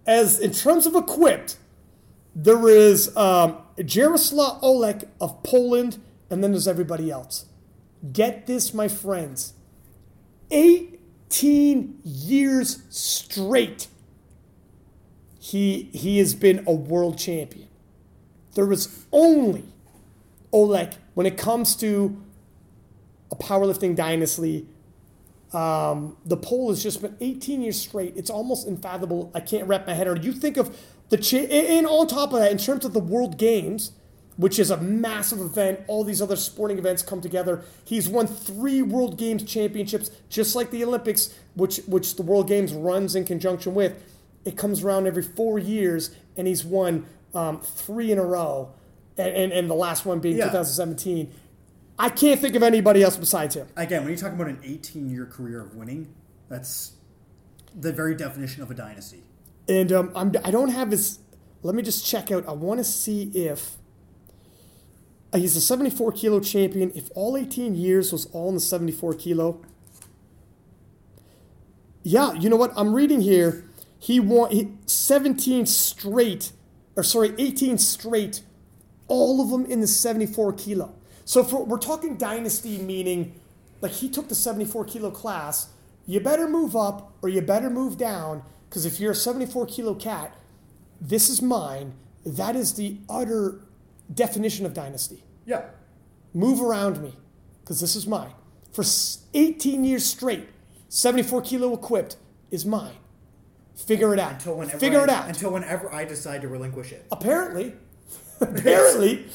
As 0.07 0.39
in 0.39 0.53
terms 0.53 0.87
of 0.87 0.95
equipped, 0.95 1.57
there 2.35 2.69
is 2.69 3.17
um, 3.17 3.59
Jaroslav 3.79 4.61
Olech 4.63 5.09
of 5.21 5.43
Poland, 5.43 5.99
and 6.31 6.45
then 6.45 6.53
there's 6.53 6.69
everybody 6.69 7.11
else. 7.11 7.47
Get 8.13 8.47
this, 8.47 8.75
my 8.75 8.89
friends. 8.89 9.55
18 11.29 12.01
years 12.05 12.83
straight, 12.91 13.89
he, 15.39 15.91
he 15.93 16.19
has 16.19 16.35
been 16.35 16.65
a 16.67 16.73
world 16.73 17.19
champion. 17.19 17.69
There 18.55 18.67
was 18.67 19.05
only 19.13 19.65
Olech 20.53 20.95
when 21.15 21.27
it 21.27 21.37
comes 21.37 21.77
to 21.77 22.23
a 23.31 23.37
powerlifting 23.37 23.95
dynasty 23.97 24.67
um, 25.53 26.17
the 26.27 26.37
Pole 26.37 26.71
has 26.71 26.83
just 26.83 27.01
been 27.01 27.17
18 27.21 27.63
years 27.63 27.81
straight. 27.81 28.15
It's 28.17 28.31
almost 28.31 28.67
unfathomable. 28.67 29.31
I 29.35 29.41
can't 29.41 29.67
wrap 29.67 29.87
my 29.87 29.95
head 29.95 30.07
around. 30.07 30.19
it. 30.19 30.25
You 30.25 30.33
think 30.33 30.57
of 30.57 30.77
the 31.09 31.17
cha- 31.17 31.39
and 31.39 31.87
on 31.87 32.09
top 32.09 32.33
of 32.33 32.41
that, 32.41 32.51
in 32.53 32.59
terms 32.59 32.85
of 32.85 32.93
the 32.93 33.01
World 33.01 33.39
Games, 33.39 33.93
which 34.37 34.59
is 34.59 34.71
a 34.71 34.77
massive 34.77 35.41
event, 35.41 35.81
all 35.87 36.05
these 36.05 36.21
other 36.21 36.37
sporting 36.37 36.79
events 36.79 37.03
come 37.03 37.21
together. 37.21 37.63
He's 37.85 38.09
won 38.09 38.27
three 38.27 38.83
World 38.83 39.17
Games 39.19 39.43
championships, 39.45 40.11
just 40.29 40.55
like 40.55 40.71
the 40.71 40.85
Olympics, 40.85 41.35
which 41.55 41.79
which 41.87 42.17
the 42.17 42.23
World 42.23 42.49
Games 42.49 42.73
runs 42.73 43.15
in 43.15 43.25
conjunction 43.25 43.75
with. 43.75 44.03
It 44.45 44.57
comes 44.57 44.85
around 44.85 45.07
every 45.07 45.23
four 45.23 45.59
years, 45.59 46.15
and 46.37 46.47
he's 46.47 46.65
won 46.65 47.07
um, 47.35 47.61
three 47.61 48.13
in 48.13 48.19
a 48.19 48.25
row, 48.25 48.73
and, 49.17 49.35
and, 49.35 49.53
and 49.53 49.71
the 49.71 49.75
last 49.75 50.07
one 50.07 50.21
being 50.21 50.37
Yeah. 50.37 50.45
2017. 50.47 51.33
I 51.99 52.11
can't 52.11 52.39
think 52.39 52.55
of 52.55 52.63
anybody 52.63 53.03
else 53.03 53.17
besides 53.17 53.57
him. 53.57 53.67
Again, 53.75 54.03
when 54.03 54.13
you 54.13 54.19
talk 54.19 54.33
about 54.33 54.49
an 54.49 54.61
18 54.63 55.09
year 55.11 55.25
career 55.25 55.63
of 55.63 55.75
winning, 55.75 56.15
that's 56.49 56.93
the 57.75 57.91
very 57.93 58.15
definition 58.15 58.63
of 58.63 58.71
a 58.71 58.75
dynasty. 58.75 59.23
And 59.67 59.91
um, 59.93 60.13
I'm, 60.15 60.33
I 60.45 60.51
don't 60.51 60.69
have 60.69 60.91
his. 60.91 61.21
Let 61.63 61.75
me 61.75 61.83
just 61.83 62.07
check 62.07 62.31
out. 62.31 62.47
I 62.47 62.53
want 62.53 62.79
to 62.79 62.85
see 62.85 63.31
if 63.35 63.77
Uh, 65.37 65.39
he's 65.39 65.55
a 65.55 65.61
74 65.61 66.13
kilo 66.13 66.41
champion. 66.41 66.91
If 66.95 67.11
all 67.15 67.37
18 67.37 67.75
years 67.75 68.11
was 68.11 68.25
all 68.33 68.49
in 68.49 68.55
the 68.55 68.61
74 68.61 69.13
kilo. 69.15 69.61
Yeah, 72.03 72.33
you 72.33 72.49
know 72.49 72.57
what? 72.57 72.73
I'm 72.75 72.95
reading 72.95 73.21
here. 73.21 73.69
He 73.99 74.19
won 74.19 74.79
17 74.87 75.67
straight, 75.67 76.53
or 76.97 77.03
sorry, 77.03 77.35
18 77.37 77.77
straight, 77.77 78.41
all 79.09 79.43
of 79.43 79.51
them 79.51 79.71
in 79.71 79.83
the 79.83 79.87
74 79.87 80.55
kilo. 80.55 80.95
So 81.27 81.43
we're 81.65 81.79
talking 81.79 82.17
dynasty, 82.17 82.79
meaning 82.79 83.39
like 83.83 83.93
he 83.93 84.09
took 84.09 84.29
the 84.29 84.35
74 84.35 84.87
kilo 84.87 85.11
class. 85.11 85.69
You 86.07 86.21
better 86.21 86.49
move 86.49 86.75
up 86.75 87.13
or 87.21 87.29
you 87.29 87.43
better 87.43 87.69
move 87.69 87.99
down 87.99 88.43
because 88.71 88.87
if 88.87 89.01
you're 89.01 89.13
a 89.13 89.15
74 89.15 89.67
kilo 89.67 89.95
cat, 89.95 90.35
this 90.99 91.29
is 91.29 91.43
mine. 91.43 91.93
That 92.25 92.57
is 92.57 92.73
the 92.75 92.97
utter 93.11 93.61
definition 94.13 94.65
of 94.65 94.73
dynasty. 94.73 95.23
Yeah. 95.47 95.63
Move 96.35 96.61
around 96.61 97.01
me 97.03 97.15
because 97.63 97.81
this 97.81 97.97
is 97.97 98.07
mine. 98.07 98.33
For 98.73 98.85
18 99.33 99.85
years 99.85 100.05
straight, 100.05 100.49
74 100.91 101.41
kilo 101.43 101.73
equipped 101.73 102.17
is 102.51 102.67
mine. 102.67 102.97
Figure 103.75 104.13
it 104.13 104.19
out. 104.21 104.33
Until 104.33 104.57
whenever 104.57 104.79
Figure 104.79 105.01
I, 105.01 105.05
it 105.05 105.09
out. 105.11 105.29
Until 105.29 105.53
whenever 105.53 105.93
I 105.95 106.05
decide 106.05 106.43
to 106.43 106.49
relinquish 106.49 106.93
it. 106.93 107.07
apparently, 107.13 107.75
apparently, 108.41 109.27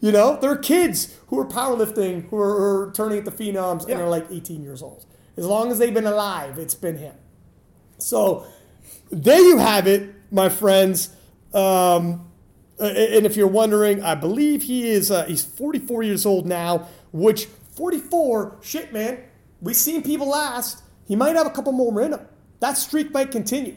you 0.00 0.12
know, 0.12 0.38
there 0.40 0.50
are 0.50 0.56
kids 0.56 1.16
who 1.28 1.38
are 1.38 1.46
powerlifting 1.46 2.28
who 2.28 2.36
are, 2.38 2.56
who 2.58 2.88
are 2.88 2.92
turning 2.92 3.18
into 3.18 3.30
phenoms 3.30 3.80
and 3.82 3.90
Yeah. 3.90 4.00
are 4.00 4.08
like 4.08 4.26
18 4.30 4.62
years 4.62 4.82
old. 4.82 5.04
As 5.36 5.46
long 5.46 5.70
as 5.70 5.78
they've 5.78 5.94
been 5.94 6.06
alive, 6.06 6.58
it's 6.58 6.74
been 6.74 6.98
him. 6.98 7.14
So 7.98 8.46
there 9.10 9.40
you 9.40 9.58
have 9.58 9.86
it, 9.86 10.10
my 10.30 10.48
friends. 10.48 11.10
Um, 11.54 12.29
and 12.86 13.26
if 13.26 13.36
you're 13.36 13.46
wondering, 13.48 14.02
I 14.02 14.14
believe 14.14 14.62
he 14.64 14.88
is 14.88 15.10
uh, 15.10 15.24
he's 15.24 15.44
44 15.44 16.02
years 16.02 16.24
old 16.26 16.46
now, 16.46 16.88
which 17.12 17.46
44, 17.76 18.58
shit, 18.62 18.92
man, 18.92 19.18
we've 19.60 19.76
seen 19.76 20.02
people 20.02 20.28
last. 20.28 20.82
He 21.06 21.16
might 21.16 21.36
have 21.36 21.46
a 21.46 21.50
couple 21.50 21.72
more 21.72 22.00
in 22.02 22.12
him. 22.12 22.20
That 22.60 22.76
streak 22.76 23.12
might 23.12 23.30
continue. 23.30 23.76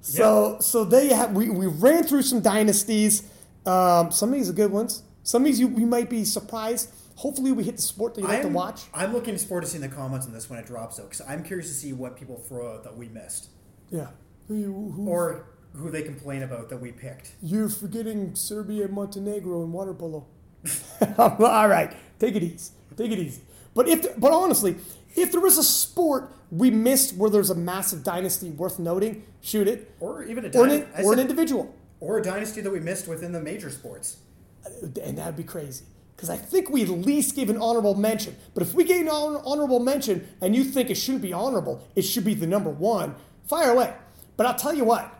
So, 0.00 0.58
so 0.60 0.84
there 0.84 1.04
you 1.04 1.14
have. 1.14 1.32
We, 1.32 1.50
we 1.50 1.66
ran 1.66 2.04
through 2.04 2.22
some 2.22 2.40
dynasties. 2.40 3.22
Um, 3.64 4.10
some 4.12 4.30
of 4.30 4.34
these 4.36 4.48
are 4.48 4.52
good 4.52 4.70
ones. 4.70 5.02
Some 5.22 5.42
of 5.42 5.46
these 5.46 5.58
you, 5.58 5.68
you 5.70 5.86
might 5.86 6.08
be 6.08 6.24
surprised. 6.24 6.90
Hopefully, 7.16 7.50
we 7.50 7.64
hit 7.64 7.76
the 7.76 7.82
sport 7.82 8.14
that 8.14 8.20
you 8.20 8.28
like 8.28 8.42
to 8.42 8.48
watch. 8.48 8.82
I'm 8.94 9.12
looking 9.12 9.36
forward 9.38 9.62
to 9.62 9.66
seeing 9.66 9.80
the 9.82 9.88
comments 9.88 10.26
on 10.26 10.32
this 10.32 10.48
when 10.48 10.58
it 10.58 10.66
drops, 10.66 10.96
though, 10.96 11.04
because 11.04 11.22
I'm 11.22 11.42
curious 11.42 11.68
to 11.68 11.74
see 11.74 11.92
what 11.92 12.16
people 12.16 12.36
throw 12.36 12.74
out 12.74 12.84
that 12.84 12.96
we 12.96 13.08
missed, 13.08 13.48
Yeah. 13.90 14.08
Who- 14.48 14.92
who- 14.94 15.08
or 15.08 15.46
who 15.76 15.90
they 15.90 16.02
complain 16.02 16.42
about 16.42 16.68
that 16.70 16.78
we 16.78 16.92
picked. 16.92 17.32
You're 17.42 17.68
forgetting 17.68 18.34
Serbia 18.34 18.84
and 18.84 18.94
Montenegro 18.94 19.62
in 19.62 19.72
water 19.72 19.94
polo. 19.94 20.26
All 21.18 21.68
right, 21.68 21.94
take 22.18 22.34
it 22.34 22.42
easy. 22.42 22.72
Take 22.96 23.12
it 23.12 23.18
easy. 23.18 23.42
But 23.74 23.88
if, 23.88 24.18
but 24.18 24.32
honestly, 24.32 24.76
if 25.14 25.32
there 25.32 25.40
was 25.40 25.58
a 25.58 25.62
sport 25.62 26.32
we 26.50 26.70
missed 26.70 27.14
where 27.16 27.28
there's 27.30 27.50
a 27.50 27.54
massive 27.54 28.02
dynasty 28.02 28.50
worth 28.50 28.78
noting, 28.78 29.24
shoot 29.42 29.68
it. 29.68 29.92
Or 30.00 30.22
even 30.24 30.44
a, 30.46 30.58
Or 30.58 30.66
an, 30.66 30.86
I 30.96 31.02
or 31.02 31.12
an 31.12 31.18
individual. 31.18 31.74
or 32.00 32.18
a 32.18 32.22
dynasty 32.22 32.60
that 32.60 32.70
we 32.70 32.80
missed 32.80 33.06
within 33.08 33.32
the 33.32 33.40
major 33.40 33.70
sports. 33.70 34.18
Uh, 34.64 34.70
and 35.02 35.18
that'd 35.18 35.36
be 35.36 35.44
crazy. 35.44 35.84
Because 36.14 36.30
I 36.30 36.36
think 36.36 36.70
we 36.70 36.82
at 36.82 36.88
least 36.88 37.36
gave 37.36 37.50
an 37.50 37.58
honorable 37.58 37.94
mention. 37.94 38.36
But 38.54 38.62
if 38.62 38.72
we 38.72 38.84
gave 38.84 39.02
an 39.02 39.08
honorable 39.10 39.80
mention 39.80 40.26
and 40.40 40.56
you 40.56 40.64
think 40.64 40.88
it 40.88 40.94
shouldn't 40.94 41.20
be 41.22 41.32
honorable, 41.34 41.86
it 41.94 42.02
should 42.02 42.24
be 42.24 42.32
the 42.32 42.46
number 42.46 42.70
one, 42.70 43.14
fire 43.46 43.70
away. 43.72 43.92
But 44.38 44.46
I'll 44.46 44.54
tell 44.54 44.72
you 44.72 44.84
what, 44.84 45.12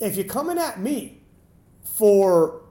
if 0.00 0.16
you're 0.16 0.24
coming 0.24 0.58
at 0.58 0.80
me 0.80 1.22
for 1.82 2.62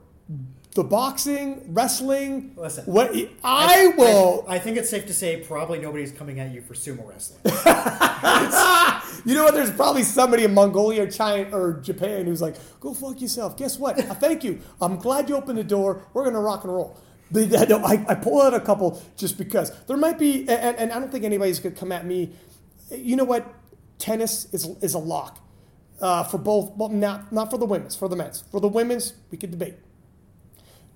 the 0.74 0.82
boxing, 0.84 1.72
wrestling, 1.72 2.54
Listen, 2.56 2.84
what 2.86 3.14
I 3.44 3.94
will. 3.96 4.44
I, 4.48 4.58
think 4.58 4.76
it's 4.76 4.90
safe 4.90 5.06
to 5.06 5.14
say 5.14 5.36
probably 5.36 5.78
nobody's 5.78 6.10
coming 6.10 6.40
at 6.40 6.52
you 6.52 6.60
for 6.62 6.74
sumo 6.74 7.08
wrestling. 7.08 7.40
You 9.24 9.34
know 9.34 9.44
what? 9.44 9.54
There's 9.54 9.70
probably 9.70 10.02
somebody 10.02 10.44
in 10.44 10.52
Mongolia 10.52 11.04
or 11.04 11.06
China 11.06 11.56
or 11.56 11.74
Japan 11.80 12.26
who's 12.26 12.42
like, 12.42 12.56
"Go 12.80 12.92
fuck 12.92 13.20
yourself." 13.22 13.56
Guess 13.56 13.78
what? 13.78 13.98
I 13.98 14.14
thank 14.14 14.44
you. 14.44 14.60
I'm 14.82 14.96
glad 14.96 15.30
you 15.30 15.36
opened 15.36 15.56
the 15.56 15.64
door. 15.64 16.02
We're 16.12 16.24
gonna 16.24 16.40
rock 16.40 16.64
and 16.64 16.72
roll. 16.72 16.98
But 17.30 17.56
I, 17.56 17.64
don't- 17.64 17.84
I, 17.84 18.04
I 18.06 18.14
pull 18.16 18.42
out 18.42 18.52
a 18.52 18.60
couple 18.60 19.02
just 19.16 19.38
because 19.38 19.72
there 19.86 19.96
might 19.96 20.18
be, 20.18 20.40
and, 20.40 20.76
and 20.76 20.92
I 20.92 20.98
don't 20.98 21.10
think 21.10 21.24
anybody's 21.24 21.58
gonna 21.58 21.74
come 21.74 21.90
at 21.90 22.04
me. 22.04 22.32
You 22.90 23.16
know 23.16 23.24
what? 23.24 23.50
Tennis 23.98 24.46
is 24.52 24.66
is 24.82 24.92
a 24.94 24.98
lock 24.98 25.38
uh, 26.04 26.22
for 26.24 26.38
both. 26.38 26.76
Well, 26.76 26.90
not 26.90 27.32
not 27.32 27.50
for 27.50 27.58
the 27.58 27.64
women's, 27.66 27.96
for 27.96 28.08
the 28.08 28.16
men's. 28.16 28.44
For 28.52 28.60
the 28.60 28.68
women's, 28.68 29.14
we 29.30 29.38
could 29.38 29.50
debate. 29.50 29.74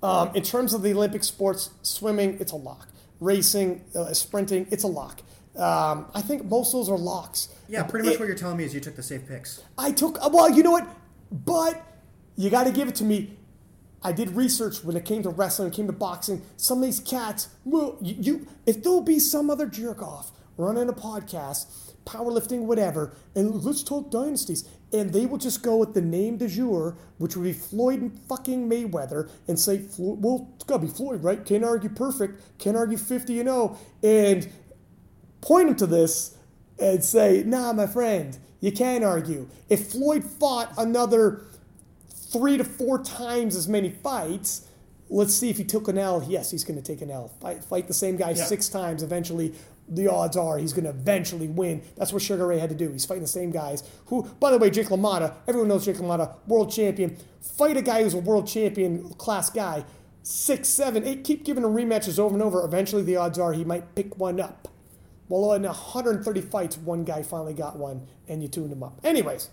Um, 0.03 0.31
in 0.35 0.43
terms 0.43 0.75
of 0.75 0.83
the 0.83 0.93
Olympic 0.93 1.25
sports, 1.25 1.71
swimming, 1.83 2.37
it's 2.41 2.53
a 2.53 2.57
lock. 2.57 2.89
Racing, 3.21 3.83
uh, 3.97 4.13
sprinting, 4.15 4.69
it's 4.71 4.85
a 4.85 4.87
lock. 4.87 5.21
Um, 5.57 6.07
I 6.15 6.23
think 6.23 6.45
most 6.45 6.69
of 6.69 6.81
those 6.81 6.89
are 6.89 6.99
locks. 6.99 7.49
Yeah, 7.69 7.83
pretty 7.83 8.05
much 8.07 8.15
It- 8.15 8.21
what 8.21 8.27
you're 8.29 8.37
telling 8.37 8.59
me 8.59 8.65
is 8.65 8.73
you 8.75 8.81
took 8.81 8.95
the 8.95 9.03
safe 9.03 9.27
picks. 9.27 9.61
I 9.77 9.91
took 9.91 10.15
well, 10.33 10.51
you 10.51 10.63
know 10.63 10.71
what? 10.71 10.87
But 11.33 11.83
you 12.37 12.49
got 12.51 12.65
to 12.65 12.73
give 12.73 12.87
it 12.89 12.95
to 12.97 13.05
me. 13.05 13.37
I 14.01 14.13
did 14.13 14.37
research 14.37 14.85
when 14.85 14.97
it 14.97 15.05
came 15.05 15.25
to 15.25 15.31
wrestling, 15.31 15.69
it 15.69 15.75
came 15.75 15.89
to 15.89 15.93
boxing. 15.93 16.43
Some 16.57 16.79
of 16.79 16.85
these 16.85 17.01
cats, 17.01 17.49
well, 17.65 17.97
you, 18.01 18.15
you 18.21 18.47
if 18.67 18.83
there'll 18.83 19.01
be 19.01 19.19
some 19.19 19.51
other 19.51 19.67
jerk 19.67 20.01
off 20.03 20.31
running 20.57 20.89
a 20.89 20.93
podcast, 20.93 21.67
powerlifting, 22.09 22.61
whatever, 22.63 23.13
and 23.35 23.63
let's 23.65 23.83
talk 23.83 24.11
dynasties, 24.11 24.67
and 24.93 25.13
they 25.13 25.27
will 25.27 25.37
just 25.39 25.63
go 25.63 25.77
with 25.77 25.93
the 25.95 26.01
name 26.01 26.39
de 26.39 26.49
jour, 26.49 26.97
which 27.19 27.37
would 27.37 27.45
be 27.45 27.53
Floyd 27.53 28.19
fucking 28.29 28.69
Mayweather, 28.69 29.29
and 29.47 29.59
say, 29.59 29.83
well, 29.99 30.49
it's 30.55 30.65
gotta 30.65 30.87
be 30.87 30.89
Floyd, 30.89 31.23
right? 31.23 31.45
Can't 31.45 31.65
argue 31.65 31.91
perfect, 31.91 32.41
can't 32.59 32.77
argue 32.77 32.97
50 32.97 33.41
and 33.41 33.49
0, 33.49 33.79
and 34.03 34.49
point 35.41 35.69
him 35.69 35.77
to 35.77 35.87
this 35.87 36.37
and 36.81 37.05
say, 37.05 37.43
nah, 37.45 37.73
my 37.73 37.87
friend, 37.87 38.39
you 38.61 38.73
can't 38.73 39.05
argue. 39.05 39.49
If 39.69 39.89
Floyd 39.93 40.25
fought 40.25 40.73
another 40.79 41.45
three 42.11 42.57
to 42.57 42.65
four 42.65 43.03
times 43.03 43.55
as 43.57 43.69
many 43.69 43.91
fights, 43.91 44.67
let's 45.11 45.35
see 45.35 45.51
if 45.51 45.57
he 45.59 45.65
took 45.65 45.89
an 45.89 45.99
L. 45.99 46.25
Yes, 46.27 46.51
he's 46.51 46.65
going 46.65 46.81
to 46.81 46.85
take 46.85 47.01
an 47.03 47.11
L. 47.11 47.29
Fight, 47.41 47.65
fight 47.65 47.87
the 47.89 47.95
same 47.95 48.17
guy 48.17 48.31
Yeah. 48.31 48.45
six 48.45 48.69
times 48.69 49.03
eventually. 49.03 49.55
The 49.89 50.09
odds 50.09 50.37
are 50.37 50.59
he's 50.59 50.73
going 50.73 50.85
to 50.85 50.91
eventually 50.91 51.49
win. 51.49 51.83
That's 51.97 52.13
what 52.13 52.23
Sugar 52.23 52.47
Ray 52.47 52.59
had 52.59 52.71
to 52.71 52.75
do. 52.75 52.91
He's 52.91 53.05
fighting 53.05 53.23
the 53.23 53.29
same 53.29 53.51
guys 53.51 53.83
who, 54.07 54.23
by 54.41 54.51
the 54.51 54.59
way, 54.59 54.71
Jake 54.71 54.89
LaMotta, 54.89 55.35
everyone 55.47 55.69
knows 55.69 55.85
Jake 55.85 55.97
LaMotta, 55.97 56.35
world 56.47 56.71
champion. 56.71 57.17
Fight 57.41 57.77
a 57.77 57.83
guy 57.83 58.03
who's 58.03 58.15
a 58.15 58.19
world 58.19 58.47
champion 58.47 59.09
class 59.15 59.51
guy. 59.51 59.85
Six, 60.23 60.69
seven, 60.69 61.07
eight, 61.07 61.25
keep 61.25 61.45
giving 61.45 61.65
him 61.65 61.71
rematches 61.71 62.19
over 62.19 62.35
and 62.35 62.43
over. 62.43 62.63
Eventually, 62.65 63.03
the 63.03 63.17
odds 63.17 63.39
are 63.39 63.53
he 63.53 63.65
might 63.65 63.95
pick 63.95 64.19
one 64.19 64.41
up. 64.41 64.69
Well, 65.29 65.53
in 65.53 65.63
130 65.63 66.41
fights, 66.43 66.79
one 66.79 67.05
guy 67.05 67.23
finally 67.23 67.55
got 67.55 67.77
one, 67.77 68.07
and 68.29 68.43
you 68.43 68.49
tuned 68.49 68.73
him 68.73 68.83
up. 68.83 68.99
Anyways, 69.05 69.51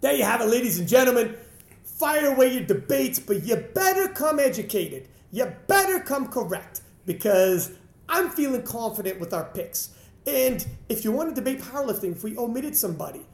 there 0.00 0.14
you 0.14 0.24
have 0.24 0.40
it, 0.40 0.48
ladies 0.48 0.78
and 0.78 0.88
gentlemen. 0.88 1.36
Fire 1.84 2.32
away 2.32 2.52
your 2.52 2.64
debates, 2.64 3.18
but 3.18 3.44
you 3.44 3.56
better 3.56 4.08
come 4.08 4.38
educated. 4.38 5.08
You 5.32 5.52
better 5.66 6.00
come 6.00 6.28
correct 6.28 6.82
because 7.06 7.72
I'm 8.08 8.30
feeling 8.30 8.62
confident 8.62 9.20
with 9.20 9.32
our 9.32 9.44
picks. 9.44 9.90
And 10.26 10.66
if 10.88 11.04
you 11.04 11.12
want 11.12 11.30
to 11.30 11.34
debate 11.34 11.60
powerlifting, 11.60 12.12
if 12.12 12.22
we 12.22 12.36
omitted 12.36 12.76
somebody, 12.76 13.26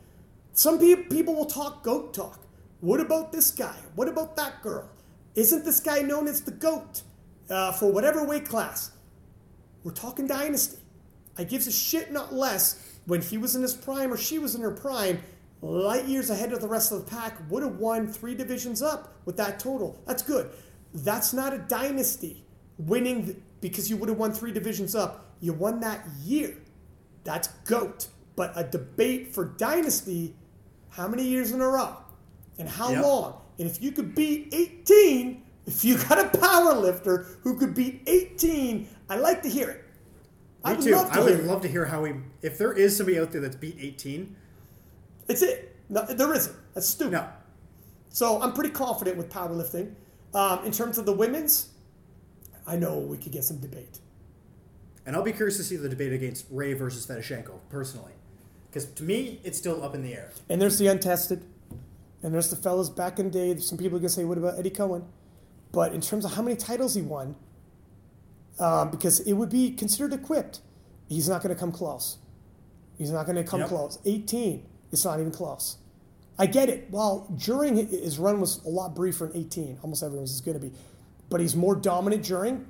some 0.53 0.79
people 0.79 1.35
will 1.35 1.47
talk 1.47 1.83
goat 1.83 2.15
talk. 2.15 2.41
What 2.81 3.01
about 3.01 3.33
this 3.33 3.51
guy? 3.51 3.77
What 3.95 4.09
about 4.09 4.37
that 4.37 4.63
girl? 4.63 4.89
Isn't 5.35 5.65
this 5.65 5.81
guy 5.81 6.01
known 6.01 6.29
as 6.29 6.43
the 6.43 6.53
GOAT 6.53 7.03
uh, 7.51 7.73
for 7.73 7.91
whatever 7.91 8.25
weight 8.25 8.47
class? 8.47 8.93
We're 9.83 9.93
talking 9.93 10.27
dynasty. 10.27 10.79
I 11.37 11.45
gives 11.45 11.67
a 11.67 11.73
shit 11.73 12.13
not 12.13 12.33
less 12.33 12.99
when 13.07 13.21
he 13.21 13.39
was 13.39 13.57
in 13.57 13.63
his 13.63 13.75
prime 13.75 14.13
or 14.13 14.17
she 14.17 14.39
was 14.39 14.55
in 14.55 14.61
her 14.61 14.71
prime, 14.71 15.21
light 15.61 16.05
years 16.05 16.31
ahead 16.31 16.53
of 16.53 16.61
the 16.61 16.69
rest 16.69 16.93
of 16.93 17.05
the 17.05 17.11
pack, 17.11 17.39
would 17.51 17.63
have 17.63 17.77
won 17.77 18.07
three 18.07 18.35
divisions 18.35 18.83
up 18.83 19.15
with 19.25 19.37
that 19.37 19.59
total. 19.59 20.01
That's 20.07 20.23
good. 20.23 20.51
That's 20.95 21.33
not 21.33 21.53
a 21.53 21.59
dynasty. 21.59 22.45
Winning 22.79 23.43
because 23.65 23.89
you 23.89 23.97
would 23.97 24.11
have 24.11 24.19
won 24.19 24.31
three 24.31 24.53
divisions 24.53 24.95
up, 24.95 25.25
you 25.41 25.51
won 25.55 25.81
that 25.81 26.07
year. 26.23 26.55
That's 27.25 27.49
GOAT. 27.65 28.09
But 28.37 28.53
a 28.57 28.63
debate 28.63 29.33
for 29.35 29.47
dynasty, 29.47 30.37
how 30.91 31.09
many 31.09 31.25
years 31.25 31.51
in 31.51 31.63
a 31.63 31.67
row? 31.67 31.97
And 32.59 32.69
how 32.69 32.91
yep. 32.91 33.03
long? 33.03 33.41
And 33.59 33.67
if 33.67 33.83
you 33.83 33.91
could 33.91 34.15
beat 34.15 34.53
18, 34.53 35.43
if 35.65 35.83
you 35.83 35.97
got 35.97 36.19
a 36.19 36.39
power 36.39 36.75
lifter 36.75 37.39
who 37.43 37.57
could 37.57 37.75
beat 37.75 38.03
18, 38.07 38.87
I'd 39.09 39.21
like 39.21 39.43
to 39.45 39.49
hear 39.49 39.71
it. 39.71 39.77
Me 39.77 39.85
I 40.65 40.73
would 40.75 40.83
too. 40.83 40.91
Love 40.93 41.13
to 41.13 41.21
I 41.21 41.25
would 41.25 41.45
love 41.45 41.63
to 41.63 41.69
hear 41.69 41.87
how 41.87 42.03
we. 42.03 42.13
If 42.43 42.59
there 42.59 42.75
is 42.75 42.95
somebody 42.95 43.19
out 43.19 43.33
there 43.33 43.41
that's 43.41 43.57
beat 43.57 43.79
18, 43.81 44.37
it's 45.29 45.41
it. 45.41 45.75
No, 45.89 46.05
there 46.05 46.35
isn't. 46.35 46.55
That's 46.75 46.87
stupid. 46.87 47.13
No. 47.13 47.29
So 48.11 48.43
I'm 48.43 48.53
pretty 48.53 48.71
confident 48.71 49.17
with 49.17 49.31
powerlifting. 49.31 49.95
Um, 50.35 50.67
in 50.67 50.73
terms 50.73 50.99
of 50.99 51.07
the 51.07 51.15
women's, 51.15 51.71
I 52.67 52.77
know 52.77 52.99
we 52.99 53.19
could 53.19 53.33
get 53.33 53.45
some 53.45 53.59
debate. 53.59 53.99
And 55.07 55.15
I'll 55.15 55.23
be 55.23 55.33
curious 55.33 55.57
to 55.59 55.65
see 55.65 55.77
the 55.77 55.89
debate 55.89 56.13
against 56.13 56.47
Ray 56.51 56.73
versus 56.73 57.07
Fedosienko 57.07 57.59
personally, 57.69 58.13
because 58.69 58.87
to 58.87 59.03
me 59.03 59.41
it's 59.45 59.59
still 59.59 59.83
up 59.85 59.95
in 59.95 60.03
the 60.03 60.15
air. 60.15 60.31
And 60.49 60.61
there's 60.61 60.79
the 60.79 60.87
untested. 60.87 61.45
And 62.23 62.33
there's 62.33 62.49
the 62.49 62.57
fellas 62.57 62.89
back 62.89 63.19
in 63.19 63.27
the 63.27 63.31
day. 63.31 63.61
Some 63.61 63.77
people 63.77 63.99
are 63.99 64.01
going 64.01 64.09
to 64.09 64.15
say, 64.15 64.25
what 64.25 64.39
about 64.39 64.59
Eddie 64.59 64.71
Coan? 64.71 65.05
But 65.73 65.93
in 65.93 66.01
terms 66.01 66.25
of 66.25 66.33
how 66.35 66.43
many 66.43 66.57
titles 66.57 66.95
he 66.95 67.03
won, 67.03 67.37
um, 68.59 68.91
because 68.91 69.21
it 69.21 69.35
would 69.35 69.51
be 69.51 69.73
considered 69.73 70.15
equipped, 70.15 70.61
he's 71.07 71.29
not 71.29 71.43
going 71.43 71.55
to 71.55 71.61
come 71.61 71.71
close. 71.71 72.17
He's 72.97 73.11
not 73.11 73.27
going 73.27 73.37
to 73.37 73.45
come 73.45 73.61
yep. 73.61 73.69
close. 73.69 73.99
18, 74.07 74.65
it's 74.91 75.05
not 75.05 75.21
even 75.21 75.33
close. 75.33 75.77
I 76.39 76.47
get 76.47 76.69
it. 76.69 76.89
Well, 76.91 77.31
during 77.37 77.77
his 77.77 78.19
run 78.19 78.41
was 78.41 78.65
a 78.65 78.69
lot 78.69 78.95
briefer 78.95 79.27
in 79.27 79.37
18. 79.37 79.79
Almost 79.83 80.03
everyone's 80.03 80.33
is 80.33 80.41
going 80.41 80.59
to 80.59 80.67
be. 80.67 80.73
But 81.31 81.41
he's 81.41 81.57
more 81.57 81.75
dominant 81.75 82.23
during. 82.25 82.67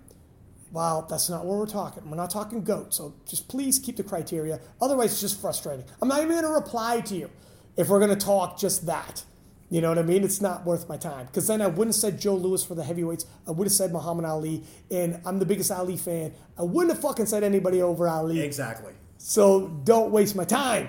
Well, 0.72 1.06
that's 1.09 1.31
not 1.31 1.44
what 1.44 1.59
we're 1.59 1.66
talking. 1.66 2.10
We're 2.10 2.16
not 2.16 2.31
talking 2.31 2.64
GOAT. 2.64 2.93
So 2.93 3.14
just 3.28 3.47
please 3.48 3.78
keep 3.78 3.97
the 3.97 4.02
criteria. 4.02 4.60
Otherwise, 4.81 5.12
it's 5.12 5.20
just 5.20 5.40
frustrating. 5.40 5.85
I'm 6.02 6.09
not 6.09 6.18
even 6.18 6.31
going 6.31 6.43
to 6.43 6.51
reply 6.51 7.01
to 7.02 7.14
you 7.14 7.31
if 7.76 7.89
we're 7.89 8.01
going 8.01 8.16
to 8.16 8.26
talk 8.26 8.59
just 8.59 8.86
that. 8.86 9.24
You 9.70 9.81
know 9.81 9.89
what 9.89 9.98
I 9.98 10.02
mean? 10.02 10.24
It's 10.24 10.40
not 10.40 10.64
worth 10.64 10.89
my 10.89 10.97
time. 10.97 11.26
Because 11.26 11.47
then 11.47 11.62
I 11.62 11.68
wouldn't 11.68 11.94
have 11.94 12.01
said 12.01 12.20
Joe 12.20 12.35
Louis 12.35 12.62
for 12.64 12.74
the 12.74 12.85
heavyweights. 12.85 13.24
I 13.47 13.52
would 13.52 13.66
have 13.66 13.72
said 13.72 13.93
Muhammad 13.93 14.24
Ali. 14.24 14.64
And 14.90 15.20
I'm 15.24 15.39
the 15.39 15.47
biggest 15.47 15.70
Ali 15.70 15.97
fan. 15.97 16.32
I 16.59 16.62
wouldn't 16.62 16.93
have 16.93 17.02
fucking 17.02 17.26
said 17.26 17.44
anybody 17.44 17.81
over 17.81 18.09
Ali. 18.09 18.40
Exactly. 18.40 18.94
So 19.18 19.68
don't 19.85 20.10
waste 20.10 20.36
my 20.36 20.44
time. 20.44 20.89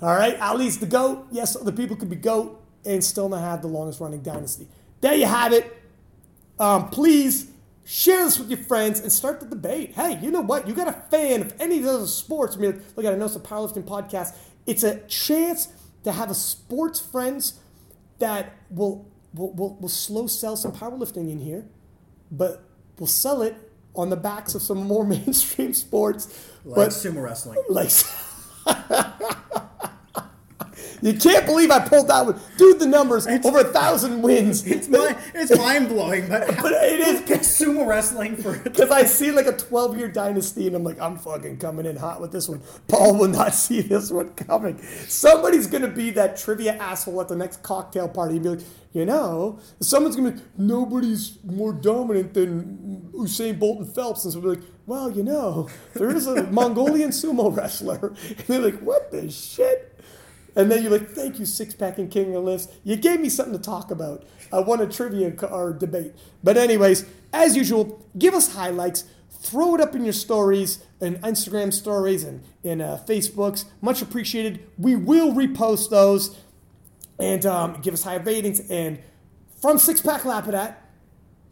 All 0.00 0.14
right? 0.14 0.38
Ali's 0.40 0.78
the 0.78 0.86
GOAT. 0.86 1.26
Yes, 1.30 1.56
other 1.56 1.72
people 1.72 1.96
could 1.96 2.10
be 2.10 2.16
GOAT 2.16 2.60
and 2.84 3.02
still 3.02 3.28
not 3.28 3.40
have 3.40 3.60
the 3.60 3.68
longest 3.68 4.00
running 4.00 4.22
dynasty. 4.22 4.68
There 5.00 5.14
you 5.14 5.26
have 5.26 5.52
it. 5.52 5.81
Um, 6.62 6.90
please 6.90 7.50
share 7.84 8.24
this 8.24 8.38
with 8.38 8.48
your 8.48 8.60
friends 8.60 9.00
and 9.00 9.10
start 9.10 9.40
the 9.40 9.46
debate. 9.46 9.94
Hey, 9.94 10.20
you 10.22 10.30
know 10.30 10.42
what? 10.42 10.68
You 10.68 10.74
got 10.74 10.86
a 10.86 10.92
fan 10.92 11.40
of 11.40 11.60
any 11.60 11.78
of 11.78 11.84
those 11.84 12.16
sports. 12.16 12.54
I 12.56 12.60
mean, 12.60 12.80
look, 12.94 13.04
I 13.04 13.12
know 13.16 13.24
it's 13.24 13.34
a 13.34 13.40
powerlifting 13.40 13.82
podcast. 13.82 14.36
It's 14.64 14.84
a 14.84 15.00
chance 15.08 15.72
to 16.04 16.12
have 16.12 16.30
a 16.30 16.36
sports 16.36 17.00
friends 17.00 17.58
that 18.20 18.54
will 18.70 19.10
will, 19.34 19.52
will, 19.54 19.76
will 19.80 19.88
slow 19.88 20.28
sell 20.28 20.56
some 20.56 20.70
powerlifting 20.70 21.32
in 21.32 21.40
here, 21.40 21.66
but 22.30 22.62
we'll 22.96 23.08
sell 23.08 23.42
it 23.42 23.56
on 23.96 24.10
the 24.10 24.16
backs 24.16 24.54
of 24.54 24.62
some 24.62 24.86
more 24.86 25.04
mainstream 25.16 25.74
sports. 25.74 26.48
Like 26.64 26.76
but, 26.76 26.88
sumo 26.90 27.24
wrestling. 27.24 27.58
Like 27.68 27.90
You 31.02 31.14
can't 31.14 31.44
believe 31.44 31.70
I 31.72 31.80
pulled 31.80 32.08
that 32.08 32.24
one. 32.24 32.40
Dude, 32.56 32.78
the 32.78 32.86
numbers 32.86 33.26
it's, 33.26 33.44
over 33.44 33.58
a 33.58 33.64
thousand 33.64 34.22
wins. 34.22 34.66
It's 34.72 34.88
mind, 34.88 35.16
it's 35.34 35.56
mind 35.58 35.88
blowing, 35.88 36.28
but, 36.28 36.46
but 36.62 36.72
it 36.72 37.00
is 37.00 37.20
sumo 37.42 37.86
wrestling 37.86 38.36
for 38.36 38.56
because 38.58 38.90
I 38.90 39.04
see 39.04 39.32
like 39.32 39.46
a 39.46 39.56
twelve 39.56 39.98
year 39.98 40.08
dynasty, 40.08 40.66
and 40.66 40.76
I'm 40.76 40.84
like, 40.84 41.00
I'm 41.00 41.18
fucking 41.18 41.58
coming 41.58 41.86
in 41.86 41.96
hot 41.96 42.20
with 42.20 42.32
this 42.32 42.48
one. 42.48 42.62
Paul 42.88 43.18
will 43.18 43.28
not 43.28 43.54
see 43.54 43.80
this 43.80 44.10
one 44.10 44.30
coming. 44.30 44.80
Somebody's 45.08 45.66
gonna 45.66 45.88
be 45.88 46.10
that 46.10 46.36
trivia 46.36 46.74
asshole 46.74 47.20
at 47.20 47.28
the 47.28 47.36
next 47.36 47.62
cocktail 47.62 48.08
party 48.08 48.36
and 48.36 48.42
be 48.44 48.48
like, 48.50 48.60
you 48.92 49.04
know, 49.04 49.58
someone's 49.80 50.16
gonna 50.16 50.32
be 50.32 50.42
nobody's 50.56 51.38
more 51.44 51.72
dominant 51.72 52.34
than 52.34 53.10
Usain 53.12 53.58
Bolt 53.58 53.78
and 53.80 53.94
Phelps, 53.94 54.24
and 54.24 54.32
so 54.32 54.40
we're 54.40 54.50
like, 54.50 54.64
well, 54.86 55.10
you 55.10 55.22
know, 55.22 55.68
there 55.94 56.14
is 56.14 56.26
a 56.26 56.44
Mongolian 56.44 57.10
sumo 57.10 57.54
wrestler, 57.54 58.14
and 58.28 58.46
they're 58.46 58.60
like, 58.60 58.78
what 58.80 59.10
the 59.10 59.30
shit? 59.30 59.91
And 60.54 60.70
then 60.70 60.82
you're 60.82 60.92
like, 60.92 61.08
thank 61.08 61.38
you, 61.38 61.46
Six 61.46 61.74
Pack 61.74 61.98
and 61.98 62.10
King 62.10 62.28
of 62.28 62.32
the 62.34 62.40
List. 62.40 62.72
You 62.84 62.96
gave 62.96 63.20
me 63.20 63.28
something 63.28 63.56
to 63.56 63.62
talk 63.62 63.90
about. 63.90 64.24
I 64.52 64.60
won 64.60 64.80
a 64.80 64.86
trivia 64.86 65.34
or 65.50 65.72
debate. 65.72 66.14
But, 66.44 66.56
anyways, 66.56 67.06
as 67.32 67.56
usual, 67.56 68.04
give 68.18 68.34
us 68.34 68.54
highlights. 68.54 69.04
Throw 69.30 69.74
it 69.74 69.80
up 69.80 69.94
in 69.94 70.04
your 70.04 70.12
stories 70.12 70.84
and 71.00 71.16
Instagram 71.22 71.72
stories 71.72 72.22
and 72.22 72.42
in 72.62 72.80
uh, 72.80 73.02
Facebooks. 73.08 73.64
Much 73.80 74.02
appreciated. 74.02 74.64
We 74.78 74.94
will 74.94 75.32
repost 75.32 75.90
those 75.90 76.38
and 77.18 77.44
um, 77.46 77.80
give 77.80 77.94
us 77.94 78.04
high 78.04 78.16
ratings. 78.16 78.60
And 78.70 79.00
from 79.60 79.78
Six 79.78 80.00
Pack 80.00 80.22
Lapidat 80.22 80.76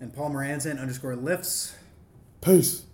and 0.01 0.15
Paul 0.15 0.31
Moranzan 0.31 0.81
underscore 0.81 1.17
lifts. 1.17 1.75
Peace. 2.41 2.85